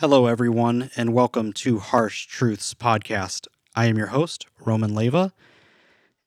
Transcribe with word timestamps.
Hello, 0.00 0.24
everyone, 0.24 0.90
and 0.96 1.12
welcome 1.12 1.52
to 1.52 1.78
Harsh 1.78 2.24
Truths 2.24 2.72
Podcast. 2.72 3.46
I 3.76 3.84
am 3.84 3.98
your 3.98 4.06
host, 4.06 4.46
Roman 4.64 4.94
Leva. 4.94 5.34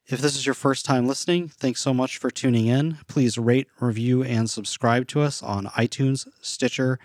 If 0.06 0.22
this 0.22 0.36
is 0.36 0.46
your 0.46 0.54
first 0.54 0.86
time 0.86 1.08
listening, 1.08 1.48
thanks 1.48 1.82
so 1.82 1.92
much 1.92 2.20
for 2.20 2.30
tuning 2.30 2.68
in. 2.68 3.00
Please 3.08 3.36
rate, 3.36 3.68
review, 3.80 4.24
and 4.24 4.48
subscribe 4.48 5.08
to 5.08 5.22
us 5.22 5.42
on 5.42 5.66
iTunes, 5.76 6.28
Stitcher, 6.40 7.00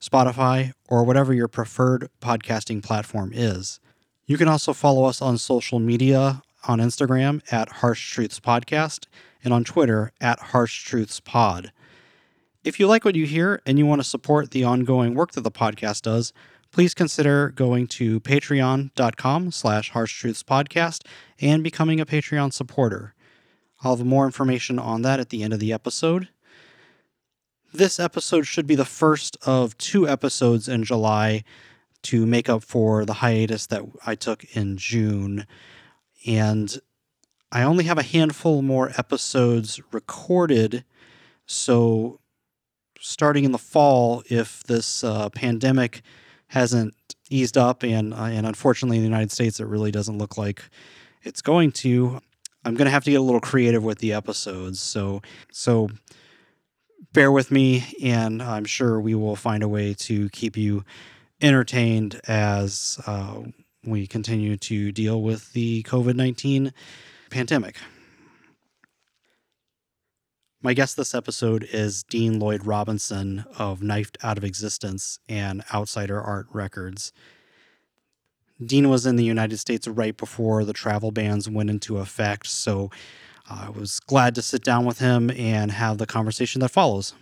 Spotify, 0.00 0.72
or 0.88 1.04
whatever 1.04 1.34
your 1.34 1.46
preferred 1.46 2.08
podcasting 2.22 2.82
platform 2.82 3.30
is. 3.34 3.78
You 4.24 4.38
can 4.38 4.48
also 4.48 4.72
follow 4.72 5.04
us 5.04 5.20
on 5.20 5.36
social 5.36 5.78
media 5.78 6.40
on 6.66 6.78
Instagram 6.78 7.42
at 7.52 7.68
Harsh 7.68 8.12
Truths 8.12 8.40
Podcast 8.40 9.08
and 9.44 9.52
on 9.52 9.62
Twitter 9.62 10.10
at 10.22 10.38
Harsh 10.38 10.84
Truths 10.84 11.20
Pod. 11.20 11.70
If 12.64 12.80
you 12.80 12.86
like 12.86 13.04
what 13.04 13.14
you 13.14 13.26
hear 13.26 13.60
and 13.66 13.78
you 13.78 13.84
want 13.84 14.00
to 14.00 14.08
support 14.08 14.50
the 14.50 14.64
ongoing 14.64 15.14
work 15.14 15.32
that 15.32 15.42
the 15.42 15.50
podcast 15.50 16.00
does, 16.00 16.32
please 16.70 16.94
consider 16.94 17.50
going 17.50 17.86
to 17.88 18.20
patreon.com 18.20 19.52
slash 19.52 19.90
harsh 19.90 20.18
truths 20.18 20.42
podcast 20.42 21.02
and 21.38 21.62
becoming 21.62 22.00
a 22.00 22.06
Patreon 22.06 22.54
supporter. 22.54 23.14
I'll 23.82 23.96
have 23.96 24.06
more 24.06 24.24
information 24.24 24.78
on 24.78 25.02
that 25.02 25.20
at 25.20 25.28
the 25.28 25.42
end 25.42 25.52
of 25.52 25.60
the 25.60 25.74
episode. 25.74 26.28
This 27.74 28.00
episode 28.00 28.46
should 28.46 28.66
be 28.66 28.76
the 28.76 28.86
first 28.86 29.36
of 29.44 29.76
two 29.76 30.08
episodes 30.08 30.66
in 30.66 30.84
July 30.84 31.44
to 32.04 32.24
make 32.24 32.48
up 32.48 32.62
for 32.62 33.04
the 33.04 33.14
hiatus 33.14 33.66
that 33.66 33.82
I 34.06 34.14
took 34.14 34.42
in 34.56 34.78
June. 34.78 35.46
And 36.26 36.78
I 37.52 37.62
only 37.62 37.84
have 37.84 37.98
a 37.98 38.02
handful 38.02 38.62
more 38.62 38.90
episodes 38.96 39.82
recorded. 39.92 40.86
So, 41.44 42.20
starting 43.04 43.44
in 43.44 43.52
the 43.52 43.58
fall, 43.58 44.22
if 44.30 44.64
this 44.64 45.04
uh, 45.04 45.28
pandemic 45.28 46.02
hasn't 46.48 46.94
eased 47.30 47.58
up, 47.58 47.82
and 47.82 48.14
uh, 48.14 48.24
and 48.24 48.46
unfortunately 48.46 48.96
in 48.96 49.02
the 49.02 49.08
United 49.08 49.30
States, 49.30 49.60
it 49.60 49.66
really 49.66 49.90
doesn't 49.90 50.18
look 50.18 50.38
like 50.38 50.62
it's 51.22 51.42
going 51.42 51.72
to. 51.72 52.20
I'm 52.64 52.74
going 52.74 52.86
to 52.86 52.90
have 52.90 53.04
to 53.04 53.10
get 53.10 53.20
a 53.20 53.22
little 53.22 53.42
creative 53.42 53.84
with 53.84 53.98
the 53.98 54.14
episodes. 54.14 54.80
So 54.80 55.20
so 55.52 55.90
bear 57.12 57.30
with 57.30 57.50
me, 57.50 57.84
and 58.02 58.42
I'm 58.42 58.64
sure 58.64 58.98
we 59.00 59.14
will 59.14 59.36
find 59.36 59.62
a 59.62 59.68
way 59.68 59.92
to 59.94 60.30
keep 60.30 60.56
you 60.56 60.84
entertained 61.42 62.20
as 62.26 62.98
uh, 63.06 63.42
we 63.84 64.06
continue 64.06 64.56
to 64.56 64.92
deal 64.92 65.20
with 65.20 65.52
the 65.52 65.82
COVID 65.82 66.16
19 66.16 66.72
pandemic. 67.30 67.76
My 70.64 70.72
guest 70.72 70.96
this 70.96 71.14
episode 71.14 71.68
is 71.72 72.04
Dean 72.04 72.38
Lloyd 72.38 72.64
Robinson 72.64 73.44
of 73.58 73.82
Knifed 73.82 74.16
Out 74.22 74.38
of 74.38 74.44
Existence 74.44 75.18
and 75.28 75.62
Outsider 75.74 76.18
Art 76.18 76.46
Records. 76.50 77.12
Dean 78.64 78.88
was 78.88 79.04
in 79.04 79.16
the 79.16 79.24
United 79.24 79.58
States 79.58 79.86
right 79.86 80.16
before 80.16 80.64
the 80.64 80.72
travel 80.72 81.10
bans 81.10 81.50
went 81.50 81.68
into 81.68 81.98
effect, 81.98 82.46
so 82.46 82.90
I 83.46 83.68
was 83.68 84.00
glad 84.00 84.34
to 84.36 84.40
sit 84.40 84.64
down 84.64 84.86
with 84.86 85.00
him 85.00 85.30
and 85.32 85.70
have 85.70 85.98
the 85.98 86.06
conversation 86.06 86.60
that 86.62 86.70
follows. 86.70 87.12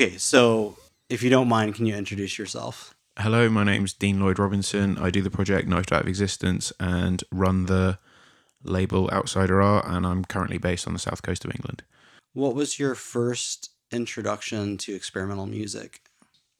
Okay, 0.00 0.16
so 0.16 0.78
if 1.10 1.22
you 1.22 1.28
don't 1.28 1.46
mind, 1.46 1.74
can 1.74 1.84
you 1.84 1.94
introduce 1.94 2.38
yourself? 2.38 2.94
Hello, 3.18 3.50
my 3.50 3.64
name's 3.64 3.92
Dean 3.92 4.18
Lloyd 4.18 4.38
Robinson. 4.38 4.96
I 4.96 5.10
do 5.10 5.20
the 5.20 5.30
project 5.30 5.68
Knifed 5.68 5.92
Out 5.92 6.00
of 6.00 6.08
Existence 6.08 6.72
and 6.80 7.22
run 7.30 7.66
the 7.66 7.98
label 8.64 9.10
Outsider 9.12 9.60
Art, 9.60 9.84
and 9.86 10.06
I'm 10.06 10.24
currently 10.24 10.56
based 10.56 10.86
on 10.86 10.94
the 10.94 10.98
south 10.98 11.20
coast 11.20 11.44
of 11.44 11.54
England. 11.54 11.82
What 12.32 12.54
was 12.54 12.78
your 12.78 12.94
first 12.94 13.72
introduction 13.92 14.78
to 14.78 14.94
experimental 14.94 15.44
music? 15.44 16.00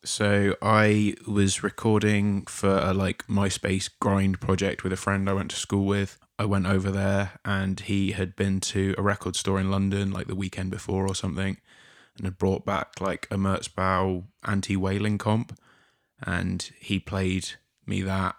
So 0.05 0.55
I 0.61 1.15
was 1.27 1.63
recording 1.63 2.43
for 2.43 2.77
a 2.77 2.93
like 2.93 3.27
MySpace 3.27 3.89
grind 4.03 4.39
project 4.43 4.85
with 4.85 4.93
a 4.93 4.99
friend 4.99 5.31
I 5.31 5.33
went 5.33 5.53
to 5.53 5.57
school 5.57 5.87
with. 5.87 6.19
I 6.39 6.45
went 6.45 6.67
over 6.67 6.91
there 6.91 7.39
and 7.47 7.81
he 7.81 8.13
had 8.13 8.37
been 8.37 8.61
to 8.61 8.95
a 8.99 9.03
record 9.03 9.35
store 9.35 9.59
in 9.59 9.71
London 9.71 10.11
like 10.11 10.27
the 10.27 10.35
weekend 10.35 10.71
before 10.71 11.09
or 11.09 11.15
something 11.15 11.57
and 12.21 12.27
had 12.27 12.37
brought 12.37 12.67
back 12.67 13.01
like 13.01 13.27
a 13.31 13.37
Merzbow 13.37 14.25
anti 14.45 14.77
wailing 14.77 15.17
comp, 15.17 15.59
and 16.23 16.71
he 16.79 17.01
played 17.01 17.53
me 17.87 18.03
that, 18.03 18.37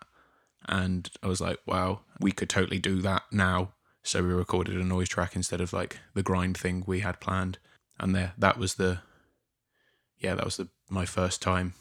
and 0.68 1.10
I 1.24 1.28
was 1.28 1.42
like, 1.42 1.58
wow, 1.66 2.02
we 2.20 2.32
could 2.32 2.48
totally 2.48 2.78
do 2.78 3.02
that 3.02 3.24
now. 3.32 3.74
So 4.04 4.22
we 4.22 4.34
recorded 4.34 4.78
a 4.78 4.84
noise 4.84 5.10
track 5.10 5.36
instead 5.36 5.62
of 5.62 5.74
like 5.74 5.98
the 6.14 6.22
grind 6.22 6.58
thing 6.58 6.84
we 6.86 7.00
had 7.00 7.20
planned, 7.20 7.58
and 8.00 8.16
there 8.16 8.34
that 8.38 8.60
was 8.60 8.76
the, 8.76 9.00
yeah, 10.20 10.36
that 10.36 10.46
was 10.46 10.58
the 10.58 10.68
my 10.88 11.06
first 11.06 11.42
time. 11.42 11.74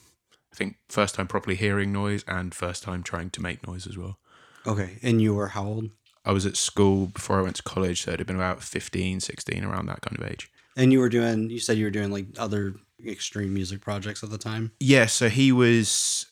I 0.52 0.56
think 0.56 0.76
first 0.88 1.16
time 1.16 1.28
properly 1.28 1.54
hearing 1.54 1.92
noise 1.92 2.24
and 2.26 2.54
first 2.54 2.82
time 2.82 3.02
trying 3.02 3.28
to 3.30 3.42
make 3.42 3.66
noise 3.66 3.86
as 3.86 3.98
well. 3.98 4.18
Okay, 4.66 4.98
and 5.02 5.20
you 5.20 5.34
were 5.34 5.48
how 5.48 5.66
old? 5.66 5.90
I 6.24 6.32
was 6.32 6.46
at 6.46 6.56
school 6.56 7.08
before 7.08 7.38
I 7.38 7.42
went 7.42 7.56
to 7.56 7.62
college, 7.62 8.02
so 8.02 8.10
it'd 8.10 8.20
have 8.20 8.26
been 8.26 8.36
about 8.36 8.62
15, 8.62 9.20
16, 9.20 9.64
around 9.64 9.86
that 9.86 10.00
kind 10.00 10.18
of 10.18 10.26
age. 10.26 10.50
And 10.80 10.94
you 10.94 11.00
were 11.00 11.10
doing, 11.10 11.50
you 11.50 11.60
said 11.60 11.76
you 11.76 11.84
were 11.84 11.90
doing 11.90 12.10
like 12.10 12.24
other 12.38 12.74
extreme 13.06 13.52
music 13.52 13.82
projects 13.82 14.24
at 14.24 14.30
the 14.30 14.38
time? 14.38 14.72
Yeah, 14.80 15.04
so 15.04 15.28
he 15.28 15.52
was, 15.52 16.24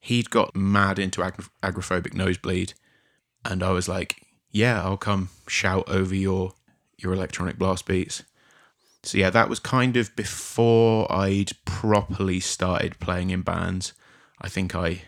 he'd 0.00 0.30
got 0.30 0.56
mad 0.56 0.98
into 0.98 1.22
ag- 1.22 1.46
agoraphobic 1.62 2.12
nosebleed. 2.12 2.74
And 3.44 3.62
I 3.62 3.70
was 3.70 3.88
like, 3.88 4.20
yeah, 4.50 4.82
I'll 4.82 4.96
come 4.96 5.28
shout 5.46 5.88
over 5.88 6.12
your 6.12 6.54
your 6.96 7.12
electronic 7.12 7.56
blast 7.56 7.86
beats. 7.86 8.24
So 9.04 9.18
yeah, 9.18 9.30
that 9.30 9.48
was 9.48 9.60
kind 9.60 9.96
of 9.96 10.16
before 10.16 11.10
I'd 11.12 11.52
properly 11.64 12.40
started 12.40 12.98
playing 12.98 13.30
in 13.30 13.42
bands. 13.42 13.92
I 14.40 14.48
think 14.48 14.74
I 14.74 15.02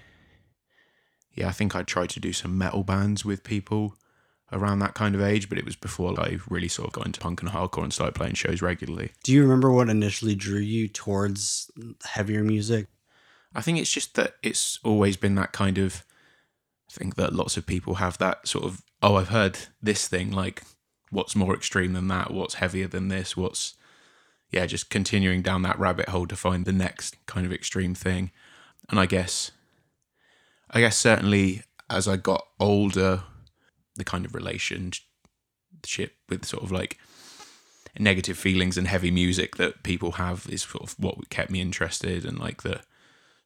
yeah, 1.35 1.49
I 1.49 1.53
think 1.53 1.75
I 1.75 1.83
tried 1.83 2.11
to 2.11 2.21
do 2.21 2.33
some 2.33 2.57
metal 2.57 2.85
bands 2.85 3.25
with 3.25 3.43
people 3.43 3.97
around 4.53 4.79
that 4.79 4.95
kind 4.95 5.15
of 5.15 5.21
age, 5.21 5.49
but 5.49 5.59
it 5.59 5.65
was 5.65 5.77
before 5.77 6.19
I 6.21 6.39
really 6.49 6.69
sort 6.69 6.89
of 6.89 6.93
got 6.93 7.07
into 7.07 7.21
punk 7.21 7.43
and 7.43 7.51
hardcore 7.51 7.83
and 7.83 7.93
started 7.93 8.15
playing 8.15 8.35
shows 8.35 8.63
regularly. 8.63 9.13
Do 9.25 9.33
you 9.33 9.43
remember 9.43 9.71
what 9.73 9.89
initially 9.89 10.35
drew 10.35 10.61
you 10.61 10.89
towards 10.89 11.71
heavier 12.05 12.45
music? 12.45 12.87
I 13.55 13.63
think 13.63 13.79
it's 13.79 13.91
just 13.91 14.15
that 14.15 14.35
it's 14.43 14.79
always 14.85 15.17
been 15.17 15.35
that 15.37 15.53
kind 15.53 15.79
of 15.79 16.05
I 16.89 16.93
think 16.93 17.17
that 17.17 17.33
lots 17.33 17.57
of 17.57 17.67
people 17.67 17.95
have 17.97 18.19
that 18.19 18.47
sort 18.47 18.65
of 18.65 18.83
oh 19.03 19.17
I've 19.17 19.29
heard 19.29 19.59
this 19.83 20.07
thing 20.07 20.31
like 20.31 20.63
what's 21.11 21.35
more 21.35 21.55
extreme 21.55 21.95
than 21.95 22.09
that 22.09 22.33
what's 22.33 22.55
heavier 22.55 22.87
than 22.87 23.09
this 23.09 23.37
what's 23.37 23.75
yeah 24.51 24.67
just 24.67 24.91
continuing 24.91 25.43
down 25.43 25.63
that 25.63 25.79
rabbit 25.79 26.11
hole 26.11 26.27
to 26.27 26.37
find 26.37 26.65
the 26.65 26.73
next 26.73 27.17
kind 27.27 27.47
of 27.47 27.53
extreme 27.53 27.95
thing 27.95 28.31
and 28.91 29.01
I 29.01 29.07
guess 29.07 29.51
I 30.71 30.81
guess 30.81 30.97
certainly 30.97 31.63
as 31.89 32.07
I 32.07 32.17
got 32.17 32.47
older 32.61 33.23
the 33.97 34.05
kind 34.05 34.25
of 34.25 34.35
relationship 34.35 35.03
with 36.29 36.45
sort 36.45 36.63
of 36.63 36.73
like 36.73 36.99
negative 37.99 38.37
feelings 38.37 38.77
and 38.77 38.87
heavy 38.87 39.11
music 39.11 39.57
that 39.57 39.83
people 39.83 40.13
have 40.13 40.47
is 40.51 40.63
sort 40.63 40.85
of 40.85 40.95
what 40.99 41.31
kept 41.31 41.51
me 41.51 41.61
interested 41.61 42.25
and 42.25 42.39
like 42.39 42.63
the 42.63 42.81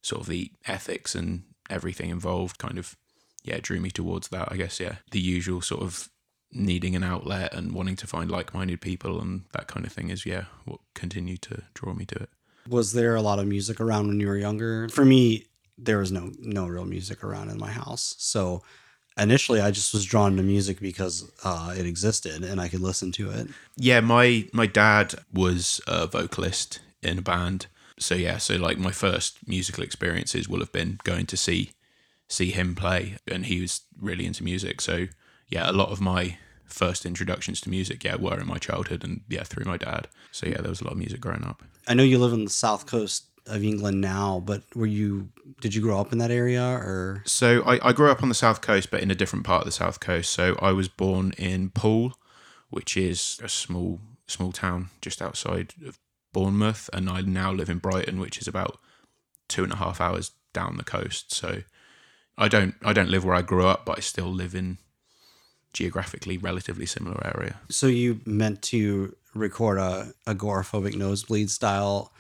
sort 0.03 0.23
of 0.23 0.27
the 0.27 0.51
ethics 0.67 1.15
and 1.15 1.45
everything 1.69 2.11
involved 2.11 2.59
kind 2.59 2.79
of 2.79 2.97
yeah 3.45 3.59
drew 3.61 3.79
me 3.79 3.91
towards 3.91 4.29
that 4.29 4.51
i 4.51 4.57
guess 4.57 4.81
yeah. 4.81 4.97
The 5.13 5.21
usual 5.21 5.61
sort 5.61 5.83
of 5.83 6.09
needing 6.53 6.97
an 6.97 7.05
outlet 7.05 7.55
and 7.55 7.73
wanting 7.73 7.97
to 7.97 8.07
find 8.07 8.31
like-minded 8.31 8.81
people 8.81 9.21
and 9.21 9.45
that 9.53 9.69
kind 9.69 9.87
of 9.87 9.93
thing 9.93 10.11
is 10.11 10.27
yeah 10.27 10.45
what 10.65 10.81
continued 10.95 11.43
to 11.43 11.63
draw 11.75 11.95
me 11.95 12.05
to 12.07 12.17
it. 12.17 12.29
Was 12.69 12.93
there 12.93 13.15
a 13.17 13.23
lot 13.23 13.39
of 13.39 13.47
music 13.47 13.81
around 13.81 14.09
when 14.09 14.21
you 14.21 14.27
were 14.27 14.37
younger? 14.37 14.89
For 14.89 15.05
me 15.05 15.47
there 15.79 15.99
was 15.99 16.13
no 16.13 16.33
no 16.39 16.67
real 16.67 16.85
music 16.85 17.23
around 17.25 17.51
in 17.51 17.59
my 17.59 17.71
house. 17.71 18.17
So 18.19 18.63
initially 19.19 19.61
I 19.61 19.71
just 19.71 19.93
was 19.93 20.05
drawn 20.05 20.37
to 20.37 20.43
music 20.43 20.81
because 20.81 21.31
uh, 21.45 21.75
it 21.77 21.87
existed 21.87 22.43
and 22.43 22.61
I 22.61 22.69
could 22.69 22.81
listen 22.81 23.13
to 23.13 23.31
it. 23.31 23.49
Yeah, 23.77 24.01
my 24.01 24.49
my 24.53 24.67
dad 24.67 25.15
was 25.33 25.81
a 25.87 26.07
vocalist 26.07 26.81
in 27.03 27.19
a 27.19 27.23
band. 27.23 27.67
So 27.99 28.15
yeah, 28.15 28.39
so 28.39 28.57
like 28.57 28.79
my 28.79 28.93
first 28.93 29.39
musical 29.47 29.85
experiences 29.85 30.49
will 30.49 30.61
have 30.61 30.73
been 30.73 30.99
going 31.05 31.27
to 31.27 31.37
see 31.37 31.73
see 32.29 32.51
him 32.51 32.75
play 32.75 33.17
and 33.27 33.47
he 33.47 33.61
was 33.61 33.83
really 34.01 34.27
into 34.27 34.45
music. 34.45 34.81
So 34.81 35.07
yeah, 35.49 35.71
a 35.71 35.73
lot 35.73 35.91
of 35.91 36.01
my 36.01 36.37
first 36.65 37.05
introductions 37.05 37.61
to 37.61 37.71
music, 37.71 38.05
yeah, 38.05 38.15
were 38.15 38.39
in 38.39 38.47
my 38.47 38.59
childhood 38.59 39.05
and 39.05 39.23
yeah, 39.29 39.43
through 39.43 39.65
my 39.65 39.77
dad. 39.77 40.09
So 40.31 40.47
yeah, 40.47 40.61
there 40.61 40.71
was 40.71 40.81
a 40.81 40.85
lot 40.85 40.93
of 40.93 40.99
music 40.99 41.21
growing 41.21 41.45
up. 41.45 41.63
I 41.89 41.95
know 41.95 42.05
you 42.05 42.19
live 42.19 42.33
on 42.33 42.45
the 42.45 42.51
south 42.51 42.87
coast 42.87 43.25
of 43.51 43.65
England 43.65 44.01
now, 44.01 44.43
but 44.45 44.63
were 44.75 44.87
you 44.87 45.29
did 45.61 45.75
you 45.75 45.83
grow 45.83 46.01
up 46.01 46.13
in 46.13 46.19
that 46.19 46.31
area 46.31 46.63
or 46.63 47.23
So 47.27 47.63
I, 47.63 47.89
I 47.89 47.93
grew 47.93 48.11
up 48.11 48.23
on 48.23 48.29
the 48.29 48.35
south 48.35 48.61
coast, 48.61 48.91
but 48.91 49.03
in 49.03 49.11
a 49.11 49.15
different 49.15 49.45
part 49.45 49.63
of 49.63 49.67
the 49.67 49.73
south 49.73 50.01
coast. 50.01 50.31
So 50.31 50.57
I 50.61 50.73
was 50.73 50.89
born 50.89 51.33
in 51.37 51.71
Poole, 51.71 52.15
which 52.71 52.97
is 52.97 53.41
a 53.43 53.49
small 53.49 54.01
small 54.27 54.53
town 54.53 54.91
just 55.01 55.21
outside 55.21 55.75
of 55.87 55.99
Bournemouth, 56.33 56.89
and 56.93 57.11
I 57.11 57.21
now 57.23 57.53
live 57.53 57.69
in 57.69 57.79
Brighton, 57.79 58.21
which 58.21 58.39
is 58.39 58.49
about 58.49 58.79
two 59.49 59.65
and 59.65 59.73
a 59.73 59.77
half 59.77 60.01
hours 60.01 60.33
down 60.53 60.77
the 60.77 60.85
coast. 60.85 61.35
So 61.35 61.63
I 62.39 62.49
don't 62.49 62.75
I 62.83 62.93
don't 62.93 63.11
live 63.11 63.25
where 63.25 63.35
I 63.35 63.43
grew 63.43 63.67
up, 63.67 63.85
but 63.85 63.99
I 63.99 64.01
still 64.01 64.33
live 64.33 64.55
in 64.55 64.79
geographically 65.73 66.37
relatively 66.37 66.87
similar 66.87 67.21
area. 67.25 67.61
so 67.69 67.87
you 67.87 68.21
meant 68.25 68.61
to 68.61 69.15
record 69.35 69.79
a 69.79 70.13
agoraphobic 70.27 70.97
nosebleed 70.97 71.49
style 71.49 72.13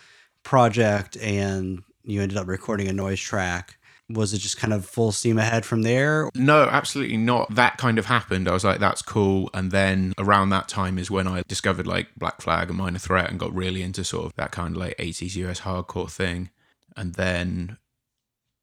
project 0.43 1.17
and 1.19 1.83
you 2.05 2.23
ended 2.23 2.39
up 2.39 2.49
recording 2.49 2.89
a 2.89 2.93
noise 2.93 3.21
track. 3.21 3.77
Was 4.09 4.35
it 4.35 4.39
just 4.39 4.59
kind 4.59 4.73
of 4.73 4.85
full 4.85 5.13
steam 5.13 5.39
ahead 5.39 5.65
from 5.65 5.83
there? 5.83 6.31
No, 6.35 6.65
absolutely 6.65 7.17
not. 7.17 7.55
That 7.55 7.77
kind 7.77 7.97
of 7.97 8.07
happened. 8.07 8.49
I 8.49 8.53
was 8.53 8.65
like, 8.65 8.81
that's 8.81 9.03
cool. 9.03 9.49
And 9.55 9.71
then 9.71 10.15
around 10.19 10.51
that 10.51 10.67
time 10.67 10.99
is 10.99 11.13
when 11.13 11.29
I 11.29 11.43
discovered 11.47 11.87
like 11.87 12.09
Black 12.17 12.41
Flag 12.41 12.71
and 12.71 12.79
Minor 12.79 12.99
Threat 12.99 13.31
and 13.31 13.39
got 13.39 13.55
really 13.55 13.83
into 13.83 14.03
sort 14.03 14.27
of 14.27 14.35
that 14.35 14.51
kind 14.51 14.75
of 14.75 14.81
like 14.81 14.97
80s 14.97 15.37
US 15.37 15.61
hardcore 15.61 16.11
thing. 16.11 16.51
And 16.97 17.15
then 17.15 17.79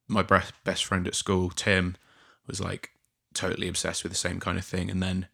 my 0.09 0.21
best 0.21 0.83
friend 0.83 1.07
at 1.07 1.15
school, 1.15 1.49
Tim, 1.49 1.95
was 2.45 2.59
like 2.59 2.89
totally 3.33 3.69
obsessed 3.69 4.03
with 4.03 4.11
the 4.11 4.17
same 4.17 4.41
kind 4.41 4.57
of 4.57 4.65
thing. 4.65 4.89
And 4.89 5.01
then 5.01 5.27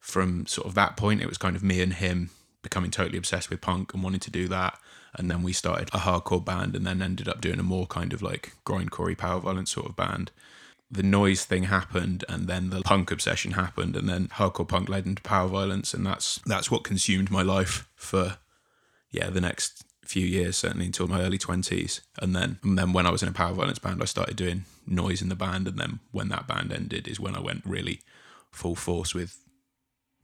from 0.00 0.46
sort 0.46 0.66
of 0.66 0.74
that 0.74 0.96
point, 0.96 1.22
it 1.22 1.28
was 1.28 1.38
kind 1.38 1.54
of 1.54 1.62
me 1.62 1.80
and 1.80 1.94
him 1.94 2.30
becoming 2.62 2.90
totally 2.90 3.18
obsessed 3.18 3.48
with 3.48 3.60
punk 3.60 3.94
and 3.94 4.02
wanting 4.02 4.20
to 4.20 4.30
do 4.30 4.48
that. 4.48 4.76
And 5.14 5.30
then 5.30 5.42
we 5.42 5.52
started 5.52 5.88
a 5.92 5.98
hardcore 5.98 6.44
band 6.44 6.74
and 6.74 6.86
then 6.86 7.02
ended 7.02 7.28
up 7.28 7.40
doing 7.40 7.58
a 7.58 7.64
more 7.64 7.86
kind 7.86 8.12
of 8.12 8.22
like 8.22 8.54
grindcore 8.64 9.16
power 9.16 9.40
violence 9.40 9.72
sort 9.72 9.88
of 9.88 9.96
band. 9.96 10.30
The 10.90 11.02
noise 11.02 11.44
thing 11.44 11.64
happened 11.64 12.24
and 12.28 12.46
then 12.46 12.70
the 12.70 12.82
punk 12.82 13.10
obsession 13.10 13.52
happened 13.52 13.96
and 13.96 14.08
then 14.08 14.28
hardcore 14.28 14.68
punk 14.68 14.88
led 14.88 15.06
into 15.06 15.22
power 15.22 15.48
violence 15.48 15.94
and 15.94 16.06
that's 16.06 16.40
that's 16.46 16.70
what 16.70 16.84
consumed 16.84 17.30
my 17.30 17.42
life 17.42 17.88
for 17.94 18.38
yeah, 19.10 19.28
the 19.28 19.40
next 19.40 19.84
few 20.04 20.26
years, 20.26 20.56
certainly 20.56 20.86
until 20.86 21.06
my 21.06 21.20
early 21.20 21.38
twenties. 21.38 22.00
And 22.18 22.34
then 22.34 22.58
and 22.62 22.78
then 22.78 22.92
when 22.92 23.06
I 23.06 23.10
was 23.10 23.22
in 23.22 23.28
a 23.28 23.32
power 23.32 23.52
violence 23.52 23.78
band 23.78 24.02
I 24.02 24.06
started 24.06 24.36
doing 24.36 24.64
noise 24.86 25.22
in 25.22 25.28
the 25.28 25.36
band 25.36 25.68
and 25.68 25.78
then 25.78 26.00
when 26.10 26.28
that 26.30 26.46
band 26.46 26.72
ended 26.72 27.06
is 27.06 27.20
when 27.20 27.36
I 27.36 27.40
went 27.40 27.62
really 27.64 28.00
full 28.50 28.74
force 28.74 29.14
with 29.14 29.41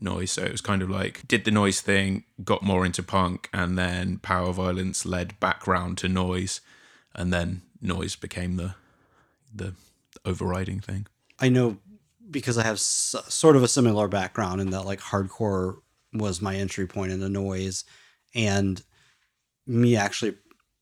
noise. 0.01 0.33
So 0.33 0.43
it 0.43 0.53
was 0.53 0.61
kind 0.61 0.83
of 0.83 0.91
like 0.91 1.27
did 1.27 1.45
the 1.45 1.51
noise 1.51 1.81
thing, 1.81 2.25
got 2.45 2.63
more 2.63 2.85
into 2.87 3.03
punk, 3.03 3.49
and 3.53 3.79
then 3.79 4.19
power 4.19 4.53
violence 4.53 5.05
led 5.07 5.39
back 5.41 5.67
round 5.67 5.99
to 5.99 6.09
noise, 6.09 6.61
and 7.15 7.33
then 7.33 7.63
noise 7.81 8.17
became 8.17 8.57
the 8.57 8.75
the 9.55 9.75
overriding 10.25 10.81
thing. 10.81 11.07
I 11.39 11.49
know 11.49 11.79
because 12.31 12.59
I 12.59 12.65
have 12.65 12.77
s- 12.77 13.15
sort 13.29 13.57
of 13.57 13.63
a 13.63 13.69
similar 13.69 14.09
background 14.09 14.61
in 14.61 14.71
that 14.71 14.83
like 14.83 15.01
hardcore 15.01 15.79
was 16.13 16.43
my 16.43 16.57
entry 16.57 16.87
point 16.87 17.13
into 17.13 17.29
noise 17.29 17.85
and 18.35 18.83
me 19.67 19.97
actually 19.97 20.35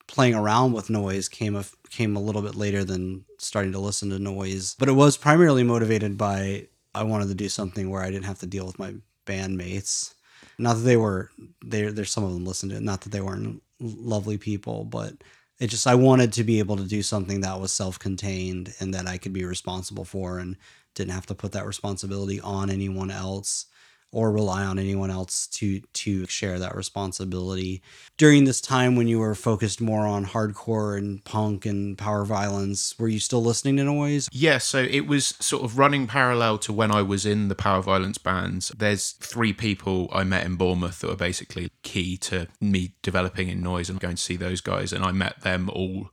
playing 0.07 0.35
around 0.35 0.73
with 0.73 0.91
noise 0.91 1.29
came 1.29 1.57
a 1.57 1.65
came 1.91 2.17
a 2.17 2.21
little 2.21 2.43
bit 2.43 2.55
later 2.55 2.85
than 2.85 3.25
starting 3.39 3.73
to 3.73 3.79
listen 3.79 4.09
to 4.11 4.19
noise 4.19 4.77
but 4.79 4.89
it 4.89 4.93
was 4.93 5.17
primarily 5.17 5.65
motivated 5.65 6.17
by 6.17 6.67
I 6.97 7.03
wanted 7.03 7.29
to 7.29 7.35
do 7.35 7.49
something 7.49 7.91
where 7.91 8.03
I 8.03 8.11
didn't 8.11 8.25
have 8.25 8.39
to 8.41 8.47
deal 8.47 8.67
with 8.67 8.79
my 8.79 8.95
bandmates. 9.27 10.15
Not 10.59 10.75
that 10.75 10.83
they 10.83 10.97
were 10.97 11.31
they 11.65 11.83
there's 11.91 12.11
some 12.11 12.25
of 12.25 12.33
them 12.33 12.45
listened 12.47 12.71
to 12.71 12.79
it 12.79 12.83
not 12.83 13.03
that 13.03 13.13
they 13.13 13.21
weren't 13.21 13.63
lovely 13.81 14.39
people 14.39 14.85
but 14.85 15.13
it 15.59 15.69
just 15.69 15.87
I 15.87 15.95
wanted 15.95 16.33
to 16.35 16.45
be 16.45 16.59
able 16.59 16.77
to 16.77 16.85
do 16.85 17.03
something 17.03 17.41
that 17.43 17.61
was 17.61 17.73
self-contained 17.73 18.75
and 18.81 18.95
that 18.95 19.07
I 19.07 19.19
could 19.19 19.33
be 19.33 19.45
responsible 19.45 20.05
for 20.05 20.39
and 20.39 20.57
didn't 20.95 21.13
have 21.13 21.27
to 21.27 21.35
put 21.35 21.53
that 21.53 21.67
responsibility 21.67 22.41
on 22.41 22.71
anyone 22.71 23.11
else 23.11 23.67
or 24.13 24.31
rely 24.31 24.65
on 24.65 24.79
anyone 24.79 25.11
else 25.11 25.47
to 25.47 25.81
to 25.93 26.27
share 26.27 26.59
that 26.59 26.75
responsibility 26.75 27.83
during 28.17 28.45
this 28.45 28.61
time 28.61 28.97
when 28.97 29.07
you 29.07 29.19
were 29.19 29.35
focused 29.35 29.81
more 29.81 30.07
on 30.07 30.25
hardcore 30.25 30.97
and 30.97 31.25
punk 31.25 31.67
and 31.67 31.99
power 31.99 32.25
violence 32.25 32.99
were 32.99 33.09
you 33.09 33.21
still 33.21 33.43
listening 33.43 33.77
to 33.77 33.85
noise 33.85 34.29
Yeah, 34.33 34.59
so 34.59 34.79
it 34.79 35.07
was 35.07 35.35
sort 35.41 35.65
of 35.65 35.79
running 35.79 36.07
parallel 36.07 36.59
to 36.59 36.73
when 36.73 36.91
I 36.91 37.03
was 37.03 37.27
in 37.27 37.49
the 37.49 37.55
power 37.55 37.83
violence 37.83 38.19
bands. 38.19 38.73
There's 38.77 39.13
three 39.13 39.53
people 39.53 40.09
I 40.13 40.25
met 40.25 40.47
in 40.47 40.57
Bournemouth 40.57 41.01
that 41.01 41.09
were 41.09 41.17
basically 41.17 41.71
key 41.83 42.17
to 42.19 42.49
me 42.61 42.95
developing 43.03 43.49
in 43.49 43.63
noise 43.63 43.89
and 43.89 44.01
going 44.01 44.17
to 44.17 44.23
see 44.23 44.37
those 44.37 44.61
guys. 44.61 44.93
And 44.93 45.05
I 45.05 45.13
met 45.13 45.43
them 45.43 45.71
all 45.71 46.11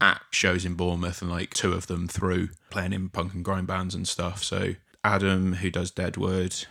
at 0.00 0.20
shows 0.30 0.64
in 0.64 0.74
Bournemouth 0.74 1.22
and 1.22 1.30
like 1.30 1.54
two 1.54 1.72
of 1.72 1.86
them 1.86 2.08
through 2.08 2.50
playing 2.70 2.92
in 2.92 3.08
punk 3.08 3.34
and 3.34 3.44
grind 3.44 3.66
bands 3.66 3.94
and 3.94 4.06
stuff. 4.06 4.42
So 4.44 4.74
Adam, 5.04 5.54
who 5.54 5.70
does 5.70 5.90
Deadwood, 5.90 6.66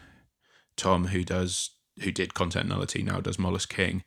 Tom, 0.78 1.08
who 1.08 1.24
does 1.24 1.72
who 2.02 2.12
did 2.12 2.34
Content 2.34 2.70
Nullity, 2.70 3.04
now 3.04 3.20
does 3.20 3.40
Mollusk 3.40 3.74
King, 3.74 4.04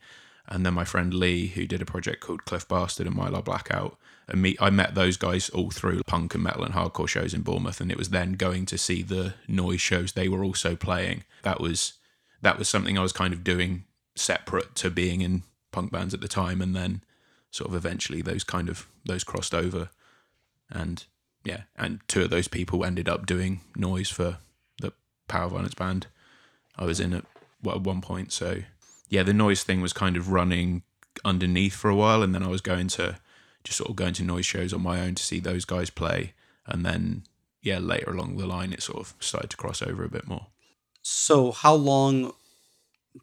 and 0.48 0.64
then 0.64 0.74
my 0.74 0.84
friend 0.84 1.12
Lee, 1.12 1.48
who 1.48 1.66
did 1.66 1.82
a 1.82 1.86
project 1.86 2.20
called 2.20 2.44
Cliff 2.44 2.66
Bastard 2.66 3.06
and 3.06 3.16
Mylar 3.16 3.44
Blackout. 3.44 3.98
And 4.28 4.42
me, 4.42 4.56
I 4.60 4.70
met 4.70 4.94
those 4.94 5.16
guys 5.16 5.48
all 5.50 5.70
through 5.70 6.02
punk 6.06 6.34
and 6.34 6.44
metal 6.44 6.64
and 6.64 6.74
hardcore 6.74 7.08
shows 7.08 7.34
in 7.34 7.42
Bournemouth, 7.42 7.80
and 7.80 7.90
it 7.90 7.98
was 7.98 8.10
then 8.10 8.34
going 8.34 8.66
to 8.66 8.78
see 8.78 9.02
the 9.02 9.34
noise 9.48 9.80
shows 9.80 10.12
they 10.12 10.28
were 10.28 10.44
also 10.44 10.76
playing. 10.76 11.24
That 11.42 11.60
was 11.60 11.94
that 12.42 12.58
was 12.58 12.68
something 12.68 12.96
I 12.96 13.02
was 13.02 13.12
kind 13.12 13.34
of 13.34 13.44
doing 13.44 13.84
separate 14.14 14.74
to 14.76 14.90
being 14.90 15.20
in 15.20 15.42
punk 15.72 15.92
bands 15.92 16.14
at 16.14 16.20
the 16.20 16.28
time, 16.28 16.60
and 16.60 16.74
then 16.74 17.02
sort 17.50 17.68
of 17.68 17.76
eventually 17.76 18.22
those 18.22 18.44
kind 18.44 18.68
of 18.68 18.86
those 19.04 19.24
crossed 19.24 19.54
over, 19.54 19.90
and 20.70 21.04
yeah, 21.44 21.62
and 21.76 22.00
two 22.06 22.22
of 22.22 22.30
those 22.30 22.48
people 22.48 22.84
ended 22.84 23.08
up 23.08 23.26
doing 23.26 23.62
noise 23.74 24.10
for 24.10 24.38
the 24.80 24.92
Power 25.26 25.48
Violence 25.48 25.74
band 25.74 26.06
I 26.80 26.84
was 26.84 26.98
in 26.98 27.12
at, 27.12 27.24
well, 27.62 27.76
at 27.76 27.82
one 27.82 28.00
point. 28.00 28.32
So 28.32 28.62
yeah, 29.08 29.22
the 29.22 29.34
noise 29.34 29.62
thing 29.62 29.80
was 29.80 29.92
kind 29.92 30.16
of 30.16 30.32
running 30.32 30.82
underneath 31.24 31.74
for 31.74 31.90
a 31.90 31.94
while, 31.94 32.22
and 32.22 32.34
then 32.34 32.42
I 32.42 32.48
was 32.48 32.60
going 32.60 32.88
to 32.88 33.18
just 33.62 33.78
sort 33.78 33.90
of 33.90 33.96
going 33.96 34.14
to 34.14 34.24
noise 34.24 34.46
shows 34.46 34.72
on 34.72 34.82
my 34.82 35.00
own 35.00 35.14
to 35.14 35.22
see 35.22 35.38
those 35.38 35.64
guys 35.64 35.90
play, 35.90 36.32
and 36.66 36.84
then 36.84 37.24
yeah, 37.62 37.78
later 37.78 38.10
along 38.10 38.38
the 38.38 38.46
line, 38.46 38.72
it 38.72 38.82
sort 38.82 38.98
of 38.98 39.14
started 39.20 39.50
to 39.50 39.56
cross 39.56 39.82
over 39.82 40.02
a 40.02 40.08
bit 40.08 40.26
more. 40.26 40.46
so 41.02 41.52
how 41.52 41.74
long 41.74 42.32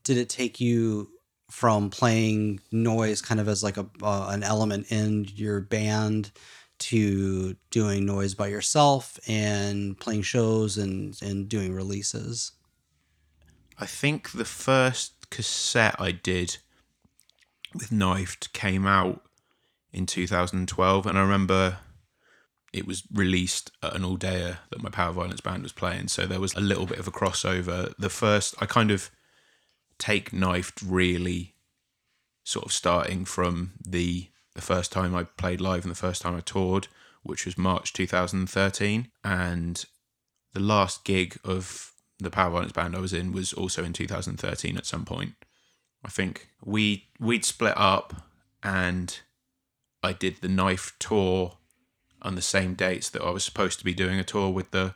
did 0.03 0.17
it 0.17 0.29
take 0.29 0.59
you 0.59 1.09
from 1.49 1.89
playing 1.89 2.59
noise 2.71 3.21
kind 3.21 3.39
of 3.39 3.47
as 3.47 3.63
like 3.63 3.77
a 3.77 3.85
uh, 4.03 4.27
an 4.29 4.43
element 4.43 4.91
in 4.91 5.25
your 5.35 5.61
band 5.61 6.31
to 6.79 7.55
doing 7.71 8.05
noise 8.05 8.35
by 8.35 8.47
yourself 8.47 9.19
and 9.27 9.97
playing 9.99 10.21
shows 10.21 10.77
and 10.77 11.17
and 11.21 11.47
doing 11.49 11.73
releases 11.73 12.51
I 13.79 13.86
think 13.86 14.31
the 14.31 14.46
first 14.46 15.29
cassette 15.29 15.96
I 16.00 16.12
did 16.12 16.57
with 17.74 17.91
Knifed 17.91 18.53
came 18.53 18.88
out 18.88 19.22
in 19.93 20.05
2012, 20.05 21.05
and 21.05 21.17
I 21.17 21.22
remember 21.22 21.77
it 22.74 22.88
was 22.88 23.03
released 23.13 23.72
at 23.81 23.96
an 23.96 24.03
all 24.03 24.17
that 24.17 24.57
my 24.79 24.89
Power 24.89 25.13
Violence 25.13 25.41
band 25.41 25.63
was 25.63 25.72
playing, 25.72 26.07
so 26.07 26.25
there 26.25 26.39
was 26.39 26.53
a 26.55 26.60
little 26.62 26.86
bit 26.86 27.00
of 27.00 27.07
a 27.07 27.12
crossover. 27.12 27.93
The 27.98 28.10
first, 28.10 28.55
I 28.60 28.65
kind 28.65 28.91
of 28.91 29.10
take 29.98 30.34
Knifed 30.34 30.81
really 30.81 31.55
sort 32.43 32.65
of 32.65 32.74
starting 32.74 33.25
from 33.25 33.74
the 33.86 34.29
the 34.53 34.62
first 34.62 34.91
time 34.91 35.13
I 35.13 35.24
played 35.24 35.62
live 35.62 35.84
and 35.84 35.91
the 35.91 35.96
first 35.96 36.24
time 36.24 36.36
I 36.36 36.39
toured, 36.39 36.88
which 37.22 37.46
was 37.46 37.60
March 37.60 37.93
2013, 37.93 39.12
and 39.24 39.86
the 40.53 40.60
last 40.60 41.03
gig 41.03 41.38
of 41.43 41.93
the 42.19 42.29
Power 42.29 42.51
Violence 42.51 42.71
band 42.71 42.95
I 42.95 43.00
was 43.00 43.13
in 43.13 43.31
was 43.31 43.53
also 43.53 43.83
in 43.83 43.93
2013 43.93 44.77
at 44.77 44.86
some 44.86 45.05
point. 45.05 45.33
I 46.03 46.09
think 46.09 46.50
we 46.63 47.07
we'd 47.19 47.45
split 47.45 47.74
up 47.75 48.27
and 48.63 49.19
I 50.03 50.13
did 50.13 50.38
the 50.41 50.47
knife 50.47 50.95
tour 51.00 51.57
on 52.21 52.36
the 52.36 52.41
same 52.41 52.74
dates 52.74 53.09
that 53.09 53.21
I 53.21 53.29
was 53.29 53.43
supposed 53.43 53.79
to 53.79 53.86
be 53.86 53.93
doing 53.93 54.19
a 54.19 54.24
tour 54.24 54.50
with 54.50 54.71
the 54.71 54.95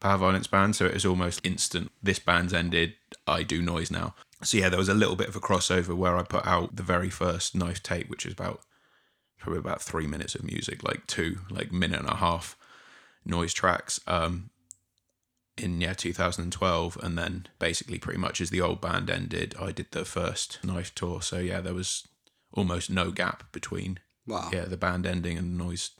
Power 0.00 0.18
Violence 0.18 0.48
band, 0.48 0.74
so 0.74 0.86
it 0.86 0.94
was 0.94 1.06
almost 1.06 1.40
instant. 1.44 1.92
This 2.02 2.18
band's 2.18 2.52
ended, 2.52 2.94
I 3.26 3.44
do 3.44 3.62
noise 3.62 3.90
now. 3.90 4.14
So 4.42 4.58
yeah, 4.58 4.68
there 4.68 4.78
was 4.78 4.88
a 4.88 4.94
little 4.94 5.14
bit 5.14 5.28
of 5.28 5.36
a 5.36 5.40
crossover 5.40 5.96
where 5.96 6.16
I 6.16 6.24
put 6.24 6.44
out 6.44 6.74
the 6.74 6.82
very 6.82 7.08
first 7.08 7.54
knife 7.54 7.82
tape, 7.82 8.10
which 8.10 8.26
is 8.26 8.32
about 8.32 8.62
probably 9.38 9.60
about 9.60 9.80
three 9.80 10.08
minutes 10.08 10.34
of 10.34 10.42
music, 10.42 10.82
like 10.82 11.06
two, 11.06 11.38
like 11.50 11.72
minute 11.72 12.00
and 12.00 12.08
a 12.08 12.16
half 12.16 12.56
noise 13.24 13.54
tracks. 13.54 14.00
Um, 14.08 14.50
in 15.58 15.80
yeah 15.80 15.92
2012 15.92 16.96
and 17.02 17.18
then 17.18 17.46
basically 17.58 17.98
pretty 17.98 18.18
much 18.18 18.40
as 18.40 18.50
the 18.50 18.60
old 18.60 18.80
band 18.80 19.10
ended 19.10 19.54
i 19.60 19.70
did 19.70 19.86
the 19.90 20.04
first 20.04 20.58
knife 20.64 20.94
tour 20.94 21.20
so 21.20 21.38
yeah 21.38 21.60
there 21.60 21.74
was 21.74 22.06
almost 22.54 22.90
no 22.90 23.10
gap 23.10 23.44
between 23.52 23.98
Wow. 24.26 24.50
yeah 24.52 24.64
the 24.64 24.76
band 24.76 25.04
ending 25.04 25.36
and 25.36 25.58
noise 25.58 25.90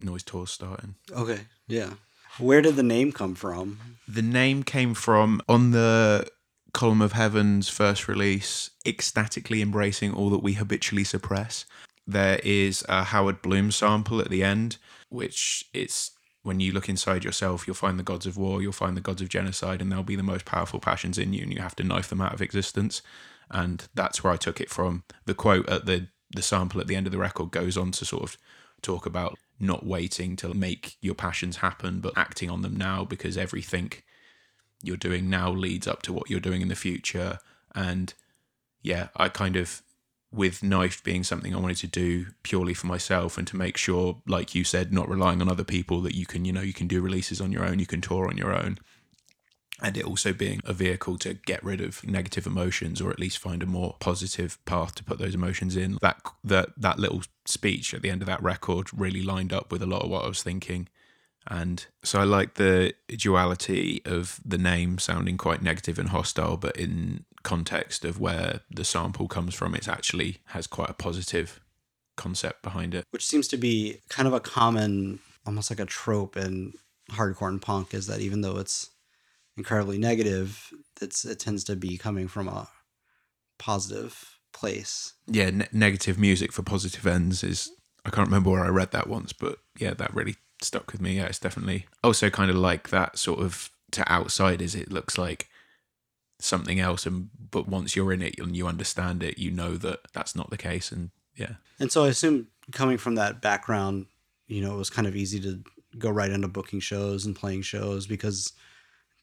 noise 0.00 0.22
tour 0.22 0.46
starting 0.46 0.96
Okay. 1.12 1.40
Yeah. 1.66 1.94
Where 2.38 2.60
did 2.60 2.76
the 2.76 2.82
name 2.82 3.10
come 3.12 3.34
from? 3.34 3.78
the 4.06 4.22
name 4.22 4.62
came 4.64 4.92
from 4.94 5.40
on 5.48 5.70
the 5.70 6.26
column 6.72 7.00
of 7.00 7.12
heaven's 7.12 7.68
first 7.68 8.06
release 8.08 8.70
ecstatically 8.84 9.62
embracing 9.62 10.12
all 10.12 10.28
that 10.30 10.42
we 10.42 10.54
habitually 10.54 11.04
suppress 11.04 11.64
there 12.06 12.38
is 12.44 12.84
a 12.88 13.04
howard 13.04 13.40
bloom 13.40 13.70
sample 13.70 14.20
at 14.20 14.28
the 14.30 14.42
end 14.42 14.76
which 15.08 15.64
it's 15.72 16.10
when 16.44 16.60
you 16.60 16.70
look 16.70 16.88
inside 16.88 17.24
yourself 17.24 17.66
you'll 17.66 17.74
find 17.74 17.98
the 17.98 18.04
gods 18.04 18.26
of 18.26 18.36
war 18.36 18.62
you'll 18.62 18.72
find 18.72 18.96
the 18.96 19.00
gods 19.00 19.20
of 19.20 19.28
genocide 19.28 19.82
and 19.82 19.90
they'll 19.90 20.04
be 20.04 20.14
the 20.14 20.22
most 20.22 20.44
powerful 20.44 20.78
passions 20.78 21.18
in 21.18 21.32
you 21.32 21.42
and 21.42 21.52
you 21.52 21.60
have 21.60 21.74
to 21.74 21.82
knife 21.82 22.08
them 22.08 22.20
out 22.20 22.32
of 22.32 22.42
existence. 22.42 23.02
And 23.50 23.86
that's 23.94 24.22
where 24.22 24.32
i 24.32 24.36
took 24.36 24.60
it 24.60 24.70
from. 24.70 25.04
The 25.26 25.34
quote 25.34 25.68
at 25.68 25.86
the 25.86 26.08
the 26.30 26.42
sample 26.42 26.80
at 26.80 26.86
the 26.86 26.96
end 26.96 27.06
of 27.06 27.12
the 27.12 27.18
record 27.18 27.50
goes 27.50 27.76
on 27.76 27.92
to 27.92 28.04
sort 28.04 28.22
of 28.24 28.36
talk 28.82 29.06
about 29.06 29.38
not 29.60 29.86
waiting 29.86 30.34
to 30.34 30.52
make 30.52 30.96
your 31.00 31.14
passions 31.14 31.56
happen 31.56 32.00
but 32.00 32.16
acting 32.16 32.50
on 32.50 32.62
them 32.62 32.76
now 32.76 33.04
because 33.04 33.38
everything 33.38 33.92
you're 34.82 34.96
doing 34.96 35.30
now 35.30 35.50
leads 35.50 35.86
up 35.86 36.02
to 36.02 36.12
what 36.12 36.28
you're 36.28 36.40
doing 36.40 36.60
in 36.60 36.68
the 36.68 36.74
future. 36.74 37.38
And 37.74 38.14
yeah 38.82 39.08
i 39.16 39.28
kind 39.28 39.56
of 39.56 39.82
with 40.34 40.62
knife 40.62 41.02
being 41.04 41.22
something 41.22 41.54
i 41.54 41.58
wanted 41.58 41.76
to 41.76 41.86
do 41.86 42.26
purely 42.42 42.74
for 42.74 42.86
myself 42.88 43.38
and 43.38 43.46
to 43.46 43.56
make 43.56 43.76
sure 43.76 44.20
like 44.26 44.54
you 44.54 44.64
said 44.64 44.92
not 44.92 45.08
relying 45.08 45.40
on 45.40 45.48
other 45.48 45.64
people 45.64 46.00
that 46.00 46.14
you 46.14 46.26
can 46.26 46.44
you 46.44 46.52
know 46.52 46.60
you 46.60 46.72
can 46.72 46.88
do 46.88 47.00
releases 47.00 47.40
on 47.40 47.52
your 47.52 47.64
own 47.64 47.78
you 47.78 47.86
can 47.86 48.00
tour 48.00 48.28
on 48.28 48.36
your 48.36 48.54
own. 48.54 48.78
And 49.82 49.96
it 49.96 50.04
also 50.04 50.32
being 50.32 50.60
a 50.64 50.72
vehicle 50.72 51.18
to 51.18 51.34
get 51.34 51.62
rid 51.62 51.80
of 51.80 52.06
negative 52.06 52.46
emotions 52.46 53.00
or 53.02 53.10
at 53.10 53.18
least 53.18 53.38
find 53.38 53.62
a 53.62 53.66
more 53.66 53.96
positive 53.98 54.64
path 54.64 54.94
to 54.94 55.04
put 55.04 55.18
those 55.18 55.34
emotions 55.34 55.76
in. 55.76 55.98
That 56.00 56.22
that 56.44 56.70
that 56.76 56.98
little 56.98 57.22
speech 57.44 57.92
at 57.92 58.00
the 58.00 58.08
end 58.08 58.22
of 58.22 58.26
that 58.26 58.42
record 58.42 58.88
really 58.96 59.22
lined 59.22 59.52
up 59.52 59.72
with 59.72 59.82
a 59.82 59.86
lot 59.86 60.02
of 60.02 60.08
what 60.10 60.24
i 60.24 60.28
was 60.28 60.42
thinking 60.42 60.88
and 61.46 61.86
so 62.02 62.20
I 62.20 62.24
like 62.24 62.54
the 62.54 62.94
duality 63.08 64.00
of 64.04 64.40
the 64.44 64.58
name 64.58 64.98
sounding 64.98 65.36
quite 65.36 65.62
negative 65.62 65.98
and 65.98 66.08
hostile, 66.08 66.56
but 66.56 66.76
in 66.76 67.24
context 67.42 68.04
of 68.04 68.18
where 68.18 68.60
the 68.70 68.84
sample 68.84 69.28
comes 69.28 69.54
from, 69.54 69.74
it 69.74 69.88
actually 69.88 70.38
has 70.46 70.66
quite 70.66 70.90
a 70.90 70.94
positive 70.94 71.60
concept 72.16 72.62
behind 72.62 72.94
it. 72.94 73.04
Which 73.10 73.26
seems 73.26 73.48
to 73.48 73.56
be 73.56 74.00
kind 74.08 74.26
of 74.26 74.32
a 74.34 74.40
common, 74.40 75.20
almost 75.46 75.70
like 75.70 75.80
a 75.80 75.86
trope 75.86 76.36
in 76.36 76.72
hardcore 77.10 77.48
and 77.48 77.60
punk, 77.60 77.92
is 77.92 78.06
that 78.06 78.20
even 78.20 78.40
though 78.40 78.56
it's 78.56 78.90
incredibly 79.56 79.98
negative, 79.98 80.72
it's 81.00 81.24
it 81.24 81.38
tends 81.38 81.64
to 81.64 81.76
be 81.76 81.98
coming 81.98 82.28
from 82.28 82.48
a 82.48 82.68
positive 83.58 84.38
place. 84.52 85.12
Yeah, 85.26 85.50
ne- 85.50 85.68
negative 85.72 86.18
music 86.18 86.52
for 86.52 86.62
positive 86.62 87.06
ends 87.06 87.44
is. 87.44 87.70
I 88.06 88.10
can't 88.10 88.28
remember 88.28 88.50
where 88.50 88.64
I 88.64 88.68
read 88.68 88.92
that 88.92 89.08
once, 89.08 89.32
but 89.32 89.56
yeah, 89.78 89.94
that 89.94 90.14
really 90.14 90.36
stuck 90.64 90.92
with 90.92 91.00
me. 91.00 91.16
Yeah, 91.16 91.26
it's 91.26 91.38
definitely 91.38 91.86
also 92.02 92.30
kind 92.30 92.50
of 92.50 92.56
like 92.56 92.88
that 92.90 93.18
sort 93.18 93.40
of 93.40 93.70
to 93.92 94.10
outsiders. 94.10 94.74
It 94.74 94.90
looks 94.90 95.18
like 95.18 95.48
something 96.40 96.80
else, 96.80 97.06
and 97.06 97.30
but 97.50 97.68
once 97.68 97.96
you're 97.96 98.12
in 98.12 98.22
it 98.22 98.38
and 98.38 98.56
you 98.56 98.66
understand 98.66 99.22
it, 99.22 99.38
you 99.38 99.50
know 99.50 99.76
that 99.76 100.00
that's 100.12 100.34
not 100.34 100.50
the 100.50 100.56
case. 100.56 100.92
And 100.92 101.10
yeah, 101.36 101.54
And 101.78 101.90
so 101.90 102.04
I 102.04 102.08
assume 102.08 102.48
coming 102.72 102.98
from 102.98 103.16
that 103.16 103.40
background, 103.40 104.06
you 104.46 104.62
know, 104.62 104.74
it 104.74 104.78
was 104.78 104.90
kind 104.90 105.06
of 105.06 105.16
easy 105.16 105.40
to 105.40 105.60
go 105.98 106.10
right 106.10 106.30
into 106.30 106.48
booking 106.48 106.80
shows 106.80 107.24
and 107.24 107.36
playing 107.36 107.62
shows 107.62 108.06
because 108.06 108.52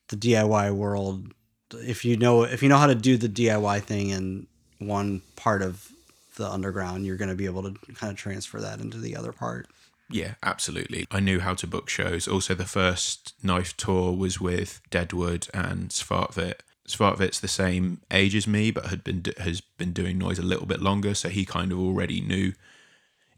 the 0.09 0.15
DIY 0.17 0.73
world, 0.73 1.33
if 1.73 2.05
you 2.05 2.17
know 2.17 2.43
if 2.43 2.61
you 2.63 2.69
know 2.69 2.77
how 2.77 2.87
to 2.87 2.95
do 2.95 3.17
the 3.17 3.29
DIY 3.29 3.81
thing 3.83 4.09
in 4.09 4.47
one 4.79 5.21
part 5.35 5.61
of 5.61 5.91
the 6.37 6.49
underground, 6.49 7.05
you're 7.05 7.17
going 7.17 7.29
to 7.29 7.35
be 7.35 7.45
able 7.45 7.63
to 7.63 7.93
kind 7.93 8.11
of 8.11 8.17
transfer 8.17 8.59
that 8.59 8.79
into 8.79 8.97
the 8.97 9.15
other 9.15 9.31
part. 9.31 9.67
Yeah, 10.11 10.35
absolutely. 10.43 11.07
I 11.11 11.19
knew 11.19 11.39
how 11.39 11.53
to 11.55 11.67
book 11.67 11.89
shows. 11.89 12.27
Also, 12.27 12.53
the 12.53 12.65
first 12.65 13.33
knife 13.43 13.75
tour 13.77 14.13
was 14.13 14.39
with 14.39 14.81
Deadwood 14.89 15.47
and 15.53 15.89
Svartvit. 15.89 16.55
Svartvit's 16.87 17.39
the 17.39 17.47
same 17.47 18.01
age 18.11 18.35
as 18.35 18.47
me, 18.47 18.71
but 18.71 18.87
had 18.87 19.03
been 19.03 19.23
has 19.37 19.61
been 19.61 19.93
doing 19.93 20.17
noise 20.17 20.39
a 20.39 20.43
little 20.43 20.65
bit 20.65 20.81
longer, 20.81 21.13
so 21.13 21.29
he 21.29 21.45
kind 21.45 21.71
of 21.71 21.79
already 21.79 22.21
knew. 22.21 22.53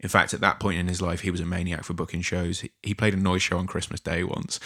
In 0.04 0.10
fact, 0.10 0.34
at 0.34 0.42
that 0.42 0.60
point 0.60 0.78
in 0.78 0.90
his 0.90 1.02
life, 1.02 1.22
he 1.22 1.32
was 1.32 1.40
a 1.40 1.46
maniac 1.46 1.86
for 1.86 1.94
booking 1.94 2.22
shows. 2.22 2.66
He, 2.84 2.94
played 2.94 3.14
a 3.14 3.18
noise 3.18 3.42
show 3.42 3.58
on 3.58 3.68
Christmas 3.68 4.02
Day 4.02 4.24
once. 4.24 4.60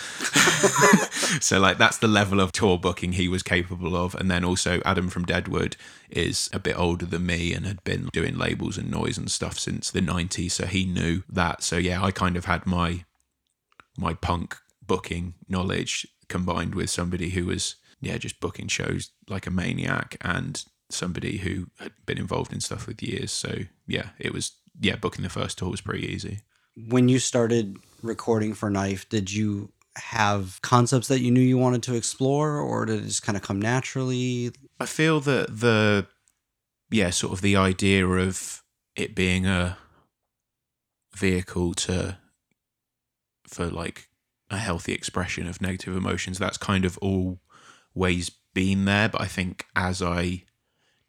so, 1.40 1.60
like, 1.60 1.78
that's 1.78 2.00
the 2.00 2.08
level 2.08 2.42
of 2.42 2.52
tour 2.52 2.80
booking 2.80 3.14
he 3.14 3.28
was 3.28 3.44
capable 3.44 3.96
of. 3.96 4.16
And 4.16 4.32
then 4.32 4.44
also, 4.44 4.82
Adam 4.84 5.10
from 5.10 5.26
Deadwood 5.26 5.78
is 6.10 6.50
a 6.52 6.60
bit 6.60 6.78
older 6.78 7.06
than 7.06 7.28
me 7.28 7.54
and 7.54 7.68
had 7.68 7.84
been 7.84 8.10
doing 8.12 8.36
labels 8.36 8.80
and 8.80 8.90
noise 8.90 9.18
and 9.18 9.30
stuff 9.30 9.60
since 9.60 9.92
the 9.92 10.02
90s. 10.02 10.52
So, 10.52 10.66
he 10.66 10.86
knew 10.86 11.22
that. 11.30 11.62
So, 11.62 11.78
yeah, 11.78 12.04
I 12.04 12.10
kind 12.10 12.36
of 12.36 12.46
had 12.46 12.66
my 12.66 13.06
my 14.00 14.14
punk 14.14 14.58
booking 14.86 15.36
knowledge 15.48 16.08
combined 16.30 16.76
with 16.76 16.90
somebody 16.90 17.30
who 17.30 17.46
was, 17.46 17.76
yeah, 18.02 18.18
just 18.18 18.40
booking 18.40 18.68
shows 18.68 19.12
like 19.30 19.48
a 19.48 19.52
maniac 19.52 20.18
and 20.22 20.64
somebody 20.90 21.38
who 21.38 21.68
had 21.80 21.92
been 22.06 22.18
involved 22.18 22.54
in 22.54 22.62
stuff 22.62 22.88
with 22.88 23.04
years. 23.04 23.32
So, 23.32 23.60
yeah, 23.88 24.10
it 24.20 24.34
was 24.34 24.54
yeah, 24.80 24.96
booking 24.96 25.24
the 25.24 25.30
first 25.30 25.58
tour 25.58 25.70
was 25.70 25.82
pretty 25.82 26.08
easy. 26.08 26.42
When 26.76 27.10
you 27.10 27.20
started 27.20 27.78
recording 28.02 28.54
for 28.54 28.70
Knife, 28.70 29.10
did 29.10 29.32
you 29.32 29.72
have 29.96 30.60
concepts 30.62 31.08
that 31.08 31.22
you 31.22 31.32
knew 31.32 31.42
you 31.42 31.58
wanted 31.58 31.82
to 31.84 31.96
explore 31.96 32.58
or 32.58 32.86
did 32.86 33.00
it 33.00 33.06
just 33.06 33.24
kind 33.24 33.36
of 33.36 33.42
come 33.42 33.60
naturally? 33.60 34.52
I 34.80 34.86
feel 34.86 35.20
that 35.22 35.60
the 35.60 36.08
yeah, 36.90 37.10
sort 37.10 37.34
of 37.34 37.42
the 37.42 37.56
idea 37.56 38.08
of 38.08 38.64
it 38.96 39.16
being 39.16 39.46
a 39.46 39.78
vehicle 41.16 41.74
to 41.74 42.18
for 43.48 43.68
like 43.68 44.08
a 44.50 44.58
healthy 44.58 44.94
expression 44.94 45.48
of 45.48 45.62
negative 45.62 45.96
emotions, 45.96 46.38
that's 46.38 46.58
kind 46.58 46.86
of 46.86 46.98
always 47.00 48.30
been 48.54 48.86
there. 48.86 49.10
But 49.10 49.22
I 49.22 49.26
think 49.28 49.66
as 49.76 50.02
I 50.02 50.44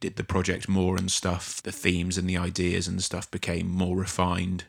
did 0.01 0.17
the 0.17 0.25
project 0.25 0.69
more 0.69 0.97
and 0.97 1.11
stuff, 1.11 1.63
the 1.63 1.73
themes 1.73 2.17
and 2.17 2.29
the 2.29 2.37
ideas 2.37 2.87
and 2.87 3.03
stuff 3.03 3.31
became 3.31 3.69
more 3.69 3.97
refined. 3.97 4.65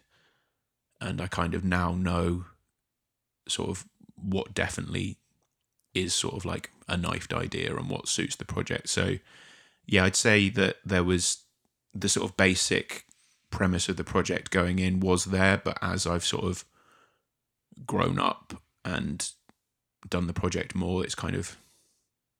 And 0.99 1.21
I 1.21 1.27
kind 1.27 1.53
of 1.53 1.63
now 1.63 1.93
know 1.93 2.45
sort 3.47 3.69
of 3.69 3.85
what 4.15 4.53
definitely 4.53 5.17
is 5.93 6.13
sort 6.13 6.35
of 6.35 6.45
like 6.45 6.71
a 6.87 6.97
knifed 6.97 7.33
idea 7.33 7.75
and 7.75 7.89
what 7.89 8.07
suits 8.07 8.35
the 8.35 8.45
project. 8.45 8.89
So, 8.89 9.17
yeah, 9.85 10.05
I'd 10.05 10.15
say 10.15 10.49
that 10.49 10.77
there 10.83 11.03
was 11.03 11.43
the 11.93 12.09
sort 12.09 12.29
of 12.29 12.37
basic 12.37 13.05
premise 13.51 13.89
of 13.89 13.97
the 13.97 14.03
project 14.03 14.51
going 14.51 14.79
in 14.79 14.99
was 14.99 15.25
there, 15.25 15.61
but 15.63 15.77
as 15.81 16.05
I've 16.05 16.25
sort 16.25 16.43
of 16.43 16.65
grown 17.85 18.19
up 18.19 18.61
and 18.83 19.29
done 20.07 20.27
the 20.27 20.33
project 20.33 20.75
more, 20.75 21.03
it's 21.03 21.15
kind 21.15 21.35
of 21.35 21.57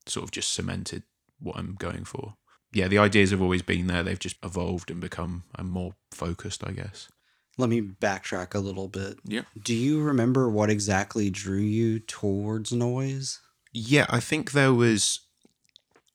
sort 0.05 0.24
of 0.24 0.31
just 0.31 0.51
cemented 0.51 1.03
what 1.39 1.55
I'm 1.58 1.75
going 1.79 2.03
for 2.03 2.36
yeah, 2.72 2.88
the 2.88 2.98
ideas 2.98 3.32
have 3.32 3.42
always 3.42 3.62
been 3.62 3.88
there. 3.88 4.04
They've 4.04 4.20
just 4.20 4.38
evolved 4.44 4.92
and 4.92 5.02
become 5.02 5.44
uh, 5.58 5.64
more 5.64 5.96
focused, 6.12 6.66
I 6.66 6.72
guess. 6.72 7.10
Let 7.58 7.70
me 7.70 7.82
backtrack 7.82 8.54
a 8.56 8.60
little 8.60 8.88
bit. 8.88 9.18
Yeah. 9.26 9.42
Do 9.62 9.74
you 9.74 10.02
remember 10.02 10.50
what 10.50 10.70
exactly 10.70 11.30
drew 11.30 11.60
you 11.60 12.00
towards 12.00 12.72
noise? 12.72 13.40
Yeah, 13.74 14.06
I 14.10 14.20
think 14.20 14.52
there 14.52 14.74
was. 14.74 15.20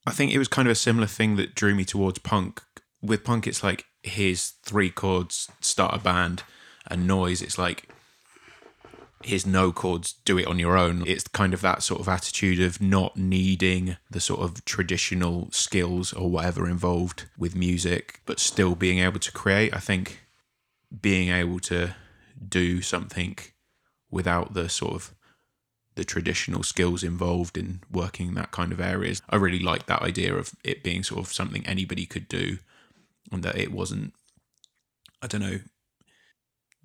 I 0.07 0.11
think 0.11 0.31
it 0.31 0.39
was 0.39 0.47
kind 0.47 0.67
of 0.67 0.71
a 0.71 0.75
similar 0.75 1.07
thing 1.07 1.35
that 1.35 1.55
drew 1.55 1.75
me 1.75 1.85
towards 1.85 2.19
punk. 2.19 2.61
With 3.01 3.23
punk, 3.23 3.47
it's 3.47 3.63
like 3.63 3.85
here's 4.01 4.53
three 4.63 4.89
chords, 4.89 5.49
start 5.61 5.95
a 5.95 5.99
band, 5.99 6.43
and 6.87 7.07
noise. 7.07 7.41
It's 7.41 7.57
like 7.57 7.89
here's 9.25 9.45
no 9.45 9.71
chords, 9.71 10.13
do 10.25 10.37
it 10.37 10.47
on 10.47 10.59
your 10.59 10.77
own. 10.77 11.03
It's 11.07 11.27
kind 11.27 11.53
of 11.53 11.61
that 11.61 11.83
sort 11.83 11.99
of 11.99 12.07
attitude 12.07 12.59
of 12.59 12.81
not 12.81 13.17
needing 13.17 13.97
the 14.09 14.19
sort 14.19 14.41
of 14.41 14.63
traditional 14.65 15.49
skills 15.51 16.13
or 16.13 16.29
whatever 16.29 16.67
involved 16.67 17.25
with 17.37 17.55
music, 17.55 18.21
but 18.25 18.39
still 18.39 18.75
being 18.75 18.99
able 18.99 19.19
to 19.19 19.31
create. 19.31 19.75
I 19.75 19.79
think 19.79 20.21
being 21.01 21.29
able 21.29 21.59
to 21.61 21.95
do 22.47 22.81
something 22.81 23.37
without 24.11 24.53
the 24.53 24.69
sort 24.69 24.93
of 24.93 25.13
the 25.95 26.03
traditional 26.03 26.61
skills 26.61 27.03
involved 27.03 27.57
in 27.57 27.81
working 27.91 28.33
that 28.35 28.51
kind 28.51 28.71
of 28.71 28.79
areas. 28.79 29.21
I 29.29 29.37
really 29.37 29.59
like 29.59 29.85
that 29.87 30.01
idea 30.01 30.35
of 30.35 30.53
it 30.63 30.83
being 30.83 31.03
sort 31.03 31.25
of 31.25 31.33
something 31.33 31.65
anybody 31.65 32.05
could 32.05 32.27
do 32.27 32.59
and 33.31 33.43
that 33.43 33.57
it 33.57 33.71
wasn't 33.71 34.13
I 35.21 35.27
don't 35.27 35.41
know 35.41 35.59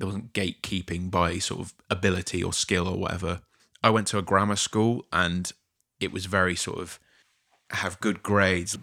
there 0.00 0.06
wasn't 0.06 0.32
gatekeeping 0.32 1.10
by 1.10 1.38
sort 1.38 1.60
of 1.60 1.74
ability 1.90 2.42
or 2.42 2.54
skill 2.54 2.88
or 2.88 2.96
whatever. 2.96 3.42
I 3.84 3.90
went 3.90 4.06
to 4.08 4.18
a 4.18 4.22
grammar 4.22 4.56
school 4.56 5.04
and 5.12 5.52
it 6.00 6.10
was 6.10 6.24
very 6.24 6.56
sort 6.56 6.78
of 6.78 6.98
have 7.68 8.00
good 8.00 8.22
grades, 8.22 8.78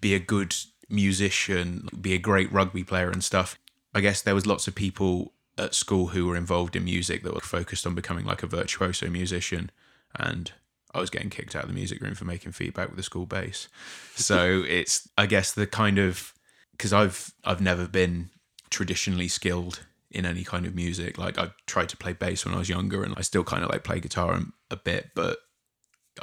be 0.00 0.14
a 0.14 0.20
good 0.20 0.54
musician, 0.88 1.88
be 2.00 2.14
a 2.14 2.18
great 2.18 2.52
rugby 2.52 2.84
player 2.84 3.10
and 3.10 3.22
stuff. 3.24 3.58
I 3.92 4.00
guess 4.00 4.22
there 4.22 4.34
was 4.34 4.46
lots 4.46 4.68
of 4.68 4.76
people 4.76 5.32
at 5.58 5.74
school 5.74 6.08
who 6.08 6.26
were 6.26 6.36
involved 6.36 6.76
in 6.76 6.84
music 6.84 7.24
that 7.24 7.34
were 7.34 7.40
focused 7.40 7.84
on 7.84 7.96
becoming 7.96 8.24
like 8.24 8.44
a 8.44 8.46
virtuoso 8.46 9.10
musician 9.10 9.72
and 10.14 10.52
I 10.94 11.00
was 11.00 11.10
getting 11.10 11.30
kicked 11.30 11.56
out 11.56 11.64
of 11.64 11.68
the 11.68 11.74
music 11.74 12.00
room 12.00 12.14
for 12.14 12.24
making 12.24 12.52
feedback 12.52 12.88
with 12.88 12.96
the 12.96 13.02
school 13.02 13.26
bass. 13.26 13.68
So 14.14 14.62
it's 14.68 15.08
I 15.16 15.26
guess 15.26 15.52
the 15.52 15.66
kind 15.66 15.98
of 15.98 16.32
because 16.72 16.92
I've 16.92 17.32
I've 17.42 17.60
never 17.60 17.88
been 17.88 18.30
traditionally 18.68 19.28
skilled 19.28 19.80
in 20.10 20.26
any 20.26 20.44
kind 20.44 20.66
of 20.66 20.74
music. 20.74 21.18
Like 21.18 21.38
I 21.38 21.50
tried 21.66 21.88
to 21.90 21.96
play 21.96 22.12
bass 22.12 22.44
when 22.44 22.54
I 22.54 22.58
was 22.58 22.68
younger, 22.68 23.02
and 23.02 23.14
I 23.16 23.22
still 23.22 23.44
kind 23.44 23.64
of 23.64 23.70
like 23.70 23.84
play 23.84 24.00
guitar 24.00 24.40
a 24.70 24.76
bit, 24.76 25.10
but 25.14 25.38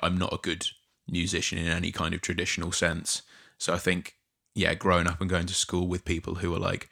I'm 0.01 0.17
not 0.17 0.33
a 0.33 0.39
good 0.41 0.67
musician 1.07 1.57
in 1.57 1.67
any 1.67 1.91
kind 1.91 2.13
of 2.13 2.21
traditional 2.21 2.71
sense. 2.71 3.21
So 3.57 3.73
I 3.73 3.77
think 3.77 4.15
yeah, 4.57 4.73
growing 4.73 5.07
up 5.07 5.21
and 5.21 5.29
going 5.29 5.45
to 5.45 5.53
school 5.53 5.87
with 5.87 6.03
people 6.03 6.35
who 6.35 6.53
are 6.55 6.59
like 6.59 6.89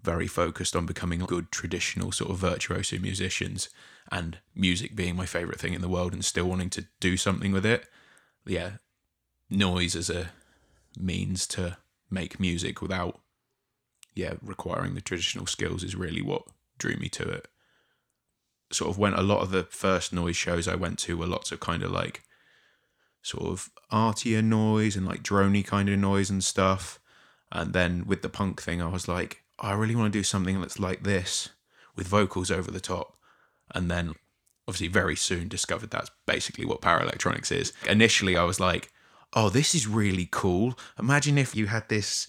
very 0.00 0.28
focused 0.28 0.76
on 0.76 0.86
becoming 0.86 1.18
good 1.18 1.50
traditional 1.50 2.12
sort 2.12 2.30
of 2.30 2.38
virtuoso 2.38 2.96
musicians 2.98 3.68
and 4.12 4.38
music 4.54 4.94
being 4.94 5.16
my 5.16 5.26
favorite 5.26 5.58
thing 5.58 5.74
in 5.74 5.80
the 5.80 5.88
world 5.88 6.12
and 6.12 6.24
still 6.24 6.46
wanting 6.46 6.70
to 6.70 6.86
do 7.00 7.16
something 7.16 7.50
with 7.50 7.66
it. 7.66 7.86
Yeah, 8.46 8.74
noise 9.50 9.96
as 9.96 10.08
a 10.08 10.30
means 10.96 11.46
to 11.48 11.78
make 12.08 12.38
music 12.38 12.80
without 12.80 13.20
yeah, 14.18 14.34
requiring 14.42 14.96
the 14.96 15.00
traditional 15.00 15.46
skills 15.46 15.84
is 15.84 15.94
really 15.94 16.20
what 16.20 16.42
drew 16.76 16.96
me 16.96 17.08
to 17.08 17.22
it. 17.22 17.46
Sort 18.72 18.90
of 18.90 18.98
went 18.98 19.16
a 19.16 19.22
lot 19.22 19.42
of 19.42 19.52
the 19.52 19.62
first 19.62 20.12
noise 20.12 20.36
shows 20.36 20.66
I 20.66 20.74
went 20.74 20.98
to 21.00 21.16
were 21.16 21.28
lots 21.28 21.52
of 21.52 21.60
kind 21.60 21.84
of 21.84 21.92
like 21.92 22.22
sort 23.22 23.46
of 23.46 23.70
artier 23.92 24.42
noise 24.42 24.96
and 24.96 25.06
like 25.06 25.22
drony 25.22 25.64
kind 25.64 25.88
of 25.88 26.00
noise 26.00 26.30
and 26.30 26.42
stuff. 26.42 26.98
And 27.52 27.72
then 27.72 28.06
with 28.08 28.22
the 28.22 28.28
punk 28.28 28.60
thing, 28.60 28.82
I 28.82 28.88
was 28.88 29.06
like, 29.06 29.44
I 29.60 29.72
really 29.74 29.94
want 29.94 30.12
to 30.12 30.18
do 30.18 30.24
something 30.24 30.60
that's 30.60 30.80
like 30.80 31.04
this 31.04 31.50
with 31.94 32.08
vocals 32.08 32.50
over 32.50 32.72
the 32.72 32.80
top. 32.80 33.16
And 33.72 33.88
then 33.88 34.16
obviously 34.66 34.88
very 34.88 35.14
soon 35.14 35.46
discovered 35.46 35.92
that's 35.92 36.10
basically 36.26 36.66
what 36.66 36.80
power 36.80 37.00
electronics 37.00 37.52
is. 37.52 37.72
Initially, 37.88 38.36
I 38.36 38.42
was 38.42 38.58
like, 38.58 38.90
oh, 39.32 39.48
this 39.48 39.76
is 39.76 39.86
really 39.86 40.28
cool. 40.28 40.76
Imagine 40.98 41.38
if 41.38 41.54
you 41.54 41.66
had 41.66 41.88
this 41.88 42.26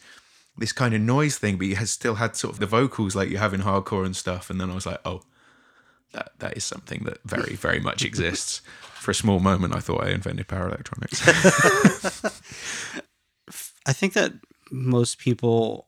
this 0.58 0.74
kind 0.74 0.94
of 0.94 1.02
noise 1.02 1.38
thing, 1.38 1.58
but 1.58 1.68
you 1.68 1.76
had 1.76 1.90
still 1.90 2.16
had 2.16 2.36
sort 2.36 2.54
of 2.54 2.60
the 2.60 2.66
vocals 2.66 3.16
like 3.16 3.30
you 3.30 3.38
have 3.38 3.54
in 3.54 3.62
hardcore 3.62 4.06
and 4.06 4.16
stuff. 4.16 4.50
And 4.50 4.60
then 4.60 4.70
I 4.70 4.76
was 4.76 4.86
like, 4.86 5.00
oh, 5.06 5.22
that 6.14 6.32
that 6.40 6.58
is 6.58 6.64
something 6.64 7.04
that 7.04 7.20
very 7.24 7.56
very 7.56 7.80
much 7.80 8.04
exists. 8.04 8.62
For 9.00 9.12
a 9.12 9.16
small 9.16 9.40
moment, 9.40 9.74
I 9.74 9.80
thought 9.80 10.04
I 10.04 10.10
invented 10.10 10.50
power 10.50 10.68
electronics. 10.68 11.26
I 13.86 13.94
think 13.94 14.12
that 14.14 14.34
most 14.72 15.20
people 15.20 15.88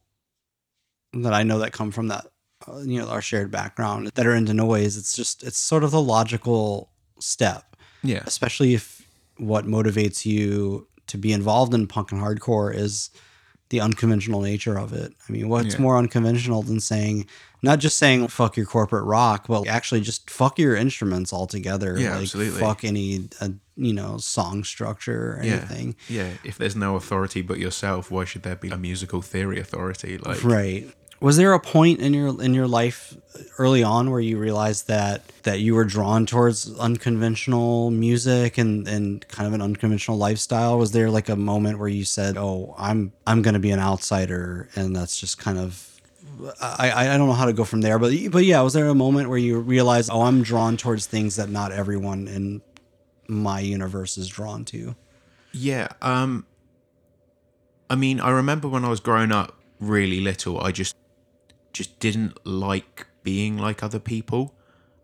that 1.13 1.34
I 1.34 1.43
know 1.43 1.60
that 1.60 1.74
come 1.74 1.91
from 1.91 2.08
that 2.08 2.28
uh, 2.67 2.80
you 2.80 3.02
know 3.02 3.10
our 3.10 3.21
shared 3.21 3.52
background 3.52 4.12
that 4.15 4.26
are 4.26 4.36
into 4.36 4.54
noise, 4.54 4.97
it's 4.97 5.13
just 5.13 5.43
it's 5.43 5.58
sort 5.58 5.84
of 5.84 5.91
the 5.91 6.02
logical 6.02 6.91
step. 7.19 7.76
Yeah. 8.04 8.24
Especially 8.26 8.74
if 8.74 9.08
what 9.38 9.65
motivates 9.65 10.26
you 10.26 10.88
to 11.08 11.17
be 11.17 11.34
involved 11.34 11.74
in 11.74 11.88
punk 11.88 12.12
and 12.12 12.21
hardcore 12.21 12.74
is 12.74 13.10
the 13.71 13.81
unconventional 13.81 14.41
nature 14.41 14.77
of 14.77 14.93
it. 14.93 15.13
I 15.27 15.31
mean, 15.31 15.49
what's 15.49 15.73
Yeah. 15.75 15.81
more 15.81 15.97
unconventional 15.97 16.62
than 16.62 16.79
saying 16.79 17.25
not 17.63 17.77
just 17.79 17.97
saying 17.97 18.27
fuck 18.27 18.57
your 18.57 18.65
corporate 18.65 19.05
rock, 19.05 19.45
but 19.47 19.67
actually 19.67 20.01
just 20.01 20.29
fuck 20.29 20.57
your 20.60 20.75
instruments 20.75 21.31
altogether. 21.31 21.95
Yeah, 21.99 22.12
like, 22.13 22.21
absolutely. 22.23 22.60
Fuck 22.60 22.84
any 22.84 23.29
uh, 23.39 23.49
you 23.77 23.93
know 23.93 24.17
song 24.17 24.63
structure 24.63 25.38
or 25.39 25.43
Yeah. 25.43 25.53
anything. 25.53 25.95
Yeah, 26.10 26.29
if 26.43 26.57
there's 26.57 26.75
no 26.75 26.95
authority 26.95 27.41
but 27.41 27.57
yourself, 27.60 28.12
why 28.12 28.25
should 28.25 28.43
there 28.43 28.55
be 28.55 28.69
a 28.69 28.77
musical 28.77 29.21
theory 29.21 29.60
authority? 29.60 30.17
Like, 30.17 30.43
Right. 30.43 30.91
Was 31.21 31.38
there 31.38 31.53
a 31.53 31.60
point 31.60 31.99
in 31.99 32.15
your 32.15 32.41
in 32.41 32.55
your 32.55 32.67
life 32.67 33.15
early 33.60 33.84
on 33.84 34.10
where 34.10 34.19
you 34.19 34.39
realized 34.39 34.88
that 34.88 35.21
that 35.43 35.60
you 35.60 35.75
were 35.75 35.86
drawn 35.86 36.25
towards 36.25 36.75
unconventional 36.79 37.91
music 37.91 38.57
and 38.57 38.88
and 38.88 39.27
kind 39.27 39.47
of 39.47 39.53
an 39.53 39.62
unconventional 39.62 40.17
lifestyle? 40.17 40.79
Was 40.79 40.93
there 40.93 41.12
like 41.12 41.29
a 41.29 41.36
moment 41.36 41.77
where 41.77 41.88
you 41.88 42.05
said, 42.05 42.38
"Oh, 42.38 42.73
I'm 42.75 43.13
I'm 43.27 43.43
going 43.43 43.53
to 43.53 43.60
be 43.60 43.69
an 43.69 43.79
outsider," 43.79 44.67
and 44.75 44.95
that's 44.95 45.19
just 45.19 45.38
kind 45.38 45.60
of 45.60 45.88
I, 46.60 46.91
I 47.13 47.17
don't 47.17 47.27
know 47.27 47.34
how 47.36 47.45
to 47.45 47.53
go 47.53 47.65
from 47.65 47.81
there, 47.81 47.99
but 47.99 48.12
but 48.31 48.43
yeah, 48.43 48.62
was 48.62 48.73
there 48.73 48.88
a 48.88 48.95
moment 48.95 49.29
where 49.29 49.38
you 49.38 49.60
realized, 49.60 50.10
"Oh, 50.12 50.23
I'm 50.23 50.41
drawn 50.41 50.75
towards 50.75 51.05
things 51.05 51.36
that 51.36 51.49
not 51.49 51.71
everyone 51.71 52.27
in 52.27 52.63
my 53.27 53.60
universe 53.60 54.17
is 54.17 54.27
drawn 54.27 54.65
to"? 54.65 54.95
Yeah. 55.51 55.89
Um 56.01 56.47
I 57.91 57.95
mean, 57.95 58.19
I 58.19 58.31
remember 58.31 58.67
when 58.67 58.84
I 58.86 58.89
was 58.89 59.01
growing 59.01 59.31
up 59.31 59.55
really 59.79 60.21
little, 60.21 60.60
I 60.62 60.71
just 60.71 60.95
just 61.73 61.99
didn't 61.99 62.45
like 62.45 63.07
being 63.23 63.57
like 63.57 63.84
other 63.84 63.99
people. 63.99 64.55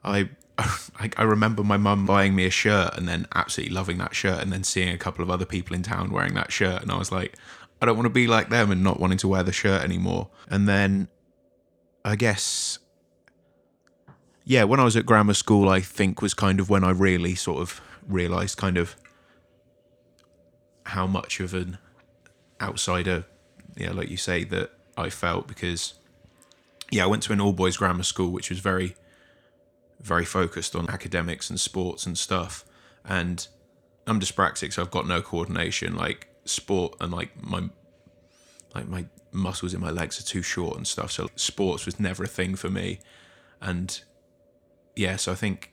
I 0.03 0.29
I, 0.57 1.09
I 1.17 1.23
remember 1.23 1.63
my 1.63 1.77
mum 1.77 2.05
buying 2.05 2.35
me 2.35 2.45
a 2.45 2.49
shirt 2.49 2.97
and 2.97 3.07
then 3.07 3.27
absolutely 3.35 3.75
loving 3.75 3.97
that 3.99 4.15
shirt 4.15 4.41
and 4.41 4.51
then 4.51 4.63
seeing 4.63 4.89
a 4.89 4.97
couple 4.97 5.23
of 5.23 5.29
other 5.29 5.45
people 5.45 5.75
in 5.75 5.83
town 5.83 6.11
wearing 6.11 6.33
that 6.33 6.51
shirt 6.51 6.81
and 6.81 6.91
I 6.91 6.97
was 6.97 7.11
like 7.11 7.35
I 7.79 7.85
don't 7.85 7.95
want 7.95 8.07
to 8.07 8.11
be 8.11 8.25
like 8.25 8.49
them 8.49 8.71
and 8.71 8.83
not 8.83 8.99
wanting 8.99 9.19
to 9.19 9.27
wear 9.27 9.43
the 9.43 9.51
shirt 9.51 9.83
anymore. 9.83 10.29
And 10.49 10.67
then 10.67 11.09
I 12.03 12.15
guess 12.15 12.79
yeah, 14.49 14.63
when 14.63 14.79
I 14.79 14.85
was 14.85 14.95
at 14.95 15.05
grammar 15.05 15.33
school, 15.33 15.67
I 15.67 15.81
think 15.81 16.21
was 16.21 16.33
kind 16.33 16.61
of 16.61 16.69
when 16.69 16.85
I 16.85 16.91
really 16.91 17.35
sort 17.35 17.61
of 17.61 17.81
realized 18.07 18.57
kind 18.57 18.77
of 18.77 18.95
how 20.85 21.05
much 21.05 21.41
of 21.41 21.53
an 21.53 21.77
outsider, 22.61 23.25
yeah, 23.75 23.91
like 23.91 24.09
you 24.09 24.15
say, 24.15 24.45
that 24.45 24.71
I 24.95 25.09
felt 25.09 25.49
because, 25.49 25.95
yeah, 26.91 27.03
I 27.03 27.07
went 27.07 27.23
to 27.23 27.33
an 27.33 27.41
all 27.41 27.53
boys 27.53 27.77
grammar 27.77 28.03
school, 28.03 28.31
which 28.31 28.49
was 28.49 28.59
very, 28.59 28.95
very 29.99 30.25
focused 30.25 30.75
on 30.75 30.89
academics 30.89 31.49
and 31.49 31.59
sports 31.59 32.05
and 32.05 32.17
stuff. 32.17 32.63
And 33.03 33.47
I'm 34.05 34.19
dyspraxic, 34.19 34.73
so 34.73 34.81
I've 34.81 34.91
got 34.91 35.07
no 35.07 35.21
coordination. 35.21 35.95
Like 35.95 36.27
sport 36.45 36.95
and 36.99 37.11
like 37.11 37.41
my, 37.43 37.69
like 38.73 38.87
my 38.87 39.05
muscles 39.31 39.73
in 39.73 39.81
my 39.81 39.91
legs 39.91 40.19
are 40.19 40.23
too 40.23 40.41
short 40.41 40.77
and 40.77 40.87
stuff. 40.87 41.11
So 41.11 41.29
sports 41.35 41.85
was 41.85 41.99
never 41.99 42.23
a 42.23 42.27
thing 42.27 42.55
for 42.55 42.69
me. 42.69 42.99
And 43.61 43.99
yeah, 44.95 45.17
so 45.17 45.31
I 45.31 45.35
think 45.35 45.71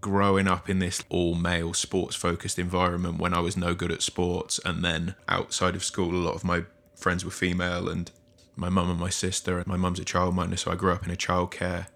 growing 0.00 0.48
up 0.48 0.68
in 0.68 0.78
this 0.78 1.02
all 1.08 1.34
male 1.34 1.74
sports 1.74 2.16
focused 2.16 2.58
environment 2.58 3.18
when 3.18 3.34
I 3.34 3.40
was 3.40 3.56
no 3.56 3.74
good 3.74 3.92
at 3.92 4.02
sports 4.02 4.58
and 4.64 4.84
then 4.84 5.14
outside 5.28 5.74
of 5.76 5.84
school 5.84 6.14
a 6.14 6.16
lot 6.16 6.34
of 6.34 6.44
my 6.44 6.64
friends 6.96 7.24
were 7.24 7.30
female 7.30 7.88
and 7.88 8.10
my 8.56 8.68
mum 8.68 8.90
and 8.90 9.00
my 9.00 9.10
sister 9.10 9.58
and 9.58 9.66
my 9.66 9.76
mum's 9.76 9.98
a 9.98 10.04
child 10.04 10.34
childminder 10.34 10.58
so 10.58 10.70
I 10.70 10.74
grew 10.74 10.92
up 10.92 11.04
in 11.04 11.10
a 11.10 11.16
childcare 11.16 11.86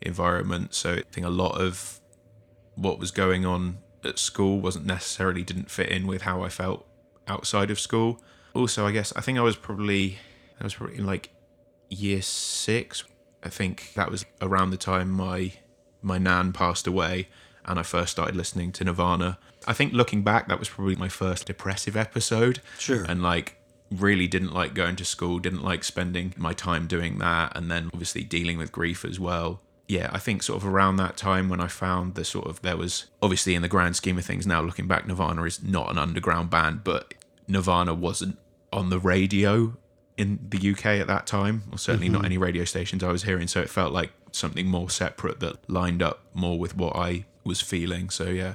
environment 0.00 0.74
so 0.74 0.94
I 0.94 1.02
think 1.10 1.26
a 1.26 1.30
lot 1.30 1.60
of 1.60 2.00
what 2.76 2.98
was 2.98 3.10
going 3.10 3.44
on 3.44 3.78
at 4.04 4.18
school 4.18 4.60
wasn't 4.60 4.86
necessarily 4.86 5.42
didn't 5.42 5.70
fit 5.70 5.88
in 5.88 6.06
with 6.06 6.22
how 6.22 6.42
I 6.42 6.48
felt 6.48 6.86
outside 7.26 7.70
of 7.70 7.80
school 7.80 8.22
also 8.54 8.86
I 8.86 8.92
guess 8.92 9.12
I 9.16 9.20
think 9.20 9.38
I 9.38 9.42
was 9.42 9.56
probably 9.56 10.18
I 10.60 10.64
was 10.64 10.74
probably 10.74 10.98
in 10.98 11.06
like 11.06 11.30
year 11.88 12.22
6 12.22 13.04
I 13.42 13.48
think 13.48 13.92
that 13.94 14.10
was 14.10 14.24
around 14.40 14.70
the 14.70 14.76
time 14.76 15.10
my 15.10 15.52
my 16.02 16.18
nan 16.18 16.52
passed 16.52 16.86
away 16.86 17.28
and 17.64 17.78
I 17.78 17.82
first 17.82 18.12
started 18.12 18.36
listening 18.36 18.72
to 18.72 18.84
Nirvana. 18.84 19.38
I 19.66 19.72
think 19.72 19.92
looking 19.92 20.22
back, 20.22 20.48
that 20.48 20.58
was 20.58 20.68
probably 20.68 20.96
my 20.96 21.08
first 21.08 21.46
depressive 21.46 21.96
episode. 21.96 22.60
Sure. 22.78 23.04
And 23.04 23.22
like, 23.22 23.58
really 23.90 24.26
didn't 24.26 24.52
like 24.52 24.74
going 24.74 24.96
to 24.96 25.04
school, 25.04 25.38
didn't 25.38 25.62
like 25.62 25.84
spending 25.84 26.34
my 26.36 26.52
time 26.52 26.86
doing 26.86 27.18
that. 27.18 27.56
And 27.56 27.70
then 27.70 27.90
obviously 27.92 28.24
dealing 28.24 28.58
with 28.58 28.72
grief 28.72 29.04
as 29.04 29.20
well. 29.20 29.60
Yeah, 29.86 30.08
I 30.12 30.18
think 30.18 30.42
sort 30.42 30.62
of 30.62 30.66
around 30.66 30.96
that 30.96 31.16
time 31.16 31.48
when 31.48 31.60
I 31.60 31.68
found 31.68 32.14
the 32.14 32.24
sort 32.24 32.46
of, 32.46 32.62
there 32.62 32.76
was 32.76 33.06
obviously 33.22 33.54
in 33.54 33.62
the 33.62 33.68
grand 33.68 33.96
scheme 33.96 34.16
of 34.16 34.24
things 34.24 34.46
now, 34.46 34.62
looking 34.62 34.86
back, 34.86 35.06
Nirvana 35.06 35.42
is 35.44 35.62
not 35.62 35.90
an 35.90 35.98
underground 35.98 36.48
band, 36.48 36.84
but 36.84 37.12
Nirvana 37.46 37.92
wasn't 37.92 38.38
on 38.72 38.88
the 38.88 38.98
radio 38.98 39.76
in 40.16 40.38
the 40.48 40.70
UK 40.70 40.86
at 40.86 41.06
that 41.06 41.26
time, 41.26 41.64
or 41.72 41.78
certainly 41.78 42.08
not 42.08 42.18
mm-hmm. 42.18 42.26
any 42.26 42.38
radio 42.38 42.64
stations 42.64 43.02
I 43.02 43.12
was 43.12 43.24
hearing. 43.24 43.48
So 43.48 43.60
it 43.60 43.68
felt 43.68 43.92
like 43.92 44.12
something 44.32 44.66
more 44.66 44.90
separate 44.90 45.40
that 45.40 45.68
lined 45.68 46.02
up 46.02 46.20
more 46.32 46.58
with 46.58 46.76
what 46.76 46.96
I 46.96 47.24
was 47.44 47.60
feeling. 47.60 48.10
So 48.10 48.24
yeah, 48.24 48.54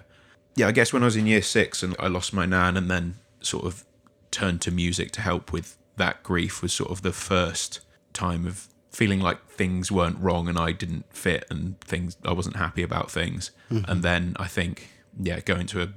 yeah. 0.55 0.67
I 0.67 0.71
guess 0.71 0.93
when 0.93 1.03
I 1.03 1.05
was 1.05 1.15
in 1.15 1.27
year 1.27 1.41
six 1.41 1.83
and 1.83 1.95
I 1.99 2.07
lost 2.07 2.33
my 2.33 2.45
nan, 2.45 2.77
and 2.77 2.89
then 2.89 3.15
sort 3.41 3.65
of 3.65 3.85
turned 4.31 4.61
to 4.61 4.71
music 4.71 5.11
to 5.11 5.21
help 5.21 5.51
with 5.51 5.77
that 5.97 6.23
grief 6.23 6.61
was 6.61 6.73
sort 6.73 6.91
of 6.91 7.01
the 7.01 7.11
first 7.11 7.81
time 8.13 8.45
of 8.45 8.67
feeling 8.89 9.19
like 9.19 9.45
things 9.49 9.91
weren't 9.91 10.17
wrong 10.19 10.47
and 10.47 10.57
I 10.57 10.71
didn't 10.71 11.05
fit 11.15 11.45
and 11.49 11.79
things 11.81 12.17
I 12.25 12.33
wasn't 12.33 12.55
happy 12.55 12.81
about 12.83 13.11
things. 13.11 13.51
And 13.69 14.01
then 14.03 14.35
I 14.37 14.47
think 14.47 14.89
yeah, 15.19 15.39
going 15.41 15.67
to 15.67 15.81
a 15.83 15.89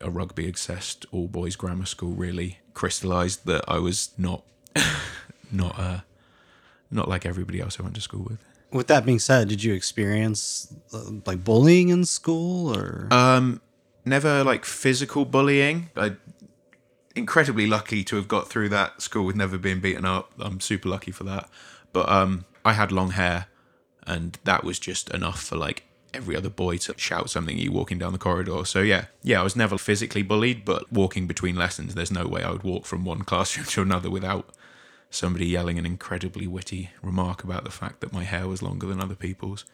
a 0.00 0.10
rugby 0.10 0.48
obsessed 0.48 1.06
all 1.10 1.26
boys 1.26 1.56
grammar 1.56 1.86
school 1.86 2.12
really 2.12 2.58
crystallized 2.74 3.46
that 3.46 3.64
I 3.66 3.78
was 3.78 4.10
not 4.18 4.42
not 5.52 5.78
uh 5.78 6.00
not 6.90 7.08
like 7.08 7.24
everybody 7.24 7.60
else 7.60 7.78
I 7.80 7.82
went 7.82 7.94
to 7.96 8.00
school 8.00 8.24
with. 8.28 8.38
With 8.72 8.88
that 8.88 9.04
being 9.06 9.18
said, 9.18 9.48
did 9.48 9.62
you 9.62 9.72
experience 9.74 10.72
uh, 10.92 11.10
like 11.24 11.44
bullying 11.44 11.88
in 11.88 12.04
school 12.04 12.76
or? 12.76 13.08
Um, 13.10 13.60
never 14.04 14.44
like 14.44 14.64
physical 14.64 15.24
bullying. 15.24 15.90
I 15.96 16.16
incredibly 17.16 17.66
lucky 17.66 18.04
to 18.04 18.16
have 18.16 18.28
got 18.28 18.48
through 18.48 18.68
that 18.68 19.00
school 19.02 19.24
with 19.24 19.36
never 19.36 19.58
being 19.58 19.80
beaten 19.80 20.04
up. 20.04 20.32
I'm 20.38 20.60
super 20.60 20.88
lucky 20.88 21.10
for 21.10 21.24
that. 21.24 21.48
But 21.92 22.08
um, 22.08 22.44
I 22.64 22.74
had 22.74 22.92
long 22.92 23.10
hair, 23.10 23.46
and 24.06 24.38
that 24.44 24.62
was 24.62 24.78
just 24.78 25.10
enough 25.10 25.42
for 25.42 25.56
like 25.56 25.84
every 26.12 26.36
other 26.36 26.48
boy 26.48 26.76
to 26.78 26.94
shout 26.96 27.30
something 27.30 27.56
at 27.56 27.62
you 27.62 27.72
walking 27.72 27.98
down 27.98 28.12
the 28.12 28.18
corridor. 28.18 28.64
So 28.64 28.80
yeah, 28.80 29.06
yeah, 29.22 29.40
I 29.40 29.44
was 29.44 29.56
never 29.56 29.78
physically 29.78 30.22
bullied, 30.22 30.64
but 30.64 30.90
walking 30.92 31.26
between 31.26 31.56
lessons, 31.56 31.94
there's 31.94 32.10
no 32.10 32.26
way 32.26 32.42
I 32.42 32.50
would 32.50 32.62
walk 32.62 32.86
from 32.86 33.04
one 33.04 33.22
classroom 33.24 33.66
to 33.66 33.82
another 33.82 34.10
without 34.10 34.50
somebody 35.10 35.46
yelling 35.46 35.78
an 35.78 35.86
incredibly 35.86 36.46
witty 36.46 36.90
remark 37.02 37.44
about 37.44 37.64
the 37.64 37.70
fact 37.70 38.00
that 38.00 38.12
my 38.12 38.24
hair 38.24 38.46
was 38.46 38.62
longer 38.62 38.86
than 38.86 39.00
other 39.00 39.14
people's. 39.14 39.64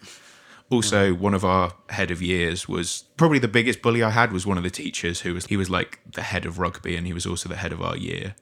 Also, 0.73 1.13
one 1.13 1.35
of 1.35 1.45
our 1.45 1.73
head 1.91 2.11
of 2.11 2.23
years 2.23 2.69
was 2.69 3.05
probably 3.17 3.39
the 3.39 3.49
biggest 3.49 3.83
bully 3.83 4.03
I 4.03 4.11
had 4.11 4.33
was 4.33 4.47
one 4.47 4.57
of 4.57 4.63
the 4.63 4.71
teachers 4.71 5.21
who 5.21 5.35
was 5.35 5.47
he 5.47 5.57
was 5.57 5.69
like 5.69 6.01
the 6.11 6.23
head 6.23 6.47
of 6.47 6.59
rugby 6.59 6.97
and 6.97 7.07
he 7.07 7.13
was 7.13 7.27
also 7.27 7.49
the 7.49 7.57
head 7.57 7.73
of 7.73 7.83
our 7.83 7.97
year. 7.97 8.35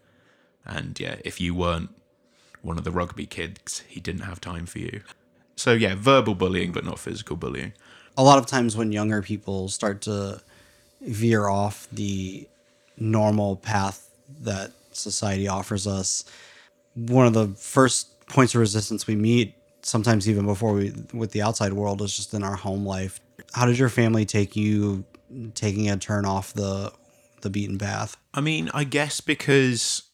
And 0.65 0.99
yeah, 1.01 1.17
if 1.25 1.41
you 1.41 1.55
weren't 1.55 1.91
one 2.63 2.79
of 2.79 2.85
the 2.85 2.91
rugby 2.91 3.27
kids, 3.27 3.83
he 3.89 4.01
didn't 4.01 4.23
have 4.23 4.41
time 4.41 4.67
for 4.67 4.79
you. 4.79 5.03
So 5.57 5.73
yeah, 5.73 5.95
verbal 5.97 6.35
bullying 6.35 6.73
but 6.73 6.85
not 6.85 6.99
physical 6.99 7.37
bullying. 7.37 7.73
A 8.17 8.23
lot 8.23 8.39
of 8.39 8.47
times 8.47 8.77
when 8.77 8.93
younger 8.93 9.23
people 9.23 9.69
start 9.69 10.03
to 10.03 10.41
veer 11.01 11.49
off 11.49 11.89
the 11.91 12.47
normal 12.97 13.57
path 13.57 14.11
that 14.43 14.73
society 14.93 15.49
offers 15.49 15.87
us, 15.87 16.25
one 16.95 17.27
of 17.27 17.33
the 17.33 17.49
first 17.57 18.27
points 18.27 18.55
of 18.55 18.61
resistance 18.61 19.07
we 19.07 19.17
meet 19.17 19.55
sometimes 19.83 20.29
even 20.29 20.47
before 20.47 20.73
we 20.73 20.93
with 21.13 21.33
the 21.33 21.43
outside 21.43 21.73
world 21.73 22.03
is 22.03 22.17
just 22.17 22.35
in 22.35 22.43
our 22.43 22.57
home 22.57 22.85
life 22.85 23.21
how 23.53 23.67
did 23.67 23.79
your 23.79 23.89
family 23.89 24.25
take 24.25 24.57
you 24.57 25.05
taking 25.55 25.89
a 25.91 25.97
turn 25.97 26.25
off 26.25 26.53
the 26.55 26.93
the 27.43 27.51
beaten 27.51 27.79
path 27.79 28.17
I 28.33 28.41
mean, 28.41 28.71
I 28.73 28.85
guess 28.85 29.21
because 29.21 30.05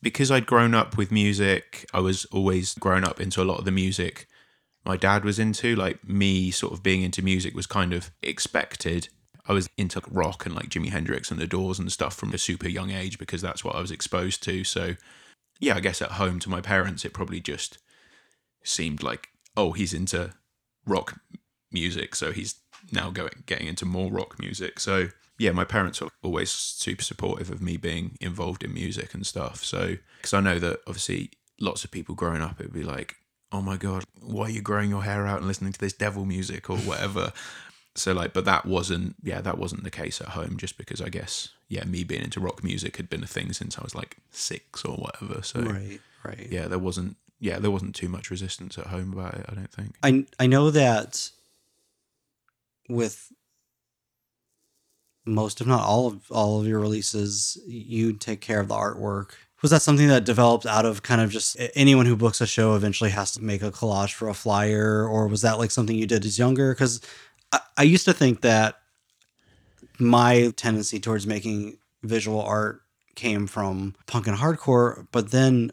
because 0.00 0.30
I'd 0.30 0.46
grown 0.46 0.74
up 0.74 0.96
with 0.96 1.10
music, 1.10 1.84
I 1.92 2.00
was 2.00 2.24
always 2.26 2.74
grown 2.74 3.04
up 3.04 3.20
into 3.20 3.42
a 3.42 3.44
lot 3.44 3.58
of 3.58 3.64
the 3.64 3.70
music 3.70 4.28
my 4.88 4.96
dad 4.96 5.24
was 5.24 5.38
into. 5.38 5.76
Like 5.76 6.06
me 6.08 6.50
sort 6.50 6.72
of 6.72 6.82
being 6.82 7.02
into 7.02 7.22
music 7.22 7.54
was 7.54 7.66
kind 7.66 7.92
of 7.92 8.10
expected. 8.22 9.08
I 9.46 9.52
was 9.52 9.68
into 9.76 10.02
rock 10.10 10.46
and 10.46 10.54
like 10.54 10.70
Jimi 10.70 10.90
Hendrix 10.90 11.30
and 11.30 11.38
the 11.38 11.46
Doors 11.46 11.78
and 11.78 11.92
stuff 11.92 12.14
from 12.14 12.32
a 12.32 12.38
super 12.38 12.68
young 12.68 12.90
age 12.90 13.18
because 13.18 13.42
that's 13.42 13.64
what 13.64 13.76
I 13.76 13.80
was 13.80 13.90
exposed 13.90 14.42
to. 14.44 14.64
So 14.64 14.94
yeah, 15.60 15.76
I 15.76 15.80
guess 15.80 16.02
at 16.02 16.12
home 16.12 16.38
to 16.40 16.50
my 16.50 16.60
parents 16.60 17.04
it 17.04 17.12
probably 17.12 17.40
just 17.40 17.78
seemed 18.68 19.02
like, 19.02 19.28
oh, 19.56 19.72
he's 19.72 19.94
into 19.94 20.34
rock 20.86 21.20
music, 21.70 22.14
so 22.14 22.32
he's 22.32 22.56
now 22.92 23.10
going 23.10 23.42
getting 23.46 23.66
into 23.66 23.84
more 23.84 24.10
rock 24.10 24.38
music. 24.38 24.80
So 24.80 25.08
yeah, 25.38 25.52
my 25.52 25.64
parents 25.64 26.00
were 26.00 26.10
always 26.22 26.50
super 26.50 27.02
supportive 27.02 27.50
of 27.50 27.62
me 27.62 27.76
being 27.76 28.16
involved 28.20 28.64
in 28.64 28.74
music 28.74 29.14
and 29.14 29.26
stuff. 29.26 29.64
So 29.64 29.96
because 30.18 30.34
I 30.34 30.40
know 30.40 30.58
that 30.58 30.80
obviously 30.86 31.30
lots 31.60 31.84
of 31.84 31.90
people 31.90 32.14
growing 32.14 32.42
up, 32.42 32.60
it'd 32.60 32.72
be 32.72 32.82
like, 32.82 33.16
oh 33.52 33.62
my 33.62 33.76
god, 33.76 34.04
why 34.20 34.46
are 34.46 34.50
you 34.50 34.60
growing 34.60 34.90
your 34.90 35.04
hair 35.04 35.26
out 35.26 35.38
and 35.38 35.46
listening 35.46 35.72
to 35.72 35.80
this 35.80 35.92
devil 35.92 36.24
music 36.24 36.68
or 36.68 36.76
whatever. 36.78 37.32
so 37.94 38.12
like, 38.12 38.32
but 38.32 38.44
that 38.44 38.66
wasn't 38.66 39.16
yeah, 39.22 39.40
that 39.40 39.58
wasn't 39.58 39.84
the 39.84 39.90
case 39.90 40.20
at 40.20 40.28
home. 40.28 40.56
Just 40.56 40.76
because 40.76 41.00
I 41.00 41.08
guess 41.08 41.50
yeah, 41.68 41.84
me 41.84 42.04
being 42.04 42.22
into 42.22 42.40
rock 42.40 42.64
music 42.64 42.96
had 42.96 43.08
been 43.08 43.22
a 43.22 43.28
thing 43.28 43.52
since 43.52 43.78
I 43.78 43.82
was 43.82 43.94
like 43.94 44.16
six 44.30 44.84
or 44.84 44.96
whatever. 44.96 45.42
So 45.42 45.60
right 45.60 46.00
right 46.24 46.48
yeah, 46.50 46.66
there 46.66 46.78
wasn't 46.78 47.16
yeah, 47.40 47.58
there 47.58 47.70
wasn't 47.70 47.94
too 47.94 48.08
much 48.08 48.30
resistance 48.30 48.78
at 48.78 48.88
home 48.88 49.12
about 49.12 49.34
it. 49.34 49.46
I 49.48 49.54
don't 49.54 49.70
think. 49.72 49.94
i 50.02 50.24
i 50.38 50.46
know 50.46 50.70
that 50.70 51.30
with 52.88 53.30
most 55.26 55.60
if 55.60 55.66
not 55.66 55.82
all 55.84 56.06
of 56.06 56.30
all 56.30 56.60
of 56.60 56.66
your 56.66 56.80
releases 56.80 57.58
you 57.66 58.14
take 58.14 58.40
care 58.40 58.60
of 58.60 58.68
the 58.68 58.74
artwork 58.74 59.32
was 59.60 59.70
that 59.70 59.82
something 59.82 60.08
that 60.08 60.24
developed 60.24 60.64
out 60.64 60.86
of 60.86 61.02
kind 61.02 61.20
of 61.20 61.30
just 61.30 61.56
anyone 61.74 62.06
who 62.06 62.16
books 62.16 62.40
a 62.40 62.46
show 62.46 62.74
eventually 62.74 63.10
has 63.10 63.32
to 63.32 63.42
make 63.42 63.60
a 63.62 63.70
collage 63.70 64.14
for 64.14 64.28
a 64.28 64.34
flyer 64.34 65.06
or 65.06 65.26
was 65.28 65.42
that 65.42 65.58
like 65.58 65.70
something 65.70 65.96
you 65.96 66.06
did 66.06 66.24
as 66.24 66.38
younger 66.38 66.72
because 66.72 67.00
I, 67.52 67.60
I 67.76 67.82
used 67.82 68.06
to 68.06 68.14
think 68.14 68.40
that 68.40 68.76
my 69.98 70.52
tendency 70.56 70.98
towards 70.98 71.26
making 71.26 71.76
visual 72.02 72.40
art 72.40 72.80
came 73.16 73.46
from 73.46 73.96
punk 74.06 74.28
and 74.28 74.38
hardcore 74.38 75.06
but 75.12 75.30
then 75.30 75.72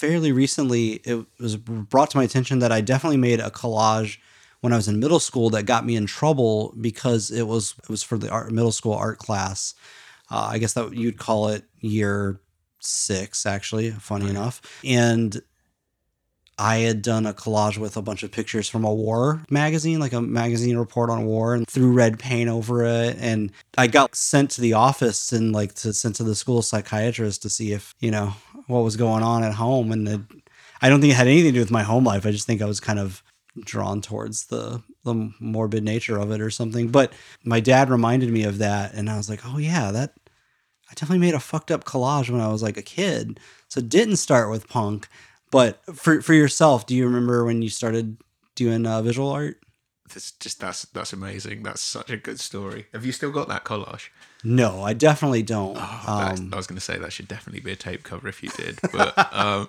fairly 0.00 0.32
recently 0.32 0.92
it 1.04 1.26
was 1.38 1.56
brought 1.56 2.10
to 2.10 2.16
my 2.16 2.24
attention 2.24 2.58
that 2.60 2.72
i 2.72 2.80
definitely 2.80 3.18
made 3.18 3.38
a 3.38 3.50
collage 3.50 4.16
when 4.62 4.72
i 4.72 4.76
was 4.76 4.88
in 4.88 4.98
middle 4.98 5.20
school 5.20 5.50
that 5.50 5.64
got 5.64 5.84
me 5.84 5.94
in 5.94 6.06
trouble 6.06 6.74
because 6.80 7.30
it 7.30 7.46
was 7.46 7.74
it 7.82 7.90
was 7.90 8.02
for 8.02 8.16
the 8.16 8.30
art, 8.30 8.50
middle 8.50 8.72
school 8.72 8.94
art 8.94 9.18
class 9.18 9.74
uh, 10.30 10.48
i 10.52 10.56
guess 10.58 10.72
that 10.72 10.94
you'd 10.94 11.18
call 11.18 11.48
it 11.48 11.64
year 11.80 12.40
six 12.78 13.44
actually 13.44 13.90
funny 13.90 14.24
Right. 14.24 14.30
enough 14.30 14.62
and 14.84 15.42
I 16.58 16.80
had 16.80 17.00
done 17.00 17.24
a 17.24 17.32
collage 17.32 17.78
with 17.78 17.96
a 17.96 18.02
bunch 18.02 18.22
of 18.22 18.32
pictures 18.32 18.68
from 18.68 18.84
a 18.84 18.92
war 18.92 19.42
magazine, 19.48 19.98
like 19.98 20.12
a 20.12 20.20
magazine 20.20 20.76
report 20.76 21.08
on 21.08 21.24
war, 21.24 21.54
and 21.54 21.66
threw 21.66 21.90
red 21.90 22.18
paint 22.18 22.50
over 22.50 22.84
it. 22.84 23.16
And 23.18 23.50
I 23.78 23.86
got 23.86 24.14
sent 24.14 24.50
to 24.52 24.60
the 24.60 24.74
office 24.74 25.32
and 25.32 25.54
like 25.54 25.72
to 25.76 25.94
sent 25.94 26.16
to 26.16 26.22
the 26.22 26.34
school 26.34 26.60
psychiatrist 26.60 27.40
to 27.42 27.48
see 27.48 27.72
if 27.72 27.94
you 27.98 28.10
know 28.10 28.34
what 28.70 28.84
was 28.84 28.96
going 28.96 29.22
on 29.22 29.42
at 29.42 29.54
home. 29.54 29.92
And 29.92 30.08
it, 30.08 30.20
I 30.80 30.88
don't 30.88 31.00
think 31.00 31.12
it 31.12 31.16
had 31.16 31.26
anything 31.26 31.52
to 31.52 31.58
do 31.58 31.60
with 31.60 31.70
my 31.70 31.82
home 31.82 32.04
life. 32.04 32.24
I 32.24 32.30
just 32.30 32.46
think 32.46 32.62
I 32.62 32.66
was 32.66 32.80
kind 32.80 32.98
of 32.98 33.22
drawn 33.64 34.00
towards 34.00 34.46
the 34.46 34.82
the 35.04 35.32
morbid 35.40 35.82
nature 35.82 36.18
of 36.18 36.30
it 36.30 36.40
or 36.40 36.50
something. 36.50 36.88
But 36.88 37.12
my 37.44 37.60
dad 37.60 37.90
reminded 37.90 38.30
me 38.30 38.44
of 38.44 38.58
that, 38.58 38.94
and 38.94 39.08
I 39.08 39.16
was 39.16 39.28
like, 39.30 39.40
oh 39.44 39.58
yeah, 39.58 39.90
that 39.90 40.14
I 40.90 40.94
definitely 40.94 41.18
made 41.18 41.34
a 41.34 41.40
fucked 41.40 41.70
up 41.70 41.84
collage 41.84 42.30
when 42.30 42.40
I 42.40 42.48
was 42.48 42.62
like 42.62 42.76
a 42.76 42.82
kid. 42.82 43.40
So 43.68 43.80
didn't 43.80 44.16
start 44.16 44.50
with 44.50 44.68
punk. 44.68 45.08
But 45.50 45.84
for 45.94 46.20
for 46.22 46.34
yourself, 46.34 46.86
do 46.86 46.94
you 46.94 47.04
remember 47.04 47.44
when 47.44 47.62
you 47.62 47.70
started 47.70 48.18
doing 48.54 48.86
uh, 48.86 49.02
visual 49.02 49.30
art? 49.30 49.60
That's 50.08 50.32
just 50.32 50.60
that's 50.60 50.82
that's 50.86 51.12
amazing. 51.12 51.62
That's 51.62 51.80
such 51.80 52.10
a 52.10 52.16
good 52.16 52.40
story. 52.40 52.86
Have 52.92 53.04
you 53.04 53.12
still 53.12 53.30
got 53.30 53.48
that 53.48 53.64
collage? 53.64 54.08
No, 54.42 54.82
I 54.82 54.94
definitely 54.94 55.42
don't. 55.42 55.76
Oh, 55.78 56.04
um, 56.06 56.50
I 56.52 56.56
was 56.56 56.66
going 56.66 56.78
to 56.78 56.84
say 56.84 56.98
that 56.98 57.12
should 57.12 57.28
definitely 57.28 57.60
be 57.60 57.72
a 57.72 57.76
tape 57.76 58.02
cover 58.02 58.28
if 58.28 58.42
you 58.42 58.50
did. 58.50 58.78
But 58.92 59.14
um, 59.34 59.68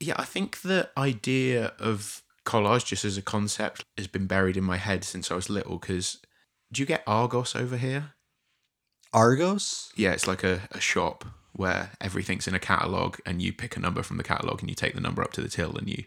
yeah, 0.00 0.14
I 0.16 0.24
think 0.24 0.62
the 0.62 0.90
idea 0.96 1.72
of 1.78 2.22
collage 2.44 2.86
just 2.86 3.04
as 3.04 3.16
a 3.16 3.22
concept 3.22 3.84
has 3.96 4.06
been 4.06 4.26
buried 4.26 4.56
in 4.56 4.64
my 4.64 4.76
head 4.76 5.04
since 5.04 5.30
I 5.30 5.34
was 5.34 5.48
little. 5.48 5.78
Because 5.78 6.18
do 6.72 6.82
you 6.82 6.86
get 6.86 7.04
Argos 7.06 7.54
over 7.54 7.76
here? 7.76 8.14
Argos? 9.12 9.92
Yeah, 9.96 10.12
it's 10.12 10.26
like 10.26 10.42
a, 10.42 10.62
a 10.72 10.80
shop 10.80 11.24
where 11.52 11.92
everything's 12.00 12.48
in 12.48 12.54
a 12.54 12.58
catalog 12.58 13.18
and 13.24 13.40
you 13.40 13.52
pick 13.52 13.76
a 13.76 13.80
number 13.80 14.02
from 14.02 14.16
the 14.16 14.24
catalog 14.24 14.60
and 14.60 14.68
you 14.68 14.74
take 14.74 14.94
the 14.94 15.00
number 15.00 15.22
up 15.22 15.32
to 15.32 15.40
the 15.40 15.48
till 15.48 15.76
and 15.76 15.88
you 15.88 16.04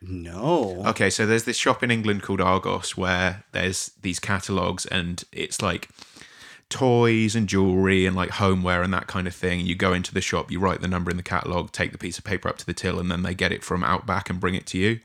No. 0.00 0.82
Okay, 0.86 1.08
so 1.08 1.24
there's 1.24 1.44
this 1.44 1.56
shop 1.56 1.84
in 1.84 1.92
England 1.92 2.22
called 2.24 2.40
Argos 2.40 2.96
where 2.96 3.44
there's 3.52 3.92
these 4.02 4.18
catalogs 4.18 4.84
and 4.86 5.22
it's 5.30 5.62
like 5.62 5.88
toys 6.72 7.36
and 7.36 7.48
jewelry 7.48 8.06
and 8.06 8.16
like 8.16 8.30
homeware 8.30 8.82
and 8.82 8.92
that 8.92 9.06
kind 9.06 9.26
of 9.26 9.34
thing. 9.34 9.60
You 9.60 9.74
go 9.74 9.92
into 9.92 10.12
the 10.12 10.20
shop, 10.20 10.50
you 10.50 10.58
write 10.58 10.80
the 10.80 10.88
number 10.88 11.10
in 11.10 11.16
the 11.16 11.22
catalog, 11.22 11.70
take 11.70 11.92
the 11.92 11.98
piece 11.98 12.18
of 12.18 12.24
paper 12.24 12.48
up 12.48 12.58
to 12.58 12.66
the 12.66 12.72
till, 12.72 12.98
and 12.98 13.10
then 13.10 13.22
they 13.22 13.34
get 13.34 13.52
it 13.52 13.62
from 13.62 13.84
Outback 13.84 14.30
and 14.30 14.40
bring 14.40 14.54
it 14.54 14.66
to 14.68 14.78
you. 14.78 15.00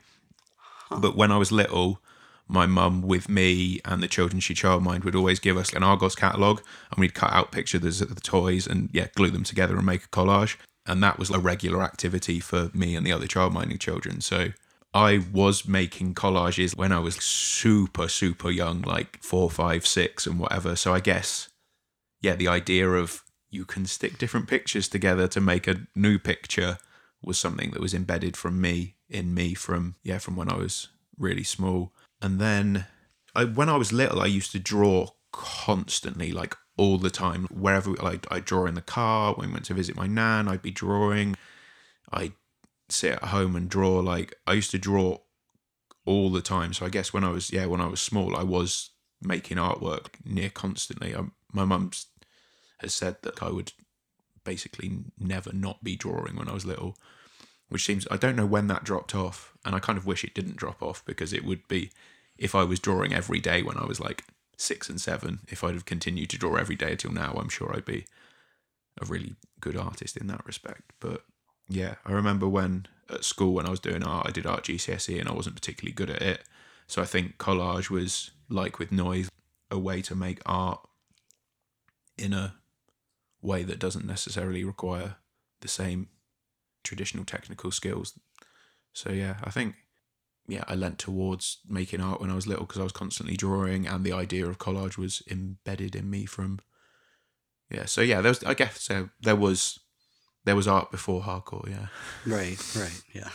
But 0.90 1.14
when 1.14 1.30
I 1.30 1.36
was 1.36 1.52
little, 1.52 2.00
my 2.48 2.64
mum 2.66 3.02
with 3.02 3.28
me 3.28 3.80
and 3.84 4.02
the 4.02 4.08
children 4.08 4.40
she 4.40 4.54
childmind 4.54 5.04
would 5.04 5.14
always 5.14 5.38
give 5.38 5.58
us 5.58 5.72
an 5.74 5.82
Argos 5.82 6.14
catalogue 6.14 6.62
and 6.90 6.98
we'd 6.98 7.14
cut 7.14 7.32
out 7.32 7.52
pictures 7.52 8.00
of 8.00 8.14
the 8.14 8.20
toys 8.20 8.66
and 8.66 8.88
yeah, 8.92 9.08
glue 9.14 9.30
them 9.30 9.44
together 9.44 9.76
and 9.76 9.84
make 9.84 10.04
a 10.04 10.08
collage. 10.08 10.56
And 10.86 11.02
that 11.02 11.18
was 11.18 11.28
a 11.28 11.38
regular 11.38 11.82
activity 11.82 12.40
for 12.40 12.70
me 12.72 12.96
and 12.96 13.06
the 13.06 13.12
other 13.12 13.26
childminding 13.26 13.78
children. 13.78 14.22
So 14.22 14.52
I 14.94 15.22
was 15.32 15.68
making 15.68 16.14
collages 16.14 16.74
when 16.74 16.92
I 16.92 16.98
was 16.98 17.16
super, 17.16 18.08
super 18.08 18.50
young, 18.50 18.80
like 18.80 19.22
four, 19.22 19.50
five, 19.50 19.86
six, 19.86 20.26
and 20.26 20.40
whatever. 20.40 20.76
So 20.76 20.94
I 20.94 21.00
guess, 21.00 21.48
yeah, 22.20 22.34
the 22.34 22.48
idea 22.48 22.88
of 22.90 23.22
you 23.50 23.64
can 23.64 23.86
stick 23.86 24.18
different 24.18 24.48
pictures 24.48 24.88
together 24.88 25.26
to 25.28 25.40
make 25.40 25.66
a 25.66 25.86
new 25.94 26.18
picture 26.18 26.78
was 27.22 27.38
something 27.38 27.70
that 27.70 27.80
was 27.80 27.94
embedded 27.94 28.36
from 28.36 28.60
me 28.60 28.94
in 29.08 29.34
me 29.34 29.54
from 29.54 29.96
yeah 30.02 30.18
from 30.18 30.36
when 30.36 30.50
I 30.50 30.56
was 30.56 30.88
really 31.18 31.44
small. 31.44 31.92
And 32.20 32.40
then 32.40 32.86
I, 33.34 33.44
when 33.44 33.68
I 33.68 33.76
was 33.76 33.92
little, 33.92 34.20
I 34.20 34.26
used 34.26 34.52
to 34.52 34.58
draw 34.58 35.08
constantly, 35.32 36.32
like 36.32 36.56
all 36.76 36.98
the 36.98 37.10
time. 37.10 37.46
Wherever 37.46 37.92
like 37.92 38.26
I 38.30 38.40
draw 38.40 38.66
in 38.66 38.74
the 38.74 38.80
car 38.80 39.34
when 39.34 39.48
we 39.48 39.52
went 39.52 39.66
to 39.66 39.74
visit 39.74 39.96
my 39.96 40.06
nan, 40.06 40.48
I'd 40.48 40.62
be 40.62 40.70
drawing. 40.70 41.36
I'd 42.12 42.32
sit 42.88 43.12
at 43.12 43.24
home 43.24 43.56
and 43.56 43.68
draw. 43.68 43.98
Like 44.00 44.34
I 44.46 44.54
used 44.54 44.70
to 44.72 44.78
draw 44.78 45.18
all 46.04 46.30
the 46.30 46.40
time. 46.40 46.72
So 46.72 46.86
I 46.86 46.88
guess 46.88 47.12
when 47.12 47.24
I 47.24 47.30
was 47.30 47.52
yeah 47.52 47.66
when 47.66 47.80
I 47.80 47.86
was 47.86 48.00
small, 48.00 48.36
I 48.36 48.42
was 48.42 48.90
making 49.20 49.56
artwork 49.56 50.08
near 50.24 50.50
constantly. 50.50 51.14
I, 51.14 51.24
my 51.52 51.64
mum 51.64 51.90
has 52.80 52.94
said 52.94 53.16
that 53.22 53.42
I 53.42 53.50
would 53.50 53.72
basically 54.44 55.04
never 55.18 55.52
not 55.52 55.84
be 55.84 55.96
drawing 55.96 56.36
when 56.36 56.48
I 56.48 56.54
was 56.54 56.64
little, 56.64 56.96
which 57.68 57.84
seems 57.84 58.06
I 58.10 58.16
don't 58.16 58.36
know 58.36 58.46
when 58.46 58.66
that 58.68 58.84
dropped 58.84 59.14
off, 59.14 59.52
and 59.64 59.74
I 59.74 59.80
kind 59.80 59.98
of 59.98 60.06
wish 60.06 60.24
it 60.24 60.34
didn't 60.34 60.56
drop 60.56 60.82
off 60.82 61.04
because 61.04 61.32
it 61.32 61.44
would 61.44 61.66
be 61.68 61.90
if 62.36 62.54
I 62.54 62.64
was 62.64 62.80
drawing 62.80 63.12
every 63.12 63.40
day 63.40 63.62
when 63.62 63.76
I 63.76 63.84
was 63.84 64.00
like 64.00 64.24
six 64.56 64.88
and 64.88 65.00
seven. 65.00 65.40
If 65.48 65.62
I'd 65.64 65.74
have 65.74 65.84
continued 65.84 66.30
to 66.30 66.38
draw 66.38 66.56
every 66.56 66.76
day 66.76 66.92
until 66.92 67.12
now, 67.12 67.32
I'm 67.32 67.48
sure 67.48 67.74
I'd 67.74 67.84
be 67.84 68.06
a 69.00 69.04
really 69.04 69.34
good 69.60 69.76
artist 69.76 70.16
in 70.16 70.26
that 70.28 70.46
respect. 70.46 70.92
But 71.00 71.22
yeah, 71.68 71.96
I 72.06 72.12
remember 72.12 72.48
when 72.48 72.86
at 73.10 73.24
school 73.24 73.54
when 73.54 73.66
I 73.66 73.70
was 73.70 73.80
doing 73.80 74.02
art, 74.02 74.26
I 74.28 74.32
did 74.32 74.46
art 74.46 74.64
GCSE 74.64 75.18
and 75.18 75.28
I 75.28 75.32
wasn't 75.32 75.56
particularly 75.56 75.94
good 75.94 76.10
at 76.10 76.22
it. 76.22 76.44
So 76.86 77.02
I 77.02 77.04
think 77.04 77.38
collage 77.38 77.90
was 77.90 78.30
like 78.48 78.78
with 78.78 78.92
noise, 78.92 79.30
a 79.70 79.78
way 79.78 80.00
to 80.02 80.14
make 80.14 80.40
art 80.46 80.80
in 82.18 82.32
a 82.32 82.54
way 83.40 83.62
that 83.62 83.78
doesn't 83.78 84.06
necessarily 84.06 84.64
require 84.64 85.16
the 85.60 85.68
same 85.68 86.08
traditional 86.82 87.24
technical 87.24 87.70
skills. 87.70 88.18
So 88.92 89.10
yeah, 89.10 89.36
I 89.44 89.50
think 89.50 89.74
yeah, 90.46 90.64
I 90.66 90.74
leant 90.74 90.98
towards 90.98 91.58
making 91.68 92.00
art 92.00 92.20
when 92.20 92.30
I 92.30 92.34
was 92.34 92.46
little 92.46 92.64
because 92.64 92.80
I 92.80 92.84
was 92.84 92.92
constantly 92.92 93.36
drawing, 93.36 93.86
and 93.86 94.04
the 94.04 94.12
idea 94.12 94.46
of 94.46 94.58
collage 94.58 94.96
was 94.96 95.22
embedded 95.30 95.94
in 95.94 96.08
me 96.10 96.24
from 96.24 96.60
yeah. 97.70 97.84
So 97.84 98.00
yeah, 98.00 98.20
there 98.20 98.30
was 98.30 98.42
I 98.44 98.54
guess 98.54 98.80
so 98.80 99.10
there 99.20 99.36
was 99.36 99.78
there 100.44 100.56
was 100.56 100.66
art 100.66 100.90
before 100.90 101.22
hardcore. 101.22 101.68
Yeah, 101.68 101.88
Right, 102.26 102.58
right, 102.74 103.02
yeah. 103.12 103.30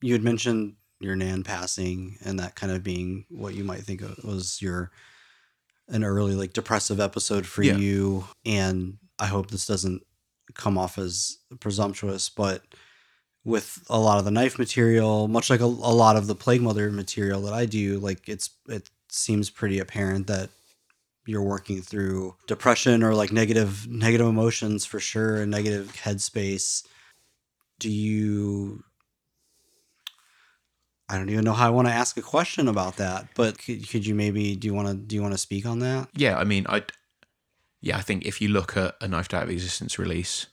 You 0.00 0.12
had 0.12 0.22
mentioned 0.22 0.74
your 1.00 1.16
nan 1.16 1.44
passing 1.44 2.18
and 2.24 2.38
that 2.40 2.56
kind 2.56 2.72
of 2.72 2.82
being 2.82 3.24
what 3.30 3.54
you 3.54 3.64
might 3.64 3.80
think 3.80 4.02
was 4.24 4.60
your 4.60 4.90
an 5.88 6.04
early 6.04 6.34
like 6.34 6.52
depressive 6.52 7.00
episode 7.00 7.46
for 7.46 7.62
Yeah. 7.62 7.76
you 7.76 8.24
and 8.44 8.98
I 9.18 9.26
hope 9.26 9.50
this 9.50 9.66
doesn't 9.66 10.02
come 10.54 10.78
off 10.78 10.98
as 10.98 11.38
presumptuous 11.60 12.28
but 12.28 12.62
with 13.44 13.82
a 13.88 13.98
lot 13.98 14.18
of 14.18 14.24
the 14.24 14.30
knife 14.30 14.58
material 14.58 15.28
much 15.28 15.48
like 15.50 15.60
a, 15.60 15.64
a 15.64 15.66
lot 15.66 16.16
of 16.16 16.26
the 16.26 16.34
plague 16.34 16.60
mother 16.62 16.90
material 16.90 17.40
that 17.42 17.54
I 17.54 17.64
do 17.66 17.98
like 17.98 18.28
it's 18.28 18.50
it 18.68 18.88
seems 19.10 19.48
pretty 19.50 19.78
apparent 19.78 20.26
that 20.26 20.50
you're 21.26 21.42
working 21.42 21.80
through 21.82 22.34
depression 22.46 23.02
or 23.02 23.14
like 23.14 23.32
negative 23.32 23.86
negative 23.88 24.26
emotions 24.26 24.84
for 24.84 25.00
sure 25.00 25.40
and 25.42 25.50
negative 25.50 25.94
headspace 26.02 26.86
do 27.78 27.90
you 27.90 28.82
I 31.08 31.16
don't 31.16 31.30
even 31.30 31.44
know 31.44 31.54
how 31.54 31.66
I 31.66 31.70
want 31.70 31.88
to 31.88 31.94
ask 31.94 32.16
a 32.16 32.22
question 32.22 32.68
about 32.68 32.96
that, 32.96 33.28
but 33.34 33.58
could, 33.58 33.88
could 33.88 34.06
you 34.06 34.14
maybe 34.14 34.54
do 34.56 34.68
you 34.68 34.74
want 34.74 34.88
to 34.88 34.94
do 34.94 35.16
you 35.16 35.22
want 35.22 35.34
to 35.34 35.38
speak 35.38 35.66
on 35.66 35.78
that? 35.80 36.08
yeah. 36.14 36.36
I 36.38 36.44
mean, 36.44 36.66
I 36.68 36.82
yeah, 37.80 37.96
I 37.96 38.00
think 38.02 38.26
if 38.26 38.40
you 38.40 38.48
look 38.48 38.76
at 38.76 38.96
a 39.00 39.08
Knifed 39.08 39.34
Out 39.34 39.44
of 39.44 39.50
Existence 39.50 39.98
release 39.98 40.46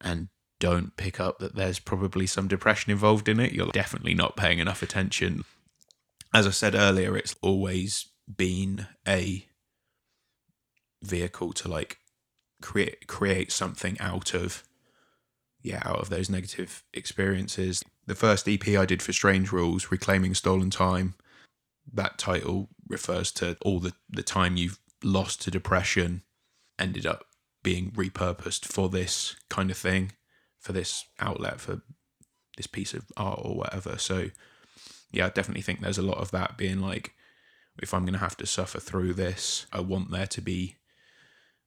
and 0.00 0.28
don't 0.58 0.96
pick 0.96 1.20
up 1.20 1.38
that 1.38 1.54
there's 1.54 1.78
probably 1.78 2.26
some 2.26 2.48
depression 2.48 2.90
involved 2.90 3.28
in 3.28 3.38
it, 3.38 3.52
you're 3.52 3.66
definitely 3.68 4.14
not 4.14 4.36
paying 4.36 4.58
enough 4.58 4.82
attention. 4.82 5.44
As 6.34 6.46
I 6.46 6.50
said 6.50 6.74
earlier, 6.74 7.16
it's 7.16 7.36
always 7.42 8.08
been 8.34 8.86
a 9.06 9.46
vehicle 11.02 11.52
to 11.52 11.68
like 11.68 11.98
create 12.62 13.06
create 13.06 13.52
something 13.52 13.98
out 14.00 14.34
of 14.34 14.64
yeah, 15.62 15.82
out 15.84 15.98
of 15.98 16.10
those 16.10 16.30
negative 16.30 16.84
experiences. 16.94 17.82
The 18.06 18.14
first 18.14 18.48
EP 18.48 18.66
I 18.68 18.86
did 18.86 19.02
for 19.02 19.12
Strange 19.12 19.50
Rules, 19.50 19.90
Reclaiming 19.90 20.34
Stolen 20.34 20.70
Time, 20.70 21.14
that 21.92 22.18
title 22.18 22.68
refers 22.88 23.32
to 23.32 23.56
all 23.62 23.80
the, 23.80 23.92
the 24.08 24.22
time 24.22 24.56
you've 24.56 24.78
lost 25.02 25.42
to 25.42 25.50
depression, 25.50 26.22
ended 26.78 27.06
up 27.06 27.24
being 27.62 27.90
repurposed 27.92 28.64
for 28.64 28.88
this 28.88 29.34
kind 29.48 29.70
of 29.70 29.76
thing, 29.76 30.12
for 30.60 30.72
this 30.72 31.04
outlet, 31.18 31.60
for 31.60 31.82
this 32.56 32.66
piece 32.66 32.94
of 32.94 33.06
art 33.16 33.40
or 33.42 33.56
whatever. 33.56 33.98
So, 33.98 34.30
yeah, 35.10 35.26
I 35.26 35.30
definitely 35.30 35.62
think 35.62 35.80
there's 35.80 35.98
a 35.98 36.02
lot 36.02 36.18
of 36.18 36.30
that 36.30 36.56
being 36.56 36.80
like, 36.80 37.12
if 37.82 37.92
I'm 37.92 38.02
going 38.02 38.14
to 38.14 38.20
have 38.20 38.36
to 38.38 38.46
suffer 38.46 38.80
through 38.80 39.14
this, 39.14 39.66
I 39.72 39.80
want 39.80 40.10
there 40.10 40.26
to 40.26 40.40
be, 40.40 40.76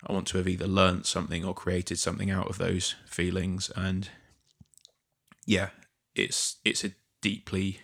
I 0.08 0.14
want 0.14 0.28
to 0.28 0.38
have 0.38 0.48
either 0.48 0.68
learnt 0.68 1.06
something 1.06 1.44
or 1.44 1.54
created 1.54 2.00
something 2.00 2.32
out 2.32 2.48
of 2.48 2.58
those 2.58 2.96
feelings. 3.06 3.70
And 3.76 4.10
yeah, 5.46 5.70
it's 6.20 6.58
it's 6.66 6.84
a 6.84 6.92
deeply 7.22 7.80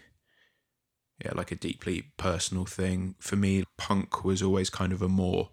yeah, 1.24 1.32
like 1.34 1.52
a 1.52 1.56
deeply 1.56 2.12
personal 2.18 2.66
thing. 2.66 3.16
For 3.20 3.38
me, 3.38 3.64
punk 3.78 4.26
was 4.26 4.42
always 4.42 4.70
kind 4.70 4.92
of 4.92 5.02
a 5.02 5.08
more 5.08 5.52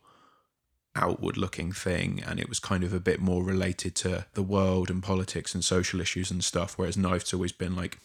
outward 0.97 1.37
looking 1.37 1.73
thing 1.73 2.23
and 2.27 2.39
it 2.39 2.49
was 2.49 2.59
kind 2.59 2.85
of 2.85 2.93
a 2.93 3.01
bit 3.01 3.21
more 3.21 3.43
related 3.43 3.95
to 3.95 4.27
the 4.35 4.43
world 4.43 4.91
and 4.91 5.03
politics 5.03 5.55
and 5.55 5.65
social 5.65 6.01
issues 6.01 6.31
and 6.31 6.43
stuff, 6.43 6.77
whereas 6.77 6.97
Knife's 6.97 7.33
always 7.33 7.53
been 7.53 7.77
like 7.77 7.99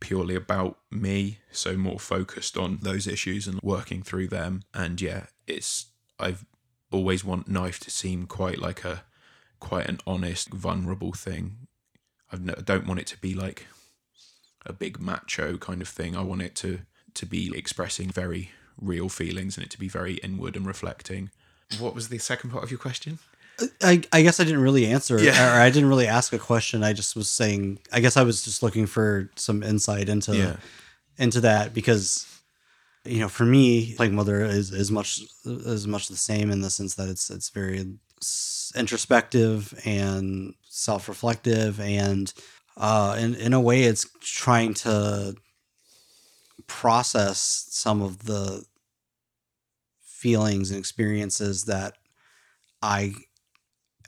purely 0.00 0.36
about 0.36 0.78
me, 0.90 1.38
so 1.50 1.76
more 1.76 1.98
focused 1.98 2.56
on 2.56 2.78
those 2.82 3.06
issues 3.06 3.46
and 3.46 3.60
working 3.62 4.02
through 4.02 4.28
them. 4.28 4.62
And 4.72 5.00
yeah, 5.00 5.26
it's 5.46 5.86
I've 6.20 6.44
always 6.92 7.24
want 7.24 7.48
Knife 7.48 7.80
to 7.80 7.90
seem 7.90 8.26
quite 8.26 8.58
like 8.58 8.84
a 8.84 9.02
quite 9.58 9.88
an 9.88 9.98
honest, 10.06 10.50
vulnerable 10.50 11.12
thing. 11.12 11.66
I 12.34 12.60
don't 12.62 12.86
want 12.86 13.00
it 13.00 13.06
to 13.08 13.20
be 13.20 13.34
like 13.34 13.66
a 14.66 14.72
big 14.72 15.00
macho 15.00 15.56
kind 15.58 15.82
of 15.82 15.88
thing. 15.88 16.16
I 16.16 16.22
want 16.22 16.42
it 16.42 16.54
to 16.56 16.80
to 17.14 17.26
be 17.26 17.52
expressing 17.56 18.10
very 18.10 18.50
real 18.80 19.08
feelings 19.08 19.56
and 19.56 19.64
it 19.64 19.70
to 19.70 19.78
be 19.78 19.88
very 19.88 20.14
inward 20.14 20.56
and 20.56 20.66
reflecting. 20.66 21.30
What 21.78 21.94
was 21.94 22.08
the 22.08 22.18
second 22.18 22.50
part 22.50 22.64
of 22.64 22.70
your 22.70 22.78
question? 22.78 23.18
I, 23.80 24.02
I 24.12 24.22
guess 24.22 24.40
I 24.40 24.44
didn't 24.44 24.62
really 24.62 24.86
answer 24.86 25.16
Yeah. 25.22 25.56
or 25.56 25.60
I 25.60 25.70
didn't 25.70 25.88
really 25.88 26.08
ask 26.08 26.32
a 26.32 26.38
question. 26.40 26.82
I 26.82 26.92
just 26.92 27.14
was 27.14 27.30
saying 27.30 27.78
I 27.92 28.00
guess 28.00 28.16
I 28.16 28.22
was 28.24 28.42
just 28.42 28.62
looking 28.64 28.86
for 28.86 29.30
some 29.36 29.62
insight 29.62 30.08
into 30.08 30.36
Yeah. 30.36 30.56
into 31.18 31.40
that 31.42 31.72
because 31.72 32.26
you 33.04 33.20
know 33.20 33.28
for 33.28 33.44
me 33.44 33.94
Plague 33.94 34.12
Mother 34.12 34.44
is 34.44 34.72
is 34.72 34.90
much 34.90 35.20
is 35.44 35.86
much 35.86 36.08
the 36.08 36.16
same 36.16 36.50
in 36.50 36.62
the 36.62 36.70
sense 36.70 36.96
that 36.96 37.08
it's 37.08 37.30
it's 37.30 37.50
very 37.50 37.78
introspective 38.74 39.78
and 39.84 40.54
self-reflective 40.68 41.80
and 41.80 42.32
uh 42.76 43.16
in 43.18 43.34
in 43.36 43.52
a 43.52 43.60
way 43.60 43.84
it's 43.84 44.06
trying 44.20 44.74
to 44.74 45.34
process 46.66 47.66
some 47.70 48.02
of 48.02 48.24
the 48.24 48.64
feelings 50.00 50.70
and 50.70 50.78
experiences 50.78 51.64
that 51.64 51.94
I 52.82 53.12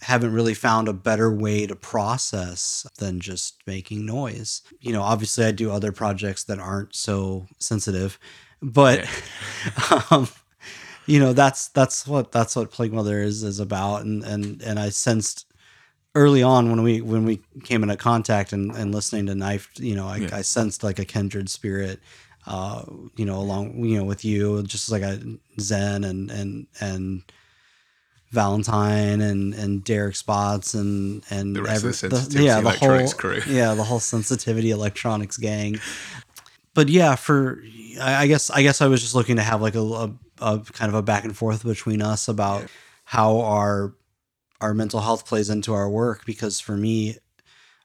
haven't 0.03 0.33
really 0.33 0.55
found 0.55 0.89
a 0.89 0.93
better 0.93 1.35
way 1.35 1.67
to 1.67 1.75
process 1.75 2.87
than 2.99 3.21
just 3.21 3.63
making 3.67 4.05
noise. 4.05 4.63
You 4.81 4.93
know, 4.93 5.03
obviously 5.03 5.45
I 5.45 5.53
do 5.53 5.71
other 5.71 5.93
projects 5.93 6.45
that 6.45 6.59
aren't 6.59 6.95
so 6.95 7.47
sensitive, 7.59 8.19
but 8.63 9.07
um 10.11 10.29
you 11.07 11.19
know, 11.21 11.33
that's 11.33 11.69
that's 11.69 12.07
what 12.07 12.33
that's 12.33 12.57
what 12.57 12.71
Plague 12.71 12.93
Mother 12.93 13.21
is 13.23 13.43
is 13.43 13.61
about 13.61 14.03
and 14.03 14.23
and 14.25 14.63
and 14.63 14.79
I 14.79 14.89
sensed 14.91 15.47
early 16.15 16.43
on 16.43 16.71
when 16.71 16.83
we 16.83 17.01
when 17.01 17.25
we 17.25 17.41
came 17.65 17.83
into 17.83 17.97
contact 17.97 18.53
and, 18.53 18.75
and 18.75 18.95
listening 18.95 19.27
to 19.27 19.35
Knife, 19.35 19.71
you 19.77 19.95
know, 19.95 20.07
I, 20.09 20.17
Yeah. 20.17 20.29
I 20.33 20.43
sensed 20.43 20.83
like 20.83 20.99
a 20.99 21.05
kindred 21.05 21.49
spirit 21.51 22.01
uh, 22.49 22.85
you 23.17 23.25
know, 23.25 23.39
along 23.39 23.85
you 23.85 23.99
know 23.99 24.05
with 24.05 24.25
you, 24.25 24.63
just 24.63 24.91
like 24.91 25.03
a 25.03 25.21
Zen 25.61 26.05
and 26.05 26.31
and 26.31 26.67
and 26.81 27.23
Valentine 28.33 29.21
and 29.21 29.55
and 29.55 29.85
Derek 29.85 30.17
Spots 30.17 30.75
and 30.75 31.23
and 31.31 31.55
The 31.57 31.63
rest 31.63 31.85
of 31.85 32.11
the 32.11 32.17
every- 32.17 32.19
Sensitivity 32.19 32.49
Electronics 32.49 33.15
crew. 33.15 33.43
yeah, 33.49 33.75
the 33.75 33.85
whole 33.85 34.01
sensitivity 34.01 34.71
electronics 34.71 35.37
gang. 35.37 35.81
But 36.75 36.89
yeah, 36.89 37.15
for 37.17 37.63
I 38.01 38.23
I 38.23 38.27
guess 38.27 38.51
I 38.51 38.63
guess 38.63 38.81
I 38.81 38.87
was 38.89 39.01
just 39.01 39.15
looking 39.15 39.37
to 39.37 39.43
have 39.43 39.63
like 39.63 39.75
a, 39.77 39.81
a, 39.81 40.13
a 40.41 40.61
kind 40.61 40.89
of 40.89 40.95
a 40.95 41.03
back 41.03 41.25
and 41.25 41.37
forth 41.37 41.65
between 41.65 42.03
us 42.03 42.29
about 42.29 42.63
Yeah. 42.63 42.67
how 43.05 43.41
our 43.41 43.95
our 44.61 44.73
mental 44.75 45.01
health 45.01 45.27
plays 45.27 45.51
into 45.51 45.75
our 45.75 45.89
work 45.91 46.25
because 46.25 46.61
for 46.61 46.77
me, 46.77 47.17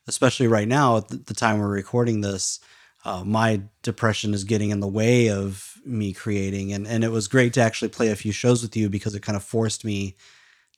especially 0.06 0.46
right 0.48 0.66
now 0.68 0.96
at 0.98 1.26
the, 1.26 1.34
time 1.34 1.58
we're 1.58 1.68
recording 1.68 2.22
this, 2.22 2.60
uh, 3.04 3.22
my 3.24 3.60
depression 3.82 4.32
is 4.32 4.44
getting 4.44 4.70
in 4.70 4.80
the 4.80 4.88
way 4.88 5.28
of 5.28 5.74
me 5.84 6.12
creating 6.12 6.72
and 6.72 6.86
and 6.86 7.04
it 7.04 7.10
was 7.10 7.28
great 7.28 7.52
to 7.54 7.60
actually 7.60 7.88
play 7.88 8.08
a 8.08 8.16
few 8.16 8.32
shows 8.32 8.62
with 8.62 8.76
you 8.76 8.88
because 8.88 9.14
it 9.14 9.22
kind 9.22 9.36
of 9.36 9.42
forced 9.44 9.84
me 9.84 10.16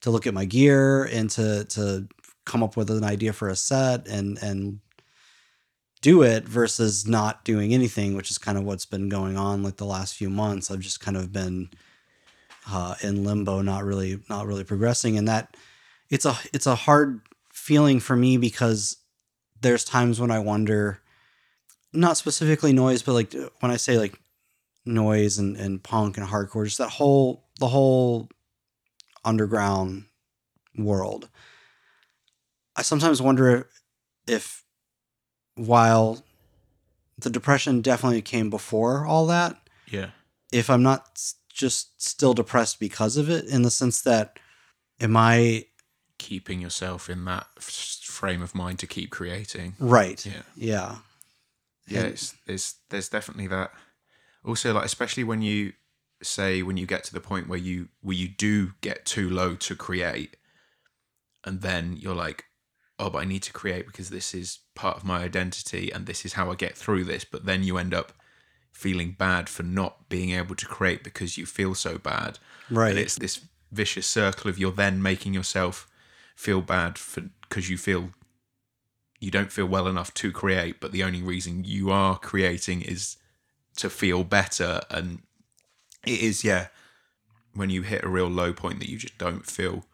to 0.01 0.11
look 0.11 0.27
at 0.27 0.35
my 0.35 0.45
gear 0.47 1.05
and 1.05 1.31
to 1.31 1.65
to 1.67 2.09
come 2.47 2.63
up 2.63 2.77
with 2.77 2.91
an 2.91 3.05
idea 3.05 3.33
for 3.33 3.49
a 3.49 3.57
set 3.57 4.07
and 4.09 4.39
and 4.43 4.81
do 6.05 6.23
it 6.23 6.47
versus 6.47 7.09
not 7.09 7.45
doing 7.47 7.73
anything 7.73 8.15
which 8.15 8.31
is 8.31 8.37
kind 8.37 8.59
of 8.59 8.65
what's 8.65 8.85
been 8.85 9.09
going 9.09 9.39
on 9.39 9.63
like 9.63 9.77
the 9.77 9.87
last 9.87 10.15
few 10.15 10.29
months. 10.29 10.71
I've 10.71 10.81
just 10.81 11.01
kind 11.01 11.17
of 11.17 11.33
been 11.33 11.71
uh, 12.71 12.95
in 13.03 13.25
limbo 13.25 13.63
not 13.63 13.85
really 13.85 14.21
not 14.29 14.47
really 14.47 14.65
progressing. 14.65 15.17
And 15.17 15.27
that 15.29 15.57
it's 16.11 16.27
a 16.27 16.37
it's 16.53 16.67
a 16.67 16.75
hard 16.75 17.23
feeling 17.53 18.01
for 18.01 18.15
me 18.15 18.37
because 18.37 18.99
there's 19.63 19.85
times 19.85 20.21
when 20.21 20.31
i 20.31 20.39
wonder 20.39 21.01
not 21.93 22.17
specifically 22.17 22.73
noise 22.73 23.01
but 23.01 23.13
like 23.13 23.33
when 23.61 23.71
i 23.71 23.77
say 23.77 23.97
like 23.97 24.19
noise 24.85 25.39
and, 25.39 25.57
and 25.57 25.83
punk 25.83 26.19
and 26.19 26.27
hardcore 26.27 26.65
just 26.65 26.79
that 26.79 26.91
whole 26.91 27.45
the 27.59 27.69
whole 27.69 28.29
underground 29.25 30.05
world. 30.77 31.29
I 32.77 32.83
sometimes 32.83 33.23
wonder 33.23 33.69
if 34.27 34.64
while 35.57 36.23
the 37.19 37.31
depression 37.31 37.81
definitely 37.81 38.23
came 38.23 38.51
before 38.51 39.07
all 39.07 39.27
that 39.27 39.57
Yeah. 39.89 40.11
if 40.53 40.69
i'm 40.69 40.83
not 40.83 41.09
s- 41.17 41.35
just 41.53 42.03
still 42.03 42.35
depressed 42.35 42.81
because 42.81 43.17
of 43.17 43.31
it 43.31 43.45
in 43.47 43.63
the 43.63 43.71
sense 43.71 44.03
that 44.03 44.39
am 45.01 45.17
i 45.17 45.67
Keeping 46.19 46.61
yourself 46.61 47.11
in 47.11 47.25
that 47.27 47.47
f- 47.59 47.99
frame 48.03 48.41
of 48.41 48.55
mind 48.55 48.79
to 48.79 48.87
keep 48.87 49.11
creating. 49.11 49.75
right 49.79 50.25
Yeah. 50.25 50.43
yeah 50.57 50.97
Yeah, 51.87 52.01
And- 52.01 52.13
it's, 52.13 52.35
there's 52.47 52.75
there's 52.89 53.09
definitely 53.11 53.47
that. 53.49 53.71
Also, 54.45 54.73
like 54.73 54.85
especially 54.87 55.25
when 55.25 55.43
you 55.43 55.73
say 56.23 56.63
when 56.63 56.77
you 56.79 56.87
get 56.87 57.05
to 57.05 57.13
the 57.13 57.21
point 57.21 57.47
where 57.49 57.59
you 57.59 57.89
where 58.01 58.17
you 58.17 58.29
do 58.29 58.73
get 58.81 59.05
too 59.05 59.29
low 59.29 59.55
to 59.57 59.75
create, 59.77 60.37
and 61.45 61.61
then 61.61 61.95
you're 61.99 62.15
like, 62.15 62.45
oh, 62.99 63.11
but 63.11 63.19
I 63.19 63.25
need 63.25 63.43
to 63.43 63.53
create 63.53 63.87
because 63.87 64.11
this 64.11 64.35
is 64.35 64.61
part 64.75 64.97
of 64.97 65.05
my 65.05 65.23
identity 65.23 65.91
and 65.91 66.07
this 66.07 66.25
is 66.25 66.35
how 66.35 66.51
I 66.51 66.55
get 66.55 66.77
through 66.77 67.05
this. 67.05 67.25
But 67.25 67.47
then 67.47 67.63
you 67.63 67.77
end 67.79 67.95
up 67.95 68.13
feeling 68.73 69.15
bad 69.19 69.49
for 69.49 69.63
not 69.63 70.09
being 70.09 70.31
able 70.31 70.55
to 70.57 70.67
create 70.67 71.05
because 71.05 71.39
you 71.39 71.47
feel 71.47 71.75
so 71.75 71.99
bad. 71.99 72.39
Right. 72.71 72.91
And 72.91 72.99
it's 72.99 73.17
this 73.17 73.41
vicious 73.73 74.07
circle 74.07 74.49
of 74.49 74.59
you're 74.59 74.73
then 74.73 75.03
making 75.03 75.35
yourself 75.35 75.89
feel 76.37 76.61
bad 76.61 76.99
for 76.99 77.23
because 77.49 77.71
you 77.71 77.79
feel 77.79 78.11
you 79.21 79.31
don't 79.31 79.53
feel 79.53 79.67
well 79.67 79.89
enough 79.89 80.13
to 80.15 80.31
create, 80.31 80.81
but 80.81 80.93
the 80.93 81.03
only 81.03 81.23
reason 81.23 81.65
you 81.65 81.91
are 81.91 82.19
creating 82.19 82.83
is 82.83 83.17
to 83.77 83.89
feel 83.89 84.23
better. 84.23 84.81
And 84.91 85.23
it 86.07 86.21
is, 86.21 86.45
yeah, 86.45 86.67
when 87.55 87.71
you 87.71 87.83
hit 87.83 88.05
a 88.05 88.09
real 88.09 88.29
low 88.29 88.53
point 88.53 88.81
that 88.81 88.91
you 88.91 88.99
just 88.99 89.17
don't 89.17 89.47
feel 89.47 89.87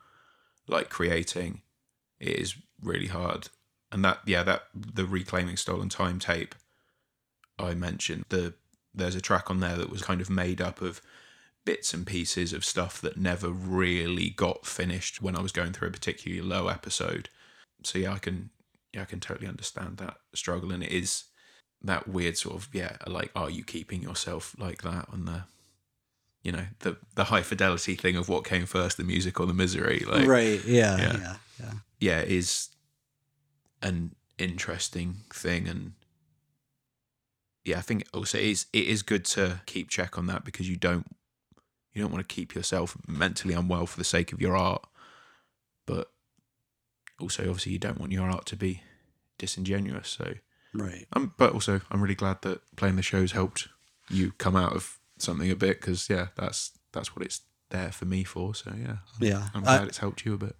like 0.66 0.88
creating, 0.88 1.60
it 2.18 2.40
is 2.40 2.56
really 2.82 3.06
hard. 3.06 3.48
And 3.92 4.04
that, 4.04 4.20
yeah, 4.24 4.42
that 4.44 4.64
the 4.74 5.04
reclaiming 5.04 5.56
stolen 5.56 5.88
time 5.88 6.18
tape 6.18 6.54
I 7.58 7.74
mentioned, 7.74 8.24
the 8.28 8.54
there's 8.94 9.14
a 9.14 9.20
track 9.20 9.50
on 9.50 9.60
there 9.60 9.76
that 9.76 9.90
was 9.90 10.02
kind 10.02 10.20
of 10.20 10.28
made 10.28 10.60
up 10.60 10.80
of 10.80 11.00
bits 11.64 11.94
and 11.94 12.06
pieces 12.06 12.52
of 12.52 12.64
stuff 12.64 13.00
that 13.00 13.16
never 13.16 13.48
really 13.48 14.30
got 14.30 14.66
finished 14.66 15.22
when 15.22 15.36
I 15.36 15.40
was 15.40 15.52
going 15.52 15.72
through 15.72 15.88
a 15.88 15.92
particularly 15.92 16.42
low 16.42 16.68
episode. 16.68 17.28
So 17.84 17.98
yeah, 17.98 18.12
I 18.12 18.18
can 18.18 18.50
yeah, 18.92 19.02
I 19.02 19.04
can 19.04 19.20
totally 19.20 19.46
understand 19.46 19.98
that 19.98 20.16
struggle 20.34 20.72
and 20.72 20.82
it 20.82 20.90
is 20.90 21.24
that 21.82 22.08
weird 22.08 22.36
sort 22.36 22.56
of 22.56 22.68
yeah, 22.72 22.96
like 23.06 23.30
are 23.36 23.50
you 23.50 23.62
keeping 23.62 24.02
yourself 24.02 24.56
like 24.58 24.82
that 24.82 25.06
on 25.12 25.26
the 25.26 25.44
you 26.42 26.52
know, 26.52 26.66
the 26.80 26.96
the 27.14 27.24
high 27.24 27.42
fidelity 27.42 27.94
thing 27.94 28.16
of 28.16 28.28
what 28.28 28.44
came 28.44 28.66
first, 28.66 28.96
the 28.96 29.04
music 29.04 29.38
or 29.38 29.46
the 29.46 29.54
misery. 29.54 30.04
Like 30.06 30.26
right. 30.26 30.64
Yeah. 30.64 30.96
yeah. 30.96 31.16
Yeah. 31.18 31.36
Yeah. 31.60 31.72
Yeah, 32.00 32.20
it 32.20 32.30
is 32.32 32.68
an 33.82 34.14
interesting 34.38 35.18
thing 35.32 35.68
and 35.68 35.92
yeah, 37.64 37.78
I 37.78 37.82
think 37.82 38.04
also 38.14 38.38
it 38.38 38.44
is 38.44 38.66
it 38.72 38.86
is 38.86 39.02
good 39.02 39.24
to 39.26 39.60
keep 39.66 39.88
check 39.90 40.16
on 40.18 40.26
that 40.26 40.44
because 40.44 40.68
you 40.68 40.76
don't 40.76 41.06
you 41.92 42.00
don't 42.02 42.10
want 42.12 42.26
to 42.26 42.34
keep 42.34 42.54
yourself 42.54 42.96
mentally 43.06 43.52
unwell 43.54 43.86
for 43.86 43.98
the 43.98 44.04
sake 44.04 44.32
of 44.32 44.40
your 44.40 44.56
art. 44.56 44.84
But 45.86 46.10
also 47.20 47.42
obviously 47.42 47.72
you 47.72 47.78
don't 47.78 47.98
want 48.00 48.12
your 48.12 48.30
art 48.30 48.46
to 48.46 48.56
be 48.56 48.82
disingenuous. 49.38 50.08
So 50.08 50.34
Right. 50.72 51.06
um 51.12 51.34
but 51.36 51.52
also 51.52 51.80
I'm 51.90 52.00
really 52.00 52.14
glad 52.14 52.42
that 52.42 52.60
playing 52.76 52.96
the 52.96 53.02
shows 53.02 53.32
helped 53.32 53.68
you 54.08 54.32
come 54.38 54.56
out 54.56 54.74
of 54.74 54.98
something 55.18 55.50
a 55.50 55.56
bit 55.56 55.80
because 55.80 56.08
yeah, 56.08 56.28
that's 56.36 56.72
that's 56.92 57.14
what 57.14 57.24
it's 57.24 57.42
there 57.68 57.92
for 57.92 58.06
me 58.06 58.24
for. 58.24 58.54
So 58.54 58.72
yeah. 58.76 58.96
I'm, 59.20 59.26
Yeah. 59.26 59.48
I'm 59.54 59.62
I- 59.64 59.76
glad 59.78 59.88
it's 59.88 59.98
helped 59.98 60.24
you 60.24 60.32
a 60.34 60.38
bit. 60.38 60.56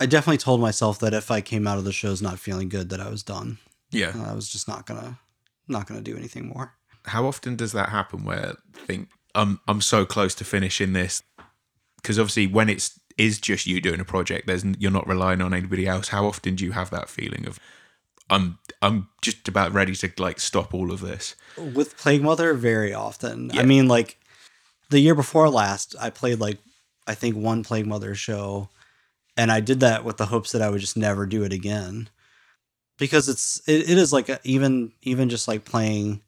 I 0.00 0.06
definitely 0.06 0.38
told 0.38 0.60
myself 0.60 0.98
that 1.00 1.14
if 1.14 1.30
I 1.30 1.40
came 1.40 1.66
out 1.66 1.78
of 1.78 1.84
the 1.84 1.92
shows 1.92 2.22
not 2.22 2.38
feeling 2.38 2.68
good, 2.68 2.88
that 2.90 3.00
I 3.00 3.08
was 3.10 3.22
done. 3.22 3.58
Yeah. 3.90 4.12
I 4.26 4.34
was 4.34 4.48
just 4.48 4.68
not 4.68 4.86
gonna 4.86 5.18
not 5.66 5.86
gonna 5.86 6.00
do 6.00 6.16
anything 6.16 6.46
more. 6.48 6.74
how 7.04 7.26
often 7.26 7.56
does 7.56 7.72
that 7.72 7.88
happen 7.90 8.24
where 8.24 8.54
I 8.74 8.78
think 8.86 9.08
I'm 9.34 9.60
I'm 9.68 9.80
so 9.80 10.04
close 10.04 10.34
to 10.36 10.44
finishing 10.44 10.92
this 10.92 11.22
because 11.96 12.18
obviously 12.18 12.46
when 12.46 12.68
it's 12.68 12.98
is 13.16 13.38
just 13.40 13.66
you 13.66 13.80
doing 13.80 14.00
a 14.00 14.04
project 14.04 14.46
there's 14.46 14.64
you're 14.78 14.90
not 14.92 15.08
relying 15.08 15.40
on 15.42 15.52
anybody 15.52 15.86
else 15.88 16.08
how 16.08 16.24
often 16.26 16.54
do 16.54 16.64
you 16.64 16.72
have 16.72 16.90
that 16.90 17.08
feeling 17.08 17.46
of 17.46 17.58
I'm 18.30 18.58
I'm 18.82 19.08
just 19.22 19.48
about 19.48 19.72
ready 19.72 19.94
to 19.94 20.10
like 20.18 20.38
stop 20.38 20.74
all 20.74 20.92
of 20.92 21.00
this 21.00 21.34
With 21.56 21.96
Plague 21.96 22.22
Mother, 22.22 22.52
very 22.54 22.92
often. 22.92 23.50
Yeah. 23.52 23.62
I 23.62 23.64
mean, 23.64 23.88
like 23.88 24.18
the 24.90 25.00
year 25.00 25.14
before 25.14 25.48
last, 25.48 25.96
I 26.00 26.10
played 26.10 26.38
like 26.38 26.58
I 27.06 27.14
think 27.14 27.36
one 27.36 27.64
Plague 27.64 27.86
Mother 27.86 28.14
show, 28.14 28.68
and 29.38 29.50
I 29.50 29.60
did 29.60 29.80
that 29.80 30.04
with 30.04 30.18
the 30.18 30.26
hopes 30.26 30.52
that 30.52 30.60
I 30.60 30.68
would 30.68 30.80
just 30.80 30.96
never 30.96 31.24
do 31.24 31.44
it 31.44 31.52
again, 31.54 32.10
because 32.98 33.28
it's 33.28 33.62
it, 33.66 33.88
it 33.88 33.96
is 33.98 34.12
like 34.12 34.28
a, 34.28 34.38
even 34.44 34.92
even 35.02 35.28
just 35.30 35.48
like 35.48 35.64
playing 35.64 36.20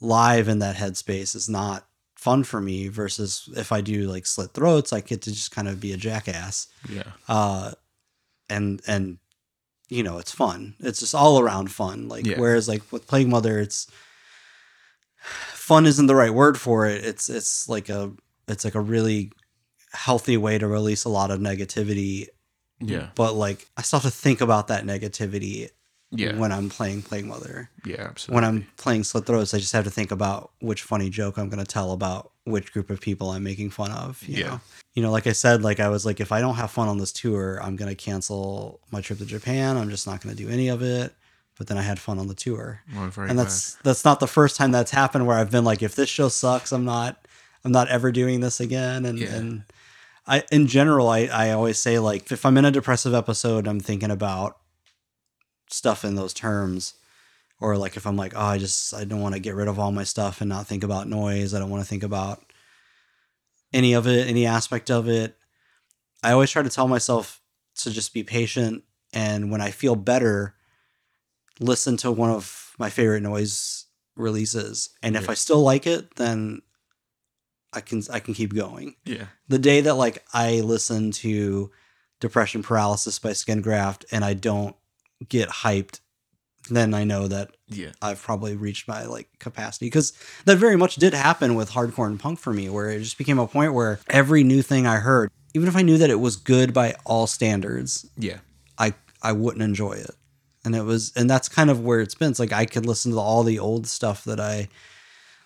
live 0.00 0.48
in 0.48 0.58
that 0.60 0.76
headspace 0.76 1.34
is 1.34 1.48
not 1.48 1.86
fun 2.16 2.44
for 2.44 2.60
me. 2.60 2.88
Versus 2.88 3.48
if 3.56 3.72
I 3.72 3.80
do 3.80 4.08
like 4.08 4.26
slit 4.26 4.52
throats, 4.52 4.92
I 4.92 5.00
get 5.00 5.22
to 5.22 5.30
just 5.32 5.50
kind 5.50 5.66
of 5.68 5.80
be 5.80 5.92
a 5.92 5.96
jackass. 5.96 6.68
yeah 6.88 7.02
uh 7.28 7.72
and 8.50 8.82
and 8.86 9.18
you 9.88 10.02
know 10.02 10.18
it's 10.18 10.32
fun 10.32 10.74
it's 10.80 11.00
just 11.00 11.14
all 11.14 11.38
around 11.38 11.70
fun 11.70 12.08
like 12.08 12.26
Yeah. 12.26 12.38
whereas 12.40 12.68
like 12.68 12.82
with 12.92 13.06
plague 13.06 13.28
mother 13.28 13.60
it's 13.60 13.86
fun 15.52 15.86
isn't 15.86 16.06
the 16.06 16.14
right 16.14 16.34
word 16.34 16.58
for 16.58 16.86
it 16.86 17.04
it's 17.04 17.28
it's 17.30 17.68
like 17.68 17.88
a 17.88 18.10
it's 18.48 18.64
like 18.64 18.74
a 18.74 18.80
really 18.80 19.30
healthy 19.92 20.36
way 20.36 20.58
to 20.58 20.66
release 20.66 21.04
a 21.04 21.08
lot 21.08 21.30
of 21.30 21.40
negativity. 21.40 22.26
Yeah. 22.80 23.08
But 23.14 23.34
like 23.34 23.68
i 23.76 23.82
still 23.82 24.00
have 24.00 24.10
to 24.12 24.16
think 24.16 24.40
about 24.40 24.68
that 24.68 24.84
negativity 24.84 25.68
yeah. 26.10 26.36
when 26.36 26.50
i'm 26.52 26.68
playing 26.68 27.02
plague 27.02 27.24
mother. 27.26 27.70
Yeah 27.86 28.08
absolutely. 28.10 28.34
When 28.34 28.44
i'm 28.44 28.66
playing 28.76 29.04
slit 29.04 29.24
throats 29.26 29.54
i 29.54 29.58
just 29.58 29.72
have 29.72 29.84
to 29.84 29.90
think 29.90 30.10
about 30.10 30.50
which 30.60 30.82
funny 30.82 31.08
joke 31.10 31.36
i'm 31.38 31.48
going 31.48 31.64
to 31.64 31.70
tell 31.70 31.92
about 31.92 32.32
which 32.44 32.72
group 32.72 32.90
of 32.90 33.00
people 33.00 33.30
i'm 33.30 33.44
making 33.44 33.70
fun 33.70 33.92
of 33.92 34.20
you 34.26 34.38
Yeah. 34.40 34.48
know? 34.48 34.60
You 34.94 35.02
know 35.02 35.12
like 35.12 35.26
i 35.28 35.32
said 35.32 35.62
like 35.62 35.78
i 35.78 35.88
was 35.88 36.04
like 36.04 36.20
if 36.20 36.32
i 36.32 36.40
don't 36.40 36.56
have 36.56 36.70
fun 36.72 36.88
on 36.88 36.98
this 36.98 37.12
tour 37.12 37.60
i'm 37.62 37.76
going 37.76 37.88
to 37.88 37.94
cancel 37.94 38.80
my 38.90 39.00
trip 39.00 39.18
to 39.20 39.26
japan. 39.26 39.76
I'm 39.76 39.90
just 39.90 40.06
not 40.08 40.20
going 40.20 40.34
to 40.36 40.42
do 40.42 40.50
any 40.50 40.68
of 40.68 40.82
it. 40.82 41.14
But 41.58 41.66
then 41.68 41.78
i 41.78 41.82
had 41.82 42.00
fun 42.00 42.18
on 42.18 42.26
the 42.26 42.34
tour. 42.34 42.80
Very 42.88 43.28
and 43.28 43.36
glad. 43.36 43.46
that's 43.46 43.74
that's 43.84 44.04
not 44.04 44.18
the 44.20 44.26
first 44.26 44.56
time 44.56 44.72
that's 44.72 44.90
happened 44.90 45.26
where 45.26 45.38
i've 45.38 45.50
been 45.52 45.64
like 45.64 45.82
if 45.82 45.94
this 45.94 46.08
show 46.08 46.28
sucks 46.28 46.72
i'm 46.72 46.84
not 46.84 47.28
i'm 47.64 47.70
not 47.72 47.88
ever 47.88 48.10
doing 48.10 48.40
this 48.40 48.58
again. 48.58 49.04
And 49.04 49.18
Yeah. 49.20 49.34
and 49.36 49.62
i 50.26 50.42
in 50.50 50.66
general 50.66 51.08
i 51.08 51.20
i 51.26 51.50
always 51.50 51.78
say 51.78 51.98
like 51.98 52.30
if 52.30 52.44
i'm 52.44 52.56
in 52.56 52.64
a 52.64 52.70
depressive 52.70 53.14
episode 53.14 53.66
i'm 53.66 53.80
thinking 53.80 54.10
about 54.10 54.56
stuff 55.72 56.04
in 56.04 56.14
those 56.14 56.34
terms. 56.34 56.94
Or 57.60 57.76
like 57.76 57.96
if 57.96 58.06
i'm 58.06 58.16
like 58.16 58.32
oh 58.34 58.40
i 58.40 58.58
just 58.58 58.92
i 58.92 59.04
don't 59.04 59.20
want 59.20 59.34
to 59.34 59.40
get 59.40 59.54
rid 59.54 59.68
of 59.68 59.78
all 59.78 59.92
my 59.92 60.02
stuff 60.02 60.40
and 60.40 60.48
not 60.48 60.66
think 60.66 60.82
about 60.82 61.08
noise. 61.08 61.54
I 61.54 61.60
don't 61.60 61.70
want 61.70 61.82
to 61.82 61.88
think 61.88 62.02
about 62.02 62.42
any 63.72 63.92
of 63.92 64.06
it 64.06 64.28
any 64.28 64.46
aspect 64.46 64.90
of 64.90 65.08
it. 65.08 65.36
I 66.24 66.32
always 66.32 66.50
try 66.50 66.62
to 66.62 66.68
tell 66.68 66.88
myself 66.88 67.40
to 67.76 67.90
just 67.90 68.12
be 68.12 68.24
patient. 68.24 68.82
And 69.12 69.50
when 69.50 69.60
i 69.60 69.70
feel 69.70 69.94
better 69.94 70.56
listen 71.60 71.96
to 71.98 72.10
one 72.10 72.30
of 72.30 72.74
my 72.78 72.90
favorite 72.90 73.22
noise 73.22 73.84
releases. 74.16 74.90
And 75.02 75.14
if 75.14 75.30
i 75.30 75.34
still 75.34 75.62
like 75.62 75.86
it 75.86 76.16
then 76.16 76.62
i 77.72 77.80
can 77.80 78.02
i 78.10 78.20
can 78.20 78.34
keep 78.34 78.54
going. 78.54 78.96
Yeah. 79.04 79.26
The 79.48 79.58
day 79.58 79.80
that 79.82 79.94
like 79.94 80.24
I 80.32 80.60
listen 80.60 81.10
to 81.12 81.70
Depression 82.20 82.62
Paralysis 82.62 83.18
by 83.18 83.32
Skin 83.32 83.60
Graft 83.60 84.04
and 84.12 84.24
I 84.24 84.34
don't 84.34 84.76
get 85.28 85.48
hyped, 85.48 86.00
then 86.70 86.94
I 86.94 87.04
know 87.04 87.28
that 87.28 87.50
yeah. 87.68 87.90
I've 88.00 88.22
probably 88.22 88.56
reached 88.56 88.86
my 88.86 89.04
like 89.06 89.28
capacity. 89.38 89.86
Because 89.86 90.12
that 90.44 90.56
very 90.56 90.76
much 90.76 90.96
did 90.96 91.14
happen 91.14 91.54
with 91.54 91.70
hardcore 91.70 92.06
and 92.06 92.20
punk 92.20 92.38
for 92.38 92.52
me, 92.52 92.68
where 92.68 92.90
it 92.90 93.00
just 93.00 93.18
became 93.18 93.38
a 93.38 93.46
point 93.46 93.74
where 93.74 93.98
every 94.08 94.44
new 94.44 94.62
thing 94.62 94.86
I 94.86 94.96
heard, 94.96 95.30
even 95.54 95.68
if 95.68 95.76
I 95.76 95.82
knew 95.82 95.98
that 95.98 96.10
it 96.10 96.20
was 96.20 96.36
good 96.36 96.72
by 96.72 96.94
all 97.04 97.26
standards, 97.26 98.08
yeah. 98.16 98.38
I 98.78 98.94
I 99.22 99.32
wouldn't 99.32 99.62
enjoy 99.62 99.92
it. 99.92 100.14
And 100.64 100.76
it 100.76 100.84
was 100.84 101.12
and 101.16 101.28
that's 101.28 101.48
kind 101.48 101.70
of 101.70 101.80
where 101.80 102.00
it's 102.00 102.14
been. 102.14 102.30
It's 102.30 102.38
like 102.38 102.52
I 102.52 102.66
could 102.66 102.86
listen 102.86 103.12
to 103.12 103.18
all 103.18 103.42
the 103.42 103.58
old 103.58 103.86
stuff 103.86 104.24
that 104.24 104.38
I 104.38 104.68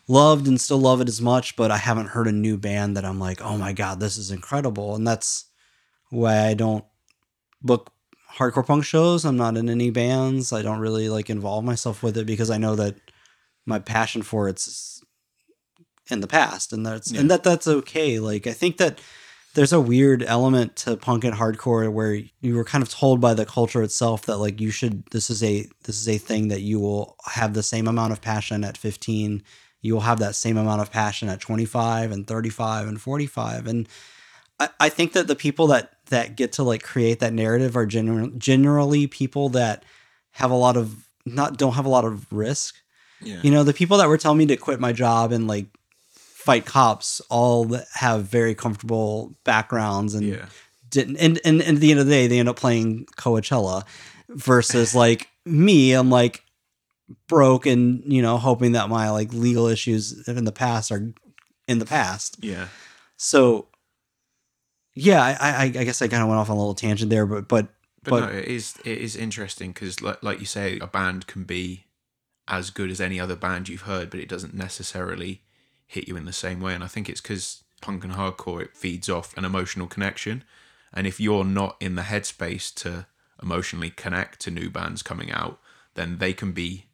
loved 0.08 0.46
and 0.46 0.60
still 0.60 0.78
love 0.78 1.00
it 1.00 1.08
as 1.08 1.20
much, 1.20 1.56
but 1.56 1.70
I 1.70 1.78
haven't 1.78 2.08
heard 2.08 2.26
a 2.28 2.32
new 2.32 2.56
band 2.56 2.96
that 2.96 3.04
I'm 3.04 3.18
like, 3.18 3.40
"Oh 3.42 3.56
my 3.58 3.72
god, 3.72 4.00
this 4.00 4.16
is 4.16 4.30
incredible." 4.30 4.94
And 4.94 5.06
that's 5.06 5.46
why 6.10 6.46
I 6.46 6.54
don't 6.54 6.84
book 7.62 7.92
hardcore 8.36 8.66
punk 8.66 8.84
shows. 8.84 9.24
I'm 9.24 9.36
not 9.36 9.56
in 9.56 9.68
any 9.68 9.90
bands. 9.90 10.52
I 10.52 10.62
don't 10.62 10.78
really 10.80 11.08
like 11.08 11.30
involve 11.30 11.64
myself 11.64 12.02
with 12.02 12.16
it 12.16 12.26
because 12.26 12.50
I 12.50 12.58
know 12.58 12.76
that 12.76 12.96
my 13.64 13.78
passion 13.78 14.22
for 14.22 14.48
it's 14.48 15.02
in 16.08 16.20
the 16.20 16.26
past 16.28 16.72
and 16.72 16.86
that's 16.86 17.10
Yeah. 17.10 17.20
and 17.20 17.30
that 17.30 17.42
that's 17.42 17.66
okay. 17.66 18.20
Like 18.20 18.46
I 18.46 18.52
think 18.52 18.76
that 18.76 19.00
there's 19.54 19.72
a 19.72 19.80
weird 19.80 20.22
element 20.22 20.76
to 20.76 20.96
punk 20.96 21.24
and 21.24 21.34
hardcore 21.34 21.90
where 21.90 22.20
you 22.42 22.54
were 22.54 22.64
kind 22.64 22.82
of 22.82 22.90
told 22.90 23.20
by 23.20 23.32
the 23.34 23.46
culture 23.46 23.82
itself 23.82 24.26
that 24.26 24.36
like 24.36 24.60
you 24.60 24.70
should 24.70 25.02
this 25.10 25.30
is 25.30 25.42
a 25.42 25.66
this 25.84 25.98
is 25.98 26.08
a 26.08 26.18
thing 26.18 26.48
that 26.48 26.60
you 26.60 26.78
will 26.78 27.16
have 27.24 27.54
the 27.54 27.62
same 27.62 27.88
amount 27.88 28.12
of 28.12 28.20
passion 28.20 28.62
at 28.62 28.76
15 28.78 29.42
you 29.86 29.94
will 29.94 30.00
have 30.02 30.18
that 30.18 30.34
same 30.34 30.56
amount 30.56 30.82
of 30.82 30.90
passion 30.90 31.28
at 31.28 31.40
25 31.40 32.10
and 32.10 32.26
35 32.26 32.88
and 32.88 33.00
45 33.00 33.66
and 33.66 33.88
I, 34.58 34.68
I 34.80 34.88
think 34.88 35.12
that 35.12 35.26
the 35.26 35.36
people 35.36 35.68
that 35.68 35.92
that 36.06 36.36
get 36.36 36.52
to 36.52 36.62
like 36.62 36.82
create 36.82 37.20
that 37.20 37.32
narrative 37.32 37.76
are 37.76 37.86
general, 37.86 38.28
generally 38.38 39.06
people 39.06 39.48
that 39.50 39.84
have 40.32 40.50
a 40.50 40.56
lot 40.56 40.76
of 40.76 41.08
not 41.24 41.58
don't 41.58 41.74
have 41.74 41.86
a 41.86 41.90
lot 41.90 42.04
of 42.04 42.32
risk. 42.32 42.76
Yeah. 43.20 43.40
You 43.42 43.50
know 43.50 43.64
the 43.64 43.74
people 43.74 43.98
that 43.98 44.08
were 44.08 44.18
telling 44.18 44.38
me 44.38 44.46
to 44.46 44.56
quit 44.56 44.80
my 44.80 44.92
job 44.92 45.32
and 45.32 45.46
like 45.46 45.66
fight 46.12 46.64
cops 46.64 47.20
all 47.28 47.68
have 47.94 48.24
very 48.24 48.54
comfortable 48.54 49.34
backgrounds 49.44 50.14
and 50.14 50.24
yeah. 50.24 50.46
didn't 50.90 51.16
and, 51.16 51.40
and, 51.44 51.60
and 51.60 51.76
at 51.76 51.80
the 51.80 51.90
end 51.90 52.00
of 52.00 52.06
the 52.06 52.12
day 52.12 52.26
they 52.26 52.38
end 52.38 52.48
up 52.48 52.56
playing 52.56 53.06
coachella 53.16 53.84
versus 54.28 54.94
like 54.94 55.28
me. 55.44 55.92
I'm 55.92 56.10
like 56.10 56.44
broke 57.28 57.66
and 57.66 58.02
you 58.12 58.20
know 58.22 58.36
hoping 58.36 58.72
that 58.72 58.88
my 58.88 59.10
like 59.10 59.32
legal 59.32 59.66
issues 59.66 60.26
in 60.28 60.44
the 60.44 60.52
past 60.52 60.90
are 60.90 61.12
in 61.68 61.78
the 61.78 61.86
past. 61.86 62.36
Yeah. 62.40 62.68
So 63.16 63.68
yeah, 64.94 65.22
I 65.22 65.36
I, 65.40 65.62
I 65.64 65.68
guess 65.68 66.02
I 66.02 66.08
kind 66.08 66.22
of 66.22 66.28
went 66.28 66.38
off 66.40 66.50
on 66.50 66.56
a 66.56 66.60
little 66.60 66.74
tangent 66.74 67.10
there, 67.10 67.26
but 67.26 67.48
but 67.48 67.68
But, 68.02 68.10
But- 68.10 68.20
no, 68.32 68.38
it 68.38 68.44
is 68.46 68.74
it 68.84 68.98
is 68.98 69.16
interesting 69.16 69.72
because, 69.72 70.00
like, 70.00 70.22
like 70.22 70.40
you 70.40 70.46
say, 70.46 70.78
a 70.78 70.86
band 70.86 71.26
can 71.26 71.44
be 71.44 71.84
as 72.48 72.70
good 72.70 72.90
as 72.90 73.00
any 73.00 73.18
other 73.18 73.34
band 73.36 73.68
you've 73.68 73.82
heard, 73.82 74.10
but 74.10 74.20
it 74.20 74.28
doesn't 74.28 74.54
necessarily 74.54 75.42
hit 75.86 76.06
you 76.06 76.16
in 76.16 76.24
the 76.24 76.32
same 76.32 76.60
way. 76.60 76.74
And 76.74 76.84
I 76.84 76.86
think 76.86 77.08
it's 77.08 77.20
because 77.20 77.64
punk 77.82 78.04
and 78.04 78.14
hardcore 78.14 78.62
it 78.62 78.76
feeds 78.76 79.08
off 79.08 79.36
an 79.36 79.44
emotional 79.44 79.86
connection, 79.86 80.44
and 80.92 81.06
if 81.06 81.20
you're 81.20 81.44
not 81.44 81.76
in 81.80 81.96
the 81.96 82.02
headspace 82.02 82.72
to 82.82 83.06
emotionally 83.42 83.90
connect 83.90 84.40
to 84.40 84.50
new 84.50 84.70
bands 84.70 85.02
coming 85.02 85.30
out, 85.30 85.58
then 85.94 86.18
they 86.18 86.32
can 86.32 86.52
be 86.52 86.85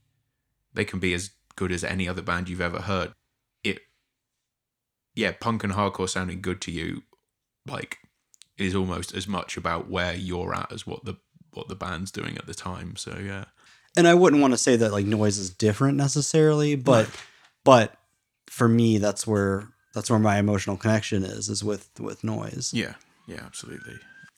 they 0.74 0.84
can 0.84 0.98
be 0.98 1.14
as 1.14 1.30
good 1.56 1.72
as 1.72 1.84
any 1.84 2.08
other 2.08 2.22
band 2.22 2.48
you've 2.48 2.60
ever 2.60 2.82
heard. 2.82 3.12
It 3.64 3.80
yeah, 5.14 5.32
punk 5.38 5.64
and 5.64 5.72
hardcore 5.72 6.08
sounding 6.08 6.40
good 6.40 6.60
to 6.62 6.70
you, 6.70 7.02
like 7.66 7.98
is 8.58 8.74
almost 8.74 9.14
as 9.14 9.26
much 9.26 9.56
about 9.56 9.88
where 9.88 10.14
you're 10.14 10.54
at 10.54 10.72
as 10.72 10.86
what 10.86 11.04
the 11.04 11.16
what 11.54 11.68
the 11.68 11.74
band's 11.74 12.10
doing 12.10 12.36
at 12.36 12.46
the 12.46 12.54
time. 12.54 12.96
So 12.96 13.18
yeah, 13.22 13.44
and 13.96 14.06
I 14.08 14.14
wouldn't 14.14 14.42
want 14.42 14.52
to 14.54 14.58
say 14.58 14.76
that 14.76 14.92
like 14.92 15.06
noise 15.06 15.38
is 15.38 15.50
different 15.50 15.96
necessarily, 15.96 16.76
but 16.76 17.08
but 17.64 17.94
for 18.46 18.68
me 18.68 18.98
that's 18.98 19.26
where 19.26 19.68
that's 19.94 20.10
where 20.10 20.18
my 20.18 20.38
emotional 20.38 20.76
connection 20.76 21.24
is 21.24 21.48
is 21.48 21.62
with 21.62 21.90
with 22.00 22.24
noise. 22.24 22.72
yeah, 22.74 22.94
yeah, 23.26 23.40
absolutely. 23.44 23.94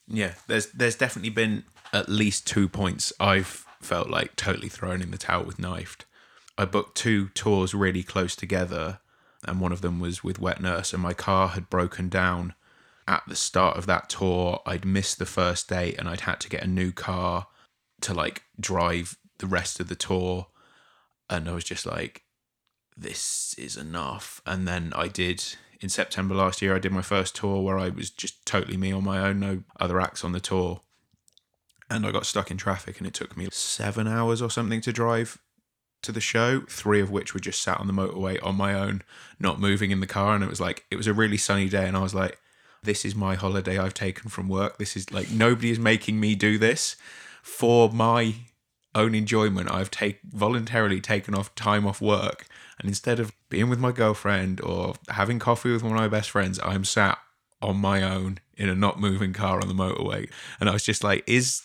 Yeah, 0.07 0.33
there's 0.47 0.67
there's 0.67 0.95
definitely 0.95 1.31
been 1.31 1.63
at 1.93 2.09
least 2.09 2.45
two 2.45 2.67
points 2.67 3.13
I've 3.19 3.65
felt 3.81 4.09
like 4.09 4.35
totally 4.35 4.69
thrown 4.69 5.01
in 5.01 5.11
the 5.11 5.17
towel 5.17 5.45
with 5.45 5.59
knifed. 5.59 6.05
I 6.57 6.65
booked 6.65 6.97
two 6.97 7.29
tours 7.29 7.73
really 7.73 8.03
close 8.03 8.35
together, 8.35 8.99
and 9.43 9.59
one 9.59 9.71
of 9.71 9.81
them 9.81 9.99
was 9.99 10.23
with 10.23 10.39
Wet 10.39 10.61
Nurse, 10.61 10.93
and 10.93 11.03
my 11.03 11.13
car 11.13 11.49
had 11.49 11.69
broken 11.69 12.09
down 12.09 12.53
at 13.07 13.23
the 13.27 13.35
start 13.35 13.77
of 13.77 13.85
that 13.87 14.09
tour. 14.09 14.61
I'd 14.65 14.85
missed 14.85 15.19
the 15.19 15.25
first 15.25 15.69
date, 15.69 15.97
and 15.97 16.07
I'd 16.07 16.21
had 16.21 16.39
to 16.41 16.49
get 16.49 16.63
a 16.63 16.67
new 16.67 16.91
car 16.91 17.47
to 18.01 18.13
like 18.13 18.43
drive 18.59 19.17
the 19.39 19.47
rest 19.47 19.79
of 19.79 19.89
the 19.89 19.95
tour, 19.95 20.47
and 21.29 21.49
I 21.49 21.53
was 21.53 21.63
just 21.63 21.85
like, 21.85 22.23
this 22.95 23.53
is 23.57 23.75
enough. 23.75 24.41
And 24.45 24.67
then 24.67 24.93
I 24.95 25.07
did 25.07 25.43
in 25.81 25.89
September 25.89 26.33
last 26.33 26.61
year. 26.61 26.75
I 26.75 26.79
did 26.79 26.91
my 26.91 27.01
first 27.01 27.35
tour 27.35 27.61
where 27.61 27.77
I 27.77 27.89
was 27.89 28.09
just 28.09 28.45
totally 28.45 28.77
me 28.77 28.91
on 28.91 29.03
my 29.03 29.19
own, 29.19 29.39
no 29.39 29.63
other 29.79 29.99
acts 29.99 30.23
on 30.23 30.31
the 30.31 30.39
tour. 30.39 30.81
And 31.89 32.05
I 32.05 32.11
got 32.11 32.25
stuck 32.25 32.49
in 32.49 32.57
traffic, 32.57 32.97
and 32.97 33.05
it 33.05 33.13
took 33.13 33.35
me 33.35 33.47
seven 33.51 34.07
hours 34.07 34.41
or 34.41 34.49
something 34.49 34.81
to 34.81 34.93
drive 34.93 35.37
to 36.05 36.11
the 36.11 36.21
show. 36.21 36.61
Three 36.61 37.01
of 37.01 37.11
which 37.11 37.33
were 37.33 37.39
just 37.39 37.61
sat 37.61 37.79
on 37.79 37.87
the 37.87 37.93
motorway 37.93 38.39
on 38.43 38.55
my 38.55 38.73
own, 38.73 39.01
not 39.39 39.59
moving 39.59 39.91
in 39.91 39.99
the 39.99 40.07
car. 40.07 40.35
And 40.35 40.43
it 40.43 40.49
was 40.49 40.61
like 40.61 40.85
it 40.89 40.95
was 40.95 41.07
a 41.07 41.13
really 41.13 41.37
sunny 41.37 41.69
day, 41.69 41.87
and 41.87 41.97
I 41.97 42.01
was 42.01 42.15
like, 42.15 42.39
"This 42.83 43.05
is 43.05 43.15
my 43.15 43.35
holiday 43.35 43.77
I've 43.77 43.93
taken 43.93 44.29
from 44.29 44.47
work. 44.47 44.77
This 44.77 44.95
is 44.95 45.11
like 45.11 45.31
nobody 45.31 45.71
is 45.71 45.79
making 45.79 46.19
me 46.19 46.35
do 46.35 46.57
this 46.57 46.95
for 47.41 47.91
my 47.91 48.35
own 48.93 49.13
enjoyment. 49.13 49.71
I've 49.71 49.91
take 49.91 50.19
voluntarily 50.23 51.01
taken 51.01 51.35
off 51.35 51.53
time 51.55 51.85
off 51.85 52.01
work, 52.01 52.47
and 52.79 52.87
instead 52.87 53.19
of 53.19 53.33
being 53.49 53.69
with 53.69 53.79
my 53.79 53.91
girlfriend 53.91 54.61
or 54.61 54.95
having 55.09 55.39
coffee 55.39 55.71
with 55.71 55.83
one 55.83 55.93
of 55.93 55.99
my 55.99 56.07
best 56.07 56.29
friends, 56.29 56.59
I'm 56.63 56.85
sat 56.85 57.19
on 57.61 57.77
my 57.77 58.03
own 58.03 58.39
in 58.57 58.69
a 58.69 58.75
not 58.75 58.99
moving 58.99 59.33
car 59.33 59.61
on 59.61 59.67
the 59.67 59.73
motorway. 59.73 60.29
And 60.59 60.69
I 60.69 60.73
was 60.73 60.83
just 60.83 61.03
like, 61.03 61.23
is 61.27 61.63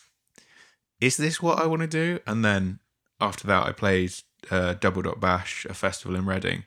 is 1.00 1.16
this 1.16 1.40
what 1.40 1.58
I 1.58 1.66
want 1.66 1.82
to 1.82 1.88
do? 1.88 2.20
And 2.26 2.44
then 2.44 2.78
after 3.20 3.46
that, 3.46 3.66
I 3.66 3.72
played 3.72 4.12
uh, 4.50 4.74
Double 4.74 5.02
Dot 5.02 5.20
Bash, 5.20 5.66
a 5.68 5.74
festival 5.74 6.16
in 6.16 6.26
Reading, 6.26 6.64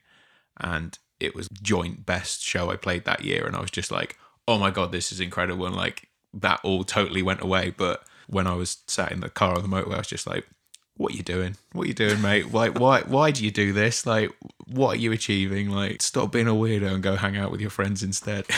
and 0.59 0.97
it 1.19 1.36
was 1.36 1.47
joint 1.49 2.05
best 2.05 2.41
show 2.41 2.69
I 2.69 2.76
played 2.76 3.05
that 3.05 3.24
year. 3.24 3.45
And 3.45 3.55
I 3.55 3.61
was 3.61 3.71
just 3.71 3.91
like, 3.91 4.17
oh 4.47 4.57
my 4.57 4.71
god, 4.71 4.91
this 4.91 5.11
is 5.11 5.19
incredible, 5.19 5.65
and 5.65 5.76
like 5.76 6.09
that 6.34 6.59
all 6.63 6.84
totally 6.84 7.21
went 7.21 7.41
away. 7.41 7.74
But 7.76 8.03
when 8.28 8.47
I 8.47 8.53
was 8.55 8.78
sat 8.88 9.11
in 9.11 9.19
the 9.19 9.30
car 9.30 9.55
on 9.55 9.61
the 9.61 9.67
motorway, 9.67 9.95
I 9.95 9.99
was 9.99 10.07
just 10.07 10.28
like, 10.28 10.47
what 10.95 11.13
are 11.13 11.15
you 11.15 11.24
doing? 11.24 11.55
What 11.71 11.84
are 11.86 11.88
you 11.88 11.93
doing, 11.93 12.21
mate? 12.21 12.51
Why, 12.51 12.69
why, 12.69 13.01
why 13.01 13.32
do 13.32 13.43
you 13.43 13.51
do 13.51 13.74
this? 13.74 14.05
Like, 14.05 14.32
what 14.67 14.95
are 14.95 14.99
you 14.99 15.11
achieving? 15.11 15.69
Like, 15.69 16.01
stop 16.01 16.32
being 16.32 16.47
a 16.47 16.51
weirdo 16.51 16.93
and 16.93 17.03
go 17.03 17.15
hang 17.15 17.36
out 17.36 17.51
with 17.51 17.61
your 17.61 17.71
friends 17.71 18.03
instead. 18.03 18.45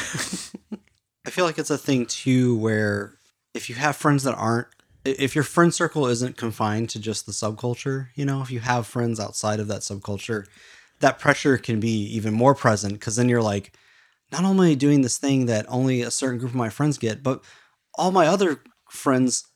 I 1.26 1.30
feel 1.30 1.46
like 1.46 1.58
it's 1.58 1.70
a 1.70 1.78
thing 1.78 2.06
too 2.06 2.58
where 2.58 3.14
if 3.54 3.70
you 3.70 3.76
have 3.76 3.96
friends 3.96 4.24
that 4.24 4.36
aren't 4.36 4.68
if 5.06 5.36
your 5.36 5.44
friend 5.44 5.74
circle 5.74 6.08
isn't 6.08 6.36
confined 6.36 6.90
to 6.90 7.00
just 7.00 7.26
the 7.26 7.32
subculture, 7.32 8.08
you 8.16 8.26
know, 8.26 8.42
if 8.42 8.50
you 8.50 8.60
have 8.60 8.88
friends 8.88 9.20
outside 9.20 9.60
of 9.60 9.68
that 9.68 9.82
subculture, 9.82 10.46
that 11.00 11.20
pressure 11.20 11.58
can 11.58 11.80
be 11.80 12.04
even 12.08 12.34
more 12.34 12.56
present 12.56 12.94
because 12.94 13.16
then 13.16 13.30
you're 13.30 13.42
like, 13.42 13.78
not 14.32 14.44
only 14.44 14.76
doing 14.76 15.02
this 15.02 15.18
thing 15.18 15.46
that 15.46 15.66
only 15.70 16.02
a 16.02 16.12
certain 16.12 16.40
group 16.40 16.52
of 16.52 16.56
my 16.56 16.70
friends 16.70 16.98
get, 16.98 17.22
but 17.22 17.44
all 17.94 18.12
my 18.12 18.26
other 18.26 18.62
friends 18.90 19.48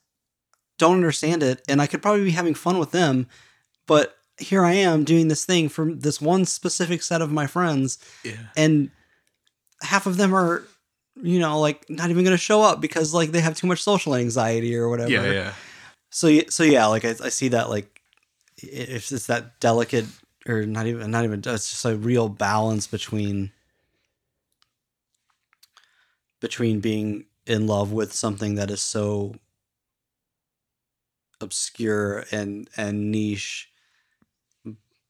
don't 0.77 0.95
understand 0.95 1.43
it, 1.43 1.61
and 1.67 1.81
I 1.81 1.87
could 1.87 2.01
probably 2.01 2.23
be 2.23 2.31
having 2.31 2.53
fun 2.53 2.77
with 2.77 2.91
them, 2.91 3.27
but 3.87 4.15
here 4.37 4.63
I 4.63 4.73
am 4.73 5.03
doing 5.03 5.27
this 5.27 5.43
thing 5.43 5.67
for 5.67 5.93
this 5.93 6.21
one 6.21 6.45
specific 6.45 7.01
set 7.01 7.21
of 7.21 7.31
my 7.31 7.47
friends, 7.47 7.97
yeah. 8.23 8.47
and 8.55 8.91
half 9.81 10.05
of 10.05 10.17
them 10.17 10.33
are 10.33 10.63
you 11.21 11.39
know 11.39 11.59
like 11.59 11.89
not 11.89 12.09
even 12.09 12.23
going 12.23 12.35
to 12.35 12.41
show 12.41 12.61
up 12.61 12.79
because 12.81 13.13
like 13.13 13.31
they 13.31 13.41
have 13.41 13.55
too 13.55 13.67
much 13.67 13.81
social 13.83 14.15
anxiety 14.15 14.75
or 14.75 14.89
whatever 14.89 15.09
Yeah, 15.11 15.31
yeah. 15.31 15.53
so 16.09 16.39
so 16.49 16.63
yeah 16.63 16.85
like 16.85 17.05
I, 17.05 17.09
I 17.09 17.29
see 17.29 17.49
that 17.49 17.69
like 17.69 18.01
if 18.57 19.11
it's 19.11 19.27
that 19.27 19.59
delicate 19.59 20.05
or 20.47 20.65
not 20.65 20.87
even 20.87 21.11
not 21.11 21.23
even 21.23 21.39
it's 21.39 21.69
just 21.69 21.85
a 21.85 21.95
real 21.95 22.29
balance 22.29 22.87
between 22.87 23.51
between 26.39 26.79
being 26.79 27.25
in 27.45 27.67
love 27.67 27.91
with 27.91 28.13
something 28.13 28.55
that 28.55 28.71
is 28.71 28.81
so 28.81 29.35
obscure 31.41 32.25
and 32.31 32.69
and 32.77 33.11
niche 33.11 33.69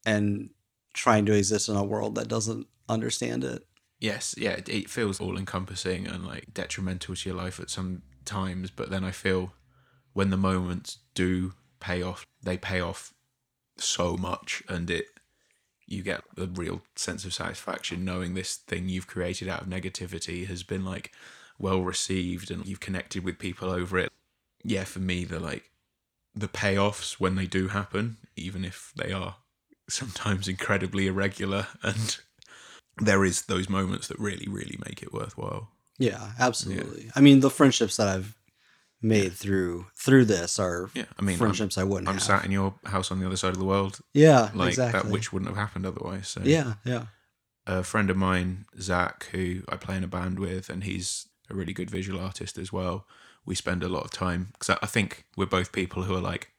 and 0.05 0.49
trying 0.93 1.25
to 1.25 1.33
exist 1.33 1.69
in 1.69 1.75
a 1.75 1.83
world 1.83 2.15
that 2.15 2.27
doesn't 2.27 2.67
understand 2.87 3.43
it 3.43 3.65
Yes, 3.99 4.33
yeah, 4.37 4.59
it, 4.65 4.89
feels 4.89 5.19
all 5.19 5.37
encompassing 5.37 6.07
and 6.07 6.25
like 6.25 6.53
detrimental 6.53 7.15
to 7.15 7.29
your 7.29 7.37
life 7.37 7.59
at 7.59 7.69
some 7.69 8.01
times, 8.23 8.71
but 8.71 8.89
then 8.89 9.03
I 9.03 9.11
feel 9.11 9.53
when 10.13 10.29
the 10.29 10.37
moments 10.37 10.99
do 11.13 11.53
pay 11.79 12.01
off, 12.01 12.25
they 12.41 12.57
pay 12.57 12.79
off 12.79 13.13
so 13.77 14.17
much 14.17 14.63
and 14.67 14.89
it 14.89 15.05
you 15.85 16.03
get 16.03 16.21
a 16.37 16.45
real 16.45 16.81
sense 16.95 17.25
of 17.25 17.33
satisfaction 17.33 18.05
knowing 18.05 18.33
this 18.33 18.55
thing 18.55 18.87
you've 18.89 19.07
created 19.07 19.47
out 19.47 19.61
of 19.61 19.67
negativity 19.67 20.45
has 20.45 20.61
been 20.61 20.85
like 20.85 21.11
well 21.57 21.81
received 21.81 22.51
and 22.51 22.65
you've 22.67 22.79
connected 22.79 23.23
with 23.23 23.39
people 23.39 23.69
over 23.69 23.97
it. 23.97 24.11
Yeah, 24.63 24.83
for 24.83 24.99
me 24.99 25.25
the 25.25 25.39
like 25.39 25.71
the 26.35 26.47
payoffs 26.47 27.13
when 27.13 27.35
they 27.35 27.47
do 27.47 27.69
happen, 27.69 28.17
even 28.35 28.63
if 28.63 28.93
they 28.95 29.11
are 29.11 29.37
sometimes 29.89 30.47
incredibly 30.47 31.07
irregular 31.07 31.67
and 31.81 32.19
there 33.01 33.23
is 33.25 33.43
those 33.43 33.69
moments 33.69 34.07
that 34.07 34.19
really, 34.19 34.47
really 34.47 34.77
make 34.85 35.01
it 35.03 35.13
worthwhile. 35.13 35.69
Yeah, 35.97 36.31
absolutely. 36.39 37.11
I 37.15 37.21
mean, 37.21 37.39
the 37.41 37.49
friendships 37.49 37.97
that 37.97 38.07
I've 38.07 38.35
made 39.01 39.31
through 39.33 39.87
through 39.95 40.25
this 40.25 40.59
are 40.59 40.89
Yeah, 40.93 41.05
I 41.17 41.21
mean, 41.21 41.33
I'm- 41.33 41.39
friendships 41.39 41.77
I 41.77 41.83
wouldn't 41.83 42.07
I'm 42.09 42.15
have. 42.15 42.23
sat 42.23 42.45
in 42.45 42.51
your 42.51 42.75
house 42.85 43.11
on 43.11 43.19
the 43.19 43.25
other 43.25 43.37
side 43.37 43.51
of 43.53 43.59
the 43.59 43.65
world, 43.65 43.99
yeah, 44.13 44.49
like 44.53 44.69
exactly. 44.69 45.01
that, 45.01 45.09
which 45.11 45.31
wouldn't 45.31 45.49
have 45.49 45.57
happened 45.57 45.85
otherwise. 45.85 46.27
So, 46.27 46.41
yeah, 46.43 46.75
yeah, 46.83 47.05
a 47.65 47.83
friend 47.83 48.09
of 48.09 48.17
mine, 48.17 48.65
Zach, 48.79 49.27
who 49.31 49.61
I 49.69 49.75
play 49.77 49.95
in 49.97 50.03
a 50.03 50.07
band 50.07 50.39
with, 50.39 50.69
and 50.69 50.83
he's 50.83 51.27
a 51.49 51.53
really 51.53 51.73
good 51.73 51.89
visual 51.89 52.19
artist 52.19 52.57
as 52.57 52.71
well. 52.73 53.05
We 53.45 53.55
spend 53.55 53.83
a 53.83 53.89
lot 53.89 54.03
of 54.03 54.11
time 54.11 54.49
because 54.53 54.77
I 54.81 54.85
think 54.85 55.25
we're 55.37 55.45
both 55.45 55.71
people 55.71 56.03
who 56.03 56.15
are 56.15 56.21
like 56.21 56.51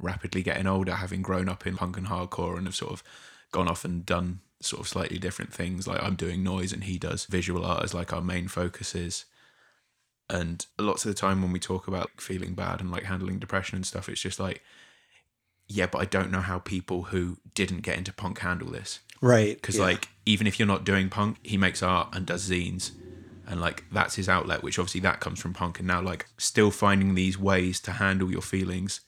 rapidly 0.00 0.42
getting 0.42 0.66
older, 0.66 0.94
having 0.96 1.22
grown 1.22 1.48
up 1.48 1.66
in 1.66 1.76
punk 1.76 1.96
and 1.96 2.06
hardcore, 2.08 2.56
and 2.56 2.66
have 2.66 2.76
sort 2.76 2.92
of 2.92 3.02
gone 3.52 3.68
off 3.68 3.84
and 3.84 4.04
done 4.04 4.40
sort 4.60 4.80
of 4.80 4.88
slightly 4.88 5.18
different 5.18 5.52
things. 5.52 5.86
Like 5.86 6.02
I'm 6.02 6.16
doing 6.16 6.42
noise, 6.42 6.72
and 6.72 6.84
he 6.84 6.98
does 6.98 7.26
visual 7.26 7.64
art 7.64 7.84
as 7.84 7.94
like 7.94 8.12
our 8.12 8.22
main 8.22 8.48
focuses. 8.48 9.24
And 10.30 10.64
lots 10.78 11.04
of 11.04 11.10
the 11.14 11.18
time 11.18 11.40
when 11.40 11.52
we 11.52 11.58
talk 11.58 11.88
about 11.88 12.10
feeling 12.20 12.54
bad 12.54 12.80
and 12.80 12.90
like 12.90 13.04
handling 13.04 13.38
depression 13.38 13.76
and 13.76 13.86
stuff, 13.86 14.10
it's 14.10 14.20
just 14.20 14.38
like, 14.38 14.62
yeah, 15.66 15.86
but 15.86 15.98
I 15.98 16.04
don't 16.04 16.30
know 16.30 16.42
how 16.42 16.58
people 16.58 17.04
who 17.04 17.38
didn't 17.54 17.80
get 17.80 17.96
into 17.96 18.12
punk 18.12 18.40
handle 18.40 18.70
this 18.70 19.00
right. 19.20 19.56
because 19.56 19.76
yeah. 19.76 19.84
like 19.84 20.08
even 20.26 20.46
if 20.46 20.58
you're 20.58 20.68
not 20.68 20.84
doing 20.84 21.08
punk 21.08 21.38
he 21.42 21.56
makes 21.56 21.82
art 21.82 22.08
and 22.12 22.26
does 22.26 22.48
zines 22.48 22.92
and 23.46 23.60
like 23.60 23.84
that's 23.92 24.14
his 24.14 24.28
outlet 24.28 24.62
which 24.62 24.78
obviously 24.78 25.00
that 25.00 25.20
comes 25.20 25.40
from 25.40 25.52
punk 25.52 25.78
and 25.78 25.88
now 25.88 26.00
like 26.00 26.26
still 26.36 26.70
finding 26.70 27.14
these 27.14 27.38
ways 27.38 27.80
to 27.80 27.92
handle 27.92 28.30
your 28.30 28.42
feelings 28.42 29.00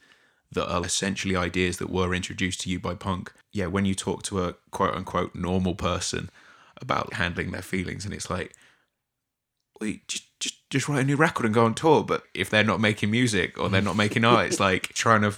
that 0.53 0.68
are 0.70 0.84
essentially 0.84 1.36
ideas 1.36 1.78
that 1.78 1.90
were 1.90 2.14
introduced 2.14 2.61
to 2.61 2.70
you 2.70 2.78
by 2.80 2.94
punk 2.94 3.32
yeah 3.53 3.66
when 3.66 3.84
you 3.84 3.94
talk 3.94 4.22
to 4.22 4.42
a 4.42 4.55
quote 4.70 4.94
unquote 4.94 5.34
normal 5.34 5.74
person 5.74 6.30
about 6.80 7.14
handling 7.14 7.51
their 7.51 7.62
feelings 7.62 8.05
and 8.05 8.14
it's 8.14 8.30
like 8.30 8.55
wait 9.80 10.07
just 10.09 10.24
just 10.40 10.68
just 10.70 10.88
write 10.88 11.01
a 11.01 11.05
new 11.05 11.16
record 11.16 11.44
and 11.44 11.55
go 11.55 11.64
on 11.64 11.74
tour 11.74 12.03
but 12.03 12.24
if 12.34 12.48
they're 12.51 12.64
not 12.64 12.80
making 12.80 13.11
music 13.11 13.59
or 13.59 13.68
they're 13.68 13.82
not 13.82 13.96
making 13.96 14.24
art 14.24 14.46
it's 14.46 14.61
like 14.61 14.88
trying 14.88 15.22
to 15.22 15.34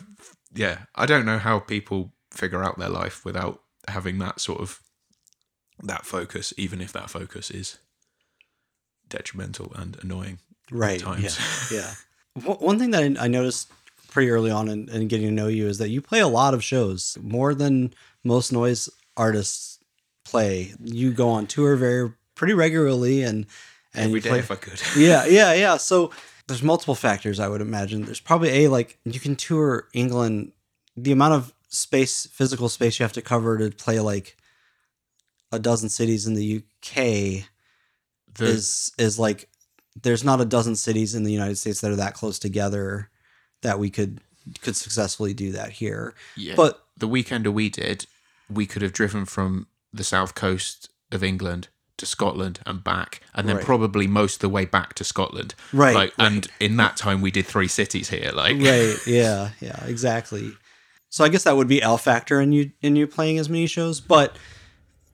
yeah 0.55 0.79
i 0.95 1.07
don't 1.07 1.27
know 1.27 1.39
how 1.39 1.59
people 1.59 2.13
figure 2.31 2.63
out 2.63 2.79
their 2.79 2.89
life 2.89 3.25
without 3.25 3.61
having 3.89 4.19
that 4.19 4.41
sort 4.41 4.61
of 4.61 4.81
that 5.83 6.07
focus, 6.07 6.53
even 6.57 6.81
if 6.81 6.93
that 6.93 7.11
focus 7.11 7.51
is 7.51 7.79
detrimental 9.09 9.73
and 9.75 9.97
annoying 10.03 10.39
right 10.71 11.01
times. 11.01 11.39
yeah 11.73 11.81
yeah 11.81 12.51
One- 12.59 12.79
thing 12.79 12.93
that 12.93 13.17
I 13.21 13.29
noticed 13.29 13.71
pretty 14.13 14.31
early 14.31 14.51
on 14.51 14.69
in, 14.69 14.89
in 14.89 15.09
getting 15.09 15.27
to 15.27 15.33
know 15.33 15.49
you 15.49 15.67
is 15.67 15.79
that 15.79 15.89
you 15.89 16.01
play 16.01 16.21
a 16.21 16.29
lot 16.29 16.55
of 16.55 16.63
shows. 16.63 17.17
More 17.21 17.55
than 17.55 17.95
most 18.23 18.53
noise 18.53 18.89
artists 19.17 19.79
play 20.25 20.73
you 20.83 21.13
go 21.13 21.29
on 21.31 21.47
tour 21.47 21.77
very 21.77 22.13
pretty 22.35 22.55
regularly 22.55 23.23
and 23.23 23.47
and 23.95 24.07
Every 24.07 24.21
day 24.21 24.29
play 24.31 24.39
if 24.39 24.51
I 24.51 24.55
could. 24.55 24.81
yeah 24.97 25.25
yeah 25.39 25.53
yeah. 25.53 25.77
So 25.77 26.11
there's 26.47 26.63
multiple 26.63 26.95
factors 26.95 27.41
i 27.41 27.49
would 27.49 27.61
imagine. 27.61 28.03
There's 28.05 28.21
probably 28.21 28.65
a 28.65 28.69
like 28.69 28.99
you 29.05 29.21
can 29.21 29.37
tour 29.37 29.89
england 29.93 30.53
the 30.97 31.13
amount 31.13 31.35
of 31.35 31.53
space 31.69 32.27
physical 32.27 32.69
space 32.69 32.99
you 32.99 33.05
have 33.05 33.13
to 33.15 33.23
cover 33.23 33.59
to 33.59 33.71
play 33.71 33.99
like 33.99 34.37
a 35.51 35.59
dozen 35.59 35.89
cities 35.89 36.27
in 36.27 36.35
the 36.35 36.57
uk 36.59 36.95
The, 36.95 37.45
is 38.41 38.93
is 38.99 39.19
like 39.19 39.49
there's 40.03 40.25
not 40.25 40.41
a 40.41 40.45
dozen 40.45 40.77
cities 40.77 41.15
in 41.15 41.23
the 41.23 41.33
united 41.33 41.57
states 41.57 41.81
that 41.81 41.91
are 41.91 41.97
that 41.97 42.15
close 42.15 42.39
together 42.39 43.09
that 43.63 43.79
we 43.79 43.91
could 43.91 44.21
could 44.61 44.77
successfully 44.77 45.33
do 45.33 45.53
that 45.53 45.71
here 45.71 46.15
yeah. 46.37 46.55
but 46.57 46.83
the 46.97 47.09
weekend 47.09 47.47
we 47.49 47.69
did, 47.69 48.07
we 48.49 48.67
could 48.67 48.83
have 48.83 48.93
driven 48.93 49.25
from 49.25 49.67
the 49.93 50.05
south 50.05 50.35
coast 50.35 50.89
of 51.11 51.25
England 51.25 51.69
to 51.99 52.07
Scotland 52.07 52.61
and 52.67 52.83
back, 52.83 53.21
and 53.35 53.49
then 53.49 53.57
Right. 53.57 53.65
probably 53.65 54.07
most 54.07 54.37
of 54.37 54.41
the 54.41 54.49
way 54.49 54.65
back 54.65 54.95
to 54.95 55.05
Scotland. 55.05 55.55
Right, 55.73 55.95
Like, 55.95 56.13
and 56.19 56.49
in 56.61 56.77
that 56.79 56.97
time, 56.97 57.21
we 57.21 57.31
did 57.31 57.47
three 57.47 57.69
cities 57.69 58.09
here. 58.09 58.31
Like, 58.33 58.57
right 58.57 58.97
yeah 59.07 59.51
yeah 59.61 59.85
exactly 59.87 60.53
so 61.11 61.25
i 61.25 61.29
guess 61.29 61.45
that 61.45 61.57
would 61.57 61.69
be 61.69 61.83
l 61.83 61.99
factor 61.99 62.41
in 62.41 62.53
you 62.53 62.71
in 62.81 62.97
you 62.97 63.07
playing 63.07 63.39
as 63.39 63.49
many 63.49 63.67
shows 63.67 64.01
but 64.01 64.37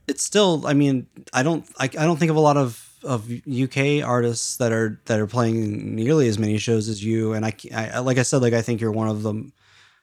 it's 0.07 0.23
still 0.23 0.65
i 0.67 0.73
mean 0.73 1.07
i 1.33 1.43
don't 1.43 1.67
i, 1.79 1.85
I 1.85 1.89
don't 1.89 2.19
think 2.19 2.31
of 2.31 2.37
a 2.37 2.41
lot 2.41 2.57
of 2.57 2.88
of 3.09 3.31
uk 3.31 3.77
artists 4.05 4.59
that 4.59 4.71
are 4.71 5.01
that 5.07 5.19
are 5.19 5.27
playing 5.27 5.95
nearly 5.95 6.29
as 6.29 6.39
many 6.39 6.59
shows 6.59 6.89
as 6.89 7.03
you. 7.03 7.33
And 7.33 7.45
i, 7.45 7.53
I 7.75 7.99
like 8.01 8.19
i 8.19 8.23
said 8.23 8.43
like 8.43 8.53
i 8.53 8.63
think 8.63 8.81
you're 8.81 8.93
one 8.93 9.09
of 9.09 9.23
them 9.23 9.53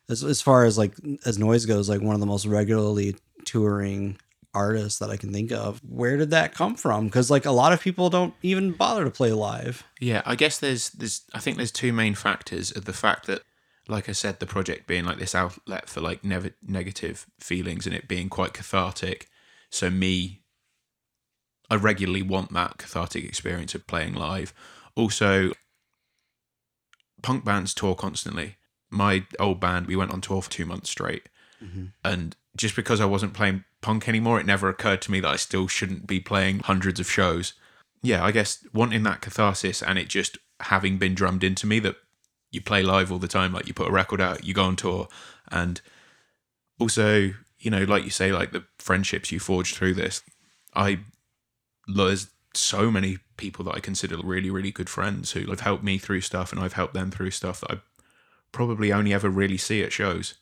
as, 0.10 0.24
as 0.24 0.42
far 0.42 0.66
as 0.66 0.78
like 0.78 0.96
as 1.26 1.38
noise 1.38 1.66
goes 1.66 1.88
like 1.88 2.02
one 2.02 2.16
of 2.16 2.20
the 2.20 2.26
most 2.26 2.46
regularly 2.46 3.16
touring 3.46 4.18
artists 4.54 5.00
that 5.00 5.12
i 5.12 5.18
can 5.18 5.32
think 5.32 5.52
of. 5.52 5.80
Where 5.88 6.18
did 6.18 6.32
that 6.32 6.56
come 6.56 6.76
from? 6.76 7.06
Because 7.06 7.30
like 7.30 7.46
a 7.46 7.52
lot 7.52 7.74
of 7.74 7.82
people 7.82 8.10
don't 8.10 8.34
even 8.42 8.72
bother 8.72 9.04
to 9.04 9.12
play 9.12 9.32
live. 9.32 9.84
Yeah, 10.00 10.24
I 10.26 10.36
guess 10.36 10.58
there's 10.58 10.90
there's 10.90 11.22
I 11.34 11.40
think 11.40 11.58
there's 11.58 11.72
two 11.72 11.94
main 11.94 12.16
factors. 12.16 12.72
Of 12.72 12.86
the 12.86 12.94
fact 12.94 13.28
that 13.28 13.44
like 13.88 14.10
I 14.10 14.14
said 14.14 14.40
the 14.40 14.46
project 14.48 14.88
being 14.88 15.06
like 15.06 15.20
this 15.20 15.36
outlet 15.36 15.90
for 15.90 16.02
like 16.02 16.24
never 16.24 16.52
negative 16.66 17.28
feelings 17.40 17.86
and 17.86 17.96
it 17.96 18.08
being 18.08 18.30
quite 18.30 18.54
cathartic. 18.54 19.28
So 19.70 19.90
me 19.90 20.42
I 21.70 21.76
regularly 21.76 22.22
want 22.22 22.54
that 22.54 22.78
cathartic 22.78 23.24
experience 23.24 23.76
of 23.76 23.88
playing 23.88 24.14
live. 24.14 24.54
Also 24.96 25.52
punk 27.22 27.44
bands 27.44 27.74
tour 27.74 27.96
constantly. 27.96 28.58
My 28.90 29.26
old 29.40 29.60
band 29.60 29.88
we 29.88 29.96
went 29.96 30.12
on 30.12 30.22
tour 30.22 30.42
for 30.42 30.50
2 30.50 30.66
months 30.66 30.90
straight. 30.90 31.30
Mm-hmm. 31.64 31.86
And 32.04 32.36
just 32.56 32.76
because 32.76 33.02
I 33.02 33.06
wasn't 33.06 33.34
playing 33.34 33.64
punk 33.82 34.08
anymore, 34.08 34.40
it 34.40 34.46
never 34.46 34.70
occurred 34.70 35.02
to 35.04 35.12
me 35.12 35.20
that 35.20 35.32
I 35.32 35.36
still 35.36 35.68
shouldn't 35.68 36.08
be 36.08 36.20
playing 36.20 36.60
hundreds 36.60 37.00
of 37.00 37.10
shows 37.10 37.54
yeah, 38.06 38.24
I 38.24 38.32
guess 38.32 38.66
wanting 38.72 39.04
that 39.04 39.22
catharsis 39.22 39.82
and 39.82 39.98
it 39.98 40.08
just 40.08 40.38
having 40.60 40.98
been 40.98 41.16
drummed 41.16 41.44
into 41.44 41.66
me 41.66 41.80
that 41.80 41.96
you 42.52 42.62
play 42.62 42.84
live 42.84 43.12
all 43.12 43.18
the 43.18 43.28
time, 43.28 43.52
like 43.52 43.68
you 43.68 43.74
put 43.74 43.88
a 43.88 43.92
record 43.92 44.22
out, 44.22 44.46
you 44.46 44.54
go 44.54 44.64
on 44.64 44.76
tour, 44.76 45.08
and 45.52 45.82
also, 46.80 47.32
you 47.58 47.72
know, 47.72 47.84
like 47.84 48.04
you 48.04 48.12
say, 48.12 48.32
like 48.32 48.52
the 48.52 48.64
friendships 48.78 49.32
you 49.32 49.40
forge 49.40 49.74
through 49.74 49.96
this. 49.96 50.22
I 50.74 51.00
there's 51.88 52.28
so 52.54 52.90
many 52.90 53.18
people 53.38 53.66
that 53.66 53.76
I 53.76 53.80
consider 53.80 54.18
really, 54.24 54.50
really 54.50 54.72
good 54.72 54.90
friends 54.90 55.32
who 55.32 55.50
have 55.50 55.62
helped 55.62 55.84
me 55.84 55.98
through 55.98 56.22
stuff, 56.22 56.52
and 56.52 56.62
I've 56.62 56.74
helped 56.74 56.94
them 56.94 57.12
through 57.12 57.32
stuff 57.32 57.62
that 57.62 57.72
I 57.72 57.78
probably 58.52 58.94
only 58.94 59.14
ever 59.14 59.30
really 59.30 59.58
see 59.58 59.84
at 59.84 59.92
shows. 59.92 60.36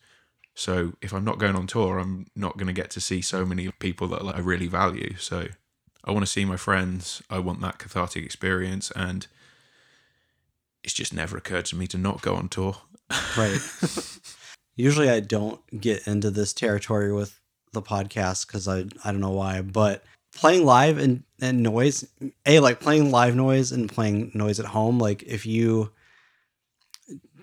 So 0.56 0.94
if 1.02 1.14
I'm 1.14 1.26
not 1.26 1.40
going 1.40 1.56
on 1.56 1.68
tour, 1.68 1.98
I'm 1.98 2.28
not 2.36 2.58
going 2.58 2.68
to 2.68 2.74
get 2.74 2.92
to 2.92 3.02
see 3.02 3.22
so 3.22 3.46
many 3.46 3.72
people 3.80 4.08
that 4.10 4.24
like, 4.24 4.36
I 4.36 4.40
really 4.40 4.68
value. 4.68 5.16
So 5.18 5.48
I 6.04 6.12
want 6.12 6.26
to 6.26 6.32
see 6.32 6.46
my 6.46 6.58
friends. 6.58 7.24
I 7.30 7.40
want 7.40 7.62
that 7.62 7.80
cathartic 7.80 8.24
experience, 8.24 8.92
and 8.96 9.26
it's 10.84 10.94
just 10.94 11.14
never 11.14 11.38
occurred 11.38 11.66
to 11.66 11.76
me 11.76 11.88
to 11.88 11.98
not 11.98 12.22
go 12.22 12.36
on 12.36 12.50
tour. 12.50 12.78
Right. 13.38 13.60
Usually 14.76 15.10
I 15.10 15.20
don't 15.20 15.60
get 15.80 16.08
into 16.08 16.32
this 16.32 16.54
territory 16.54 17.14
with 17.14 17.40
the 17.74 17.82
podcast 17.82 18.48
because 18.48 18.68
I 18.68 18.86
I 19.04 19.12
don't 19.12 19.22
know 19.22 19.32
why, 19.32 19.62
but 19.62 20.04
playing 20.36 20.66
live 20.66 20.98
and, 20.98 21.24
and 21.42 21.62
noise, 21.64 22.06
a 22.46 22.60
like 22.60 22.80
playing 22.80 23.12
live 23.12 23.36
noise 23.36 23.72
and 23.72 23.90
playing 23.92 24.32
noise 24.34 24.60
at 24.60 24.66
home, 24.68 25.00
like 25.00 25.24
if 25.24 25.46
you 25.46 25.92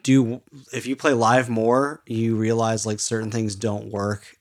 do 0.03 0.41
if 0.73 0.87
you 0.87 0.97
play 0.97 1.13
live 1.13 1.49
more, 1.49 2.03
you 2.07 2.37
realize 2.37 2.87
like 2.87 3.01
certain 3.01 3.31
things 3.31 3.55
don't 3.55 3.91
work 3.91 4.37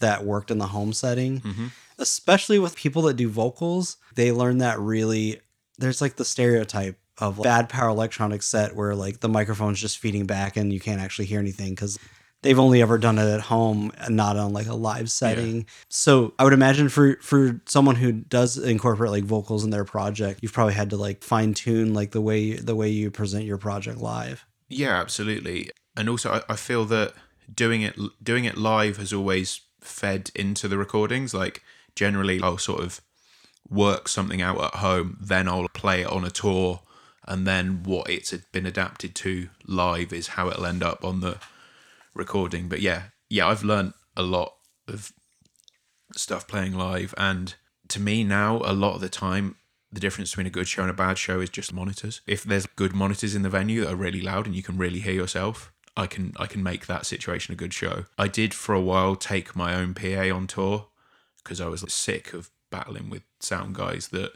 that 0.00 0.24
worked 0.24 0.50
in 0.50 0.58
the 0.58 0.66
home 0.68 0.92
setting. 0.92 1.40
Mhm. 1.40 1.70
Especially 1.98 2.58
with 2.58 2.76
people 2.76 3.02
that 3.02 3.14
do 3.16 3.28
vocals, 3.28 3.96
they 4.14 4.32
learn 4.32 4.58
that 4.58 4.78
really 4.78 5.40
there's 5.78 6.00
like 6.00 6.16
the 6.16 6.24
stereotype 6.24 6.98
of 7.18 7.42
bad 7.42 7.68
power 7.68 7.88
electronics 7.88 8.46
set 8.46 8.76
where 8.76 8.94
like 8.94 9.20
the 9.20 9.28
microphone's 9.28 9.80
just 9.80 9.98
feeding 9.98 10.26
back 10.26 10.56
and 10.56 10.72
you 10.72 10.80
can't 10.80 11.00
actually 11.00 11.24
hear 11.24 11.40
anything 11.40 11.70
because 11.70 11.98
they've 12.46 12.58
only 12.58 12.80
ever 12.80 12.96
done 12.96 13.18
it 13.18 13.28
at 13.28 13.40
home 13.40 13.92
and 13.98 14.16
not 14.16 14.36
on 14.36 14.52
like 14.52 14.68
a 14.68 14.74
live 14.74 15.10
setting. 15.10 15.66
So 15.88 16.32
I 16.38 16.44
would 16.44 16.52
imagine 16.52 16.88
for 16.88 17.16
for 17.16 17.60
someone 17.66 17.96
who 17.96 18.12
does 18.12 18.56
incorporate 18.56 19.10
like 19.10 19.24
vocals 19.24 19.64
in 19.64 19.70
their 19.70 19.84
project, 19.84 20.40
you've 20.42 20.52
probably 20.52 20.74
had 20.74 20.90
to 20.90 20.96
like 20.96 21.22
fine 21.22 21.54
tune 21.54 21.92
like 21.92 22.12
the 22.12 22.20
way 22.20 22.54
the 22.54 22.76
way 22.76 22.88
you 22.88 23.10
present 23.10 23.44
your 23.44 23.58
project 23.58 23.98
live. 23.98 24.46
Yeah, 24.68 25.00
absolutely. 25.00 25.70
And 25.96 26.08
also, 26.08 26.32
I, 26.32 26.52
I 26.52 26.56
feel 26.56 26.84
that 26.86 27.14
doing 27.52 27.82
it 27.82 27.98
doing 28.22 28.44
it 28.44 28.56
live 28.56 28.96
has 28.98 29.12
always 29.12 29.60
fed 29.80 30.30
into 30.34 30.68
the 30.68 30.78
recordings. 30.78 31.34
Like 31.34 31.62
generally, 31.94 32.40
I'll 32.42 32.58
sort 32.58 32.82
of 32.82 33.00
work 33.68 34.08
something 34.08 34.40
out 34.40 34.62
at 34.62 34.74
home, 34.76 35.18
then 35.20 35.48
I'll 35.48 35.68
play 35.68 36.02
it 36.02 36.06
on 36.06 36.24
a 36.24 36.30
tour, 36.30 36.80
and 37.26 37.46
then 37.46 37.82
what 37.82 38.08
it's 38.08 38.32
been 38.52 38.66
adapted 38.66 39.14
to 39.16 39.48
live 39.66 40.12
is 40.12 40.28
how 40.28 40.48
it'll 40.48 40.66
end 40.66 40.82
up 40.84 41.04
on 41.04 41.20
the 41.20 41.38
recording. 42.16 42.68
But 42.68 42.80
yeah, 42.80 43.04
yeah, 43.28 43.46
I've 43.46 43.64
learned 43.64 43.92
a 44.16 44.22
lot 44.22 44.54
of 44.88 45.12
stuff 46.14 46.46
playing 46.48 46.74
live, 46.74 47.14
and 47.16 47.54
to 47.88 48.00
me 48.00 48.24
now, 48.24 48.56
a 48.64 48.72
lot 48.72 48.94
of 48.94 49.00
the 49.00 49.08
time, 49.08 49.56
the 49.92 50.00
difference 50.00 50.30
between 50.30 50.46
a 50.46 50.50
good 50.50 50.68
show 50.68 50.82
and 50.82 50.90
a 50.90 50.94
bad 50.94 51.18
show 51.18 51.40
is 51.40 51.50
just 51.50 51.72
monitors. 51.72 52.20
If 52.26 52.42
there's 52.42 52.66
good 52.66 52.94
monitors 52.94 53.34
in 53.34 53.42
the 53.42 53.50
venue 53.50 53.82
that 53.82 53.92
are 53.92 53.96
really 53.96 54.20
loud 54.20 54.46
and 54.46 54.54
you 54.54 54.62
can 54.62 54.76
really 54.76 55.00
hear 55.00 55.14
yourself, 55.14 55.72
I 55.96 56.06
can 56.06 56.32
I 56.36 56.46
can 56.46 56.62
make 56.62 56.86
that 56.86 57.06
situation 57.06 57.52
a 57.52 57.56
good 57.56 57.72
show. 57.72 58.04
I 58.18 58.28
did 58.28 58.52
for 58.52 58.74
a 58.74 58.80
while 58.80 59.16
take 59.16 59.56
my 59.56 59.74
own 59.74 59.94
PA 59.94 60.34
on 60.34 60.46
tour 60.46 60.88
because 61.42 61.60
I 61.60 61.68
was 61.68 61.84
sick 61.92 62.34
of 62.34 62.50
battling 62.70 63.08
with 63.08 63.22
sound 63.40 63.74
guys 63.74 64.08
that 64.08 64.32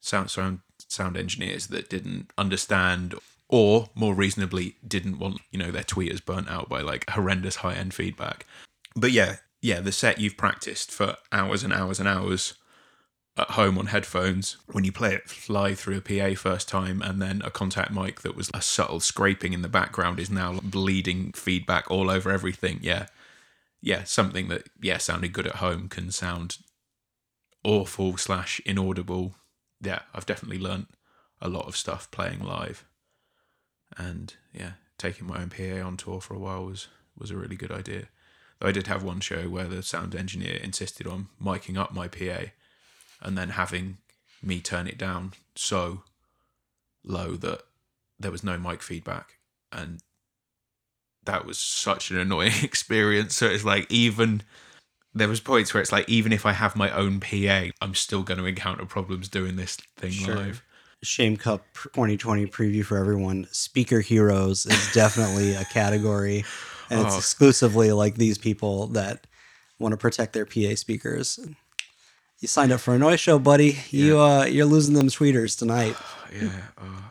sound 0.00 0.30
sound 0.30 0.60
sound 0.88 1.16
engineers 1.16 1.66
that 1.66 1.90
didn't 1.90 2.30
understand 2.38 3.14
or 3.48 3.88
more 3.94 4.14
reasonably 4.14 4.76
didn't 4.86 5.18
want 5.18 5.40
you 5.50 5.58
know 5.58 5.70
their 5.70 5.82
tweeters 5.82 6.24
burnt 6.24 6.48
out 6.48 6.68
by 6.68 6.80
like 6.80 7.08
horrendous 7.10 7.56
high 7.56 7.74
end 7.74 7.94
feedback. 7.94 8.46
But 8.94 9.12
yeah, 9.12 9.36
yeah, 9.60 9.80
the 9.80 9.92
set 9.92 10.20
you've 10.20 10.36
practiced 10.36 10.90
for 10.90 11.16
hours 11.32 11.62
and 11.62 11.72
hours 11.72 11.98
and 11.98 12.08
hours 12.08 12.54
at 13.36 13.50
home 13.50 13.78
on 13.78 13.86
headphones 13.86 14.56
when 14.66 14.84
you 14.84 14.90
play 14.90 15.14
it 15.14 15.48
live 15.48 15.78
through 15.78 15.96
a 15.96 16.00
PA 16.00 16.38
first 16.38 16.68
time 16.68 17.00
and 17.00 17.22
then 17.22 17.40
a 17.44 17.50
contact 17.50 17.92
mic 17.92 18.22
that 18.22 18.34
was 18.34 18.50
a 18.52 18.60
subtle 18.60 18.98
scraping 18.98 19.52
in 19.52 19.62
the 19.62 19.68
background 19.68 20.18
is 20.18 20.28
now 20.28 20.58
bleeding 20.60 21.32
feedback 21.32 21.88
all 21.90 22.10
over 22.10 22.30
everything. 22.30 22.80
Yeah. 22.82 23.06
Yeah, 23.80 24.02
something 24.02 24.48
that 24.48 24.68
yeah 24.82 24.98
sounded 24.98 25.32
good 25.32 25.46
at 25.46 25.56
home 25.56 25.88
can 25.88 26.10
sound 26.10 26.58
awful 27.62 28.16
slash 28.16 28.60
inaudible. 28.66 29.36
Yeah, 29.80 30.00
I've 30.12 30.26
definitely 30.26 30.58
learnt 30.58 30.88
a 31.40 31.48
lot 31.48 31.68
of 31.68 31.76
stuff 31.76 32.10
playing 32.10 32.40
live, 32.40 32.84
and 33.98 34.34
yeah, 34.54 34.72
taking 34.96 35.26
my 35.26 35.38
own 35.42 35.50
PA 35.50 35.84
on 35.86 35.96
tour 35.96 36.20
for 36.20 36.34
a 36.34 36.38
while 36.38 36.64
was 36.64 36.88
was 37.18 37.30
a 37.30 37.36
really 37.36 37.56
good 37.56 37.72
idea. 37.72 38.04
Though 38.58 38.68
I 38.68 38.72
did 38.72 38.86
have 38.86 39.02
one 39.02 39.20
show 39.20 39.48
where 39.48 39.66
the 39.66 39.82
sound 39.82 40.14
engineer 40.14 40.56
insisted 40.56 41.06
on 41.06 41.28
miking 41.42 41.76
up 41.76 41.92
my 41.92 42.08
PA, 42.08 42.52
and 43.20 43.36
then 43.36 43.50
having 43.50 43.98
me 44.42 44.60
turn 44.60 44.86
it 44.86 44.96
down 44.96 45.32
so 45.56 46.02
low 47.04 47.32
that 47.36 47.62
there 48.18 48.30
was 48.30 48.44
no 48.44 48.56
mic 48.56 48.82
feedback, 48.82 49.38
and 49.72 50.00
that 51.24 51.44
was 51.44 51.58
such 51.58 52.10
an 52.10 52.18
annoying 52.18 52.52
experience. 52.62 53.36
So 53.36 53.46
it's 53.46 53.64
like 53.64 53.90
even 53.90 54.42
there 55.14 55.28
was 55.28 55.40
points 55.40 55.74
where 55.74 55.80
it's 55.82 55.92
like 55.92 56.08
even 56.08 56.32
if 56.32 56.46
I 56.46 56.52
have 56.52 56.76
my 56.76 56.90
own 56.90 57.20
PA, 57.20 57.66
I'm 57.80 57.94
still 57.94 58.22
going 58.22 58.38
to 58.38 58.46
encounter 58.46 58.86
problems 58.86 59.28
doing 59.28 59.56
this 59.56 59.76
thing 59.96 60.12
Sure. 60.12 60.36
live. 60.36 60.62
Shame 61.02 61.36
Cup 61.36 61.64
2020 61.74 62.46
preview 62.46 62.84
for 62.84 62.96
everyone. 62.98 63.46
Speaker 63.52 64.00
heroes 64.00 64.66
is 64.66 64.92
definitely 64.92 65.54
a 65.54 65.64
category. 65.64 66.44
and 66.90 67.00
it's 67.04 67.14
Oh. 67.14 67.18
exclusively 67.18 67.92
like 67.92 68.14
these 68.14 68.38
people 68.38 68.86
that 68.88 69.26
want 69.78 69.92
to 69.92 69.96
protect 69.98 70.32
their 70.32 70.46
PA 70.46 70.74
speakers. 70.74 71.38
You 72.40 72.48
signed 72.48 72.72
up 72.72 72.80
for 72.80 72.94
a 72.94 72.98
noise 72.98 73.20
show, 73.20 73.38
buddy. 73.38 73.78
You 73.90 74.18
uh, 74.20 74.44
you're 74.46 74.64
losing 74.66 74.94
them 74.94 75.08
tweeters 75.08 75.58
tonight. 75.58 75.96
Yeah. 76.32 76.50
oh. 76.80 77.04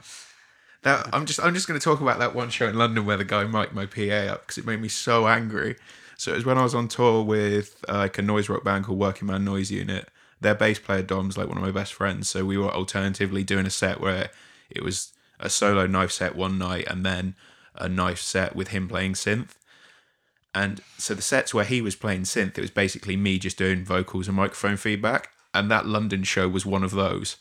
That 0.83 1.09
I'm 1.11 1.25
just 1.25 1.39
I'm 1.43 1.53
just 1.55 1.67
going 1.67 1.79
to 1.79 1.83
talk 1.83 2.01
about 2.01 2.19
that 2.19 2.35
one 2.35 2.49
show 2.51 2.67
in 2.67 2.75
London 2.77 3.05
where 3.05 3.17
the 3.17 3.25
guy 3.25 3.43
mic'd 3.45 3.73
my 3.73 3.85
PA 3.88 4.33
up 4.33 4.41
because 4.43 4.57
it 4.59 4.65
made 4.65 4.79
me 4.79 4.88
so 4.89 5.27
angry. 5.27 5.75
So 6.17 6.31
it 6.31 6.35
was 6.35 6.45
when 6.45 6.57
I 6.57 6.63
was 6.63 6.75
on 6.75 6.88
tour 6.88 7.23
with 7.23 7.83
uh, 7.89 7.97
like 7.97 8.17
a 8.19 8.21
noise 8.21 8.47
rock 8.47 8.63
band 8.63 8.85
called 8.85 8.99
Working 8.99 9.27
Man 9.27 9.43
Noise 9.43 9.71
Unit. 9.71 10.07
Their 10.39 10.55
bass 10.55 10.79
player 10.79 11.01
Dom's 11.01 11.38
like 11.38 11.47
one 11.47 11.57
of 11.57 11.63
my 11.63 11.71
best 11.71 11.93
friends. 11.93 12.29
So 12.29 12.45
we 12.45 12.57
were 12.57 12.71
alternatively 12.71 13.43
doing 13.43 13.65
a 13.65 13.71
set 13.71 13.99
where 13.99 14.29
it 14.69 14.83
was 14.83 15.13
a 15.39 15.49
solo 15.49 15.88
knife 15.88 16.11
set 16.11 16.35
one 16.35 16.57
night 16.57 16.88
and 16.88 17.05
then 17.05 17.35
a 17.75 17.89
knife 17.89 18.19
set 18.19 18.55
with 18.55 18.69
him 18.69 18.88
playing 18.88 19.13
synth. 19.13 19.51
And 20.53 20.81
so 20.97 21.13
the 21.13 21.21
sets 21.21 21.53
where 21.53 21.65
he 21.65 21.81
was 21.81 21.95
playing 21.95 22.23
synth, 22.23 22.57
it 22.57 22.61
was 22.61 22.71
basically 22.71 23.15
me 23.15 23.38
just 23.38 23.57
doing 23.57 23.83
vocals 23.83 24.27
and 24.27 24.38
microphone 24.38 24.77
feedback. 24.77 25.29
And 25.53 25.69
that 25.71 25.85
London 25.85 26.23
show 26.23 26.47
was 26.47 26.65
one 26.65 26.83
of 26.83 26.91
those 26.91 27.38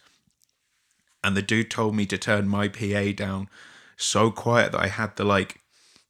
and 1.27 1.37
the 1.37 1.43
dude 1.43 1.73
told 1.73 1.93
me 1.93 2.07
to 2.07 2.17
turn 2.17 2.47
my 2.47 2.69
PA 2.69 3.11
down 3.13 3.49
so 3.97 4.31
quiet 4.31 4.71
that 4.71 4.81
I 4.81 4.87
had 4.87 5.17
the 5.17 5.25
like 5.25 5.61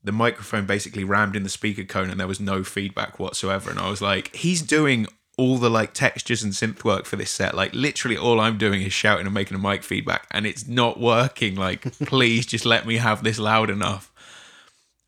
the 0.05 0.12
microphone 0.12 0.66
basically 0.66 1.05
rammed 1.05 1.34
in 1.34 1.43
the 1.43 1.49
speaker 1.49 1.84
cone 1.84 2.11
and 2.11 2.20
there 2.20 2.28
was 2.28 2.39
no 2.39 2.62
feedback 2.62 3.18
whatsoever 3.18 3.70
and 3.70 3.78
I 3.78 3.89
was 3.89 4.03
like 4.03 4.37
he's 4.37 4.61
doing 4.61 5.07
all 5.37 5.59
the 5.59 5.70
like 5.70 5.93
textures 5.93 6.43
and 6.43 6.53
synth 6.53 6.82
work 6.84 7.05
for 7.05 7.16
this 7.16 7.30
set 7.30 7.55
like 7.55 7.74
literally 7.74 8.16
all 8.16 8.41
I'm 8.41 8.57
doing 8.57 8.82
is 8.82 8.93
shouting 8.93 9.26
and 9.26 9.34
making 9.34 9.57
a 9.57 9.61
mic 9.61 9.82
feedback 9.82 10.26
and 10.30 10.47
it's 10.47 10.66
not 10.66 10.99
working 10.99 11.55
like 11.57 11.82
please 12.07 12.47
just 12.47 12.64
let 12.64 12.87
me 12.87 12.97
have 12.97 13.22
this 13.22 13.39
loud 13.39 13.70
enough 13.70 14.11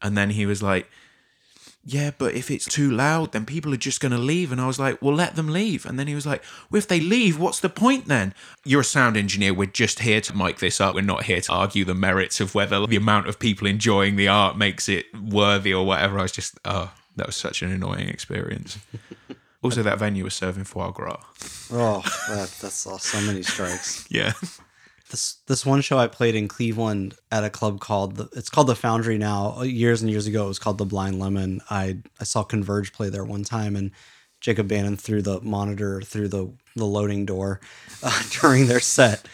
and 0.02 0.16
then 0.16 0.30
he 0.30 0.46
was 0.46 0.62
like 0.62 0.88
yeah, 1.90 2.10
but 2.18 2.34
if 2.34 2.50
it's 2.50 2.66
too 2.66 2.90
loud, 2.90 3.32
then 3.32 3.46
people 3.46 3.72
are 3.72 3.78
just 3.78 4.00
going 4.00 4.12
to 4.12 4.18
leave. 4.18 4.52
And 4.52 4.60
I 4.60 4.66
was 4.66 4.78
like, 4.78 5.00
well, 5.00 5.14
let 5.14 5.36
them 5.36 5.48
leave. 5.48 5.86
And 5.86 5.98
then 5.98 6.06
he 6.06 6.14
was 6.14 6.26
like, 6.26 6.44
well, 6.70 6.78
if 6.78 6.86
they 6.86 7.00
leave, 7.00 7.38
what's 7.38 7.60
the 7.60 7.70
point 7.70 8.08
then? 8.08 8.34
You're 8.62 8.82
a 8.82 8.84
sound 8.84 9.16
engineer. 9.16 9.54
We're 9.54 9.70
just 9.70 10.00
here 10.00 10.20
to 10.20 10.36
mic 10.36 10.58
this 10.58 10.82
up. 10.82 10.94
We're 10.94 11.00
not 11.00 11.22
here 11.22 11.40
to 11.40 11.52
argue 11.52 11.86
the 11.86 11.94
merits 11.94 12.42
of 12.42 12.54
whether 12.54 12.86
the 12.86 12.96
amount 12.96 13.26
of 13.26 13.38
people 13.38 13.66
enjoying 13.66 14.16
the 14.16 14.28
art 14.28 14.58
makes 14.58 14.86
it 14.86 15.06
worthy 15.18 15.72
or 15.72 15.86
whatever. 15.86 16.18
I 16.18 16.22
was 16.22 16.32
just, 16.32 16.58
oh, 16.66 16.92
that 17.16 17.26
was 17.26 17.36
such 17.36 17.62
an 17.62 17.72
annoying 17.72 18.10
experience. 18.10 18.78
also, 19.62 19.82
that 19.82 19.98
venue 19.98 20.24
was 20.24 20.34
serving 20.34 20.64
foie 20.64 20.90
gras. 20.90 21.20
Oh, 21.72 22.02
that, 22.28 22.50
that's 22.60 22.76
so 22.76 23.20
many 23.22 23.42
strikes. 23.42 24.06
Yeah. 24.10 24.32
this 25.10 25.36
this 25.46 25.66
one 25.66 25.80
show 25.80 25.98
I 25.98 26.06
played 26.06 26.34
in 26.34 26.48
Cleveland 26.48 27.14
at 27.32 27.44
a 27.44 27.50
club 27.50 27.80
called 27.80 28.16
the 28.16 28.28
it's 28.32 28.50
called 28.50 28.68
the 28.68 28.76
Foundry 28.76 29.18
now. 29.18 29.62
Years 29.62 30.00
and 30.00 30.10
years 30.10 30.26
ago, 30.26 30.44
it 30.44 30.48
was 30.48 30.58
called 30.58 30.78
the 30.78 30.84
Blind 30.84 31.18
Lemon. 31.18 31.60
I 31.70 31.98
I 32.20 32.24
saw 32.24 32.44
Converge 32.44 32.92
play 32.92 33.08
there 33.10 33.24
one 33.24 33.44
time, 33.44 33.74
and 33.74 33.90
Jacob 34.40 34.68
Bannon 34.68 34.96
threw 34.96 35.22
the 35.22 35.40
monitor 35.40 36.02
through 36.02 36.28
the 36.28 36.52
the 36.76 36.86
loading 36.86 37.26
door 37.26 37.60
uh, 38.02 38.22
during 38.40 38.66
their 38.66 38.80
set. 38.80 39.26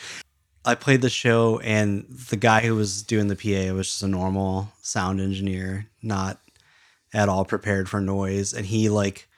I 0.65 0.75
played 0.75 1.03
the 1.03 1.11
show, 1.11 1.59
and 1.59 2.07
the 2.31 2.37
guy 2.37 2.61
who 2.61 2.75
was 2.75 3.03
doing 3.03 3.29
the 3.29 3.37
PA 3.37 3.75
was 3.75 3.89
just 3.89 4.03
a 4.03 4.09
normal 4.09 4.73
sound 4.81 5.21
engineer, 5.21 5.91
not 6.03 6.41
at 7.13 7.29
all 7.29 7.45
prepared 7.45 7.91
for 7.91 8.01
noise, 8.01 8.55
and 8.55 8.65
he 8.65 8.89
like 8.89 9.29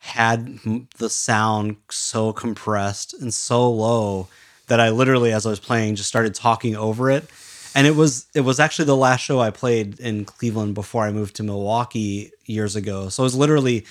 had 0.00 0.58
the 0.96 1.10
sound 1.10 1.76
so 1.90 2.32
compressed 2.32 3.14
and 3.14 3.32
so 3.32 3.70
low 3.70 4.28
that 4.66 4.80
I 4.80 4.88
literally, 4.88 5.30
as 5.30 5.44
I 5.44 5.50
was 5.50 5.60
playing, 5.60 5.96
just 5.96 6.08
started 6.08 6.34
talking 6.34 6.74
over 6.74 7.10
it. 7.10 7.28
And 7.74 7.86
it 7.86 7.94
was 7.94 8.26
it 8.34 8.40
was 8.40 8.58
actually 8.58 8.86
the 8.86 8.96
last 8.96 9.20
show 9.20 9.40
I 9.40 9.50
played 9.50 10.00
in 10.00 10.24
Cleveland 10.24 10.74
before 10.74 11.04
I 11.04 11.12
moved 11.12 11.36
to 11.36 11.42
Milwaukee 11.42 12.32
years 12.46 12.74
ago. 12.74 13.08
So 13.10 13.22
I 13.22 13.24
was 13.24 13.36
literally 13.36 13.84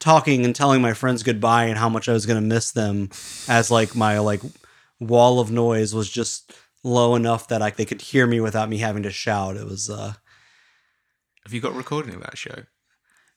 talking 0.00 0.44
and 0.44 0.54
telling 0.54 0.82
my 0.82 0.92
friends 0.92 1.22
goodbye 1.22 1.64
and 1.64 1.78
how 1.78 1.88
much 1.88 2.08
I 2.08 2.12
was 2.12 2.26
gonna 2.26 2.42
miss 2.42 2.72
them 2.72 3.08
as 3.48 3.70
like 3.70 3.94
my 3.94 4.18
like 4.18 4.42
wall 5.00 5.40
of 5.40 5.50
noise 5.50 5.94
was 5.94 6.10
just 6.10 6.52
low 6.82 7.14
enough 7.14 7.48
that 7.48 7.60
like 7.60 7.76
they 7.76 7.86
could 7.86 8.02
hear 8.02 8.26
me 8.26 8.40
without 8.40 8.68
me 8.68 8.78
having 8.78 9.04
to 9.04 9.10
shout. 9.10 9.56
It 9.56 9.64
was 9.64 9.88
uh 9.88 10.14
Have 11.44 11.54
you 11.54 11.60
got 11.60 11.74
recording 11.74 12.14
of 12.14 12.20
that 12.22 12.36
show? 12.36 12.64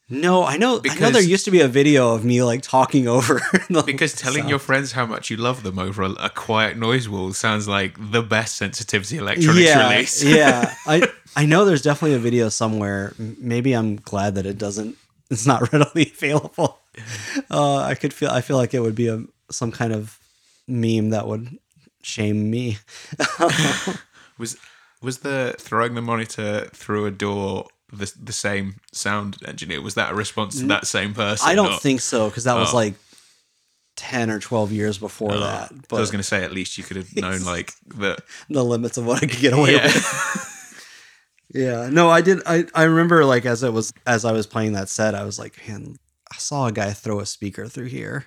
No, 0.10 0.43
I 0.43 0.57
know 0.57 0.72
I 0.72 0.74
know 0.74 0.80
Because- 0.80 1.14
there 1.14 1.22
used 1.22 1.45
to 1.45 1.51
be 1.51 1.62
a 1.62 1.68
video 1.68 2.14
of 2.16 2.26
me 2.26 2.41
like 2.43 2.62
talking 2.62 3.07
over 3.07 3.41
the 3.70 3.84
Because 3.86 4.14
telling 4.14 4.39
sound. 4.39 4.49
your 4.49 4.60
friends 4.60 4.91
how 4.93 5.05
much 5.05 5.30
you 5.30 5.38
love 5.38 5.64
them 5.64 5.78
over 5.80 6.03
a, 6.03 6.12
a 6.14 6.30
quiet 6.30 6.78
noise 6.78 7.07
wall 7.07 7.32
sounds 7.34 7.68
like 7.68 7.95
the 8.12 8.22
best 8.22 8.55
sensitivity 8.57 9.18
electronics 9.18 9.60
yeah, 9.68 9.89
release. 9.93 10.24
yeah. 10.24 10.74
I 10.88 11.07
I 11.36 11.45
know 11.45 11.64
there's 11.66 11.82
definitely 11.84 12.16
a 12.16 12.20
video 12.20 12.49
somewhere. 12.49 13.14
Maybe 13.20 13.74
I'm 13.74 13.97
glad 13.97 14.36
that 14.36 14.45
it 14.45 14.57
doesn't. 14.57 14.95
It's 15.30 15.45
not 15.45 15.62
readily 15.74 16.12
available. 16.16 16.80
Uh, 17.51 17.78
I 17.78 17.93
could 17.95 18.14
feel. 18.14 18.30
I 18.32 18.41
feel 18.41 18.57
like 18.57 18.74
it 18.74 18.80
would 18.82 18.95
be 18.95 19.07
a 19.10 19.24
some 19.51 19.72
kind 19.72 19.93
of 19.93 20.18
meme 20.68 21.12
that 21.12 21.28
would 21.28 21.57
shame 22.01 22.49
me. 22.49 22.78
Was 24.38 24.57
was 25.01 25.20
the 25.20 25.55
throwing 25.60 25.95
the 25.95 26.01
monitor 26.01 26.68
through 26.74 27.05
a 27.05 27.12
door 27.12 27.68
the 27.92 28.12
the 28.22 28.34
same 28.34 28.76
sound 28.92 29.38
engineer? 29.46 29.82
Was 29.82 29.96
that 29.96 30.12
a 30.12 30.16
response 30.16 30.60
to 30.60 30.66
that 30.68 30.88
same 30.88 31.14
person? 31.14 31.48
I 31.48 31.56
don't 31.56 31.74
or- 31.74 31.80
think 31.80 32.02
so 32.02 32.30
because 32.30 32.44
that 32.46 32.56
was 32.56 32.74
Oh. 32.74 32.76
like 32.78 32.96
ten 33.96 34.30
or 34.30 34.40
twelve 34.40 34.72
years 34.72 34.98
before 34.98 35.34
Oh, 35.34 35.40
that. 35.40 35.70
so 35.90 35.98
I 35.98 36.00
was 36.00 36.12
going 36.12 36.22
to 36.22 36.28
say 36.28 36.44
at 36.44 36.52
least 36.54 36.78
you 36.78 36.84
could 36.84 36.98
have 36.98 37.16
known 37.16 37.44
like 37.44 37.74
that. 37.98 38.22
the 38.50 38.64
limits 38.64 38.98
of 38.98 39.06
what 39.06 39.18
I 39.24 39.28
could 39.28 39.40
get 39.40 39.54
away 39.54 39.74
Yeah. 39.74 39.84
with. 39.84 40.56
Yeah. 41.54 41.90
No, 41.92 42.10
I 42.12 42.22
did. 42.22 42.42
I 42.46 42.66
I 42.76 42.84
remember 42.84 43.26
like 43.26 43.46
as 43.46 43.64
it 43.64 43.74
was 43.74 43.92
as 44.06 44.24
I 44.24 44.32
was 44.32 44.46
playing 44.46 44.74
that 44.74 44.88
set, 44.88 45.16
I 45.16 45.24
was 45.24 45.40
like, 45.40 45.58
man, 45.68 45.96
I 46.32 46.38
saw 46.38 46.68
a 46.68 46.72
guy 46.72 46.92
throw 46.94 47.20
a 47.20 47.26
speaker 47.26 47.68
through 47.68 47.88
here, 47.88 48.26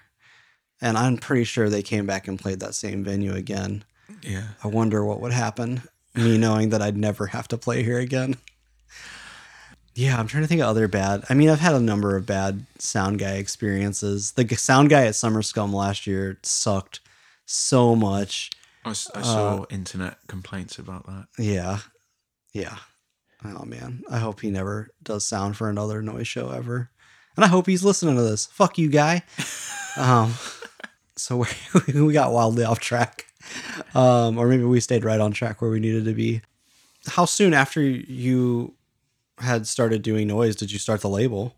and 0.81 0.99
I'm 0.99 1.17
pretty 1.17 1.45
sure 1.45 1.69
they 1.71 1.83
came 1.83 2.05
back 2.05 2.27
and 2.27 2.37
played 2.39 2.59
that 2.61 2.75
same 2.75 3.05
venue 3.05 3.33
again. 3.33 3.85
yeah. 4.23 4.49
I 4.65 4.67
wonder 4.69 5.05
what 5.05 5.21
would 5.21 5.33
happen. 5.33 5.83
Me 6.17 6.37
knowing 6.37 6.71
that 6.71 6.83
I'd 6.83 6.97
never 6.97 7.27
have 7.29 7.47
to 7.49 7.57
play 7.59 7.85
here 7.85 7.99
again. 8.01 8.37
Yeah, 9.95 10.18
I'm 10.18 10.26
trying 10.26 10.43
to 10.43 10.47
think 10.47 10.62
of 10.62 10.68
other 10.68 10.88
bad. 10.88 11.24
I 11.28 11.34
mean, 11.34 11.51
I've 11.51 11.61
had 11.61 11.74
a 11.74 11.80
number 11.80 12.16
of 12.16 12.24
bad 12.24 12.64
sound 12.78 13.18
guy 13.18 13.32
experiences. 13.34 14.32
The 14.32 14.49
sound 14.57 14.88
guy 14.88 15.05
at 15.07 15.14
Summer 15.14 15.43
Scum 15.43 15.72
last 15.72 16.07
year 16.07 16.38
sucked 16.43 17.01
so 17.45 17.95
much. 17.95 18.51
I, 18.84 18.90
Uh, 18.90 18.95
saw 18.95 19.64
internet 19.70 20.18
complaints 20.28 20.78
about 20.78 21.07
that. 21.07 21.26
Yeah. 21.38 21.78
Yeah. 22.53 22.76
Oh 23.45 23.64
man. 23.64 24.03
I 24.11 24.18
hope 24.18 24.40
he 24.40 24.51
never 24.51 24.90
does 25.03 25.26
sound 25.26 25.57
for 25.57 25.68
another 25.68 26.01
noise 26.03 26.26
show 26.28 26.51
ever. 26.51 26.90
And 27.36 27.45
I 27.45 27.49
hope 27.49 27.66
he's 27.66 27.84
listening 27.84 28.16
to 28.16 28.22
this. 28.22 28.47
Fuck 28.47 28.78
you, 28.78 28.88
guy. 28.88 29.22
um 29.97 30.34
so 31.16 31.36
we, 31.36 31.47
we 32.01 32.12
got 32.12 32.32
wildly 32.32 32.64
off 32.64 32.80
track. 32.80 33.26
Um 33.95 34.38
or 34.38 34.49
maybe 34.49 34.64
we 34.64 34.80
stayed 34.80 35.05
right 35.05 35.20
on 35.20 35.32
track 35.32 35.61
where 35.61 35.70
we 35.70 35.80
needed 35.80 36.05
to 36.07 36.14
be. 36.14 36.40
How 37.07 37.24
soon 37.24 37.53
after 37.55 37.82
you 37.82 38.74
had 39.43 39.66
started 39.66 40.03
doing 40.03 40.28
noise 40.28 40.57
did 40.57 40.72
you 40.72 40.78
start 40.78 41.01
the 41.01 41.09
label? 41.09 41.55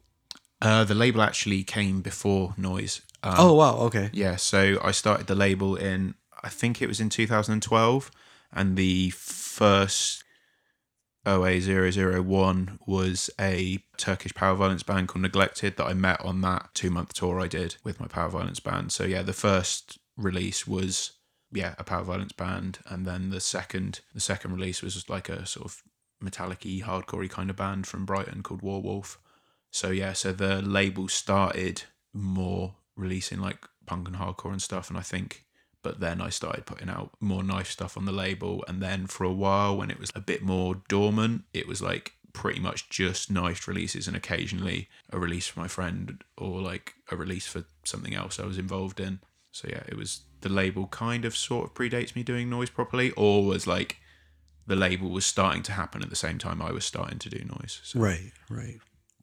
Uh, 0.60 0.84
the 0.84 0.94
label 0.94 1.20
actually 1.20 1.62
came 1.62 2.00
before 2.00 2.54
Noise. 2.56 3.02
Um, 3.22 3.34
oh 3.36 3.54
wow, 3.54 3.76
okay. 3.80 4.10
Yeah, 4.12 4.36
so 4.36 4.78
I 4.82 4.92
started 4.92 5.26
the 5.26 5.34
label 5.34 5.76
in 5.76 6.14
I 6.42 6.48
think 6.48 6.80
it 6.80 6.88
was 6.88 7.00
in 7.00 7.08
2012, 7.08 8.10
and 8.52 8.76
the 8.76 9.10
first 9.10 10.24
OA001 11.26 12.78
was 12.86 13.30
a 13.40 13.78
Turkish 13.96 14.34
power 14.34 14.54
violence 14.54 14.82
band 14.82 15.08
called 15.08 15.22
Neglected 15.22 15.76
that 15.76 15.86
I 15.86 15.94
met 15.94 16.20
on 16.20 16.42
that 16.42 16.70
two 16.74 16.90
month 16.90 17.14
tour 17.14 17.40
I 17.40 17.46
did 17.46 17.76
with 17.82 17.98
my 17.98 18.06
power 18.06 18.28
violence 18.28 18.60
band. 18.60 18.92
So 18.92 19.04
yeah, 19.04 19.22
the 19.22 19.32
first 19.32 19.98
release 20.16 20.66
was 20.66 21.12
yeah 21.50 21.74
a 21.78 21.84
power 21.84 22.04
violence 22.04 22.32
band, 22.32 22.78
and 22.86 23.06
then 23.06 23.30
the 23.30 23.40
second 23.40 24.00
the 24.12 24.20
second 24.20 24.52
release 24.52 24.82
was 24.82 24.94
just 24.94 25.10
like 25.10 25.28
a 25.28 25.46
sort 25.46 25.66
of 25.66 25.82
metallic-y 26.24 26.82
hardcore 26.84 27.28
kind 27.30 27.50
of 27.50 27.56
band 27.56 27.86
from 27.86 28.04
Brighton 28.04 28.42
called 28.42 28.62
Warwolf. 28.62 29.18
So 29.70 29.90
yeah, 29.90 30.12
so 30.12 30.32
the 30.32 30.62
label 30.62 31.08
started 31.08 31.82
more 32.12 32.76
releasing 32.96 33.40
like 33.40 33.58
punk 33.86 34.08
and 34.08 34.16
hardcore 34.16 34.52
and 34.52 34.62
stuff, 34.62 34.88
and 34.88 34.98
I 34.98 35.02
think, 35.02 35.44
but 35.82 36.00
then 36.00 36.20
I 36.20 36.28
started 36.30 36.66
putting 36.66 36.88
out 36.88 37.10
more 37.20 37.42
knife 37.42 37.70
stuff 37.70 37.96
on 37.96 38.04
the 38.04 38.12
label, 38.12 38.64
and 38.68 38.82
then 38.82 39.06
for 39.06 39.24
a 39.24 39.32
while 39.32 39.76
when 39.76 39.90
it 39.90 40.00
was 40.00 40.10
a 40.14 40.20
bit 40.20 40.42
more 40.42 40.82
dormant, 40.88 41.42
it 41.52 41.68
was 41.68 41.82
like 41.82 42.12
pretty 42.32 42.60
much 42.60 42.88
just 42.88 43.30
knifed 43.30 43.66
releases 43.68 44.08
and 44.08 44.16
occasionally 44.16 44.88
a 45.10 45.18
release 45.18 45.46
for 45.46 45.60
my 45.60 45.68
friend 45.68 46.24
or 46.36 46.60
like 46.60 46.94
a 47.10 47.16
release 47.16 47.46
for 47.46 47.64
something 47.84 48.14
else 48.14 48.40
I 48.40 48.44
was 48.44 48.58
involved 48.58 48.98
in. 48.98 49.20
So 49.52 49.68
yeah, 49.70 49.84
it 49.86 49.96
was 49.96 50.22
the 50.40 50.48
label 50.48 50.88
kind 50.88 51.24
of 51.24 51.36
sort 51.36 51.64
of 51.64 51.74
predates 51.74 52.16
me 52.16 52.22
doing 52.22 52.50
noise 52.50 52.70
properly, 52.70 53.12
or 53.12 53.44
was 53.44 53.66
like 53.66 53.98
the 54.66 54.76
label 54.76 55.10
was 55.10 55.26
starting 55.26 55.62
to 55.64 55.72
happen 55.72 56.02
at 56.02 56.10
the 56.10 56.16
same 56.16 56.38
time 56.38 56.62
I 56.62 56.72
was 56.72 56.84
starting 56.84 57.18
to 57.18 57.30
do 57.30 57.44
noise. 57.44 57.80
So. 57.84 58.00
Right, 58.00 58.32
right. 58.48 58.78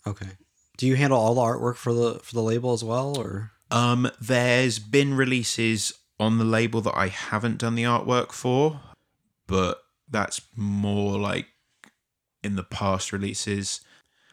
Okay. 0.06 0.30
Do 0.78 0.88
you 0.88 0.96
handle 0.96 1.20
all 1.20 1.36
the 1.36 1.42
artwork 1.42 1.76
for 1.76 1.94
the 1.94 2.20
for 2.24 2.34
the 2.34 2.42
label 2.44 2.74
as 2.74 2.84
well 2.84 3.18
or 3.18 3.52
Um, 3.70 4.10
there's 4.20 4.80
been 4.80 5.16
releases 5.16 5.94
on 6.20 6.38
the 6.38 6.46
label 6.46 6.82
that 6.82 6.96
I 6.96 7.08
haven't 7.08 7.58
done 7.58 7.76
the 7.76 7.84
artwork 7.84 8.32
for, 8.32 8.82
but 9.48 9.82
that's 10.10 10.42
more 10.56 11.20
like 11.20 11.48
in 12.44 12.56
the 12.56 12.64
past 12.64 13.12
releases. 13.14 13.82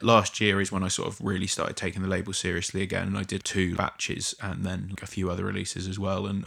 last 0.01 0.39
year 0.39 0.61
is 0.61 0.71
when 0.71 0.83
I 0.83 0.87
sort 0.87 1.09
of 1.09 1.19
really 1.21 1.47
started 1.47 1.75
taking 1.75 2.01
the 2.01 2.07
label 2.07 2.33
seriously 2.33 2.81
again, 2.81 3.07
and 3.07 3.17
I 3.17 3.23
did 3.23 3.43
two 3.43 3.75
batches 3.75 4.33
and 4.41 4.65
then 4.65 4.95
a 5.01 5.07
few 5.07 5.29
other 5.29 5.45
releases 5.45 5.87
as 5.87 5.99
well. 5.99 6.25
And 6.25 6.45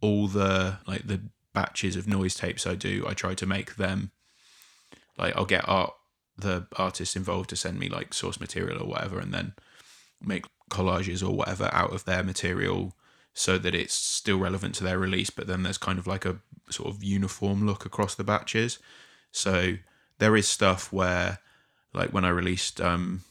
all 0.00 0.28
the 0.28 0.78
like 0.86 1.06
the 1.06 1.20
batches 1.52 1.96
of 1.96 2.06
noise 2.06 2.34
tapes 2.34 2.66
I 2.66 2.74
do, 2.74 3.04
I 3.06 3.14
try 3.14 3.34
to 3.34 3.46
make 3.46 3.76
them 3.76 4.12
like 5.18 5.36
I'll 5.36 5.44
get 5.44 5.68
art 5.68 5.92
the 6.36 6.66
artists 6.76 7.16
involved 7.16 7.50
to 7.50 7.56
send 7.56 7.78
me 7.78 7.88
like 7.88 8.14
source 8.14 8.40
material 8.40 8.82
or 8.82 8.88
whatever, 8.88 9.18
and 9.18 9.32
then 9.32 9.52
make 10.22 10.46
collages 10.70 11.22
or 11.26 11.34
whatever 11.34 11.68
out 11.72 11.92
of 11.92 12.04
their 12.04 12.22
material 12.22 12.94
so 13.34 13.58
that 13.58 13.74
it's 13.74 13.94
still 13.94 14.38
relevant 14.38 14.74
to 14.76 14.84
their 14.84 14.98
release, 14.98 15.30
but 15.30 15.46
then 15.46 15.62
there's 15.62 15.78
kind 15.78 15.98
of 15.98 16.06
like 16.06 16.24
a 16.24 16.38
sort 16.70 16.88
of 16.88 17.04
uniform 17.04 17.66
look 17.66 17.84
across 17.84 18.14
the 18.14 18.24
batches. 18.24 18.78
So 19.32 19.74
there 20.18 20.36
is 20.36 20.48
stuff 20.48 20.92
where, 20.92 21.38
like 21.94 22.12
when 22.12 22.24
I 22.24 22.30
released, 22.30 22.80
um, 22.80 23.22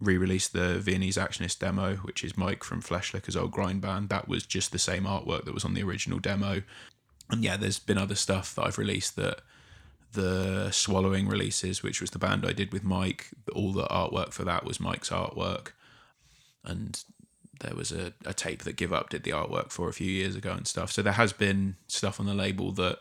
re-released 0.00 0.52
the 0.52 0.78
Viennese 0.78 1.16
Actionist 1.16 1.58
demo, 1.58 1.96
which 1.96 2.24
is 2.24 2.36
Mike 2.36 2.64
from 2.64 2.82
Fleshlicker's 2.82 3.36
old 3.36 3.52
grind 3.52 3.80
band, 3.80 4.08
that 4.10 4.28
was 4.28 4.44
just 4.46 4.72
the 4.72 4.78
same 4.78 5.04
artwork 5.04 5.44
that 5.44 5.54
was 5.54 5.64
on 5.64 5.74
the 5.74 5.82
original 5.82 6.18
demo. 6.18 6.62
And 7.32 7.42
yeah, 7.42 7.56
there's 7.56 7.78
been 7.78 7.98
other 7.98 8.14
stuff 8.14 8.54
that 8.54 8.62
I've 8.62 8.78
released 8.78 9.16
that 9.16 9.40
the 10.12 10.70
Swallowing 10.70 11.26
releases, 11.26 11.82
which 11.82 12.00
was 12.00 12.10
the 12.10 12.18
band 12.18 12.46
I 12.46 12.52
did 12.52 12.72
with 12.72 12.84
Mike, 12.84 13.30
all 13.54 13.72
the 13.72 13.86
artwork 13.86 14.32
for 14.32 14.44
that 14.44 14.64
was 14.64 14.78
Mike's 14.78 15.10
artwork. 15.10 15.68
And 16.62 17.02
there 17.60 17.74
was 17.74 17.90
a, 17.90 18.12
a 18.26 18.34
tape 18.34 18.62
that 18.64 18.76
Give 18.76 18.92
Up 18.92 19.10
did 19.10 19.24
the 19.24 19.30
artwork 19.30 19.70
for 19.70 19.88
a 19.88 19.92
few 19.92 20.10
years 20.10 20.36
ago 20.36 20.52
and 20.52 20.66
stuff. 20.66 20.92
So 20.92 21.00
there 21.00 21.14
has 21.14 21.32
been 21.32 21.76
stuff 21.86 22.20
on 22.20 22.26
the 22.26 22.34
label 22.34 22.72
that 22.72 22.98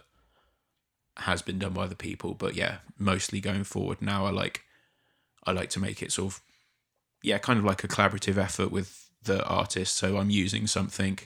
has 1.17 1.41
been 1.41 1.59
done 1.59 1.73
by 1.73 1.87
the 1.87 1.95
people, 1.95 2.33
but 2.33 2.55
yeah, 2.55 2.77
mostly 2.97 3.41
going 3.41 3.65
forward 3.65 4.01
now 4.01 4.25
I 4.25 4.31
like 4.31 4.63
I 5.43 5.51
like 5.51 5.69
to 5.71 5.79
make 5.79 6.01
it 6.01 6.11
sort 6.11 6.33
of 6.33 6.41
yeah, 7.23 7.37
kind 7.37 7.59
of 7.59 7.65
like 7.65 7.83
a 7.83 7.87
collaborative 7.87 8.37
effort 8.37 8.71
with 8.71 9.09
the 9.23 9.43
artist. 9.45 9.95
So 9.95 10.17
I'm 10.17 10.29
using 10.29 10.67
something 10.67 11.19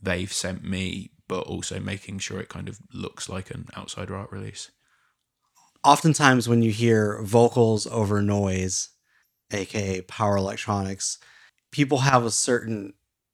they've 0.00 0.32
sent 0.32 0.64
me, 0.64 1.10
but 1.28 1.40
also 1.40 1.80
making 1.80 2.18
sure 2.18 2.40
it 2.40 2.48
kind 2.48 2.68
of 2.68 2.78
looks 2.92 3.28
like 3.28 3.50
an 3.50 3.66
outsider 3.76 4.14
art 4.14 4.32
release. 4.32 4.70
Oftentimes 5.84 6.48
when 6.48 6.62
you 6.62 6.70
hear 6.70 7.20
vocals 7.22 7.86
over 7.86 8.22
noise, 8.22 8.90
aka 9.50 10.00
power 10.02 10.36
electronics, 10.36 11.18
people 11.70 11.98
have 11.98 12.24
a 12.24 12.30
certain 12.30 12.92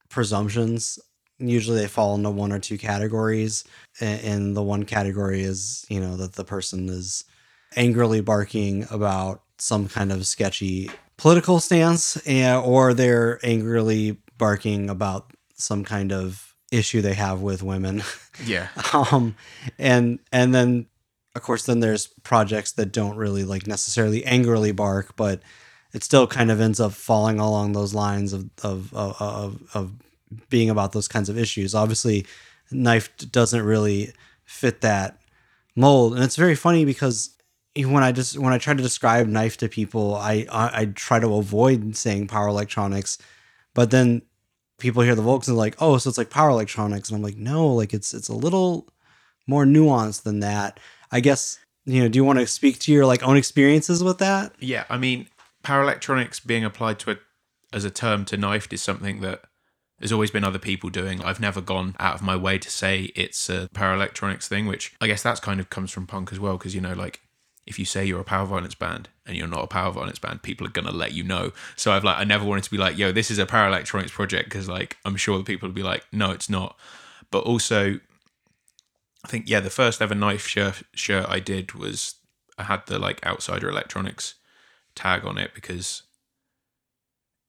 presumptions. 0.08 0.98
Usually 1.38 1.80
they 1.80 1.88
fall 1.88 2.14
into 2.14 2.30
one 2.30 2.52
or 2.52 2.58
two 2.58 2.78
categories. 2.78 3.64
And 4.00 4.56
the 4.56 4.62
one 4.62 4.84
category 4.84 5.42
is, 5.42 5.84
you 5.88 6.00
know, 6.00 6.16
that 6.16 6.34
the 6.34 6.44
person 6.44 6.88
is 6.88 7.24
angrily 7.76 8.20
barking 8.20 8.86
about 8.90 9.42
some 9.58 9.88
kind 9.88 10.10
of 10.10 10.26
sketchy 10.26 10.90
political 11.16 11.58
stance, 11.60 12.16
and, 12.26 12.64
or 12.64 12.94
they're 12.94 13.44
angrily 13.44 14.16
barking 14.38 14.88
about 14.88 15.32
some 15.54 15.84
kind 15.84 16.12
of 16.12 16.47
issue 16.70 17.00
they 17.00 17.14
have 17.14 17.40
with 17.40 17.62
women. 17.62 18.02
Yeah. 18.46 18.68
um, 18.92 19.34
and 19.80 20.20
and 20.30 20.54
then 20.54 20.86
of 21.34 21.42
course 21.42 21.66
then 21.66 21.80
there's 21.80 22.06
projects 22.22 22.70
that 22.70 22.92
don't 22.92 23.16
really 23.16 23.42
like 23.42 23.66
necessarily 23.66 24.24
angrily 24.24 24.70
bark, 24.70 25.16
but 25.16 25.42
it 25.92 26.04
still 26.04 26.28
kind 26.28 26.52
of 26.52 26.60
ends 26.60 26.78
up 26.78 26.92
falling 26.92 27.40
along 27.40 27.72
those 27.72 27.94
lines 27.94 28.32
of 28.32 28.48
of 28.62 28.94
of, 28.94 29.20
of, 29.20 29.62
of 29.74 29.92
being 30.48 30.70
about 30.70 30.92
those 30.92 31.08
kinds 31.08 31.28
of 31.28 31.36
issues. 31.36 31.74
Obviously, 31.74 32.26
knife 32.70 33.10
doesn't 33.16 33.62
really 33.62 34.12
fit 34.44 34.82
that 34.82 35.18
mold, 35.74 36.14
and 36.14 36.22
it's 36.22 36.36
very 36.36 36.54
funny 36.54 36.84
because 36.84 37.30
when 37.76 38.04
I 38.04 38.12
just 38.12 38.38
when 38.38 38.52
I 38.52 38.58
try 38.58 38.74
to 38.74 38.82
describe 38.82 39.26
knife 39.26 39.56
to 39.56 39.68
people, 39.68 40.14
I, 40.14 40.46
I 40.50 40.80
I, 40.80 40.84
try 40.86 41.18
to 41.18 41.34
avoid 41.34 41.96
saying 41.96 42.28
power 42.28 42.46
electronics, 42.46 43.18
but 43.74 43.90
then 43.90 44.22
people 44.78 45.02
hear 45.02 45.14
the 45.14 45.22
vocals 45.22 45.48
and 45.48 45.56
like, 45.56 45.76
oh, 45.80 45.98
so 45.98 46.08
it's 46.08 46.18
like 46.18 46.30
power 46.30 46.50
electronics, 46.50 47.08
and 47.08 47.16
I'm 47.16 47.22
like, 47.22 47.36
no, 47.36 47.66
like 47.68 47.92
it's 47.92 48.14
it's 48.14 48.28
a 48.28 48.34
little 48.34 48.88
more 49.46 49.64
nuanced 49.64 50.22
than 50.22 50.40
that. 50.40 50.80
I 51.10 51.20
guess 51.20 51.58
you 51.84 52.02
know. 52.02 52.08
Do 52.08 52.16
you 52.16 52.24
want 52.24 52.38
to 52.38 52.46
speak 52.46 52.78
to 52.80 52.92
your 52.92 53.06
like 53.06 53.22
own 53.22 53.36
experiences 53.36 54.02
with 54.02 54.18
that? 54.18 54.52
Yeah, 54.58 54.84
I 54.88 54.98
mean, 54.98 55.28
power 55.62 55.82
electronics 55.82 56.40
being 56.40 56.64
applied 56.64 56.98
to 57.00 57.10
it 57.10 57.20
as 57.72 57.84
a 57.84 57.90
term 57.90 58.24
to 58.26 58.36
knifed 58.36 58.72
is 58.72 58.82
something 58.82 59.20
that 59.20 59.42
there's 59.98 60.12
always 60.12 60.30
been 60.30 60.44
other 60.44 60.58
people 60.58 60.90
doing. 60.90 61.22
I've 61.22 61.40
never 61.40 61.60
gone 61.60 61.96
out 61.98 62.14
of 62.14 62.22
my 62.22 62.36
way 62.36 62.58
to 62.58 62.70
say 62.70 63.10
it's 63.16 63.50
a 63.50 63.68
power 63.74 63.94
electronics 63.94 64.48
thing, 64.48 64.66
which 64.66 64.94
I 65.00 65.06
guess 65.06 65.22
that's 65.22 65.40
kind 65.40 65.60
of 65.60 65.70
comes 65.70 65.90
from 65.90 66.06
punk 66.06 66.32
as 66.32 66.38
well, 66.38 66.56
because 66.56 66.74
you 66.74 66.80
know, 66.80 66.94
like 66.94 67.20
if 67.68 67.78
you 67.78 67.84
say 67.84 68.04
you're 68.04 68.20
a 68.20 68.24
power 68.24 68.46
violence 68.46 68.74
band 68.74 69.10
and 69.26 69.36
you're 69.36 69.46
not 69.46 69.62
a 69.62 69.66
power 69.66 69.92
violence 69.92 70.18
band, 70.18 70.42
people 70.42 70.66
are 70.66 70.70
gonna 70.70 70.90
let 70.90 71.12
you 71.12 71.22
know. 71.22 71.52
So 71.76 71.92
I've 71.92 72.02
like 72.02 72.18
I 72.18 72.24
never 72.24 72.44
wanted 72.44 72.64
to 72.64 72.70
be 72.70 72.78
like, 72.78 72.96
yo, 72.96 73.12
this 73.12 73.30
is 73.30 73.38
a 73.38 73.44
power 73.44 73.68
electronics 73.68 74.10
project 74.10 74.48
because 74.48 74.68
like 74.68 74.96
I'm 75.04 75.16
sure 75.16 75.36
the 75.36 75.44
people 75.44 75.68
will 75.68 75.74
be 75.74 75.82
like, 75.82 76.06
no, 76.10 76.30
it's 76.30 76.48
not. 76.48 76.76
But 77.30 77.44
also, 77.44 78.00
I 79.22 79.28
think 79.28 79.48
yeah, 79.48 79.60
the 79.60 79.68
first 79.68 80.00
ever 80.00 80.14
knife 80.14 80.46
shirt 80.46 80.82
shirt 80.94 81.26
I 81.28 81.40
did 81.40 81.74
was 81.74 82.14
I 82.56 82.64
had 82.64 82.86
the 82.86 82.98
like 82.98 83.24
outsider 83.26 83.68
electronics 83.68 84.34
tag 84.94 85.26
on 85.26 85.36
it 85.36 85.52
because 85.54 86.04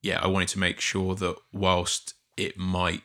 yeah, 0.02 0.20
I 0.22 0.26
wanted 0.26 0.48
to 0.48 0.58
make 0.58 0.80
sure 0.80 1.14
that 1.14 1.36
whilst 1.50 2.12
it 2.36 2.58
might 2.58 3.02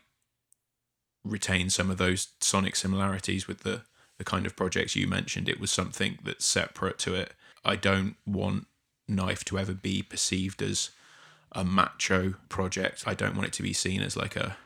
retain 1.23 1.69
some 1.69 1.89
of 1.89 1.97
those 1.97 2.27
sonic 2.41 2.75
similarities 2.75 3.47
with 3.47 3.61
the 3.61 3.83
the 4.17 4.23
kind 4.23 4.45
of 4.45 4.55
projects 4.55 4.95
you 4.95 5.07
mentioned, 5.07 5.49
it 5.49 5.59
was 5.59 5.71
something 5.71 6.19
that's 6.23 6.45
separate 6.45 6.97
to 6.99 7.15
it. 7.15 7.33
I 7.63 7.75
don't 7.75 8.15
want 8.25 8.67
Knife 9.07 9.43
to 9.45 9.59
ever 9.59 9.73
be 9.73 10.01
perceived 10.01 10.61
as 10.61 10.91
a 11.51 11.63
macho 11.63 12.35
project. 12.49 13.03
I 13.05 13.13
don't 13.13 13.35
want 13.35 13.47
it 13.47 13.53
to 13.53 13.63
be 13.63 13.73
seen 13.73 14.01
as 14.01 14.15
like 14.15 14.35
a 14.35 14.57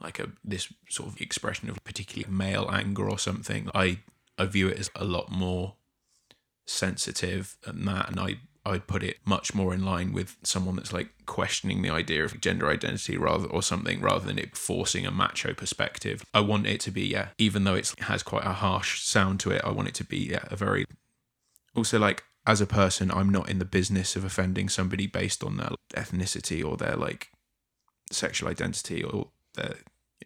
like 0.00 0.18
a 0.18 0.28
this 0.42 0.72
sort 0.88 1.10
of 1.10 1.20
expression 1.20 1.68
of 1.68 1.82
particularly 1.84 2.32
male 2.32 2.68
anger 2.72 3.08
or 3.08 3.18
something. 3.18 3.70
I 3.74 4.00
I 4.38 4.46
view 4.46 4.68
it 4.68 4.78
as 4.78 4.90
a 4.94 5.04
lot 5.04 5.30
more 5.30 5.74
sensitive 6.66 7.56
than 7.62 7.84
that, 7.84 8.08
and 8.08 8.18
I 8.18 8.40
I'd 8.64 8.86
put 8.86 9.02
it 9.02 9.18
much 9.24 9.54
more 9.54 9.72
in 9.72 9.84
line 9.84 10.12
with 10.12 10.36
someone 10.42 10.76
that's 10.76 10.92
like 10.92 11.08
questioning 11.26 11.80
the 11.80 11.90
idea 11.90 12.24
of 12.24 12.40
gender 12.40 12.68
identity 12.68 13.16
rather 13.16 13.48
or 13.48 13.62
something 13.62 14.00
rather 14.00 14.26
than 14.26 14.38
it 14.38 14.56
forcing 14.56 15.06
a 15.06 15.10
macho 15.10 15.54
perspective. 15.54 16.24
I 16.34 16.40
want 16.40 16.66
it 16.66 16.80
to 16.80 16.90
be 16.90 17.06
yeah, 17.06 17.28
even 17.38 17.64
though 17.64 17.74
it 17.74 17.94
has 18.00 18.22
quite 18.22 18.44
a 18.44 18.52
harsh 18.52 19.02
sound 19.02 19.40
to 19.40 19.50
it, 19.50 19.62
I 19.64 19.70
want 19.70 19.88
it 19.88 19.94
to 19.94 20.04
be 20.04 20.18
yeah, 20.18 20.44
a 20.50 20.56
very 20.56 20.84
also 21.74 21.98
like 21.98 22.24
as 22.46 22.60
a 22.60 22.66
person, 22.66 23.10
I'm 23.10 23.30
not 23.30 23.48
in 23.48 23.58
the 23.58 23.64
business 23.64 24.16
of 24.16 24.24
offending 24.24 24.68
somebody 24.68 25.06
based 25.06 25.44
on 25.44 25.56
their 25.56 25.70
ethnicity 25.94 26.64
or 26.64 26.76
their 26.76 26.96
like 26.96 27.30
sexual 28.10 28.48
identity 28.48 29.02
or 29.02 29.28
their, 29.54 29.76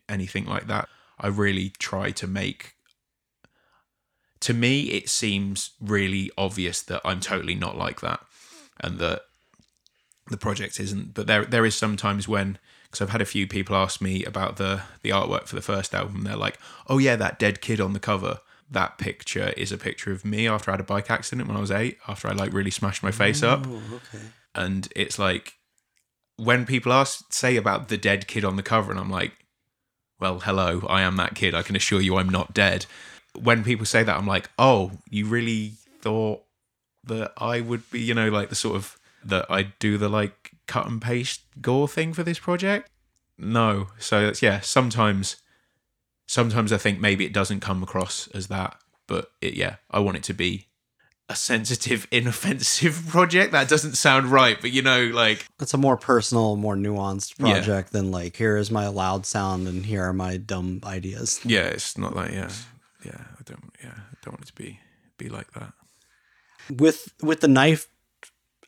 anything 0.09 0.47
like 0.47 0.67
that. 0.69 0.89
I 1.19 1.29
really 1.29 1.71
try 1.79 2.11
to 2.13 2.27
make 2.27 2.74
to 4.45 4.53
me, 4.53 4.83
it 4.91 5.09
seems 5.09 5.71
really 5.81 6.31
obvious 6.37 6.83
that 6.83 7.01
I'm 7.03 7.21
totally 7.21 7.55
not 7.55 7.79
like 7.79 8.03
that, 8.03 8.21
and 8.79 8.99
that 8.99 9.23
the 10.29 10.37
project 10.37 10.79
isn't. 10.79 11.15
But 11.15 11.27
there, 11.27 11.47
there 11.47 11.65
is 11.65 11.75
sometimes 11.75 12.29
when 12.29 12.59
because 12.85 13.01
I've 13.01 13.11
had 13.11 13.23
a 13.23 13.27
few 13.27 13.47
people 13.49 13.75
ask 13.75 14.03
me 14.03 14.23
about 14.23 14.59
the 14.59 14.83
the 15.01 15.09
artwork 15.09 15.47
for 15.47 15.55
the 15.57 15.63
first 15.63 15.95
album. 15.95 16.25
They're 16.25 16.37
like, 16.37 16.59
"Oh 16.89 16.99
yeah, 16.99 17.17
that 17.17 17.39
dead 17.39 17.63
kid 17.63 17.81
on 17.81 17.95
the 17.95 17.99
cover." 17.99 18.41
That 18.71 18.99
picture 18.99 19.55
is 19.57 19.73
a 19.73 19.79
picture 19.79 20.13
of 20.13 20.27
me 20.27 20.47
after 20.47 20.71
I 20.71 20.75
had 20.75 20.81
a 20.81 20.85
bike 20.85 21.11
accident 21.11 21.49
when 21.49 21.57
I 21.57 21.61
was 21.61 21.71
eight. 21.71 21.97
After 22.07 22.29
I 22.29 22.33
like 22.33 22.53
really 22.53 22.71
smashed 22.71 23.03
my 23.03 23.13
face 23.13 23.43
oh, 23.43 23.49
up, 23.49 23.67
okay. 23.67 24.25
and 24.55 24.89
it's 24.95 25.19
like 25.19 25.55
when 26.37 26.67
people 26.67 26.93
ask 26.93 27.33
say 27.33 27.57
about 27.57 27.89
the 27.89 27.97
dead 27.97 28.27
kid 28.27 28.45
on 28.45 28.57
the 28.57 28.63
cover, 28.63 28.91
and 28.91 29.01
I'm 29.01 29.11
like, 29.11 29.33
"Well, 30.21 30.41
hello, 30.41 30.85
I 30.87 31.01
am 31.01 31.17
that 31.17 31.35
kid. 31.35 31.55
I 31.55 31.63
can 31.63 31.77
assure 31.77 32.03
you, 32.03 32.19
I'm 32.19 32.29
not 32.29 32.53
dead." 32.53 32.85
When 33.41 33.65
people 33.65 33.87
say 33.87 34.03
that, 34.03 34.17
I'm 34.17 34.27
like, 34.27 34.51
oh, 34.59 34.93
you 35.11 35.27
really 35.27 35.73
thought 36.01 36.43
that 37.05 37.33
I 37.37 37.61
would 37.61 37.91
be, 37.91 38.01
you 38.01 38.15
know, 38.15 38.29
like 38.29 38.49
the 38.49 38.55
sort 38.55 38.77
of 38.77 38.99
that 39.25 39.47
I'd 39.51 39.79
do 39.79 39.99
the 39.99 40.09
like 40.09 40.53
cut 40.67 40.87
and 40.87 41.01
paste 41.01 41.43
gore 41.61 41.89
thing 41.89 42.13
for 42.13 42.23
this 42.23 42.39
project? 42.39 42.91
No. 43.39 43.89
So 43.99 44.27
that's 44.27 44.43
yeah, 44.43 44.61
sometimes 44.61 45.37
sometimes 46.27 46.73
I 46.73 46.79
think 46.79 47.01
maybe 47.01 47.25
it 47.25 47.33
doesn't 47.33 47.61
come 47.61 47.83
across 47.83 48.29
as 48.29 48.49
that, 48.49 48.77
but 49.07 49.31
it, 49.41 49.55
yeah, 49.55 49.77
I 49.91 50.01
want 50.01 50.17
it 50.17 50.23
to 50.25 50.35
be 50.35 50.69
a 51.29 51.35
sensitive, 51.35 52.07
inoffensive 52.13 53.07
project. 53.09 53.53
That 53.53 53.69
doesn't 53.69 53.97
sound 53.97 54.27
right, 54.27 54.59
but 54.61 54.73
you 54.73 54.83
know, 54.83 55.07
like 55.07 55.47
it's 55.61 55.75
a 55.75 55.79
more 55.79 55.97
personal, 55.97 56.57
more 56.57 56.77
nuanced 56.77 57.39
project 57.39 57.91
yeah. 57.93 58.01
than 58.01 58.11
like 58.11 58.37
here 58.37 58.57
is 58.57 58.71
my 58.71 58.89
loud 58.89 59.27
sound 59.27 59.67
and 59.67 59.85
here 59.85 60.05
are 60.05 60.13
my 60.13 60.37
dumb 60.37 60.81
ideas. 60.85 61.41
Yeah, 61.45 61.65
it's 61.65 61.99
not 61.99 62.15
like 62.15 62.31
yeah 62.31 62.51
yeah, 63.05 63.25
I 63.39 63.43
don't 63.45 63.73
yeah, 63.83 63.95
I 63.95 64.17
don't 64.23 64.35
want 64.35 64.43
it 64.43 64.47
to 64.47 64.55
be 64.55 64.81
be 65.19 65.29
like 65.29 65.51
that. 65.53 65.73
With 66.71 67.13
with 67.23 67.41
the 67.41 67.49
knife 67.49 67.89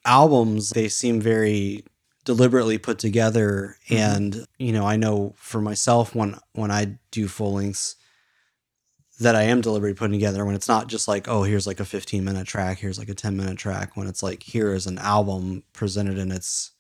albums, 0.05 0.71
they 0.71 0.89
seem 0.89 1.21
very 1.21 1.85
deliberately 2.25 2.77
put 2.77 2.99
together 2.99 3.77
mm-hmm. 3.89 4.03
and 4.03 4.47
you 4.59 4.73
know, 4.73 4.87
I 4.87 4.97
know 4.97 5.35
for 5.37 5.61
myself 5.61 6.15
when 6.15 6.39
when 6.53 6.71
I 6.71 6.99
do 7.11 7.29
full 7.29 7.55
lengths 7.55 7.97
that 9.19 9.35
I 9.35 9.45
am 9.45 9.61
deliberately 9.61 9.95
putting 9.95 10.13
together 10.13 10.45
when 10.45 10.55
it's 10.55 10.69
not 10.69 10.89
just 10.89 11.09
like, 11.09 11.27
oh, 11.27 11.43
here's 11.43 11.67
like 11.67 11.81
a 11.81 11.85
15 11.85 12.23
minute 12.23 12.47
track, 12.47 12.79
here's 12.79 12.99
like 12.99 13.09
a 13.09 13.15
10 13.15 13.37
minute 13.37 13.57
track, 13.57 13.97
when 13.97 14.07
it's 14.07 14.23
like, 14.23 14.43
here 14.43 14.75
is 14.75 14.87
an 14.87 14.99
album 14.99 15.63
presented 15.73 16.19
in 16.19 16.31
its 16.31 16.73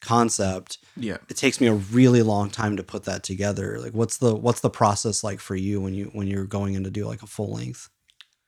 concept. 0.00 0.78
Yeah. 0.96 1.18
It 1.28 1.36
takes 1.36 1.60
me 1.60 1.66
a 1.66 1.74
really 1.74 2.22
long 2.22 2.50
time 2.50 2.76
to 2.76 2.82
put 2.82 3.04
that 3.04 3.22
together. 3.22 3.78
Like 3.78 3.92
what's 3.92 4.18
the 4.18 4.34
what's 4.34 4.60
the 4.60 4.70
process 4.70 5.24
like 5.24 5.40
for 5.40 5.56
you 5.56 5.80
when 5.80 5.94
you 5.94 6.10
when 6.12 6.26
you're 6.26 6.46
going 6.46 6.74
in 6.74 6.84
to 6.84 6.90
do 6.90 7.06
like 7.06 7.22
a 7.22 7.26
full 7.26 7.52
length? 7.52 7.88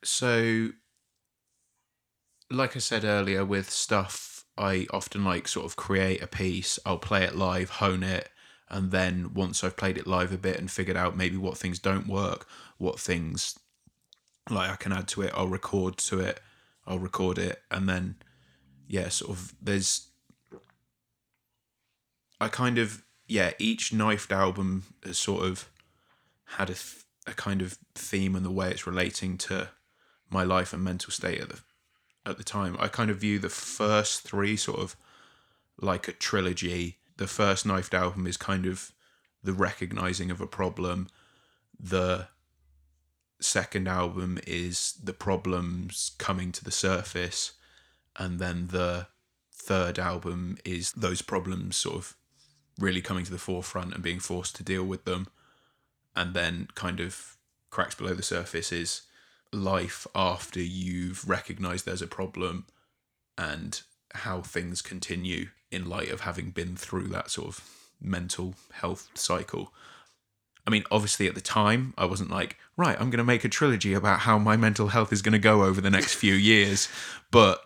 So, 0.03 0.69
like 2.49 2.75
I 2.75 2.79
said 2.79 3.03
earlier, 3.03 3.43
with 3.43 3.69
stuff, 3.69 4.45
I 4.57 4.87
often 4.91 5.23
like 5.23 5.47
sort 5.47 5.65
of 5.65 5.75
create 5.75 6.21
a 6.21 6.27
piece, 6.27 6.79
I'll 6.85 6.97
play 6.97 7.23
it 7.23 7.35
live, 7.35 7.69
hone 7.69 8.03
it, 8.03 8.29
and 8.69 8.91
then 8.91 9.33
once 9.33 9.63
I've 9.63 9.77
played 9.77 9.97
it 9.97 10.07
live 10.07 10.31
a 10.31 10.37
bit 10.37 10.57
and 10.57 10.71
figured 10.71 10.97
out 10.97 11.17
maybe 11.17 11.37
what 11.37 11.57
things 11.57 11.79
don't 11.79 12.07
work, 12.07 12.47
what 12.77 12.99
things 12.99 13.59
like 14.49 14.69
I 14.69 14.75
can 14.75 14.93
add 14.93 15.07
to 15.09 15.21
it, 15.21 15.33
I'll 15.35 15.47
record 15.47 15.97
to 15.97 16.19
it, 16.19 16.39
I'll 16.87 16.99
record 16.99 17.37
it, 17.37 17.61
and 17.69 17.89
then 17.89 18.15
yeah, 18.87 19.09
sort 19.09 19.31
of 19.31 19.53
there's 19.61 20.08
I 22.39 22.47
kind 22.47 22.77
of 22.77 23.03
yeah, 23.29 23.51
each 23.59 23.93
knifed 23.93 24.31
album 24.31 24.83
has 25.05 25.17
sort 25.17 25.45
of 25.45 25.69
had 26.57 26.71
a, 26.71 26.73
th- 26.73 27.05
a 27.27 27.33
kind 27.33 27.61
of 27.61 27.77
theme 27.93 28.35
and 28.35 28.43
the 28.43 28.51
way 28.51 28.71
it's 28.71 28.87
relating 28.87 29.37
to 29.37 29.69
my 30.31 30.43
life 30.43 30.73
and 30.73 30.83
mental 30.83 31.11
state 31.11 31.39
at 31.39 31.49
the 31.49 31.59
at 32.25 32.37
the 32.37 32.43
time. 32.43 32.75
I 32.79 32.87
kind 32.87 33.09
of 33.09 33.17
view 33.17 33.39
the 33.39 33.49
first 33.49 34.21
three 34.21 34.57
sort 34.57 34.79
of 34.79 34.95
like 35.79 36.07
a 36.07 36.11
trilogy. 36.11 36.97
The 37.17 37.27
first 37.27 37.65
knifed 37.65 37.93
album 37.93 38.25
is 38.27 38.35
kind 38.35 38.65
of 38.65 38.91
the 39.43 39.53
recognizing 39.53 40.31
of 40.31 40.41
a 40.41 40.47
problem. 40.47 41.07
The 41.79 42.27
second 43.39 43.87
album 43.87 44.39
is 44.45 44.93
the 45.01 45.13
problems 45.13 46.11
coming 46.17 46.51
to 46.53 46.63
the 46.63 46.71
surface, 46.71 47.53
and 48.17 48.39
then 48.39 48.67
the 48.67 49.07
third 49.53 49.99
album 49.99 50.57
is 50.65 50.91
those 50.93 51.21
problems 51.21 51.77
sort 51.77 51.95
of 51.95 52.15
really 52.79 53.01
coming 53.01 53.25
to 53.25 53.31
the 53.31 53.37
forefront 53.37 53.93
and 53.93 54.03
being 54.03 54.19
forced 54.19 54.55
to 54.55 54.63
deal 54.63 54.83
with 54.83 55.05
them. 55.05 55.27
And 56.15 56.33
then 56.33 56.67
kind 56.75 56.99
of 56.99 57.37
cracks 57.69 57.95
below 57.95 58.13
the 58.13 58.23
surface 58.23 58.71
is 58.71 59.03
life 59.51 60.07
after 60.15 60.59
you've 60.59 61.27
recognized 61.27 61.85
there's 61.85 62.01
a 62.01 62.07
problem 62.07 62.65
and 63.37 63.81
how 64.13 64.41
things 64.41 64.81
continue 64.81 65.47
in 65.71 65.87
light 65.87 66.09
of 66.09 66.21
having 66.21 66.49
been 66.51 66.75
through 66.75 67.07
that 67.07 67.29
sort 67.29 67.47
of 67.47 67.63
mental 68.01 68.55
health 68.73 69.09
cycle. 69.13 69.71
I 70.65 70.71
mean, 70.71 70.83
obviously 70.91 71.27
at 71.27 71.35
the 71.35 71.41
time, 71.41 71.93
I 71.97 72.05
wasn't 72.05 72.31
like, 72.31 72.57
right, 72.77 72.99
I'm 72.99 73.09
going 73.09 73.19
to 73.19 73.23
make 73.23 73.43
a 73.43 73.49
trilogy 73.49 73.93
about 73.93 74.21
how 74.21 74.37
my 74.37 74.57
mental 74.57 74.89
health 74.89 75.13
is 75.13 75.21
going 75.21 75.33
to 75.33 75.39
go 75.39 75.63
over 75.63 75.81
the 75.81 75.89
next 75.89 76.15
few 76.15 76.33
years. 76.33 76.89
But 77.31 77.61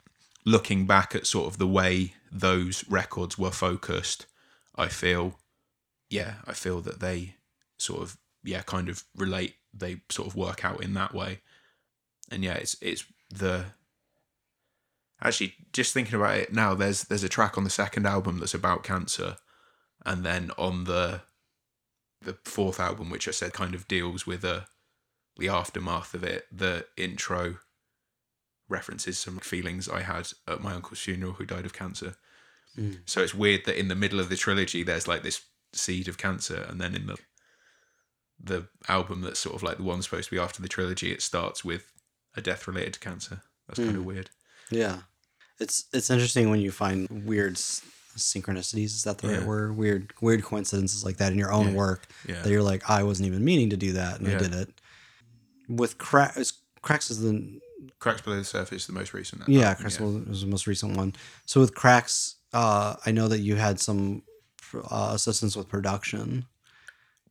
looking 0.46 0.86
back 0.86 1.16
at 1.16 1.28
sort 1.28 1.48
of 1.48 1.58
the 1.58 1.68
way 1.68 2.14
those 2.32 2.88
records 2.90 3.38
were 3.38 3.52
focused, 3.52 4.26
I 4.76 4.88
feel, 4.88 5.40
yeah, 6.10 6.36
I 6.46 6.54
feel 6.54 6.82
that 6.82 7.00
they 7.00 7.36
sort 7.78 8.02
of, 8.02 8.18
yeah, 8.44 8.62
kind 8.62 8.90
of 8.90 9.04
relate. 9.16 9.56
They 9.74 10.02
sort 10.10 10.28
of 10.28 10.36
work 10.36 10.66
out 10.66 10.84
in 10.84 10.94
that 10.94 11.14
way. 11.14 11.42
And 12.32 12.44
yeah, 12.44 12.54
it's 12.54 12.76
it's 12.82 13.06
the 13.30 13.66
actually 15.22 15.54
just 15.72 15.94
thinking 15.94 16.16
about 16.16 16.38
it 16.38 16.54
now. 16.54 16.74
There's 16.74 17.04
there's 17.04 17.24
a 17.24 17.30
track 17.30 17.58
on 17.58 17.64
the 17.64 17.70
second 17.70 18.06
album 18.06 18.40
that's 18.40 18.54
about 18.54 18.84
cancer, 18.84 19.38
and 20.06 20.26
then 20.26 20.52
on 20.58 20.86
the 20.86 21.22
the 22.22 22.38
fourth 22.46 22.80
album, 22.80 23.10
which 23.10 23.28
I 23.28 23.32
said 23.32 23.54
kind 23.54 23.76
of 23.76 23.88
deals 23.88 24.26
with 24.26 24.44
uh, 24.46 24.62
the 25.38 25.50
aftermath 25.50 26.14
of 26.14 26.24
it, 26.24 26.46
the 26.52 26.86
intro 26.98 27.58
references 28.70 29.20
some 29.20 29.40
feelings 29.40 29.90
I 29.90 30.02
had 30.02 30.30
at 30.48 30.62
my 30.62 30.74
uncle's 30.74 31.00
funeral 31.00 31.34
who 31.34 31.46
died 31.46 31.66
of 31.66 31.74
cancer. 31.74 32.16
Mm. 32.78 33.00
So 33.06 33.22
it's 33.22 33.36
weird 33.36 33.66
that 33.66 33.78
in 33.80 33.88
the 33.88 33.96
middle 33.96 34.20
of 34.20 34.30
the 34.30 34.36
trilogy 34.36 34.84
there's 34.84 35.08
like 35.08 35.24
this 35.24 35.42
seed 35.74 36.08
of 36.08 36.18
cancer, 36.18 36.66
and 36.70 36.80
then 36.82 36.96
in 36.96 37.06
the 37.08 37.18
the 38.44 38.68
album 38.90 39.22
that's 39.22 39.40
sort 39.40 39.56
of 39.56 39.64
like 39.64 39.78
the 39.78 39.84
one 39.84 40.02
supposed 40.02 40.30
to 40.30 40.36
be 40.36 40.42
after 40.42 40.62
the 40.62 40.68
trilogy, 40.68 41.12
it 41.12 41.22
starts 41.22 41.64
with 41.64 41.86
a 42.36 42.42
death 42.42 42.68
related 42.68 42.94
to 42.94 43.00
cancer. 43.00 43.42
That's 43.68 43.80
kind 43.80 43.96
of 43.96 44.06
weird. 44.06 44.30
Yeah. 44.72 45.00
It's 45.60 45.86
it's 45.94 46.10
interesting 46.10 46.50
when 46.50 46.60
you 46.60 46.72
find 46.72 47.08
weird 47.26 47.56
synchronicities. 48.18 48.86
Is 48.86 49.04
that 49.04 49.20
the 49.20 49.30
right 49.30 49.44
word? 49.44 49.78
Weird 49.78 50.14
weird 50.22 50.44
coincidences 50.44 51.04
like 51.06 51.18
that 51.18 51.32
in 51.32 51.38
your 51.38 51.52
own 51.54 51.70
Yeah. 51.70 51.74
work 51.74 52.08
Yeah. 52.28 52.42
that 52.42 52.50
you're 52.50 52.62
like, 52.64 52.90
I 52.90 53.04
wasn't 53.04 53.28
even 53.28 53.46
meaning 53.46 53.70
to 53.70 53.78
do 53.78 53.94
that, 53.94 54.20
and 54.20 54.28
I 54.28 54.38
did 54.38 54.54
it. 54.54 54.70
With 55.70 55.98
crack, 55.98 56.36
cracks 56.82 57.10
is 57.12 57.22
the 57.22 57.60
Cracks 58.00 58.22
below 58.22 58.38
the 58.38 58.44
surface, 58.44 58.86
the 58.88 58.94
most 58.94 59.14
recent. 59.14 59.48
yeah, 59.48 59.74
cracks 59.76 60.00
was 60.00 60.42
the 60.42 60.48
most 60.48 60.68
recent 60.68 60.98
one. 60.98 61.14
So 61.46 61.60
with 61.62 61.74
cracks, 61.76 62.36
uh, 62.54 62.96
I 63.06 63.12
know 63.12 63.28
that 63.28 63.40
you 63.40 63.56
had 63.56 63.80
some 63.80 64.24
uh, 64.90 65.12
assistance 65.14 65.56
with 65.56 65.68
production. 65.70 66.46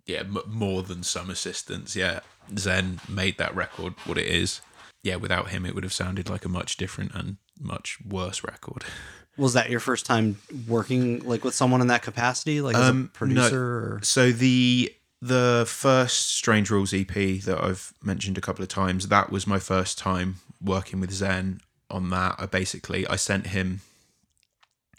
yeah, 0.06 0.20
m- 0.20 0.38
more 0.46 0.82
than 0.82 1.02
some 1.02 1.30
assistance. 1.30 1.94
Yeah, 1.96 2.20
Zen 2.58 3.00
made 3.08 3.38
that 3.38 3.54
record 3.54 3.94
what 4.04 4.18
it 4.18 4.26
is. 4.26 4.60
Yeah, 5.02 5.16
without 5.16 5.48
him, 5.48 5.66
it 5.66 5.74
would 5.74 5.84
have 5.84 5.92
sounded 5.92 6.28
like 6.30 6.44
a 6.44 6.48
much 6.48 6.76
different 6.76 7.12
and 7.14 7.36
much 7.60 7.98
worse 8.08 8.44
record. 8.44 8.84
Was 9.38 9.54
that 9.54 9.70
your 9.70 9.80
first 9.80 10.04
time 10.04 10.38
working 10.68 11.20
like 11.24 11.42
with 11.42 11.54
someone 11.54 11.80
in 11.80 11.86
that 11.86 12.02
capacity, 12.02 12.60
like 12.60 12.76
as 12.76 12.82
Um, 12.90 12.96
a 12.98 13.02
no. 13.02 13.08
producer? 13.12 13.62
Or? 13.94 14.00
So 14.02 14.30
the 14.30 14.92
the 15.22 15.64
first 15.66 16.30
Strange 16.36 16.68
Rules 16.70 16.92
EP 16.92 17.06
that 17.08 17.58
I've 17.62 17.94
mentioned 18.02 18.36
a 18.36 18.40
couple 18.42 18.62
of 18.62 18.68
times, 18.68 19.08
that 19.08 19.30
was 19.30 19.46
my 19.46 19.58
first 19.58 19.96
time 19.96 20.36
working 20.60 21.00
with 21.00 21.12
Zen 21.12 21.60
on 21.90 22.10
that. 22.10 22.34
I 22.38 22.46
basically 22.46 23.06
I 23.06 23.16
sent 23.16 23.46
him 23.48 23.80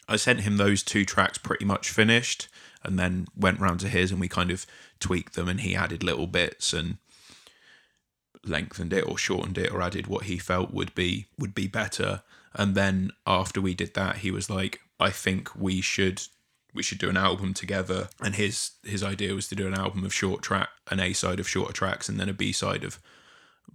I 0.08 0.16
sent 0.18 0.42
him 0.42 0.58
those 0.58 0.84
two 0.84 1.06
tracks 1.06 1.38
pretty 1.38 1.66
much 1.66 1.90
finished 1.90 2.48
and 2.84 3.00
then 3.00 3.28
went 3.38 3.60
round 3.60 3.80
to 3.82 3.90
his 3.90 4.12
and 4.12 4.20
we 4.20 4.28
kind 4.28 4.52
of 4.52 4.66
tweaked 5.00 5.36
them 5.36 5.48
and 5.48 5.62
he 5.62 5.76
added 5.76 6.04
little 6.04 6.28
bits 6.28 6.74
and 6.74 6.98
lengthened 8.46 8.92
it 8.92 9.08
or 9.08 9.18
shortened 9.18 9.58
it 9.58 9.72
or 9.72 9.82
added 9.82 10.08
what 10.08 10.26
he 10.26 10.38
felt 10.38 10.74
would 10.74 10.94
be 10.94 11.28
would 11.40 11.56
be 11.56 11.68
better. 11.68 12.24
And 12.54 12.76
then 12.76 13.12
after 13.26 13.62
we 13.62 13.74
did 13.74 13.94
that 13.94 14.18
he 14.18 14.32
was 14.32 14.50
like 14.50 14.82
I 15.00 15.10
think 15.10 15.56
we 15.56 15.82
should 15.82 16.22
we 16.74 16.84
should 16.84 16.98
do 16.98 17.10
an 17.10 17.18
album 17.18 17.54
together. 17.54 18.10
And 18.22 18.36
his 18.36 18.72
his 18.84 19.04
idea 19.04 19.34
was 19.34 19.48
to 19.50 19.56
do 19.56 19.68
an 19.68 19.74
album 19.74 20.04
of 20.04 20.14
short 20.14 20.42
track 20.42 20.70
an 20.92 21.00
A 21.00 21.14
side 21.14 21.40
of 21.40 21.48
shorter 21.48 21.74
tracks 21.74 22.10
and 22.10 22.20
then 22.20 22.30
a 22.30 22.34
B 22.34 22.52
side 22.52 22.84
of 22.84 23.00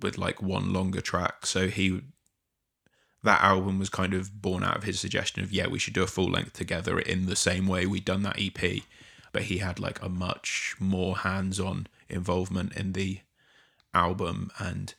with 0.03 0.19
like 0.19 0.43
one 0.43 0.73
longer 0.73 1.01
track. 1.01 1.47
So 1.47 1.69
he 1.69 2.03
that 3.23 3.43
album 3.43 3.79
was 3.79 3.89
kind 3.89 4.15
of 4.15 4.41
born 4.41 4.63
out 4.63 4.77
of 4.77 4.85
his 4.85 5.01
suggestion 5.01 5.43
of 5.43 5.53
yeah 5.53 5.67
we 5.67 5.79
should 5.79 5.95
do 5.95 6.03
a 6.03 6.07
full 6.07 6.31
length 6.31 6.53
together 6.53 6.99
in 6.99 7.27
the 7.27 7.37
same 7.37 7.67
way 7.67 7.87
we'd 7.87 8.05
done 8.05 8.23
that 8.23 8.39
EP 8.41 8.83
but 9.33 9.43
he 9.43 9.59
had 9.59 9.79
like 9.79 10.03
a 10.03 10.09
much 10.09 10.75
more 10.79 11.19
hands-on 11.19 11.87
involvement 12.09 12.73
in 12.75 12.93
the 12.93 13.21
album 13.93 14.51
and 14.59 14.95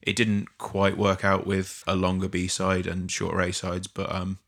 it 0.00 0.16
didn't 0.16 0.58
quite 0.58 0.96
work 0.96 1.24
out 1.24 1.46
with 1.46 1.82
a 1.86 1.96
longer 1.96 2.28
B-side 2.28 2.86
and 2.86 3.10
shorter 3.10 3.40
A-sides 3.40 3.88
but 3.88 4.12
um 4.14 4.38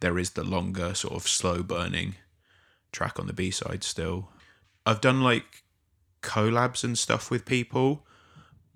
there 0.00 0.18
is 0.18 0.30
the 0.30 0.44
longer 0.44 0.94
sort 0.94 1.14
of 1.14 1.28
slow 1.28 1.62
burning 1.62 2.14
track 2.92 3.18
on 3.18 3.26
the 3.26 3.32
B-side 3.32 3.84
still. 3.84 4.30
I've 4.86 5.00
done 5.00 5.22
like 5.22 5.64
collabs 6.22 6.84
and 6.84 6.98
stuff 6.98 7.30
with 7.30 7.44
people 7.44 8.06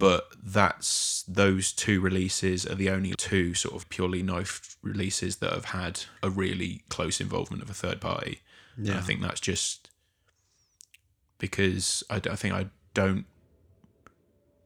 but 0.02 0.26
that's 0.42 1.22
those 1.28 1.70
two 1.70 2.00
releases 2.00 2.66
are 2.66 2.74
the 2.74 2.90
only 2.90 3.12
two 3.16 3.54
sort 3.54 3.76
of 3.76 3.88
purely 3.88 4.20
knife 4.20 4.76
releases 4.82 5.36
that 5.36 5.52
have 5.52 5.66
had 5.66 6.00
a 6.24 6.28
really 6.28 6.82
close 6.88 7.20
involvement 7.20 7.62
of 7.62 7.70
a 7.70 7.72
third 7.72 8.00
party. 8.00 8.40
And 8.90 8.98
I 8.98 9.00
think 9.00 9.22
that's 9.22 9.38
just 9.38 9.90
because 11.38 12.02
I, 12.10 12.16
I 12.16 12.34
think 12.34 12.52
I 12.52 12.66
don't. 12.94 13.26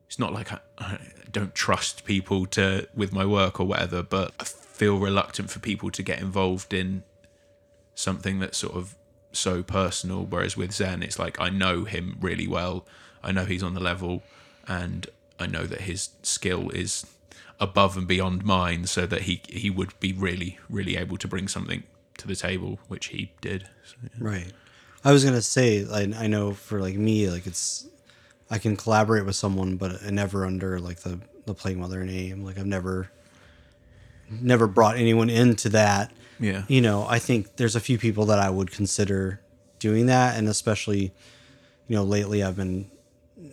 It's 0.07 0.19
not 0.19 0.33
like 0.33 0.55
I, 0.55 0.61
I 0.79 0.99
don't 1.31 1.55
trust 1.55 2.07
people 2.07 2.47
to 2.47 2.89
with 2.95 3.13
my 3.13 3.27
work 3.27 3.61
or 3.61 3.67
whatever, 3.67 4.03
but 4.03 4.33
I 4.41 4.45
feel 4.45 4.97
reluctant 4.99 5.51
for 5.51 5.59
people 5.59 5.91
to 5.91 6.03
get 6.03 6.19
involved 6.19 6.73
in 6.73 7.03
something 7.95 8.39
that's 8.39 8.57
sort 8.57 8.75
of 8.75 8.97
so 9.33 9.63
personal. 9.63 10.25
Whereas 10.25 10.57
with 10.57 10.73
Zen, 10.73 11.03
it's 11.03 11.19
like 11.19 11.39
I 11.39 11.51
know 11.51 11.85
him 11.85 12.17
really 12.23 12.49
well. 12.49 12.87
I 13.23 13.33
know 13.33 13.45
he's 13.45 13.63
on 13.63 13.75
the 13.75 13.81
level, 13.81 14.23
and 14.67 15.07
I 15.39 15.47
know 15.47 15.65
that 15.65 15.83
his 15.83 16.11
skill 16.23 16.71
is 16.71 17.07
above 17.59 17.97
and 17.97 18.07
beyond 18.07 18.45
mine, 18.45 18.87
so 18.87 19.07
that 19.07 19.23
he 19.23 19.43
he 19.49 19.71
would 19.71 19.99
be 20.01 20.13
really 20.13 20.59
really 20.69 20.97
able 20.97 21.17
to 21.19 21.29
bring 21.29 21.49
something 21.49 21.83
to 22.19 22.27
the 22.27 22.37
table, 22.37 22.79
which 22.89 23.07
he 23.07 23.33
did. 23.41 23.69
So, 23.85 23.97
yeah. 24.03 24.09
Right. 24.19 24.53
I 25.05 25.13
was 25.13 25.25
gonna 25.25 25.43
say, 25.43 25.87
I, 25.87 26.25
I 26.25 26.27
know 26.27 26.53
for 26.53 26.81
like 26.81 26.97
me, 26.97 27.31
like 27.31 27.47
it's, 27.47 27.87
I 28.51 28.59
can 28.59 28.77
collaborate 28.77 29.25
with 29.25 29.37
someone, 29.37 29.77
but 29.77 30.03
I 30.05 30.11
never 30.11 30.45
under 30.45 30.81
like 30.81 31.01
the 31.01 31.21
the 31.45 31.55
Plague 31.55 31.79
Mother 31.79 32.05
name. 32.05 32.45
Like 32.45 32.59
I've 32.59 32.67
never, 32.67 33.11
never 34.29 34.67
brought 34.67 34.97
anyone 34.97 35.31
into 35.31 35.69
that. 35.71 36.13
Yeah. 36.41 36.65
You 36.69 36.81
know, 36.81 37.07
I 37.09 37.19
think 37.19 37.57
there's 37.57 37.77
a 37.77 37.81
few 37.81 37.99
people 37.99 38.27
that 38.27 38.39
I 38.39 38.51
would 38.51 38.71
consider 38.71 39.41
doing 39.79 40.07
that, 40.07 40.37
and 40.37 40.49
especially, 40.49 41.13
you 41.89 41.97
know, 41.97 42.03
lately 42.03 42.43
I've 42.43 42.57
been 42.57 42.91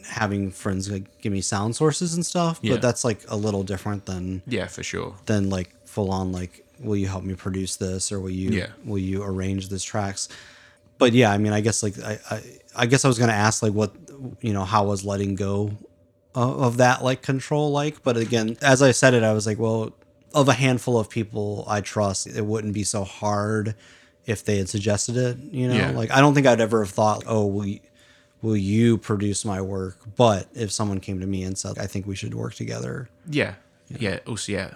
having 0.06 0.52
friends 0.52 0.90
like 0.90 1.20
give 1.22 1.32
me 1.34 1.42
sound 1.42 1.76
sources 1.76 2.14
and 2.14 2.26
stuff. 2.26 2.60
Yeah. 2.62 2.74
But 2.74 2.82
that's 2.82 3.04
like 3.04 3.22
a 3.30 3.36
little 3.36 3.64
different 3.64 4.06
than 4.06 4.42
Yeah, 4.48 4.68
for 4.68 4.84
sure. 4.84 5.16
than 5.26 5.50
like 5.50 5.70
full 5.88 6.10
on 6.12 6.32
like 6.32 6.66
will 6.80 6.96
you 6.96 7.08
help 7.08 7.24
me 7.24 7.36
produce 7.36 7.76
this 7.76 8.12
or 8.12 8.20
will 8.20 8.30
you 8.32 8.50
Yeah. 8.52 8.68
will 8.86 8.98
you 8.98 9.24
arrange 9.24 9.70
these 9.70 9.84
tracks 9.84 10.28
but 10.98 11.14
yeah 11.14 11.32
i 11.32 11.38
mean 11.38 11.54
i 11.54 11.62
guess 11.62 11.84
like 11.84 11.94
i 12.04 12.18
i, 12.32 12.44
I 12.76 12.86
guess 12.88 13.06
i 13.06 13.08
was 13.08 13.20
gonna 13.20 13.32
ask 13.34 13.62
like 13.62 13.74
what 13.74 13.94
you 14.42 14.54
know 14.54 14.64
how 14.66 14.86
was 14.86 15.06
letting 15.06 15.36
go 15.36 15.72
of, 16.36 16.78
that 16.78 17.04
like 17.04 17.22
control 17.22 17.72
like 17.72 18.02
but 18.04 18.18
again 18.18 18.58
as 18.62 18.82
i 18.82 18.90
said 18.92 19.14
it 19.14 19.22
i 19.22 19.34
was 19.34 19.46
like 19.46 19.60
well 19.60 19.94
of 20.34 20.50
a 20.50 20.54
handful 20.54 20.98
of 20.98 21.10
people 21.12 21.64
i 21.68 21.80
trust 21.80 22.26
it 22.26 22.44
wouldn't 22.44 22.74
be 22.74 22.84
so 22.84 23.04
hard 23.04 23.76
if 24.26 24.44
they 24.44 24.58
had 24.58 24.68
suggested 24.68 25.16
it 25.16 25.38
you 25.54 25.68
know 25.68 25.76
Yeah. 25.76 25.92
like 25.92 26.10
i 26.10 26.20
don't 26.22 26.34
think 26.34 26.48
i'd 26.48 26.60
ever 26.62 26.84
have 26.84 26.92
thought 26.94 27.24
oh 27.28 27.46
we 27.46 27.82
will 28.44 28.56
you 28.58 28.98
produce 29.00 29.44
my 29.44 29.60
work 29.60 29.98
but 30.16 30.48
if 30.54 30.72
someone 30.72 31.00
came 31.00 31.20
to 31.20 31.26
me 31.26 31.42
and 31.44 31.58
said 31.58 31.80
i 31.80 31.88
think 31.88 32.06
we 32.06 32.16
should 32.16 32.36
work 32.36 32.54
together 32.54 33.10
Yeah. 33.28 33.56
Yeah. 34.00 34.20
Also, 34.28 34.52
yeah, 34.52 34.76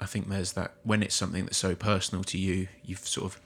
I 0.00 0.06
think 0.06 0.28
there's 0.28 0.52
that 0.52 0.72
when 0.84 1.02
it's 1.02 1.14
something 1.14 1.44
that's 1.44 1.56
so 1.56 1.74
personal 1.74 2.22
to 2.24 2.38
you, 2.38 2.68
you've 2.84 3.06
sort 3.16 3.26
of 3.32 3.40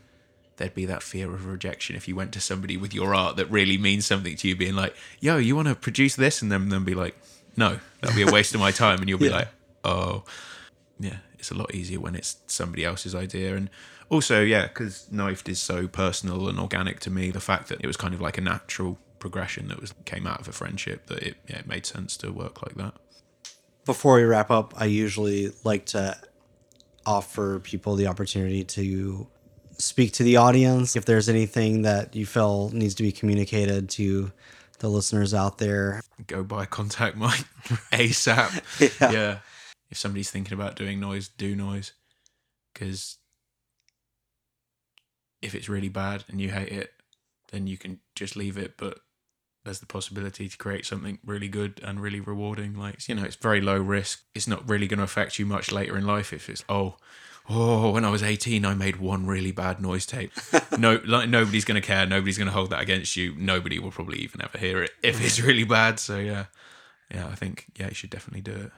there'd 0.56 0.74
be 0.74 0.84
that 0.86 1.02
fear 1.02 1.32
of 1.34 1.46
rejection 1.46 1.96
if 1.96 2.06
you 2.08 2.14
went 2.16 2.32
to 2.32 2.40
somebody 2.40 2.76
with 2.76 2.92
your 2.92 3.14
art 3.14 3.36
that 3.36 3.50
really 3.50 3.78
means 3.78 4.04
something 4.06 4.36
to 4.36 4.48
you, 4.48 4.56
being 4.56 4.74
like, 4.74 4.94
"Yo, 5.20 5.36
you 5.38 5.54
want 5.56 5.68
to 5.68 5.74
produce 5.74 6.16
this?" 6.16 6.42
and 6.42 6.50
then 6.52 6.68
then 6.68 6.84
be 6.84 6.94
like, 6.94 7.14
"No, 7.56 7.78
that'd 8.00 8.16
be 8.16 8.22
a 8.28 8.30
waste 8.32 8.54
of 8.54 8.60
my 8.60 8.70
time," 8.84 8.98
and 9.00 9.08
you'll 9.08 9.18
be 9.18 9.26
Yeah. 9.26 9.36
like, 9.36 9.48
"Oh, 9.84 10.24
yeah." 11.00 11.18
It's 11.38 11.50
a 11.50 11.54
lot 11.54 11.74
easier 11.74 12.00
when 12.00 12.14
it's 12.14 12.36
somebody 12.46 12.84
else's 12.84 13.14
idea, 13.14 13.54
and 13.56 13.70
also, 14.10 14.42
yeah, 14.42 14.66
because 14.66 15.06
knifed 15.10 15.48
is 15.48 15.60
so 15.60 15.86
personal 15.88 16.48
and 16.48 16.58
organic 16.58 17.00
to 17.00 17.10
me. 17.10 17.30
The 17.30 17.40
fact 17.40 17.68
that 17.68 17.78
it 17.82 17.86
was 17.86 17.96
kind 17.96 18.12
of 18.14 18.20
like 18.20 18.36
a 18.38 18.42
natural 18.42 18.98
progression 19.18 19.68
that 19.68 19.80
was 19.80 19.94
came 20.04 20.26
out 20.26 20.40
of 20.40 20.48
a 20.48 20.52
friendship 20.52 21.06
that 21.06 21.22
it 21.22 21.36
yeah, 21.48 21.58
it 21.58 21.66
made 21.66 21.86
sense 21.86 22.16
to 22.18 22.30
work 22.32 22.62
like 22.62 22.74
that. 22.76 22.94
before 23.84 24.16
we 24.16 24.24
wrap 24.24 24.50
up, 24.50 24.74
I 24.76 24.86
usually 24.86 25.52
like 25.64 25.86
to 25.86 26.16
offer 27.04 27.60
people 27.60 27.94
the 27.94 28.06
opportunity 28.08 28.64
to 28.64 29.26
speak 29.78 30.12
to 30.14 30.22
the 30.22 30.36
audience. 30.36 30.96
If 30.96 31.04
there's 31.04 31.28
anything 31.28 31.82
that 31.82 32.16
you 32.16 32.26
feel 32.26 32.70
needs 32.70 32.94
to 32.96 33.02
be 33.02 33.12
communicated 33.12 33.88
to 33.90 34.32
the 34.78 34.88
listeners 34.88 35.32
out 35.32 35.58
there, 35.58 36.02
go 36.26 36.42
buy 36.42 36.66
contact 36.66 37.16
mic 37.24 37.44
ASAP. 37.92 39.00
Yeah. 39.00 39.10
yeah. 39.12 39.38
If 39.88 39.98
somebody's 39.98 40.30
thinking 40.30 40.52
about 40.54 40.74
doing 40.74 40.98
noise, 40.98 41.28
do 41.28 41.54
noise. 41.54 41.92
Because 42.74 43.18
if 45.40 45.54
it's 45.54 45.68
really 45.68 45.88
bad 45.88 46.24
and 46.28 46.40
you 46.40 46.50
hate 46.50 46.68
it, 46.72 46.90
then 47.52 47.68
you 47.68 47.78
can 47.78 48.00
just 48.16 48.34
leave 48.34 48.58
it. 48.58 48.76
But 48.76 48.98
there's 49.66 49.80
the 49.80 49.86
possibility 49.86 50.48
to 50.48 50.56
create 50.56 50.86
something 50.86 51.18
really 51.24 51.48
good 51.48 51.80
and 51.84 52.00
really 52.00 52.20
rewarding. 52.20 52.74
Like, 52.74 53.06
you 53.08 53.14
know, 53.14 53.24
it's 53.24 53.36
very 53.36 53.60
low 53.60 53.76
risk. 53.76 54.24
It's 54.34 54.48
not 54.48 54.66
really 54.68 54.86
going 54.86 54.98
to 54.98 55.04
affect 55.04 55.38
you 55.38 55.44
much 55.44 55.70
later 55.70 55.98
in 55.98 56.06
life 56.06 56.32
if 56.32 56.48
it's, 56.48 56.64
oh, 56.68 56.96
oh, 57.48 57.90
when 57.90 58.04
I 58.04 58.10
was 58.10 58.22
18, 58.22 58.64
I 58.64 58.74
made 58.74 58.96
one 58.96 59.26
really 59.26 59.52
bad 59.52 59.80
noise 59.80 60.06
tape. 60.06 60.32
no, 60.78 61.00
like 61.04 61.28
nobody's 61.28 61.64
going 61.64 61.80
to 61.80 61.86
care. 61.86 62.06
Nobody's 62.06 62.38
going 62.38 62.46
to 62.46 62.52
hold 62.52 62.70
that 62.70 62.80
against 62.80 63.16
you. 63.16 63.34
Nobody 63.36 63.78
will 63.78 63.90
probably 63.90 64.18
even 64.18 64.42
ever 64.42 64.58
hear 64.58 64.82
it 64.82 64.90
if 65.02 65.22
it's 65.22 65.40
really 65.40 65.64
bad. 65.64 65.98
So 66.00 66.18
yeah, 66.18 66.46
yeah, 67.12 67.26
I 67.26 67.34
think 67.34 67.66
yeah, 67.76 67.88
you 67.88 67.94
should 67.94 68.10
definitely 68.10 68.42
do 68.42 68.52
it. 68.52 68.72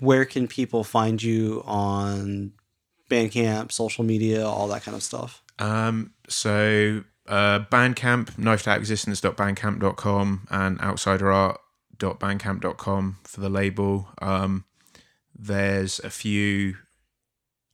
where 0.00 0.24
can 0.24 0.48
people 0.48 0.84
find 0.84 1.22
you 1.22 1.62
on 1.66 2.52
Bandcamp, 3.10 3.72
social 3.72 4.04
media, 4.04 4.46
all 4.46 4.68
that 4.68 4.82
kind 4.82 4.96
of 4.96 5.02
stuff? 5.02 5.42
Um, 5.58 6.12
so 6.28 7.04
uh, 7.28 7.60
Bandcamp, 7.70 8.32
knifedoutexistence.bandcamp.com 8.32 10.48
and 10.50 10.78
outsiderart.bandcamp.com 10.78 13.18
for 13.24 13.40
the 13.40 13.48
label. 13.48 14.08
Um, 14.20 14.64
there's 15.38 15.98
a 16.00 16.10
few 16.10 16.76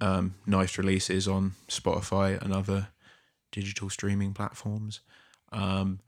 um, 0.01 0.35
knifed 0.47 0.79
releases 0.79 1.29
on 1.29 1.53
Spotify 1.69 2.43
and 2.43 2.53
other 2.53 2.89
digital 3.53 3.89
streaming 3.89 4.35
platforms. 4.35 5.01
Um, 5.53 6.01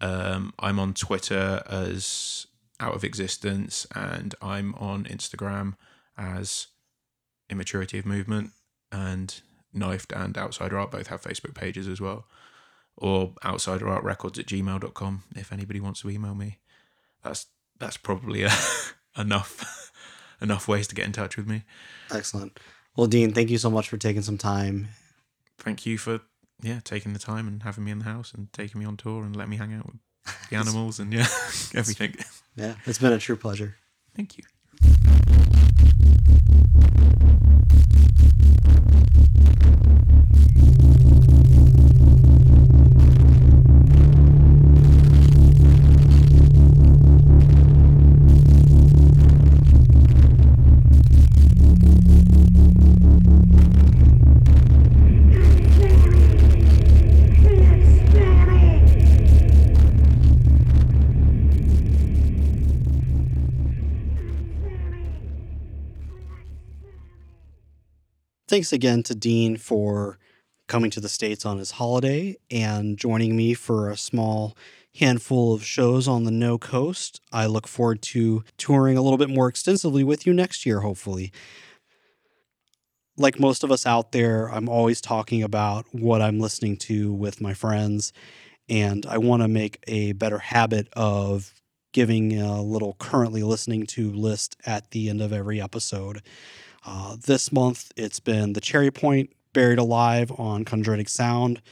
um, 0.00 0.54
I'm 0.58 0.78
on 0.78 0.94
Twitter 0.94 1.62
as 1.66 2.46
Out 2.78 2.94
of 2.94 3.02
Existence, 3.02 3.86
and 3.94 4.34
I'm 4.40 4.74
on 4.76 5.04
Instagram 5.04 5.74
as 6.16 6.68
Immaturity 7.50 7.98
of 7.98 8.06
Movement, 8.06 8.50
and 8.92 9.40
Knifed 9.72 10.12
and 10.12 10.38
Outsider 10.38 10.78
Art 10.78 10.90
both 10.90 11.08
have 11.08 11.22
Facebook 11.22 11.54
pages 11.54 11.88
as 11.88 12.00
well, 12.00 12.26
or 12.96 13.32
outsiderartrecords 13.44 14.38
at 14.38 14.46
gmail.com 14.46 15.24
if 15.34 15.52
anybody 15.52 15.80
wants 15.80 16.00
to 16.02 16.10
email 16.10 16.34
me. 16.34 16.58
That's 17.22 17.46
that's 17.78 17.96
probably 17.96 18.44
uh, 18.44 18.50
enough 19.16 19.92
enough 20.40 20.68
ways 20.68 20.86
to 20.88 20.94
get 20.94 21.06
in 21.06 21.12
touch 21.12 21.36
with 21.36 21.46
me. 21.46 21.64
Excellent. 22.12 22.58
Well, 22.96 23.06
Dean, 23.06 23.32
thank 23.32 23.50
you 23.50 23.58
so 23.58 23.70
much 23.70 23.88
for 23.88 23.96
taking 23.96 24.22
some 24.22 24.38
time. 24.38 24.88
Thank 25.58 25.86
you 25.86 25.98
for 25.98 26.20
yeah 26.62 26.80
taking 26.84 27.12
the 27.12 27.18
time 27.18 27.48
and 27.48 27.62
having 27.62 27.84
me 27.84 27.90
in 27.90 27.98
the 27.98 28.04
house 28.04 28.32
and 28.32 28.52
taking 28.52 28.80
me 28.80 28.86
on 28.86 28.96
tour 28.96 29.22
and 29.24 29.34
letting 29.34 29.50
me 29.50 29.56
hang 29.56 29.74
out 29.74 29.86
with 29.86 29.96
the 30.50 30.56
animals 30.56 31.00
and 31.00 31.12
yeah 31.12 31.26
everything. 31.74 32.16
Yeah, 32.56 32.74
it's 32.86 32.98
been 32.98 33.12
a 33.12 33.18
true 33.18 33.36
pleasure. 33.36 33.76
Thank 34.14 34.38
you. 34.38 34.44
Yeah. 34.80 35.14
Thanks 68.54 68.72
again 68.72 69.02
to 69.02 69.16
Dean 69.16 69.56
for 69.56 70.16
coming 70.68 70.88
to 70.92 71.00
the 71.00 71.08
States 71.08 71.44
on 71.44 71.58
his 71.58 71.72
holiday 71.72 72.36
and 72.52 72.96
joining 72.96 73.36
me 73.36 73.52
for 73.52 73.90
a 73.90 73.96
small 73.96 74.56
handful 75.00 75.52
of 75.52 75.64
shows 75.64 76.06
on 76.06 76.22
the 76.22 76.30
No 76.30 76.56
Coast. 76.56 77.20
I 77.32 77.46
look 77.46 77.66
forward 77.66 78.00
to 78.02 78.44
touring 78.56 78.96
a 78.96 79.02
little 79.02 79.18
bit 79.18 79.28
more 79.28 79.48
extensively 79.48 80.04
with 80.04 80.24
you 80.24 80.32
next 80.32 80.64
year, 80.64 80.82
hopefully. 80.82 81.32
Like 83.16 83.40
most 83.40 83.64
of 83.64 83.72
us 83.72 83.86
out 83.86 84.12
there, 84.12 84.46
I'm 84.46 84.68
always 84.68 85.00
talking 85.00 85.42
about 85.42 85.86
what 85.90 86.22
I'm 86.22 86.38
listening 86.38 86.76
to 86.76 87.12
with 87.12 87.40
my 87.40 87.54
friends, 87.54 88.12
and 88.68 89.04
I 89.04 89.18
want 89.18 89.42
to 89.42 89.48
make 89.48 89.82
a 89.88 90.12
better 90.12 90.38
habit 90.38 90.86
of 90.92 91.52
giving 91.92 92.40
a 92.40 92.62
little 92.62 92.94
currently 93.00 93.42
listening 93.42 93.86
to 93.86 94.12
list 94.12 94.56
at 94.64 94.92
the 94.92 95.10
end 95.10 95.20
of 95.20 95.32
every 95.32 95.60
episode. 95.60 96.22
Uh, 96.84 97.16
this 97.26 97.50
month, 97.50 97.92
it's 97.96 98.20
been 98.20 98.52
the 98.52 98.60
Cherry 98.60 98.90
Point 98.90 99.30
Buried 99.52 99.78
Alive 99.78 100.30
on 100.38 100.64
Chondritic 100.64 101.08
Sound. 101.08 101.62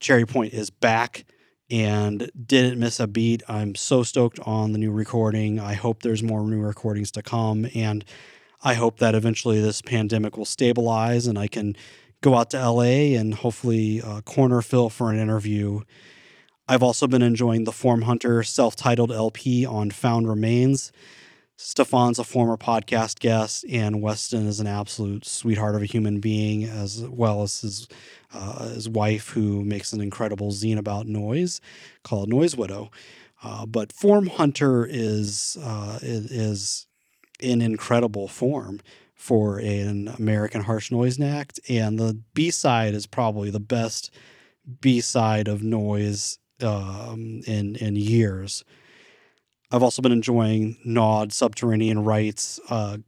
Cherry 0.00 0.26
Point 0.26 0.52
is 0.52 0.70
back 0.70 1.24
and 1.70 2.30
didn't 2.46 2.78
miss 2.78 3.00
a 3.00 3.06
beat. 3.06 3.42
I'm 3.48 3.74
so 3.74 4.02
stoked 4.02 4.38
on 4.40 4.72
the 4.72 4.78
new 4.78 4.90
recording. 4.90 5.58
I 5.58 5.74
hope 5.74 6.02
there's 6.02 6.22
more 6.22 6.42
new 6.42 6.60
recordings 6.60 7.10
to 7.12 7.22
come. 7.22 7.66
And 7.74 8.04
I 8.62 8.74
hope 8.74 8.98
that 8.98 9.14
eventually 9.14 9.60
this 9.60 9.82
pandemic 9.82 10.36
will 10.36 10.44
stabilize 10.44 11.26
and 11.26 11.38
I 11.38 11.46
can 11.46 11.76
go 12.20 12.34
out 12.34 12.50
to 12.50 12.70
LA 12.70 13.16
and 13.16 13.34
hopefully 13.34 14.02
uh, 14.02 14.20
corner 14.22 14.60
Phil 14.62 14.88
for 14.90 15.10
an 15.10 15.18
interview. 15.18 15.80
I've 16.66 16.82
also 16.82 17.06
been 17.06 17.22
enjoying 17.22 17.64
the 17.64 17.72
Form 17.72 18.02
Hunter 18.02 18.42
self 18.42 18.76
titled 18.76 19.12
LP 19.12 19.64
on 19.64 19.90
Found 19.90 20.28
Remains. 20.28 20.92
Stefan's 21.60 22.20
a 22.20 22.24
former 22.24 22.56
podcast 22.56 23.18
guest, 23.18 23.64
and 23.68 24.00
Weston 24.00 24.46
is 24.46 24.60
an 24.60 24.68
absolute 24.68 25.26
sweetheart 25.26 25.74
of 25.74 25.82
a 25.82 25.86
human 25.86 26.20
being, 26.20 26.62
as 26.62 27.02
well 27.02 27.42
as 27.42 27.62
his 27.62 27.88
uh, 28.32 28.68
his 28.68 28.88
wife, 28.88 29.30
who 29.30 29.64
makes 29.64 29.92
an 29.92 30.00
incredible 30.00 30.52
zine 30.52 30.78
about 30.78 31.08
noise 31.08 31.60
called 32.04 32.28
Noise 32.28 32.56
Widow. 32.56 32.92
Uh, 33.42 33.66
but 33.66 33.92
Form 33.92 34.28
Hunter 34.28 34.86
is 34.88 35.58
uh, 35.60 35.98
is 36.00 36.86
in 37.40 37.60
incredible 37.60 38.28
form 38.28 38.80
for 39.16 39.58
an 39.58 40.14
American 40.16 40.62
harsh 40.62 40.92
noise 40.92 41.20
act, 41.20 41.58
and 41.68 41.98
the 41.98 42.20
B 42.34 42.52
side 42.52 42.94
is 42.94 43.08
probably 43.08 43.50
the 43.50 43.58
best 43.58 44.12
B 44.80 45.00
side 45.00 45.48
of 45.48 45.64
noise 45.64 46.38
um, 46.62 47.40
in 47.48 47.74
in 47.74 47.96
years. 47.96 48.64
I've 49.70 49.82
also 49.82 50.02
been 50.02 50.12
enjoying 50.12 50.78
Nod, 50.84 51.32
Subterranean 51.32 52.04
Rights. 52.04 52.58
Uh, 52.70 52.98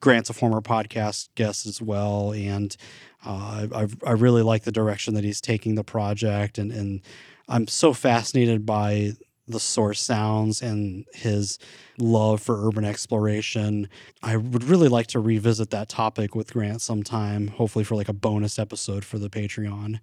Grant's 0.00 0.28
a 0.28 0.34
former 0.34 0.60
podcast 0.60 1.28
guest 1.34 1.66
as 1.66 1.80
well, 1.80 2.32
and 2.32 2.76
uh, 3.24 3.66
I, 3.74 3.86
I 4.06 4.12
really 4.12 4.42
like 4.42 4.64
the 4.64 4.72
direction 4.72 5.14
that 5.14 5.24
he's 5.24 5.40
taking 5.40 5.76
the 5.76 5.84
project, 5.84 6.58
and 6.58 6.70
and 6.70 7.00
I'm 7.48 7.66
so 7.68 7.94
fascinated 7.94 8.66
by 8.66 9.12
the 9.46 9.60
source 9.60 10.00
sounds 10.00 10.62
and 10.62 11.04
his 11.12 11.58
love 11.98 12.40
for 12.40 12.66
urban 12.66 12.84
exploration. 12.84 13.88
I 14.22 14.36
would 14.36 14.64
really 14.64 14.88
like 14.88 15.06
to 15.08 15.20
revisit 15.20 15.70
that 15.70 15.88
topic 15.88 16.34
with 16.34 16.52
Grant 16.52 16.80
sometime, 16.80 17.48
hopefully 17.48 17.84
for 17.84 17.94
like 17.94 18.08
a 18.08 18.14
bonus 18.14 18.58
episode 18.58 19.04
for 19.04 19.18
the 19.18 19.28
Patreon. 19.28 20.00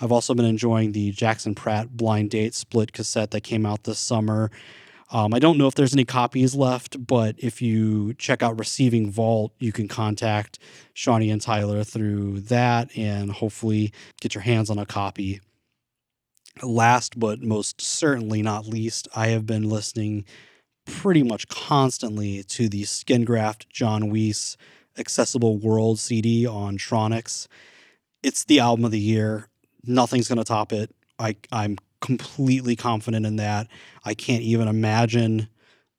I've 0.00 0.12
also 0.12 0.34
been 0.34 0.44
enjoying 0.44 0.92
the 0.92 1.12
Jackson 1.12 1.54
Pratt 1.54 1.96
Blind 1.96 2.30
Date 2.30 2.54
split 2.54 2.92
cassette 2.92 3.30
that 3.32 3.42
came 3.42 3.64
out 3.66 3.84
this 3.84 3.98
summer. 3.98 4.50
Um, 5.10 5.34
I 5.34 5.38
don't 5.38 5.58
know 5.58 5.66
if 5.66 5.74
there's 5.74 5.92
any 5.92 6.04
copies 6.04 6.54
left, 6.54 7.06
but 7.06 7.36
if 7.38 7.60
you 7.60 8.14
check 8.14 8.42
out 8.42 8.58
Receiving 8.58 9.10
Vault, 9.10 9.52
you 9.58 9.70
can 9.72 9.86
contact 9.86 10.58
Shawnee 10.94 11.30
and 11.30 11.40
Tyler 11.40 11.84
through 11.84 12.40
that 12.40 12.96
and 12.96 13.30
hopefully 13.30 13.92
get 14.20 14.34
your 14.34 14.42
hands 14.42 14.70
on 14.70 14.78
a 14.78 14.86
copy. 14.86 15.40
Last 16.62 17.18
but 17.18 17.42
most 17.42 17.80
certainly 17.80 18.40
not 18.42 18.66
least, 18.66 19.08
I 19.14 19.28
have 19.28 19.46
been 19.46 19.68
listening 19.68 20.24
pretty 20.86 21.22
much 21.22 21.48
constantly 21.48 22.42
to 22.44 22.68
the 22.68 22.84
skin 22.84 23.24
graft 23.24 23.68
John 23.70 24.10
Weiss 24.10 24.56
Accessible 24.98 25.58
World 25.58 25.98
CD 25.98 26.46
on 26.46 26.78
Troniks. 26.78 27.48
It's 28.22 28.44
the 28.44 28.60
album 28.60 28.84
of 28.84 28.90
the 28.90 29.00
year. 29.00 29.48
Nothing's 29.84 30.28
going 30.28 30.38
to 30.38 30.44
top 30.44 30.72
it. 30.72 30.94
I, 31.18 31.36
I'm 31.52 31.76
completely 32.00 32.76
confident 32.76 33.26
in 33.26 33.36
that. 33.36 33.66
I 34.04 34.14
can't 34.14 34.42
even 34.42 34.68
imagine 34.68 35.48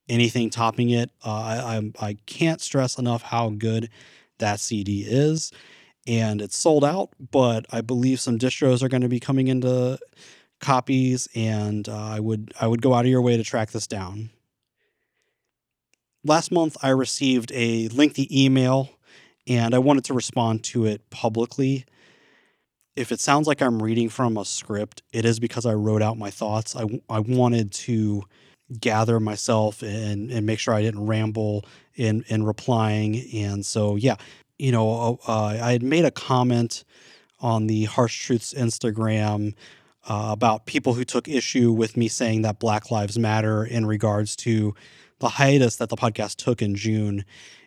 anything 0.08 0.50
topping 0.50 0.90
it. 0.90 1.10
Uh, 1.24 1.32
I, 1.32 1.76
I, 1.76 2.08
I 2.08 2.16
can't 2.26 2.60
stress 2.60 2.98
enough 2.98 3.22
how 3.22 3.50
good 3.50 3.90
that 4.38 4.60
CD 4.60 5.04
is. 5.06 5.52
And 6.06 6.40
it's 6.40 6.56
sold 6.56 6.84
out, 6.84 7.10
but 7.32 7.66
I 7.70 7.80
believe 7.80 8.20
some 8.20 8.38
distros 8.38 8.82
are 8.82 8.88
going 8.88 9.02
to 9.02 9.08
be 9.08 9.18
coming 9.18 9.48
into 9.48 9.98
copies, 10.60 11.28
and 11.34 11.88
uh, 11.88 11.96
I 11.96 12.20
would 12.20 12.52
I 12.60 12.66
would 12.66 12.80
go 12.80 12.94
out 12.94 13.04
of 13.04 13.10
your 13.10 13.22
way 13.22 13.36
to 13.36 13.42
track 13.42 13.72
this 13.72 13.86
down. 13.86 14.30
Last 16.24 16.50
month, 16.50 16.76
I 16.82 16.90
received 16.90 17.52
a 17.54 17.88
lengthy 17.88 18.44
email, 18.44 18.90
and 19.46 19.74
I 19.74 19.78
wanted 19.78 20.04
to 20.04 20.14
respond 20.14 20.64
to 20.64 20.84
it 20.86 21.08
publicly. 21.10 21.84
If 22.96 23.12
it 23.12 23.20
sounds 23.20 23.46
like 23.46 23.60
I'm 23.60 23.82
reading 23.82 24.08
from 24.08 24.36
a 24.36 24.44
script, 24.44 25.02
it 25.12 25.24
is 25.24 25.38
because 25.38 25.66
I 25.66 25.74
wrote 25.74 26.02
out 26.02 26.16
my 26.16 26.30
thoughts. 26.30 26.74
I, 26.74 27.00
I 27.08 27.20
wanted 27.20 27.72
to 27.72 28.22
gather 28.80 29.20
myself 29.20 29.82
and, 29.82 30.30
and 30.30 30.46
make 30.46 30.58
sure 30.58 30.74
I 30.74 30.82
didn't 30.82 31.06
ramble 31.06 31.64
in, 31.94 32.24
in 32.28 32.42
replying. 32.42 33.22
And 33.34 33.64
so, 33.64 33.96
yeah, 33.96 34.16
you 34.58 34.72
know, 34.72 35.18
uh, 35.28 35.58
I 35.62 35.72
had 35.72 35.82
made 35.82 36.04
a 36.04 36.10
comment 36.10 36.84
on 37.40 37.66
the 37.66 37.84
Harsh 37.84 38.24
Truths 38.24 38.54
Instagram 38.54 39.54
uh, 40.08 40.28
about 40.30 40.66
people 40.66 40.94
who 40.94 41.04
took 41.04 41.28
issue 41.28 41.72
with 41.72 41.96
me 41.96 42.08
saying 42.08 42.42
that 42.42 42.58
Black 42.58 42.90
Lives 42.90 43.18
Matter 43.18 43.64
in 43.64 43.86
regards 43.86 44.36
to 44.36 44.74
the 45.18 45.28
hiatus 45.30 45.76
that 45.76 45.88
the 45.88 45.96
podcast 45.96 46.36
took 46.36 46.62
in 46.62 46.74
June. 46.74 47.24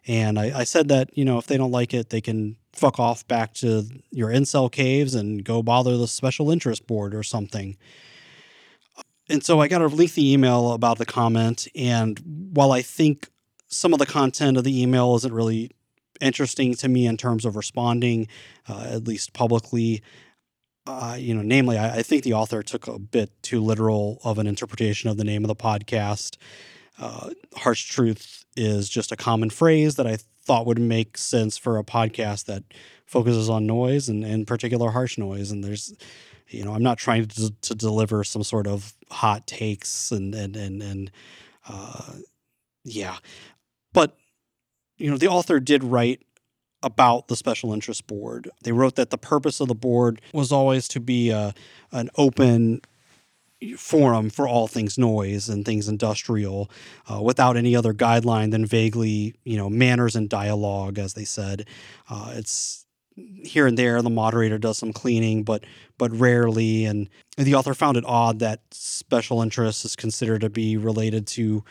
And 0.10 0.40
I, 0.40 0.62
I, 0.62 0.64
said 0.64 0.88
that, 0.88 1.16
you 1.16 1.24
know, 1.24 1.38
if 1.38 1.46
they 1.46 1.56
don't 1.56 1.70
like 1.70 1.94
it, 1.94 2.10
they 2.10 2.20
can 2.20 2.56
fuck 2.74 3.00
off 3.00 3.28
back 3.28 3.54
to 3.54 3.84
your 4.10 4.30
incel 4.30 4.72
caves 4.72 5.14
and 5.14 5.46
go 5.46 5.62
bother 5.62 5.98
the 5.98 6.08
special 6.08 6.50
interest 6.50 6.88
board 6.88 7.14
or 7.14 7.22
something. 7.22 7.78
And 9.30 9.44
so 9.44 9.62
I 9.62 9.68
got 9.68 9.84
a 9.84 9.88
lengthy 9.88 10.34
email 10.34 10.72
about 10.72 10.98
the 10.98 11.06
comment. 11.06 11.68
And 11.76 12.20
while 12.52 12.72
I 12.72 12.82
think 12.82 13.30
some 13.68 13.94
of 13.94 14.00
the 14.00 14.08
content 14.08 14.58
of 14.58 14.64
the 14.64 14.82
email 14.82 15.16
isn't 15.18 15.32
really 15.32 15.70
interesting 16.20 16.74
to 16.74 16.90
me 16.90 17.06
in 17.06 17.16
terms 17.16 17.46
of 17.46 17.56
responding, 17.56 18.28
uh, 18.68 18.88
at 18.90 19.08
least 19.08 19.34
publicly, 19.34 20.02
uh, 20.88 21.18
you 21.20 21.36
know, 21.36 21.44
namely, 21.44 21.78
I, 21.78 21.98
I, 21.98 22.02
think 22.02 22.24
the 22.24 22.34
author 22.34 22.64
took 22.64 22.88
a 22.88 22.98
bit 22.98 23.30
too 23.44 23.62
literal 23.62 24.20
of 24.24 24.40
an 24.40 24.48
interpretation 24.48 25.08
of 25.08 25.18
the 25.18 25.24
name 25.24 25.44
of 25.44 25.50
the 25.50 25.56
podcast 25.56 26.38
uh, 26.98 27.30
harsh 27.56 27.86
truth 27.86 28.39
is 28.56 28.90
just 28.90 29.12
a 29.12 29.18
common 29.18 29.50
phrase 29.50 29.96
that 29.96 30.08
I 30.08 30.18
thought 30.44 30.66
would 30.66 30.80
make 30.80 31.18
sense 31.18 31.58
for 31.58 31.78
a 31.78 31.84
podcast 31.84 32.46
that 32.46 32.64
focuses 33.06 33.50
on 33.50 33.66
noise 33.66 34.10
and 34.10 34.24
in 34.24 34.46
particular 34.46 34.92
harsh 34.92 35.18
noise. 35.18 35.52
And 35.52 35.64
there's, 35.64 35.94
you 36.50 36.64
know, 36.64 36.74
I'm 36.74 36.84
not 36.84 36.98
trying 36.98 37.28
to, 37.28 37.52
to 37.52 37.76
deliver 37.76 38.24
some 38.24 38.44
sort 38.44 38.68
of 38.68 38.94
hot 39.10 39.48
takes 39.48 40.12
and 40.12 40.34
and 40.34 40.56
and 40.56 40.82
and 40.82 41.12
uh, 41.68 42.14
yeah, 42.84 43.18
but 43.94 44.18
you 44.98 45.10
know, 45.10 45.18
the 45.18 45.28
author 45.28 45.60
did 45.60 45.84
write 45.84 46.26
about 46.82 47.28
the 47.28 47.36
special 47.36 47.74
interest 47.74 48.08
board. 48.08 48.50
They 48.64 48.72
wrote 48.72 48.96
that 48.96 49.10
the 49.10 49.18
purpose 49.18 49.60
of 49.60 49.68
the 49.68 49.76
board 49.76 50.22
was 50.34 50.52
always 50.52 50.88
to 50.90 51.00
be 51.00 51.30
a, 51.30 51.54
an 51.92 52.10
open 52.16 52.82
forum 53.78 54.30
for 54.30 54.48
all 54.48 54.68
things 54.68 54.98
noise 54.98 55.50
and 55.50 55.66
things 55.66 55.88
industrial 55.88 56.70
uh, 57.12 57.22
without 57.22 57.58
any 57.58 57.76
other 57.76 57.94
guideline 57.94 58.52
than 58.52 58.66
vaguely 58.66 59.36
you 59.44 59.58
know 59.58 59.70
manners 59.70 60.16
and 60.16 60.30
dialogue 60.30 60.98
as 60.98 61.14
they 61.14 61.26
said. 61.26 61.68
Uh, 62.10 62.34
it's 62.36 62.86
here 63.44 63.68
and 63.68 63.78
there 63.78 64.02
the 64.02 64.10
moderator 64.10 64.58
does 64.58 64.78
some 64.78 64.94
cleaning 64.94 65.44
but 65.44 65.66
but 65.98 66.12
rarely. 66.14 66.86
And 66.86 67.10
the 67.38 67.56
author 67.56 67.74
found 67.74 67.98
it 67.98 68.04
odd 68.06 68.40
that 68.40 68.62
special 68.72 69.42
interest 69.42 69.86
is 69.86 69.96
considered 69.96 70.42
to 70.42 70.50
be 70.50 70.78
related 70.78 71.28
to 71.28 71.64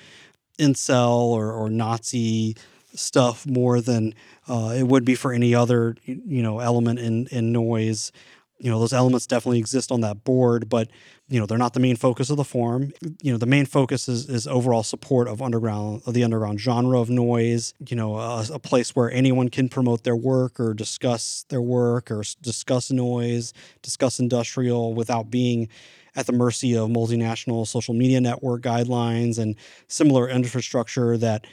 incel 0.58 1.20
or, 1.20 1.52
or 1.52 1.70
nazi 1.70 2.56
stuff 2.94 3.46
more 3.46 3.80
than 3.80 4.14
uh, 4.48 4.74
it 4.76 4.82
would 4.82 5.04
be 5.04 5.14
for 5.14 5.32
any 5.32 5.54
other 5.54 5.96
you 6.04 6.42
know 6.42 6.58
element 6.60 6.98
in 6.98 7.26
in 7.28 7.52
noise. 7.52 8.12
You 8.58 8.70
know 8.70 8.80
those 8.80 8.92
elements 8.92 9.26
definitely 9.26 9.58
exist 9.58 9.92
on 9.92 10.00
that 10.00 10.24
board 10.24 10.68
but 10.68 10.88
you 11.28 11.38
know 11.38 11.46
they're 11.46 11.58
not 11.58 11.74
the 11.74 11.80
main 11.80 11.96
focus 11.96 12.30
of 12.30 12.36
the 12.36 12.44
forum. 12.44 12.92
You 13.22 13.32
know 13.32 13.38
the 13.38 13.46
main 13.46 13.66
focus 13.66 14.08
is, 14.08 14.28
is 14.28 14.46
overall 14.46 14.82
support 14.82 15.28
of 15.28 15.42
underground 15.42 16.02
of 16.06 16.14
the 16.14 16.24
underground 16.24 16.60
genre 16.60 16.98
of 16.98 17.10
noise 17.10 17.74
you 17.86 17.96
know 17.96 18.16
a, 18.16 18.46
a, 18.54 18.58
place 18.58 18.96
where 18.96 19.10
anyone 19.10 19.48
can 19.48 19.68
promote 19.68 20.04
their 20.04 20.16
work 20.16 20.58
or 20.58 20.74
discuss 20.74 21.44
their 21.48 21.60
work 21.60 22.10
or 22.10 22.22
discuss 22.40 22.90
noise 22.90 23.52
discuss 23.82 24.18
industrial 24.18 24.94
without 24.94 25.30
being 25.30 25.68
at 26.16 26.26
the 26.26 26.32
mercy 26.32 26.76
of 26.76 26.88
multinational 26.88 27.66
social 27.66 27.94
media 27.94 28.20
network 28.20 28.62
guidelines 28.62 29.38
and 29.38 29.54
similar 29.86 30.28
infrastructure 30.28 31.16
that 31.16 31.46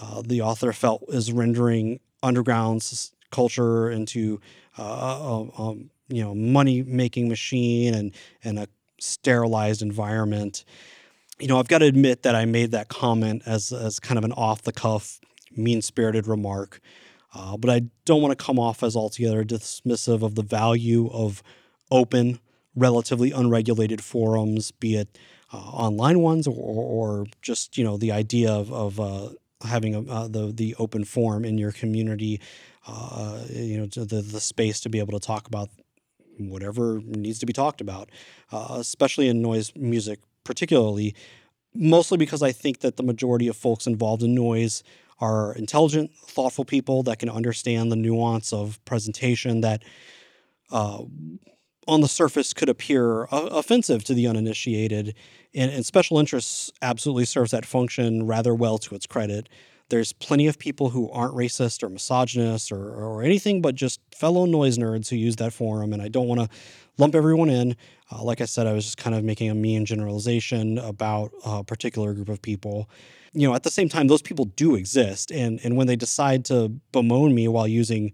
uh, 0.00 0.22
the 0.24 0.40
author 0.40 0.72
felt 0.72 1.04
is 1.08 1.32
rendering 1.32 2.00
underground 2.22 2.82
culture 3.30 3.90
into 3.90 4.40
uh, 4.78 5.44
um, 5.58 5.90
you 6.08 6.22
know 6.22 6.34
money 6.34 6.82
making 6.82 7.28
machine 7.28 7.94
and 7.94 8.14
and 8.42 8.58
a 8.58 8.66
sterilized 9.00 9.82
environment. 9.82 10.64
You 11.38 11.48
know, 11.48 11.58
I've 11.58 11.68
got 11.68 11.78
to 11.78 11.86
admit 11.86 12.22
that 12.22 12.34
I 12.34 12.44
made 12.44 12.72
that 12.72 12.88
comment 12.88 13.42
as 13.46 13.72
as 13.72 13.98
kind 13.98 14.18
of 14.18 14.24
an 14.24 14.32
off 14.32 14.62
the 14.62 14.72
cuff, 14.72 15.20
mean 15.56 15.82
spirited 15.82 16.26
remark. 16.26 16.80
Uh, 17.34 17.56
but 17.56 17.70
I 17.70 17.82
don't 18.04 18.20
want 18.20 18.36
to 18.36 18.44
come 18.44 18.58
off 18.58 18.82
as 18.82 18.96
altogether 18.96 19.44
dismissive 19.44 20.22
of 20.22 20.34
the 20.34 20.42
value 20.42 21.08
of 21.12 21.42
open, 21.90 22.40
relatively 22.74 23.30
unregulated 23.30 24.02
forums, 24.02 24.72
be 24.72 24.96
it 24.96 25.16
uh, 25.52 25.56
online 25.56 26.20
ones 26.20 26.46
or, 26.46 26.52
or 26.52 27.26
just 27.42 27.76
you 27.78 27.84
know 27.84 27.96
the 27.96 28.12
idea 28.12 28.52
of, 28.52 28.72
of 28.72 29.00
uh, 29.00 29.28
having 29.66 29.94
a, 29.94 30.00
uh, 30.10 30.28
the 30.28 30.52
the 30.52 30.74
open 30.78 31.04
forum 31.04 31.44
in 31.44 31.58
your 31.58 31.72
community, 31.72 32.40
uh, 32.86 33.42
you 33.50 33.78
know, 33.78 33.86
the 33.86 34.22
the 34.22 34.40
space 34.40 34.80
to 34.80 34.88
be 34.88 34.98
able 34.98 35.18
to 35.18 35.24
talk 35.24 35.46
about 35.46 35.68
whatever 36.48 37.00
needs 37.04 37.38
to 37.40 37.46
be 37.46 37.52
talked 37.52 37.80
about, 37.80 38.10
uh, 38.52 38.76
especially 38.78 39.28
in 39.28 39.42
noise 39.42 39.72
music, 39.76 40.20
particularly, 40.44 41.14
mostly 41.74 42.18
because 42.18 42.42
I 42.42 42.52
think 42.52 42.80
that 42.80 42.96
the 42.96 43.02
majority 43.02 43.48
of 43.48 43.56
folks 43.56 43.86
involved 43.86 44.22
in 44.22 44.34
noise 44.34 44.82
are 45.20 45.54
intelligent, 45.54 46.10
thoughtful 46.14 46.64
people 46.64 47.02
that 47.02 47.18
can 47.18 47.28
understand 47.28 47.92
the 47.92 47.96
nuance 47.96 48.52
of 48.52 48.82
presentation 48.84 49.60
that 49.60 49.82
uh, 50.70 51.02
on 51.86 52.00
the 52.00 52.08
surface 52.08 52.54
could 52.54 52.68
appear 52.68 53.26
offensive 53.30 54.04
to 54.04 54.14
the 54.14 54.26
uninitiated. 54.26 55.14
And, 55.54 55.70
and 55.70 55.84
special 55.84 56.18
interests 56.18 56.70
absolutely 56.80 57.24
serves 57.24 57.50
that 57.50 57.66
function 57.66 58.26
rather 58.26 58.54
well 58.54 58.78
to 58.78 58.94
its 58.94 59.06
credit. 59.06 59.48
There's 59.90 60.12
plenty 60.12 60.46
of 60.46 60.58
people 60.58 60.90
who 60.90 61.10
aren't 61.10 61.34
racist 61.34 61.82
or 61.82 61.88
misogynist 61.88 62.72
or, 62.72 62.94
or 62.94 63.22
anything 63.22 63.60
but 63.60 63.74
just 63.74 64.00
fellow 64.14 64.46
noise 64.46 64.78
nerds 64.78 65.08
who 65.08 65.16
use 65.16 65.36
that 65.36 65.52
forum. 65.52 65.92
And 65.92 66.00
I 66.00 66.08
don't 66.08 66.26
want 66.26 66.40
to 66.40 66.48
lump 66.96 67.14
everyone 67.14 67.50
in. 67.50 67.76
Uh, 68.10 68.22
like 68.22 68.40
I 68.40 68.44
said, 68.44 68.66
I 68.66 68.72
was 68.72 68.84
just 68.84 68.98
kind 68.98 69.14
of 69.14 69.24
making 69.24 69.50
a 69.50 69.54
mean 69.54 69.84
generalization 69.84 70.78
about 70.78 71.32
a 71.44 71.62
particular 71.62 72.14
group 72.14 72.28
of 72.28 72.40
people. 72.40 72.88
You 73.32 73.48
know, 73.48 73.54
at 73.54 73.62
the 73.62 73.70
same 73.70 73.88
time, 73.88 74.06
those 74.08 74.22
people 74.22 74.46
do 74.46 74.74
exist. 74.74 75.30
And, 75.30 75.60
and 75.62 75.76
when 75.76 75.86
they 75.86 75.96
decide 75.96 76.44
to 76.46 76.68
bemoan 76.92 77.34
me 77.34 77.48
while 77.48 77.68
using 77.68 78.12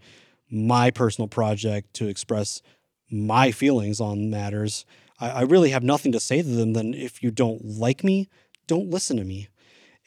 my 0.50 0.90
personal 0.90 1.28
project 1.28 1.94
to 1.94 2.08
express 2.08 2.62
my 3.10 3.50
feelings 3.52 4.00
on 4.00 4.30
matters, 4.30 4.84
I, 5.18 5.42
really 5.42 5.70
have 5.70 5.82
nothing 5.82 6.12
to 6.12 6.20
say 6.20 6.42
to 6.42 6.48
them 6.48 6.74
than 6.74 6.92
if 6.92 7.22
you 7.22 7.30
don't 7.30 7.64
like 7.64 8.04
me, 8.04 8.28
don't 8.66 8.90
listen 8.90 9.16
to 9.16 9.24
me. 9.24 9.48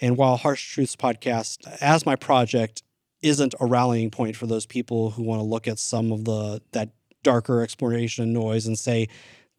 And 0.02 0.18
while 0.18 0.38
Harsh 0.38 0.74
Truths 0.74 0.96
podcast, 0.96 1.68
as 1.82 2.06
my 2.06 2.16
project, 2.16 2.84
isn't 3.22 3.54
a 3.60 3.66
rallying 3.66 4.10
point 4.12 4.36
for 4.36 4.48
those 4.48 4.66
people 4.66 5.12
who 5.12 5.24
want 5.24 5.40
to 5.40 5.46
look 5.46 5.68
at 5.68 5.78
some 5.78 6.12
of 6.12 6.26
the 6.26 6.62
that 6.72 6.90
darker 7.22 7.62
exploration 7.62 8.24
and 8.24 8.34
noise 8.34 8.66
and 8.66 8.80
say, 8.80 9.08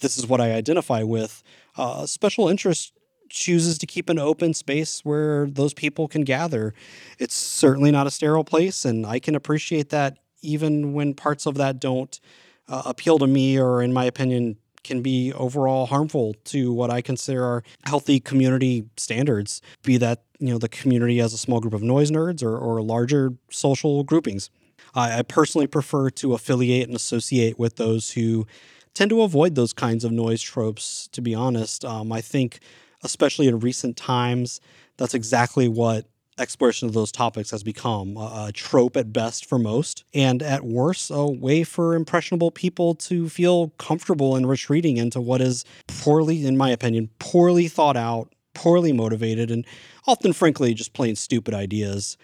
this 0.01 0.17
is 0.17 0.27
what 0.27 0.41
I 0.41 0.53
identify 0.53 1.03
with. 1.03 1.43
Uh, 1.77 2.07
special 2.07 2.49
interest 2.49 2.95
chooses 3.29 3.79
to 3.79 3.87
keep 3.87 4.09
an 4.09 4.19
open 4.19 4.55
space 4.55 5.01
where 5.05 5.47
those 5.47 5.75
people 5.75 6.09
can 6.09 6.23
gather. 6.23 6.75
It's 7.19 7.35
certainly 7.35 7.91
not 7.91 8.07
a 8.07 8.11
sterile 8.11 8.45
place, 8.45 8.85
and 8.85 9.07
I 9.07 9.19
can 9.19 9.35
appreciate 9.35 9.91
that 9.91 10.19
even 10.43 10.95
when 10.95 11.15
parts 11.15 11.47
of 11.47 11.55
that 11.57 11.79
don't 11.79 12.19
uh, 12.67 12.83
appeal 12.87 13.19
to 13.19 13.27
me 13.27 13.59
or, 13.59 13.83
in 13.83 13.93
my 13.93 14.05
opinion, 14.05 14.57
can 14.83 15.03
be 15.03 15.33
overall 15.33 15.87
harmful 15.87 16.35
to 16.45 16.73
what 16.73 16.91
I 16.91 17.01
consider 17.03 17.45
are 17.45 17.63
healthy 17.85 18.21
community 18.21 18.85
standards, 18.97 19.61
be 19.83 19.97
that 19.99 20.23
you 20.39 20.49
know 20.49 20.59
the 20.59 20.69
community 20.69 21.21
as 21.21 21.33
a 21.33 21.39
small 21.39 21.61
group 21.61 21.75
of 21.75 21.83
noise 21.83 22.11
nerds 22.11 22.43
or, 22.43 22.57
or 22.57 22.83
larger 22.83 23.35
social 23.51 24.05
groupings. 24.05 24.51
I, 24.95 25.19
I 25.19 25.23
personally 25.23 25.67
prefer 25.67 26.11
to 26.11 26.35
affiliate 26.35 26.89
and 26.89 26.97
associate 26.97 27.59
with 27.59 27.77
those 27.77 28.13
who 28.13 28.47
tend 28.95 29.11
to 29.11 29.23
avoid 29.23 29.55
those 29.55 29.73
kinds 29.73 30.05
of 30.05 30.13
noise 30.13 30.43
tropes. 30.43 31.09
To 31.13 31.21
be 31.21 31.35
honest, 31.35 31.85
um, 31.85 32.13
I 32.13 32.21
think, 32.21 32.61
especially 33.03 33.49
in 33.49 33.61
recent 33.61 33.97
times, 33.97 34.61
that's 34.97 35.15
exactly 35.15 35.69
what 35.69 36.07
exploration 36.41 36.89
of 36.89 36.95
those 36.95 37.13
topics 37.13 37.51
has 37.51 37.63
become 37.63 38.17
a, 38.17 38.47
a, 38.49 38.53
trope 38.53 38.97
at 38.97 39.13
best 39.13 39.47
for 39.47 39.59
most, 39.59 40.05
and 40.15 40.43
at 40.43 40.65
worst, 40.65 41.11
a 41.11 41.27
way 41.27 41.63
for 41.63 41.95
impressionable 41.95 42.51
people 42.51 42.95
to 42.95 43.29
feel 43.29 43.69
comfortable 43.79 44.37
in 44.37 44.47
retreating 44.47 44.97
into 44.97 45.21
what 45.21 45.41
is 45.41 45.65
poorly, 45.87 46.45
in 46.45 46.57
my 46.57 46.71
opinion, 46.71 47.11
poorly 47.19 47.69
thought 47.69 47.97
out, 47.97 48.33
poorly 48.55 48.93
motivated, 48.93 49.51
and 49.51 49.67
often, 50.07 50.33
frankly, 50.33 50.75
just 50.75 50.93
plain 50.93 51.15
stupid 51.15 51.55
ideas. 51.55 52.17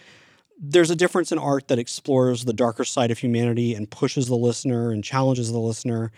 There's 0.58 0.90
a 0.90 0.96
difference 0.96 1.30
in 1.30 1.38
art 1.38 1.68
that 1.68 1.78
explores 1.78 2.44
the 2.44 2.54
darker 2.54 2.84
side 2.84 3.10
of 3.10 3.18
humanity 3.18 3.74
and 3.74 3.90
pushes 3.90 4.26
the 4.26 4.36
listener 4.36 4.90
and 4.90 5.04
challenges 5.04 5.52
the 5.52 5.58
listener, 5.58 6.10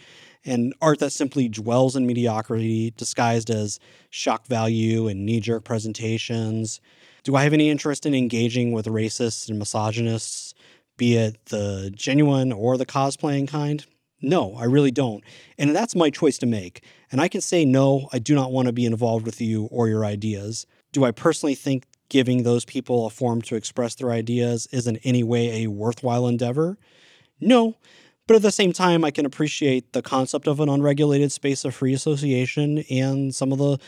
and 0.45 0.73
art 0.81 1.01
that 1.01 1.11
simply 1.11 1.49
dwells 1.49 1.97
in 1.97 2.07
mediocrity 2.07 2.93
disguised 2.93 3.51
as 3.51 3.81
shock 4.11 4.47
value 4.47 5.09
and 5.09 5.27
knee 5.27 5.41
jerk 5.41 5.65
presentations. 5.65 6.81
Do 7.29 7.37
I 7.37 7.43
have 7.43 7.53
any 7.53 7.69
interest 7.69 8.07
in 8.07 8.15
engaging 8.15 8.73
with 8.73 8.87
racists 8.87 9.51
and 9.51 9.59
misogynists, 9.59 10.55
be 10.97 11.15
it 11.15 11.37
the 11.51 11.93
genuine 11.95 12.53
or 12.53 12.79
the 12.79 12.87
cosplaying 12.87 13.47
kind? 13.47 13.85
No, 14.23 14.55
I 14.55 14.65
really 14.65 14.91
don't. 14.91 15.23
And 15.59 15.77
that's 15.77 15.95
my 15.95 16.09
choice 16.09 16.39
to 16.39 16.47
make. 16.47 16.83
And 17.13 17.21
I 17.21 17.29
can 17.29 17.43
say, 17.43 17.67
no, 17.67 18.09
I 18.15 18.19
do 18.19 18.35
not 18.35 18.51
want 18.51 18.65
to 18.65 18.73
be 18.73 18.87
involved 18.87 19.27
with 19.27 19.43
you 19.43 19.67
or 19.67 19.89
your 19.89 20.07
ideas. 20.07 20.65
Do 20.93 21.05
I 21.05 21.11
personally 21.11 21.55
think 21.55 21.85
giving 22.09 22.45
those 22.45 22.65
people 22.65 23.05
a 23.05 23.11
forum 23.11 23.43
to 23.43 23.57
express 23.57 23.95
their 23.95 24.11
ideas 24.11 24.67
is 24.73 24.87
in 24.87 24.97
any 25.05 25.23
way 25.23 25.65
a 25.65 25.67
worthwhile 25.67 26.27
endeavor? 26.29 26.79
No. 27.43 27.77
But 28.27 28.37
at 28.37 28.43
the 28.43 28.53
same 28.53 28.73
time, 28.73 29.05
I 29.05 29.11
can 29.11 29.27
appreciate 29.27 29.93
the 29.93 30.01
concept 30.01 30.49
of 30.49 30.61
an 30.61 30.71
unregulated 30.71 31.31
space 31.31 31.67
of 31.67 31.75
free 31.75 31.93
association 31.93 32.85
and 32.91 33.35
some 33.35 33.53
of 33.53 33.59
the 33.59 33.79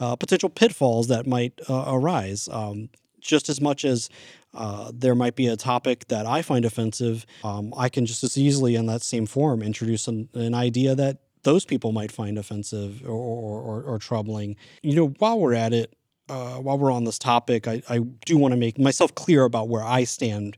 uh, 0.00 0.16
potential 0.16 0.48
pitfalls 0.48 1.08
that 1.08 1.26
might 1.26 1.60
uh, 1.68 1.84
arise. 1.86 2.48
Um, 2.50 2.88
just 3.20 3.48
as 3.48 3.60
much 3.60 3.84
as 3.84 4.08
uh, 4.54 4.90
there 4.94 5.14
might 5.14 5.36
be 5.36 5.46
a 5.46 5.56
topic 5.56 6.08
that 6.08 6.26
I 6.26 6.42
find 6.42 6.64
offensive, 6.64 7.26
um, 7.44 7.72
I 7.76 7.88
can 7.88 8.06
just 8.06 8.24
as 8.24 8.36
easily, 8.36 8.74
in 8.74 8.86
that 8.86 9.02
same 9.02 9.26
forum, 9.26 9.62
introduce 9.62 10.08
an, 10.08 10.28
an 10.34 10.54
idea 10.54 10.94
that 10.94 11.18
those 11.42 11.64
people 11.64 11.92
might 11.92 12.10
find 12.10 12.38
offensive 12.38 13.02
or, 13.06 13.10
or, 13.10 13.60
or, 13.60 13.82
or 13.82 13.98
troubling. 13.98 14.56
You 14.82 14.96
know, 14.96 15.08
while 15.18 15.38
we're 15.38 15.54
at 15.54 15.72
it, 15.72 15.94
uh, 16.28 16.56
while 16.56 16.78
we're 16.78 16.92
on 16.92 17.04
this 17.04 17.18
topic, 17.18 17.68
I, 17.68 17.82
I 17.88 17.98
do 18.24 18.38
want 18.38 18.52
to 18.52 18.58
make 18.58 18.78
myself 18.78 19.14
clear 19.14 19.44
about 19.44 19.68
where 19.68 19.84
I 19.84 20.04
stand, 20.04 20.56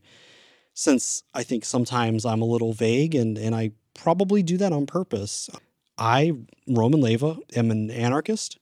since 0.73 1.23
I 1.33 1.43
think 1.43 1.65
sometimes 1.65 2.25
I'm 2.25 2.41
a 2.41 2.45
little 2.45 2.73
vague 2.73 3.13
and, 3.15 3.37
and 3.37 3.53
I 3.55 3.71
probably 3.93 4.41
do 4.43 4.57
that 4.57 4.73
on 4.73 4.85
purpose. 4.85 5.49
I, 5.97 6.33
Roman 6.67 7.01
Leva, 7.01 7.37
am 7.55 7.71
an 7.71 7.91
anarchist. 7.91 8.57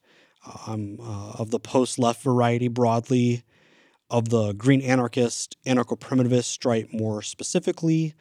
I'm 0.68 1.00
uh, 1.00 1.34
of 1.40 1.52
the 1.52 1.60
post 1.60 2.00
left 2.00 2.24
variety 2.24 2.68
broadly, 2.68 3.44
of 4.10 4.30
the 4.30 4.54
green 4.54 4.82
anarchist, 4.82 5.58
anarcho 5.66 6.00
primitivist 6.00 6.46
stripe 6.46 6.90
more 6.92 7.22
specifically. 7.22 8.14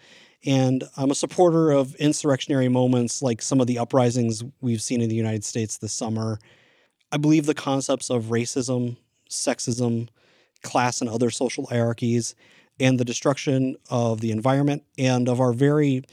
And 0.44 0.84
I'm 0.96 1.10
a 1.10 1.14
supporter 1.14 1.70
of 1.70 1.94
insurrectionary 1.96 2.68
moments 2.68 3.20
like 3.20 3.42
some 3.42 3.60
of 3.60 3.66
the 3.66 3.78
uprisings 3.78 4.42
we've 4.60 4.80
seen 4.80 5.00
in 5.00 5.08
the 5.08 5.14
United 5.16 5.44
States 5.44 5.78
this 5.78 5.92
summer 5.92 6.38
I 7.12 7.16
believe 7.16 7.46
the 7.46 7.54
concepts 7.54 8.08
of 8.08 8.26
racism, 8.26 8.96
sexism, 9.28 10.08
class, 10.62 11.00
and 11.00 11.10
other 11.10 11.30
social 11.30 11.66
hierarchies, 11.66 12.34
and 12.78 12.98
the 12.98 13.04
destruction 13.04 13.76
of 13.90 14.20
the 14.20 14.30
environment 14.30 14.84
and 14.96 15.28
of 15.28 15.40
our 15.40 15.52
very 15.52 16.04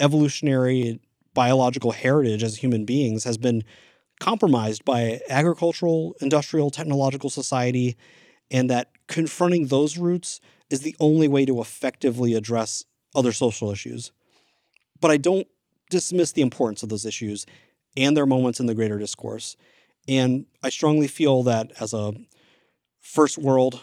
evolutionary 0.00 1.00
biological 1.34 1.92
heritage 1.92 2.42
as 2.42 2.56
human 2.56 2.84
beings 2.84 3.24
has 3.24 3.36
been 3.36 3.62
compromised 4.20 4.84
by 4.84 5.20
agricultural, 5.28 6.14
industrial, 6.20 6.70
technological 6.70 7.30
society, 7.30 7.96
and 8.50 8.70
that 8.70 8.90
confronting 9.08 9.66
those 9.66 9.98
roots 9.98 10.40
is 10.70 10.80
the 10.80 10.96
only 11.00 11.28
way 11.28 11.44
to 11.44 11.60
effectively 11.60 12.34
address 12.34 12.84
other 13.14 13.32
social 13.32 13.70
issues. 13.70 14.12
But 15.00 15.10
I 15.10 15.16
don't 15.16 15.46
dismiss 15.90 16.32
the 16.32 16.42
importance 16.42 16.82
of 16.82 16.88
those 16.88 17.06
issues 17.06 17.46
and 17.96 18.16
their 18.16 18.26
moments 18.26 18.60
in 18.60 18.66
the 18.66 18.74
greater 18.74 18.98
discourse. 18.98 19.56
And 20.08 20.46
I 20.62 20.70
strongly 20.70 21.08
feel 21.08 21.42
that 21.44 21.72
as 21.80 21.92
a 21.92 22.14
first 23.00 23.38
world, 23.38 23.80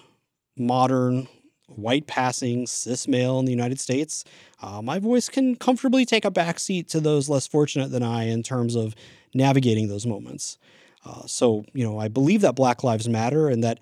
modern, 0.57 1.27
white 1.67 2.07
passing, 2.07 2.67
cis 2.67 3.07
male 3.07 3.39
in 3.39 3.45
the 3.45 3.51
United 3.51 3.79
States, 3.79 4.23
uh, 4.61 4.81
my 4.81 4.99
voice 4.99 5.29
can 5.29 5.55
comfortably 5.55 6.05
take 6.05 6.25
a 6.25 6.31
backseat 6.31 6.87
to 6.89 6.99
those 6.99 7.29
less 7.29 7.47
fortunate 7.47 7.91
than 7.91 8.03
I 8.03 8.25
in 8.25 8.43
terms 8.43 8.75
of 8.75 8.95
navigating 9.33 9.87
those 9.87 10.05
moments. 10.05 10.57
Uh, 11.05 11.25
so, 11.25 11.65
you 11.73 11.83
know, 11.83 11.99
I 11.99 12.07
believe 12.07 12.41
that 12.41 12.55
Black 12.55 12.83
Lives 12.83 13.09
Matter 13.09 13.49
and 13.49 13.63
that 13.63 13.79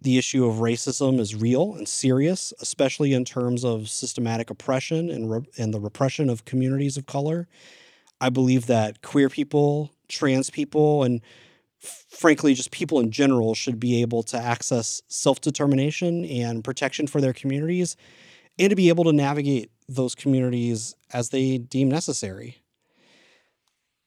the 0.00 0.18
issue 0.18 0.44
of 0.44 0.56
racism 0.56 1.18
is 1.18 1.34
real 1.34 1.74
and 1.74 1.88
serious, 1.88 2.52
especially 2.60 3.12
in 3.12 3.24
terms 3.24 3.64
of 3.64 3.88
systematic 3.88 4.50
oppression 4.50 5.10
and, 5.10 5.30
re- 5.30 5.48
and 5.58 5.72
the 5.72 5.80
repression 5.80 6.28
of 6.28 6.44
communities 6.44 6.96
of 6.96 7.06
color. 7.06 7.48
I 8.20 8.28
believe 8.28 8.66
that 8.66 9.02
queer 9.02 9.28
people, 9.28 9.90
trans 10.08 10.50
people, 10.50 11.02
and 11.02 11.20
frankly, 11.78 12.54
just 12.54 12.70
people 12.70 13.00
in 13.00 13.10
general 13.10 13.54
should 13.54 13.80
be 13.80 14.00
able 14.02 14.22
to 14.24 14.38
access 14.38 15.02
self 15.08 15.40
determination 15.40 16.24
and 16.24 16.64
protection 16.64 17.06
for 17.06 17.20
their 17.20 17.32
communities 17.32 17.96
and 18.58 18.70
to 18.70 18.76
be 18.76 18.88
able 18.88 19.04
to 19.04 19.12
navigate 19.12 19.70
those 19.88 20.14
communities 20.14 20.94
as 21.12 21.30
they 21.30 21.58
deem 21.58 21.88
necessary. 21.88 22.63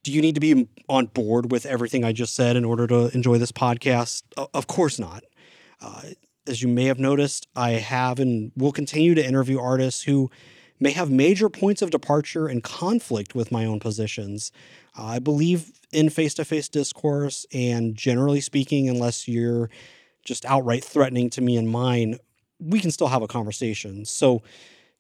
Do 0.08 0.14
you 0.14 0.22
need 0.22 0.36
to 0.36 0.40
be 0.40 0.70
on 0.88 1.08
board 1.08 1.52
with 1.52 1.66
everything 1.66 2.06
I 2.06 2.14
just 2.14 2.34
said 2.34 2.56
in 2.56 2.64
order 2.64 2.88
to 2.88 3.14
enjoy 3.14 3.40
this 3.40 3.52
podcast? 3.52 4.24
Of 4.54 4.66
course 4.66 5.00
not. 5.00 5.26
Uh, 5.82 6.02
as 6.48 6.62
you 6.62 6.70
may 6.70 6.86
have 6.86 6.98
noticed, 6.98 7.46
I 7.58 7.72
have 7.72 8.18
and 8.18 8.54
will 8.56 8.72
continue 8.72 9.16
to 9.16 9.28
interview 9.28 9.60
artists 9.60 10.04
who 10.04 10.32
may 10.80 10.92
have 10.92 11.12
major 11.12 11.50
points 11.50 11.82
of 11.82 11.90
departure 11.90 12.48
and 12.48 12.64
conflict 12.64 13.36
with 13.36 13.52
my 13.52 13.66
own 13.66 13.82
positions. 13.82 14.54
Uh, 14.98 15.08
I 15.08 15.20
believe 15.20 15.74
in 15.92 16.10
face 16.10 16.34
to 16.36 16.46
face 16.46 16.70
discourse, 16.70 17.46
and 17.54 17.94
generally 17.94 18.40
speaking, 18.40 18.88
unless 18.88 19.28
you're 19.28 19.70
just 20.24 20.46
outright 20.46 20.86
threatening 20.86 21.30
to 21.32 21.42
me 21.42 21.58
and 21.58 21.68
mine, 21.70 22.18
we 22.62 22.80
can 22.80 22.92
still 22.92 23.08
have 23.08 23.24
a 23.24 23.28
conversation. 23.28 24.06
So, 24.06 24.42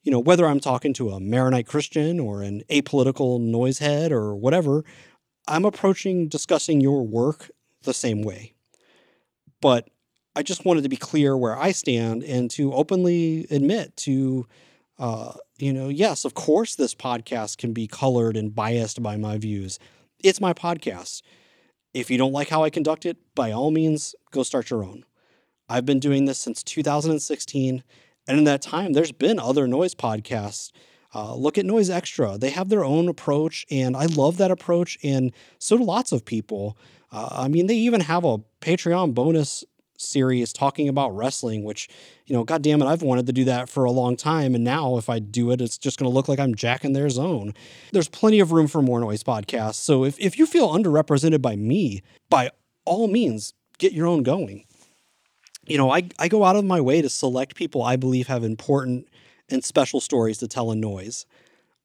you 0.07 0.11
know, 0.11 0.19
whether 0.19 0.47
I'm 0.47 0.61
talking 0.61 0.93
to 0.93 1.09
a 1.09 1.19
Maronite 1.19 1.67
Christian 1.67 2.17
or 2.17 2.41
an 2.41 2.63
apolitical 2.69 3.41
noisehead 3.41 4.11
or 4.11 4.37
whatever, 4.37 4.85
I'm 5.49 5.65
approaching 5.65 6.29
discussing 6.29 6.79
your 6.79 7.05
work 7.05 7.51
the 7.83 7.93
same 7.93 8.21
way. 8.21 8.53
But 9.59 9.89
I 10.33 10.43
just 10.43 10.63
wanted 10.63 10.83
to 10.83 10.89
be 10.89 10.95
clear 10.95 11.35
where 11.35 11.59
I 11.59 11.73
stand 11.73 12.23
and 12.23 12.49
to 12.51 12.73
openly 12.73 13.47
admit 13.51 13.97
to 13.97 14.47
uh, 14.97 15.33
you 15.57 15.73
know, 15.73 15.89
yes, 15.89 16.23
of 16.23 16.35
course, 16.35 16.75
this 16.75 16.95
podcast 16.95 17.57
can 17.57 17.73
be 17.73 17.85
colored 17.85 18.37
and 18.37 18.55
biased 18.55 19.03
by 19.03 19.17
my 19.17 19.37
views. 19.37 19.77
It's 20.23 20.39
my 20.39 20.53
podcast. 20.53 21.21
If 21.93 22.09
you 22.09 22.17
don't 22.17 22.31
like 22.31 22.47
how 22.47 22.63
I 22.63 22.69
conduct 22.69 23.05
it, 23.05 23.17
by 23.35 23.51
all 23.51 23.71
means, 23.71 24.15
go 24.31 24.43
start 24.43 24.69
your 24.69 24.85
own. 24.85 25.03
I've 25.67 25.85
been 25.85 25.99
doing 25.99 26.25
this 26.25 26.39
since 26.39 26.63
2016. 26.63 27.83
And 28.27 28.37
in 28.37 28.43
that 28.45 28.61
time, 28.61 28.93
there's 28.93 29.11
been 29.11 29.39
other 29.39 29.67
noise 29.67 29.95
podcasts. 29.95 30.71
Uh, 31.15 31.35
look 31.35 31.57
at 31.57 31.65
Noise 31.65 31.89
Extra. 31.89 32.37
They 32.37 32.49
have 32.49 32.69
their 32.69 32.83
own 32.83 33.07
approach, 33.07 33.65
and 33.71 33.95
I 33.95 34.05
love 34.05 34.37
that 34.37 34.51
approach. 34.51 34.97
And 35.03 35.31
so 35.57 35.77
do 35.77 35.83
lots 35.83 36.11
of 36.11 36.25
people. 36.25 36.77
Uh, 37.11 37.29
I 37.31 37.47
mean, 37.47 37.67
they 37.67 37.75
even 37.75 38.01
have 38.01 38.25
a 38.25 38.39
Patreon 38.61 39.13
bonus 39.13 39.63
series 39.97 40.53
talking 40.53 40.87
about 40.87 41.15
wrestling, 41.15 41.63
which, 41.63 41.89
you 42.25 42.35
know, 42.35 42.43
God 42.43 42.61
damn 42.61 42.81
it, 42.81 42.85
I've 42.85 43.01
wanted 43.01 43.25
to 43.27 43.33
do 43.33 43.45
that 43.45 43.69
for 43.69 43.83
a 43.83 43.91
long 43.91 44.15
time. 44.15 44.53
And 44.53 44.63
now 44.63 44.97
if 44.97 45.09
I 45.09 45.17
do 45.17 45.49
it, 45.51 45.61
it's 45.61 45.77
just 45.77 45.97
going 45.97 46.09
to 46.09 46.13
look 46.13 46.27
like 46.27 46.39
I'm 46.39 46.53
jacking 46.53 46.93
their 46.93 47.09
zone. 47.09 47.53
There's 47.93 48.09
plenty 48.09 48.39
of 48.39 48.51
room 48.51 48.67
for 48.67 48.81
more 48.81 48.99
noise 48.99 49.23
podcasts. 49.23 49.75
So 49.75 50.03
if, 50.03 50.19
if 50.19 50.37
you 50.37 50.45
feel 50.45 50.69
underrepresented 50.69 51.41
by 51.41 51.55
me, 51.55 52.03
by 52.29 52.51
all 52.85 53.07
means, 53.07 53.53
get 53.79 53.93
your 53.93 54.05
own 54.05 54.21
going. 54.21 54.65
You 55.67 55.77
know, 55.77 55.91
I, 55.91 56.09
I 56.17 56.29
go 56.29 56.45
out 56.45 56.55
of 56.55 56.63
my 56.63 56.79
way 56.79 57.01
to 57.01 57.09
select 57.09 57.55
people 57.55 57.83
I 57.83 57.97
believe 57.97 58.27
have 58.27 58.43
important 58.43 59.07
and 59.49 59.63
special 59.63 59.99
stories 59.99 60.37
to 60.39 60.47
tell 60.47 60.71
in 60.71 60.79
noise. 60.79 61.25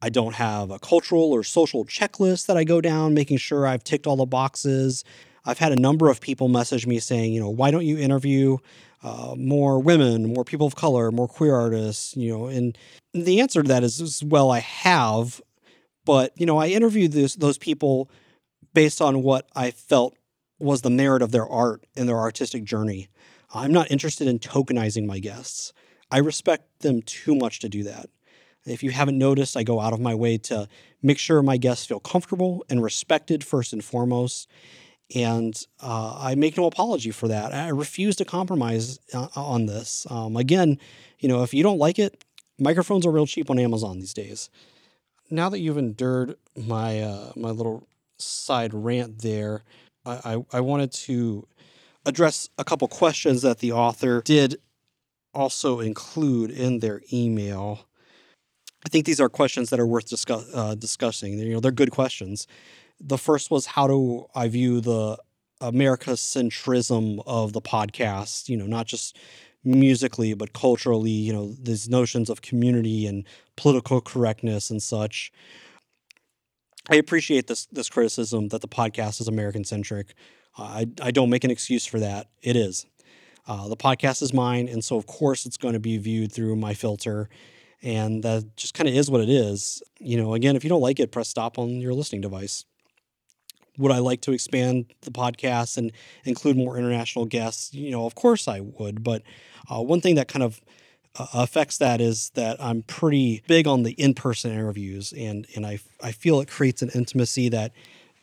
I 0.01 0.09
don't 0.09 0.35
have 0.35 0.71
a 0.71 0.79
cultural 0.79 1.33
or 1.33 1.43
social 1.45 1.85
checklist 1.85 2.47
that 2.47 2.57
I 2.57 2.65
go 2.65 2.81
down, 2.81 3.15
making 3.15 3.39
sure 3.39 3.67
I've 3.67 3.85
ticked 3.85 4.07
all 4.07 4.17
the 4.17 4.27
boxes. 4.27 5.05
I've 5.45 5.59
had 5.59 5.73
a 5.73 5.77
number 5.77 6.09
of 6.09 6.21
people 6.21 6.49
message 6.49 6.87
me 6.87 7.01
saying, 7.01 7.33
you 7.33 7.41
know, 7.41 7.51
why 7.51 7.71
don't 7.73 7.85
you 7.85 7.99
interview 7.99 8.59
uh, 9.03 9.35
more 9.37 9.81
women, 9.81 10.33
more 10.33 10.45
people 10.45 10.67
of 10.67 10.77
color, 10.77 11.11
more 11.11 11.29
queer 11.29 11.55
artists, 11.55 12.17
you 12.17 12.33
know, 12.33 12.47
and 12.47 12.79
the 13.13 13.41
answer 13.41 13.63
to 13.63 13.69
that 13.69 13.83
is, 13.83 14.01
is 14.01 14.23
well, 14.23 14.51
I 14.51 14.61
have, 14.61 15.41
but 16.05 16.33
you 16.37 16.47
know, 16.47 16.59
I 16.59 16.69
interviewed 16.69 17.13
this, 17.13 17.35
those 17.35 17.59
people 17.59 18.09
based 18.75 19.03
on 19.03 19.23
what 19.23 19.49
I 19.57 19.73
felt 19.73 20.17
was 20.61 20.83
the 20.83 20.91
merit 20.91 21.23
of 21.23 21.33
their 21.33 21.47
art 21.47 21.85
and 21.97 22.09
their 22.09 22.19
artistic 22.19 22.63
journey. 22.65 23.09
I'm 23.55 23.73
not 23.73 23.91
interested 23.91 24.27
in 24.29 24.39
tokenizing 24.39 25.07
my 25.07 25.19
guests. 25.19 25.73
I 26.11 26.19
respect 26.19 26.81
them 26.81 27.03
too 27.03 27.35
much 27.35 27.61
to 27.61 27.69
do 27.69 27.83
that. 27.85 28.09
If 28.65 28.83
you 28.83 28.91
haven't 28.91 29.19
noticed, 29.19 29.57
I 29.57 29.63
go 29.63 29.81
out 29.81 29.93
of 29.93 30.01
my 30.01 30.15
way 30.15 30.39
to 30.39 30.69
make 31.03 31.19
sure 31.19 31.43
my 31.43 31.57
guests 31.57 31.87
feel 31.87 32.01
comfortable 32.01 32.65
and 32.71 32.83
respected 32.83 33.43
first 33.43 33.73
and 33.73 33.85
foremost. 33.85 34.49
And 35.15 35.55
uh, 35.81 36.17
I 36.19 36.35
make 36.37 36.57
no 36.57 36.67
apology 36.67 37.11
for 37.11 37.29
that. 37.29 37.53
I 37.53 37.69
refuse 37.69 38.17
to 38.17 38.25
compromise 38.25 38.99
uh, 39.13 39.29
on 39.35 39.67
this. 39.67 40.07
Um, 40.09 40.37
again, 40.37 40.79
you 41.19 41.29
know, 41.29 41.43
if 41.43 41.53
you 41.53 41.63
don't 41.63 41.79
like 41.79 41.99
it, 41.99 42.25
microphones 42.59 43.05
are 43.05 43.11
real 43.11 43.27
cheap 43.27 43.51
on 43.51 43.59
Amazon 43.59 43.99
these 43.99 44.15
days. 44.15 44.49
Now 45.31 45.49
that 45.49 45.59
you've 45.59 45.79
endured 45.79 46.37
my 46.57 47.01
uh, 47.01 47.33
my 47.37 47.51
little 47.51 47.87
side 48.19 48.73
rant 48.73 49.23
there, 49.23 49.65
I, 50.07 50.35
I, 50.35 50.59
I 50.59 50.61
wanted 50.61 50.93
to 50.93 51.47
address 52.05 52.49
a 52.59 52.65
couple 52.65 52.89
questions 52.89 53.43
that 53.43 53.59
the 53.59 53.73
author 53.73 54.23
did 54.23 54.57
also 55.35 55.81
include 55.81 56.51
in 56.51 56.81
their 56.81 57.03
email. 57.13 57.87
I 58.85 58.89
think 58.89 59.07
these 59.07 59.21
are 59.21 59.29
questions 59.29 59.71
that 59.71 59.81
are 59.81 59.87
worth 59.87 60.09
discuss, 60.09 60.47
uh, 60.55 60.75
discussing. 60.75 61.39
You 61.39 61.55
know, 61.55 61.61
they're 61.61 61.71
good 61.71 61.91
questions. 61.91 62.47
The 63.01 63.19
first 63.19 63.51
was 63.51 63.67
how 63.67 63.87
do 63.87 64.27
I 64.35 64.49
view 64.49 64.81
the 64.81 65.19
America 65.61 66.11
centrism 66.11 67.23
of 67.27 67.53
the 67.53 67.61
podcast? 67.63 68.49
You 68.49 68.57
know, 68.57 68.67
not 68.67 68.87
just 68.87 69.17
musically, 69.65 70.35
but 70.35 70.53
culturally. 70.53 71.11
You 71.11 71.33
know, 71.33 71.53
these 71.53 71.89
notions 71.89 72.29
of 72.29 72.43
community 72.43 73.07
and 73.07 73.25
political 73.57 74.01
correctness 74.01 74.71
and 74.71 74.83
such. 74.83 75.33
I 76.91 76.97
appreciate 76.97 77.47
this 77.47 77.67
this 77.67 77.89
criticism 77.89 78.49
that 78.49 78.61
the 78.61 78.69
podcast 78.69 79.21
is 79.21 79.29
American 79.29 79.65
centric. 79.65 80.15
I 80.57 80.87
I 81.01 81.11
don't 81.11 81.31
make 81.31 81.45
an 81.45 81.51
excuse 81.51 81.87
for 81.87 82.01
that. 82.01 82.29
It 82.43 82.57
is. 82.57 82.87
Uh, 83.47 83.69
the 83.69 83.77
podcast 83.77 84.23
is 84.23 84.33
mine, 84.33 84.69
and 84.69 84.85
so 84.85 84.97
of 84.97 85.07
course 85.07 85.47
it's 85.47 85.57
going 85.57 85.75
to 85.75 85.81
be 85.81 85.99
viewed 85.99 86.33
through 86.33 86.57
my 86.57 86.75
filter, 86.75 87.29
and 87.83 88.23
that 88.23 88.57
just 88.57 88.75
kind 88.75 88.89
of 88.89 88.95
is 88.95 89.11
what 89.11 89.21
it 89.21 89.29
is. 89.29 89.83
You 89.99 90.17
know, 90.17 90.35
again, 90.35 90.55
if 90.57 90.65
you 90.65 90.71
don't 90.71 90.81
like 90.81 91.01
it, 91.01 91.11
press 91.11 91.29
stop 91.29 91.59
on 91.59 91.81
your 91.81 91.95
listening 91.95 92.21
device. 92.21 92.65
Would 93.79 93.91
I 93.91 93.99
like 93.99 94.21
to 94.23 94.33
expand 94.33 94.93
the 95.01 95.11
podcast 95.11 95.79
and 95.79 95.93
include 96.25 96.57
more 96.57 96.77
international 96.77 97.25
guests? 97.25 97.73
You 97.73 97.91
know, 97.91 98.05
of 98.07 98.15
course 98.15 98.47
I 98.47 98.61
would. 98.61 99.03
But 99.03 99.23
uh, 99.71 99.81
one 99.81 100.01
thing 100.01 100.15
that 100.17 100.29
kind 100.29 100.43
of 100.43 100.61
uh, 101.19 101.27
affects 101.35 101.79
that 101.79 102.01
is 102.01 102.31
that 102.35 102.63
I'm 102.63 102.83
pretty 102.83 103.43
big 103.49 103.67
on 103.67 103.83
the 103.83 103.93
in-person 103.93 104.53
interviews, 104.53 105.13
and 105.17 105.47
and 105.57 105.67
I 105.67 105.79
I 106.03 106.13
feel 106.13 106.41
it 106.41 106.49
creates 106.49 106.83
an 106.83 106.91
intimacy 106.95 107.49
that 107.49 107.73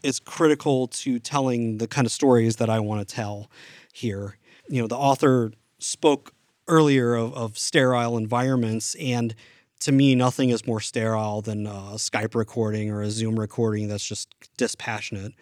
is 0.04 0.20
critical 0.20 0.88
to 0.88 1.20
telling 1.20 1.78
the 1.78 1.88
kind 1.88 2.06
of 2.06 2.12
stories 2.12 2.58
that 2.58 2.70
I 2.70 2.80
want 2.80 3.08
to 3.08 3.16
tell 3.16 3.50
here. 3.94 4.38
You 4.68 4.82
know, 4.82 4.88
the 4.88 4.98
author 4.98 5.52
spoke 5.80 6.34
earlier 6.68 7.16
of, 7.16 7.34
of 7.34 7.58
sterile 7.58 8.18
environments, 8.18 8.96
and 8.96 9.36
to 9.82 9.92
me, 9.92 10.14
nothing 10.16 10.50
is 10.50 10.68
more 10.68 10.82
sterile 10.82 11.42
than 11.42 11.66
a 11.66 11.96
Skype 11.96 12.36
recording 12.36 12.92
or 12.92 13.02
a 13.02 13.10
Zoom 13.10 13.40
recording 13.40 13.88
that's 13.88 14.06
just 14.06 14.34
dispassionate. 14.58 15.34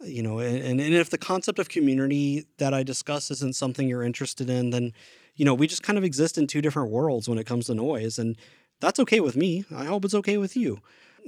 You 0.00 0.22
know, 0.22 0.38
and, 0.38 0.80
and 0.80 0.94
if 0.94 1.10
the 1.10 1.18
concept 1.18 1.58
of 1.58 1.68
community 1.68 2.46
that 2.58 2.72
I 2.72 2.82
discuss 2.82 3.30
isn't 3.30 3.56
something 3.56 3.88
you're 3.88 4.04
interested 4.04 4.48
in, 4.48 4.70
then 4.70 4.92
you 5.38 5.44
know, 5.44 5.54
we 5.54 5.66
just 5.66 5.84
kind 5.84 5.96
of 5.96 6.04
exist 6.04 6.36
in 6.36 6.46
two 6.46 6.60
different 6.60 6.90
worlds 6.90 7.28
when 7.28 7.38
it 7.38 7.46
comes 7.46 7.66
to 7.66 7.74
noise. 7.74 8.18
And 8.18 8.36
that's 8.80 8.98
okay 9.00 9.20
with 9.20 9.36
me. 9.36 9.64
I 9.74 9.84
hope 9.84 10.04
it's 10.04 10.14
okay 10.14 10.36
with 10.36 10.56
you. 10.56 10.80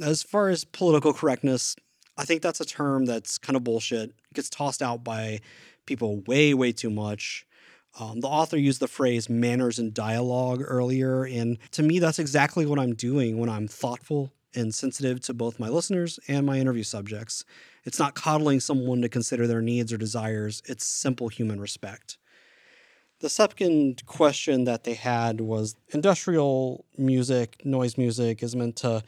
As 0.02 0.22
far 0.22 0.48
as 0.48 0.64
political 0.64 1.12
correctness, 1.12 1.76
I 2.20 2.24
think 2.24 2.42
that's 2.42 2.60
a 2.60 2.66
term 2.66 3.06
that's 3.06 3.38
kind 3.38 3.56
of 3.56 3.64
bullshit. 3.64 4.10
It 4.10 4.34
gets 4.34 4.50
tossed 4.50 4.82
out 4.82 5.02
by 5.02 5.40
people 5.86 6.20
way, 6.26 6.52
way 6.52 6.70
too 6.70 6.90
much. 6.90 7.46
Um, 7.98 8.20
the 8.20 8.28
author 8.28 8.58
used 8.58 8.78
the 8.78 8.88
phrase 8.88 9.30
manners 9.30 9.78
and 9.78 9.94
dialogue 9.94 10.62
earlier. 10.62 11.24
And 11.24 11.56
to 11.72 11.82
me, 11.82 11.98
that's 11.98 12.18
exactly 12.18 12.66
what 12.66 12.78
I'm 12.78 12.94
doing 12.94 13.38
when 13.38 13.48
I'm 13.48 13.66
thoughtful 13.66 14.34
and 14.54 14.74
sensitive 14.74 15.20
to 15.22 15.34
both 15.34 15.58
my 15.58 15.70
listeners 15.70 16.20
and 16.28 16.44
my 16.44 16.58
interview 16.58 16.82
subjects. 16.82 17.46
It's 17.84 17.98
not 17.98 18.14
coddling 18.14 18.60
someone 18.60 19.00
to 19.00 19.08
consider 19.08 19.46
their 19.46 19.62
needs 19.62 19.90
or 19.90 19.96
desires, 19.96 20.62
it's 20.66 20.84
simple 20.84 21.28
human 21.28 21.58
respect. 21.58 22.18
The 23.20 23.30
second 23.30 24.04
question 24.04 24.64
that 24.64 24.84
they 24.84 24.94
had 24.94 25.40
was 25.40 25.74
industrial 25.88 26.84
music, 26.98 27.62
noise 27.64 27.96
music 27.96 28.42
is 28.42 28.54
meant 28.54 28.76
to, 28.76 29.02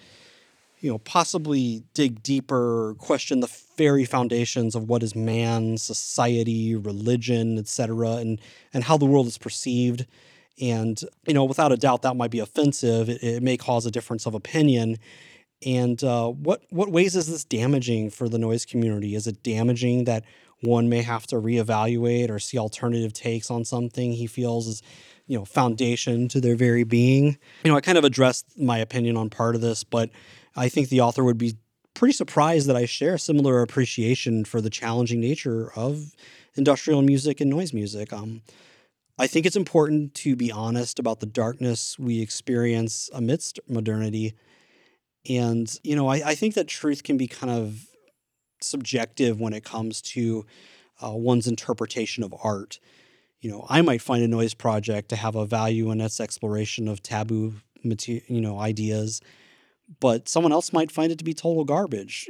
you 0.83 0.91
know, 0.91 0.99
possibly 0.99 1.85
dig 1.95 2.23
deeper, 2.25 2.97
question 2.99 3.39
the 3.39 3.51
very 3.79 4.05
foundations 4.05 4.75
of 4.75 4.89
what 4.89 5.05
is 5.05 5.15
man, 5.15 5.79
society, 5.79 6.75
religion, 6.75 7.57
etc., 7.57 8.17
and 8.17 8.41
and 8.75 8.85
how 8.85 8.97
the 8.97 9.07
world 9.07 9.29
is 9.29 9.39
perceived. 9.39 10.07
And 10.61 11.01
you 11.27 11.35
know, 11.35 11.45
without 11.45 11.71
a 11.71 11.77
doubt, 11.77 12.03
that 12.03 12.17
might 12.17 12.33
be 12.33 12.41
offensive. 12.41 13.09
It, 13.09 13.23
it 13.23 13.43
may 13.43 13.57
cause 13.57 13.87
a 13.87 13.93
difference 13.93 14.27
of 14.27 14.35
opinion. 14.35 14.99
And 15.65 16.03
uh, 16.03 16.29
what 16.29 16.63
what 16.71 16.91
ways 16.91 17.15
is 17.15 17.29
this 17.29 17.45
damaging 17.45 18.11
for 18.11 18.29
the 18.29 18.39
noise 18.39 18.65
community? 18.65 19.15
Is 19.15 19.29
it 19.29 19.45
damaging 19.45 20.05
that 20.05 20.25
one 20.63 20.89
may 20.89 21.03
have 21.03 21.29
to 21.29 21.37
reevaluate 21.37 22.29
or 22.29 22.41
see 22.41 22.59
alternative 22.59 23.13
takes 23.13 23.53
on 23.53 23.65
something 23.65 24.13
he 24.13 24.27
feels 24.27 24.67
is 24.67 24.83
you 25.27 25.39
know 25.39 25.45
foundation 25.45 26.29
to 26.29 26.41
their 26.41 26.57
very 26.57 26.85
being 26.85 27.37
you 27.65 27.71
know 27.71 27.77
i 27.77 27.81
kind 27.81 27.99
of 27.99 28.05
addressed 28.05 28.47
my 28.57 28.79
opinion 28.79 29.17
on 29.17 29.29
part 29.29 29.55
of 29.55 29.61
this 29.61 29.83
but 29.83 30.11
i 30.57 30.69
think 30.69 30.89
the 30.89 31.01
author 31.01 31.25
would 31.25 31.39
be 31.39 31.57
pretty 31.95 32.13
surprised 32.13 32.67
that 32.67 32.77
i 32.77 32.85
share 32.85 33.19
similar 33.19 33.63
appreciation 33.63 34.45
for 34.45 34.61
the 34.61 34.71
challenging 34.71 35.21
nature 35.21 35.73
of 35.77 36.15
industrial 36.55 37.01
music 37.01 37.41
and 37.41 37.49
noise 37.51 37.73
music. 37.73 38.13
Um, 38.13 38.43
i 39.19 39.27
think 39.27 39.47
it's 39.47 39.57
important 39.57 40.15
to 40.15 40.37
be 40.37 40.51
honest 40.51 40.99
about 40.99 41.21
the 41.21 41.27
darkness 41.27 41.99
we 41.99 42.21
experience 42.21 43.11
amidst 43.13 43.61
modernity. 43.69 44.35
And 45.29 45.73
you 45.83 45.95
know 45.97 46.09
I, 46.09 46.31
I 46.31 46.35
think 46.35 46.55
that 46.55 46.69
truth 46.69 47.03
can 47.03 47.17
be 47.17 47.27
kind 47.27 47.53
of 47.53 47.87
subjective 48.65 49.41
when 49.41 49.53
it 49.53 49.65
comes 49.65 50.01
to 50.03 50.47
uh, 51.03 51.11
one's 51.11 51.47
interpretation 51.47 52.23
of 52.23 52.35
art. 52.43 52.79
You 53.41 53.51
know, 53.51 53.67
I 53.69 53.83
might 53.83 54.03
find 54.03 54.23
a 54.23 54.29
noise 54.29 54.55
project 54.55 55.09
to 55.09 55.17
have 55.17 55.35
a 55.35 55.47
value 55.47 55.91
in 55.91 56.01
its 56.01 56.21
exploration 56.21 56.87
of 56.87 57.03
taboo, 57.03 57.55
material, 57.83 58.25
you 58.29 58.41
know, 58.41 58.59
ideas, 58.59 59.21
but 60.01 60.29
someone 60.29 60.53
else 60.53 60.73
might 60.73 60.91
find 60.91 61.13
it 61.13 61.19
to 61.19 61.25
be 61.25 61.35
total 61.35 61.65
garbage. 61.65 62.29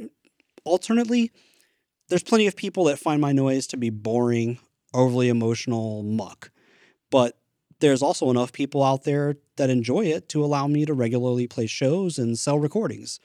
Alternately, 0.65 1.31
there's 2.09 2.23
plenty 2.23 2.47
of 2.47 2.55
people 2.55 2.85
that 2.85 2.99
find 2.99 3.21
my 3.21 3.31
noise 3.31 3.67
to 3.67 3.77
be 3.77 3.89
boring, 3.89 4.59
overly 4.93 5.29
emotional 5.29 6.03
muck, 6.03 6.51
but 7.09 7.37
there's 7.79 8.01
also 8.01 8.29
enough 8.29 8.53
people 8.53 8.83
out 8.83 9.03
there 9.03 9.35
that 9.57 9.69
enjoy 9.69 10.05
it 10.05 10.29
to 10.29 10.43
allow 10.43 10.67
me 10.67 10.85
to 10.85 10.93
regularly 10.93 11.47
play 11.47 11.67
shows 11.67 12.17
and 12.17 12.39
sell 12.39 12.57
recordings. 12.57 13.19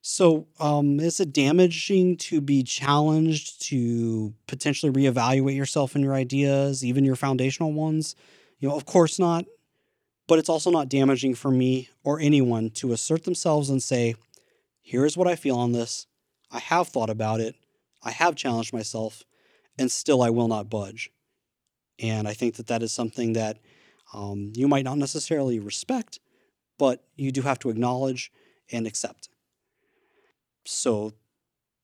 So, 0.00 0.46
um, 0.60 1.00
is 1.00 1.20
it 1.20 1.32
damaging 1.32 2.16
to 2.18 2.40
be 2.40 2.62
challenged 2.62 3.60
to 3.68 4.32
potentially 4.46 4.92
reevaluate 4.92 5.56
yourself 5.56 5.94
and 5.94 6.04
your 6.04 6.14
ideas, 6.14 6.84
even 6.84 7.04
your 7.04 7.16
foundational 7.16 7.72
ones? 7.72 8.14
You 8.60 8.68
know, 8.68 8.76
of 8.76 8.86
course 8.86 9.18
not. 9.18 9.44
But 10.28 10.38
it's 10.38 10.48
also 10.48 10.70
not 10.70 10.88
damaging 10.88 11.34
for 11.34 11.50
me 11.50 11.88
or 12.04 12.20
anyone 12.20 12.70
to 12.70 12.92
assert 12.92 13.24
themselves 13.24 13.70
and 13.70 13.82
say, 13.82 14.14
here 14.80 15.04
is 15.04 15.16
what 15.16 15.26
I 15.26 15.34
feel 15.34 15.56
on 15.56 15.72
this. 15.72 16.06
I 16.52 16.60
have 16.60 16.88
thought 16.88 17.10
about 17.10 17.40
it. 17.40 17.56
I 18.02 18.12
have 18.12 18.36
challenged 18.36 18.72
myself, 18.72 19.24
and 19.76 19.90
still 19.90 20.22
I 20.22 20.30
will 20.30 20.46
not 20.46 20.70
budge. 20.70 21.10
And 21.98 22.28
I 22.28 22.34
think 22.34 22.54
that 22.54 22.68
that 22.68 22.84
is 22.84 22.92
something 22.92 23.32
that 23.32 23.58
um, 24.14 24.52
you 24.54 24.68
might 24.68 24.84
not 24.84 24.98
necessarily 24.98 25.58
respect, 25.58 26.20
but 26.78 27.02
you 27.16 27.32
do 27.32 27.42
have 27.42 27.58
to 27.60 27.70
acknowledge 27.70 28.30
and 28.70 28.86
accept 28.86 29.28
so 30.68 31.12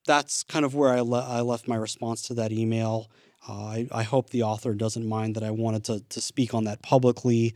that's 0.05 0.43
kind 0.43 0.63
of 0.63 0.75
where 0.75 0.91
I, 0.91 1.01
le- 1.01 1.27
I 1.27 1.41
left 1.41 1.67
my 1.67 1.75
response 1.75 2.21
to 2.23 2.35
that 2.35 2.51
email. 2.51 3.09
Uh, 3.47 3.53
I, 3.53 3.87
I 3.91 4.03
hope 4.03 4.29
the 4.29 4.43
author 4.43 4.73
doesn't 4.73 5.07
mind 5.07 5.35
that 5.35 5.43
I 5.43 5.51
wanted 5.51 5.83
to, 5.85 5.99
to 6.01 6.21
speak 6.21 6.53
on 6.53 6.65
that 6.65 6.81
publicly. 6.81 7.55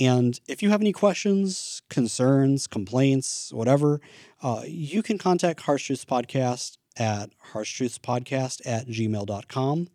And 0.00 0.40
if 0.48 0.62
you 0.62 0.70
have 0.70 0.80
any 0.80 0.92
questions, 0.92 1.82
concerns, 1.88 2.66
complaints, 2.66 3.52
whatever, 3.52 4.00
uh, 4.42 4.62
you 4.66 5.02
can 5.02 5.18
contact 5.18 5.62
Harsh 5.62 5.86
Truths 5.86 6.04
Podcast 6.04 6.78
at 6.96 7.30
harshtruthspodcast 7.52 8.62
at 8.64 8.86
gmail.com 8.86 9.88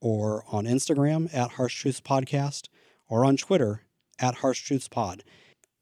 or 0.00 0.44
on 0.48 0.64
Instagram 0.64 1.34
at 1.34 1.52
Harsh 1.52 1.80
Truths 1.80 2.00
Podcast 2.00 2.68
or 3.08 3.24
on 3.24 3.36
Twitter 3.36 3.82
at 4.18 4.36
Harsh 4.36 4.62
Truths 4.62 4.88
Pod. 4.88 5.24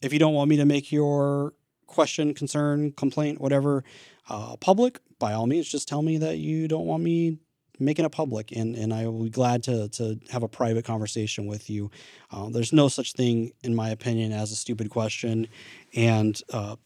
If 0.01 0.13
you 0.13 0.19
don't 0.19 0.35
want 0.35 0.51
me 0.51 0.57
to 0.57 0.65
make 0.65 0.91
your 0.91 1.55
question, 1.87 2.35
concern, 2.35 2.93
complaint, 2.93 3.41
whatever, 3.41 3.85
uh, 4.29 4.57
public, 4.57 5.01
by 5.19 5.33
all 5.33 5.47
means, 5.47 5.69
just 5.69 5.87
tell 5.87 6.03
me 6.03 6.19
that 6.19 6.39
you 6.39 6.67
don't 6.67 6.87
want 6.87 7.03
me 7.03 7.39
making 7.79 8.05
it 8.05 8.13
public, 8.13 8.53
and 8.53 8.75
and 8.77 8.93
I 8.93 9.07
will 9.07 9.25
be 9.25 9.31
glad 9.31 9.63
to 9.65 9.89
to 9.91 10.19
have 10.31 10.43
a 10.43 10.49
private 10.49 10.85
conversation 10.85 11.47
with 11.47 11.71
you. 11.71 11.91
Uh, 12.31 12.49
there's 12.49 12.73
no 12.73 12.89
such 12.89 13.13
thing, 13.13 13.53
in 13.63 13.75
my 13.75 13.91
opinion, 13.91 14.33
as 14.33 14.53
a 14.53 14.57
stupid 14.57 14.91
question, 14.91 15.49
and 15.95 16.41
uh, 16.53 16.77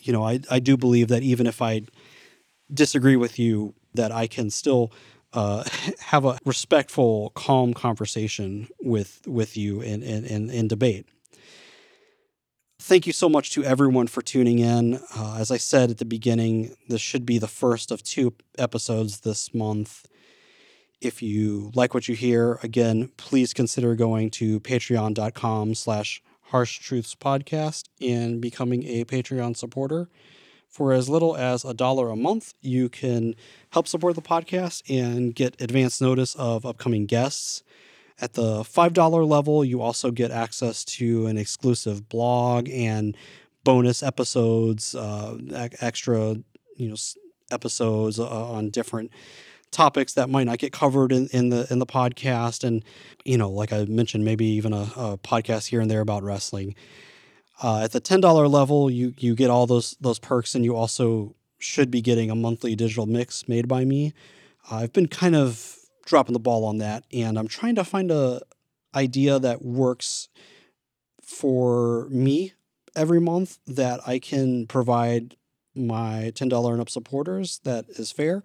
you 0.00 0.12
know 0.12 0.24
I 0.24 0.40
I 0.50 0.58
do 0.58 0.76
believe 0.76 1.08
that 1.08 1.22
even 1.22 1.46
if 1.46 1.62
I 1.62 1.82
disagree 2.72 3.16
with 3.16 3.38
you, 3.38 3.74
that 3.94 4.12
I 4.12 4.26
can 4.26 4.50
still. 4.50 4.92
Uh, 5.34 5.64
have 5.98 6.26
a 6.26 6.38
respectful, 6.44 7.30
calm 7.34 7.72
conversation 7.72 8.68
with 8.82 9.22
with 9.26 9.56
you 9.56 9.80
in 9.80 10.02
in, 10.02 10.50
in, 10.50 10.68
debate. 10.68 11.06
Thank 12.78 13.06
you 13.06 13.14
so 13.14 13.30
much 13.30 13.52
to 13.52 13.64
everyone 13.64 14.08
for 14.08 14.20
tuning 14.20 14.58
in. 14.58 15.00
Uh, 15.16 15.36
as 15.38 15.50
I 15.50 15.56
said 15.56 15.88
at 15.88 15.96
the 15.96 16.04
beginning, 16.04 16.76
this 16.88 17.00
should 17.00 17.24
be 17.24 17.38
the 17.38 17.48
first 17.48 17.90
of 17.90 18.02
two 18.02 18.34
episodes 18.58 19.20
this 19.20 19.54
month. 19.54 20.04
If 21.02 21.20
you 21.20 21.72
like 21.74 21.94
what 21.94 22.06
you 22.06 22.14
hear, 22.14 22.60
again, 22.62 23.10
please 23.16 23.52
consider 23.52 23.96
going 23.96 24.30
to 24.30 24.60
patreon.com 24.60 25.74
slash 25.74 26.22
harsh 26.42 26.78
truths 26.78 27.16
podcast 27.16 27.88
and 28.00 28.40
becoming 28.40 28.84
a 28.84 29.04
Patreon 29.04 29.56
supporter. 29.56 30.08
For 30.68 30.92
as 30.92 31.08
little 31.08 31.36
as 31.36 31.64
a 31.64 31.74
dollar 31.74 32.08
a 32.08 32.14
month, 32.14 32.54
you 32.60 32.88
can 32.88 33.34
help 33.70 33.88
support 33.88 34.14
the 34.14 34.22
podcast 34.22 34.88
and 34.88 35.34
get 35.34 35.60
advance 35.60 36.00
notice 36.00 36.36
of 36.36 36.64
upcoming 36.64 37.06
guests. 37.06 37.64
At 38.20 38.34
the 38.34 38.62
$5 38.62 39.28
level, 39.28 39.64
you 39.64 39.82
also 39.82 40.12
get 40.12 40.30
access 40.30 40.84
to 40.84 41.26
an 41.26 41.36
exclusive 41.36 42.08
blog 42.08 42.68
and 42.68 43.16
bonus 43.64 44.04
episodes, 44.04 44.94
uh, 44.94 45.36
extra, 45.80 46.36
you 46.76 46.88
know, 46.88 46.96
episodes 47.50 48.20
uh, 48.20 48.52
on 48.52 48.70
different 48.70 49.10
topics 49.72 50.12
that 50.14 50.30
might 50.30 50.44
not 50.44 50.58
get 50.58 50.72
covered 50.72 51.12
in, 51.12 51.28
in 51.28 51.48
the 51.48 51.66
in 51.70 51.78
the 51.78 51.86
podcast. 51.86 52.64
And 52.64 52.84
you 53.24 53.36
know 53.36 53.50
like 53.50 53.72
i 53.72 53.84
mentioned 53.84 54.24
maybe 54.24 54.44
even 54.46 54.72
a, 54.72 54.90
a 54.96 55.18
podcast 55.18 55.66
here 55.68 55.80
and 55.80 55.90
there 55.90 56.00
about 56.00 56.22
wrestling. 56.22 56.74
Uh, 57.62 57.82
at 57.84 57.92
the 57.92 58.00
$10 58.00 58.50
level 58.50 58.90
you 58.90 59.14
you 59.18 59.34
get 59.34 59.50
all 59.50 59.66
those 59.66 59.96
those 60.00 60.18
perks 60.18 60.54
and 60.54 60.64
you 60.64 60.74
also 60.76 61.34
should 61.58 61.90
be 61.90 62.00
getting 62.00 62.30
a 62.30 62.34
monthly 62.34 62.74
digital 62.74 63.06
mix 63.06 63.48
made 63.48 63.68
by 63.68 63.84
me. 63.84 64.12
Uh, 64.70 64.76
i've 64.76 64.92
been 64.92 65.08
kind 65.08 65.34
of 65.36 65.76
dropping 66.04 66.32
the 66.32 66.40
ball 66.40 66.64
on 66.64 66.78
that 66.78 67.04
and 67.12 67.38
i'm 67.38 67.46
trying 67.48 67.74
to 67.74 67.84
find 67.84 68.10
a 68.10 68.40
idea 68.94 69.38
that 69.38 69.62
works 69.62 70.28
for 71.22 72.08
me 72.10 72.52
every 72.96 73.20
month 73.20 73.58
that 73.66 74.00
i 74.06 74.18
can 74.18 74.66
provide 74.66 75.36
my 75.74 76.32
$10 76.34 76.72
and 76.72 76.80
up 76.80 76.90
supporters. 76.90 77.60
That 77.64 77.86
is 77.90 78.12
fair. 78.12 78.42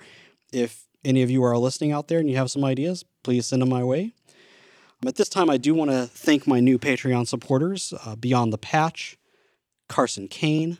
If 0.52 0.87
any 1.03 1.22
of 1.22 1.30
you 1.30 1.44
are 1.44 1.57
listening 1.57 1.91
out 1.91 2.07
there 2.07 2.19
and 2.19 2.30
you 2.30 2.38
have 2.38 2.52
some 2.52 2.64
ideas, 2.64 3.06
please 3.24 3.45
send 3.45 3.61
them 3.61 3.69
my 3.69 3.84
way. 3.84 4.14
At 5.06 5.15
this 5.15 5.30
time, 5.30 5.49
I 5.49 5.57
do 5.57 5.76
want 5.76 5.91
to 5.91 6.07
thank 6.07 6.48
my 6.48 6.60
new 6.60 6.80
Patreon 6.80 7.28
supporters 7.28 7.94
uh, 8.06 8.15
Beyond 8.15 8.52
the 8.52 8.57
Patch, 8.57 9.18
Carson 9.88 10.28
Kane, 10.28 10.80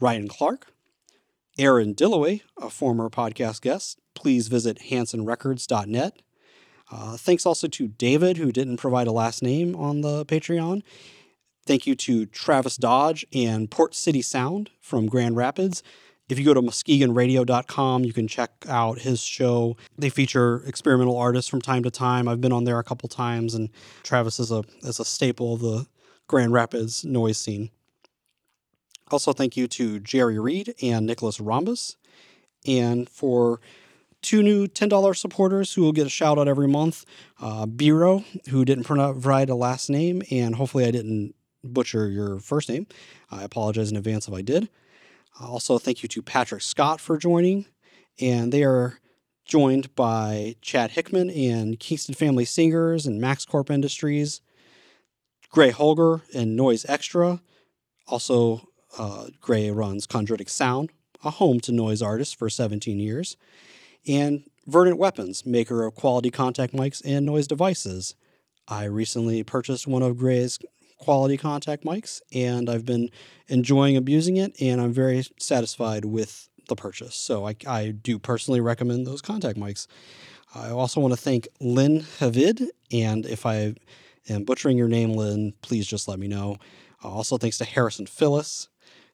Ryan 0.00 0.26
Clark, 0.28 0.72
Aaron 1.58 1.94
Dilloway, 1.94 2.42
a 2.60 2.70
former 2.70 3.08
podcast 3.08 3.60
guest. 3.60 4.00
Please 4.14 4.48
visit 4.48 4.78
hansonrecords.net. 4.90 6.22
Uh, 6.90 7.16
thanks 7.16 7.46
also 7.46 7.68
to 7.68 7.86
David, 7.86 8.36
who 8.36 8.50
didn't 8.50 8.78
provide 8.78 9.06
a 9.06 9.12
last 9.12 9.42
name 9.42 9.76
on 9.76 10.00
the 10.00 10.24
Patreon. 10.26 10.82
Thank 11.64 11.86
you 11.86 11.94
to 11.94 12.26
Travis 12.26 12.76
Dodge 12.76 13.24
and 13.32 13.70
Port 13.70 13.94
City 13.94 14.22
Sound 14.22 14.70
from 14.80 15.06
Grand 15.06 15.36
Rapids. 15.36 15.84
If 16.30 16.38
you 16.38 16.44
go 16.44 16.54
to 16.54 16.62
muskegonradio.com, 16.62 18.04
you 18.04 18.12
can 18.12 18.28
check 18.28 18.50
out 18.68 19.00
his 19.00 19.20
show. 19.20 19.76
They 19.98 20.10
feature 20.10 20.62
experimental 20.64 21.16
artists 21.16 21.50
from 21.50 21.60
time 21.60 21.82
to 21.82 21.90
time. 21.90 22.28
I've 22.28 22.40
been 22.40 22.52
on 22.52 22.64
there 22.64 22.78
a 22.78 22.84
couple 22.84 23.08
times, 23.08 23.54
and 23.54 23.68
Travis 24.04 24.38
is 24.38 24.52
a 24.52 24.62
is 24.82 25.00
a 25.00 25.04
staple 25.04 25.54
of 25.54 25.60
the 25.60 25.86
Grand 26.28 26.52
Rapids 26.52 27.04
noise 27.04 27.36
scene. 27.36 27.70
Also, 29.10 29.32
thank 29.32 29.56
you 29.56 29.66
to 29.66 29.98
Jerry 29.98 30.38
Reed 30.38 30.74
and 30.80 31.04
Nicholas 31.04 31.40
Rhombus. 31.40 31.96
And 32.64 33.08
for 33.08 33.60
two 34.22 34.42
new 34.42 34.68
$10 34.68 35.16
supporters 35.16 35.74
who 35.74 35.82
will 35.82 35.92
get 35.92 36.06
a 36.06 36.10
shout 36.10 36.38
out 36.38 36.46
every 36.46 36.68
month 36.68 37.04
uh, 37.40 37.66
Biro, 37.66 38.24
who 38.50 38.64
didn't 38.64 38.84
provide 38.84 39.48
a 39.48 39.56
last 39.56 39.90
name, 39.90 40.22
and 40.30 40.54
hopefully 40.54 40.84
I 40.84 40.92
didn't 40.92 41.34
butcher 41.64 42.08
your 42.08 42.38
first 42.38 42.68
name. 42.68 42.86
I 43.30 43.42
apologize 43.42 43.90
in 43.90 43.96
advance 43.96 44.28
if 44.28 44.34
I 44.34 44.42
did. 44.42 44.68
Also, 45.38 45.78
thank 45.78 46.02
you 46.02 46.08
to 46.08 46.22
Patrick 46.22 46.62
Scott 46.62 47.00
for 47.00 47.16
joining. 47.16 47.66
And 48.20 48.52
they 48.52 48.64
are 48.64 48.98
joined 49.44 49.94
by 49.94 50.56
Chad 50.62 50.92
Hickman 50.92 51.30
and 51.30 51.78
Kingston 51.80 52.14
Family 52.14 52.44
Singers 52.44 53.06
and 53.06 53.20
Max 53.20 53.44
Corp 53.44 53.70
Industries, 53.70 54.40
Gray 55.50 55.70
Holger 55.70 56.22
and 56.34 56.56
Noise 56.56 56.86
Extra. 56.88 57.40
Also, 58.06 58.68
uh, 58.98 59.26
Gray 59.40 59.70
runs 59.70 60.06
Chondritic 60.06 60.48
Sound, 60.48 60.90
a 61.24 61.30
home 61.30 61.60
to 61.60 61.72
noise 61.72 62.02
artists 62.02 62.34
for 62.34 62.50
17 62.50 62.98
years, 62.98 63.36
and 64.06 64.44
Verdant 64.66 64.98
Weapons, 64.98 65.44
maker 65.46 65.84
of 65.84 65.94
quality 65.94 66.30
contact 66.30 66.72
mics 66.72 67.02
and 67.04 67.26
noise 67.26 67.46
devices. 67.46 68.14
I 68.68 68.84
recently 68.84 69.42
purchased 69.42 69.86
one 69.86 70.02
of 70.02 70.16
Gray's 70.16 70.58
quality 71.00 71.36
contact 71.36 71.84
mics, 71.84 72.20
and 72.32 72.70
I've 72.70 72.84
been 72.84 73.10
enjoying 73.48 73.96
abusing 73.96 74.36
it, 74.36 74.54
and 74.60 74.80
I'm 74.80 74.92
very 74.92 75.24
satisfied 75.38 76.04
with 76.04 76.48
the 76.68 76.76
purchase. 76.76 77.16
So 77.16 77.46
I, 77.46 77.56
I 77.66 77.90
do 77.90 78.18
personally 78.18 78.60
recommend 78.60 79.06
those 79.06 79.22
contact 79.22 79.58
mics. 79.58 79.86
I 80.54 80.70
also 80.70 81.00
want 81.00 81.12
to 81.12 81.20
thank 81.20 81.48
Lynn 81.60 82.04
Havid, 82.18 82.68
and 82.92 83.26
if 83.26 83.44
I 83.46 83.74
am 84.28 84.44
butchering 84.44 84.78
your 84.78 84.88
name, 84.88 85.12
Lynn, 85.12 85.54
please 85.62 85.86
just 85.86 86.06
let 86.06 86.18
me 86.18 86.28
know. 86.28 86.56
Also, 87.02 87.38
thanks 87.38 87.56
to 87.58 87.64
Harrison 87.64 88.06
Phyllis. 88.06 88.68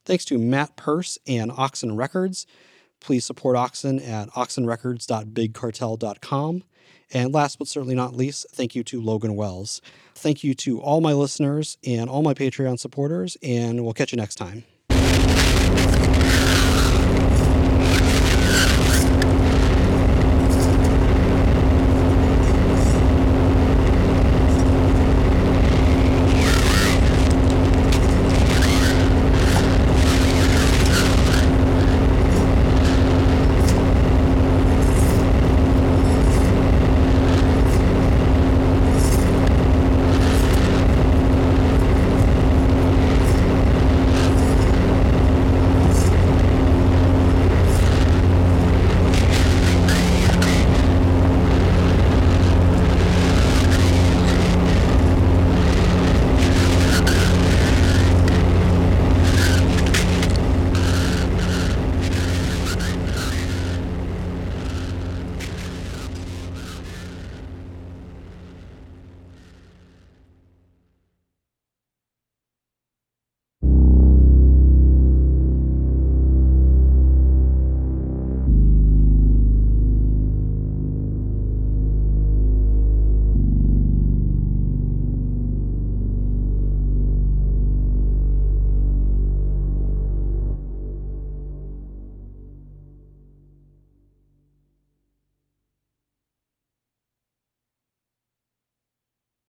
Thanks 0.05 0.25
to 0.27 0.39
Matt 0.39 0.77
Purse 0.77 1.19
and 1.27 1.51
Oxen 1.53 1.97
Records. 1.97 2.47
Please 3.01 3.25
support 3.25 3.57
Oxen 3.57 3.99
at 4.01 4.29
oxenrecords.bigcartel.com. 4.31 6.63
And 7.13 7.33
last 7.33 7.59
but 7.59 7.69
certainly 7.69 7.95
not 7.95 8.15
least, 8.15 8.47
thank 8.53 8.75
you 8.75 8.83
to 8.85 9.01
Logan 9.01 9.37
Wells. 9.37 9.81
Thank 10.15 10.43
you 10.43 10.55
to 10.55 10.81
all 10.81 11.01
my 11.01 11.13
listeners 11.13 11.79
and 11.87 12.11
all 12.11 12.23
my 12.23 12.35
Patreon 12.35 12.79
supporters, 12.79 13.37
and 13.43 13.85
we'll 13.85 13.95
catch 13.95 14.13
you 14.13 14.17
next 14.17 14.37
time. 14.37 14.65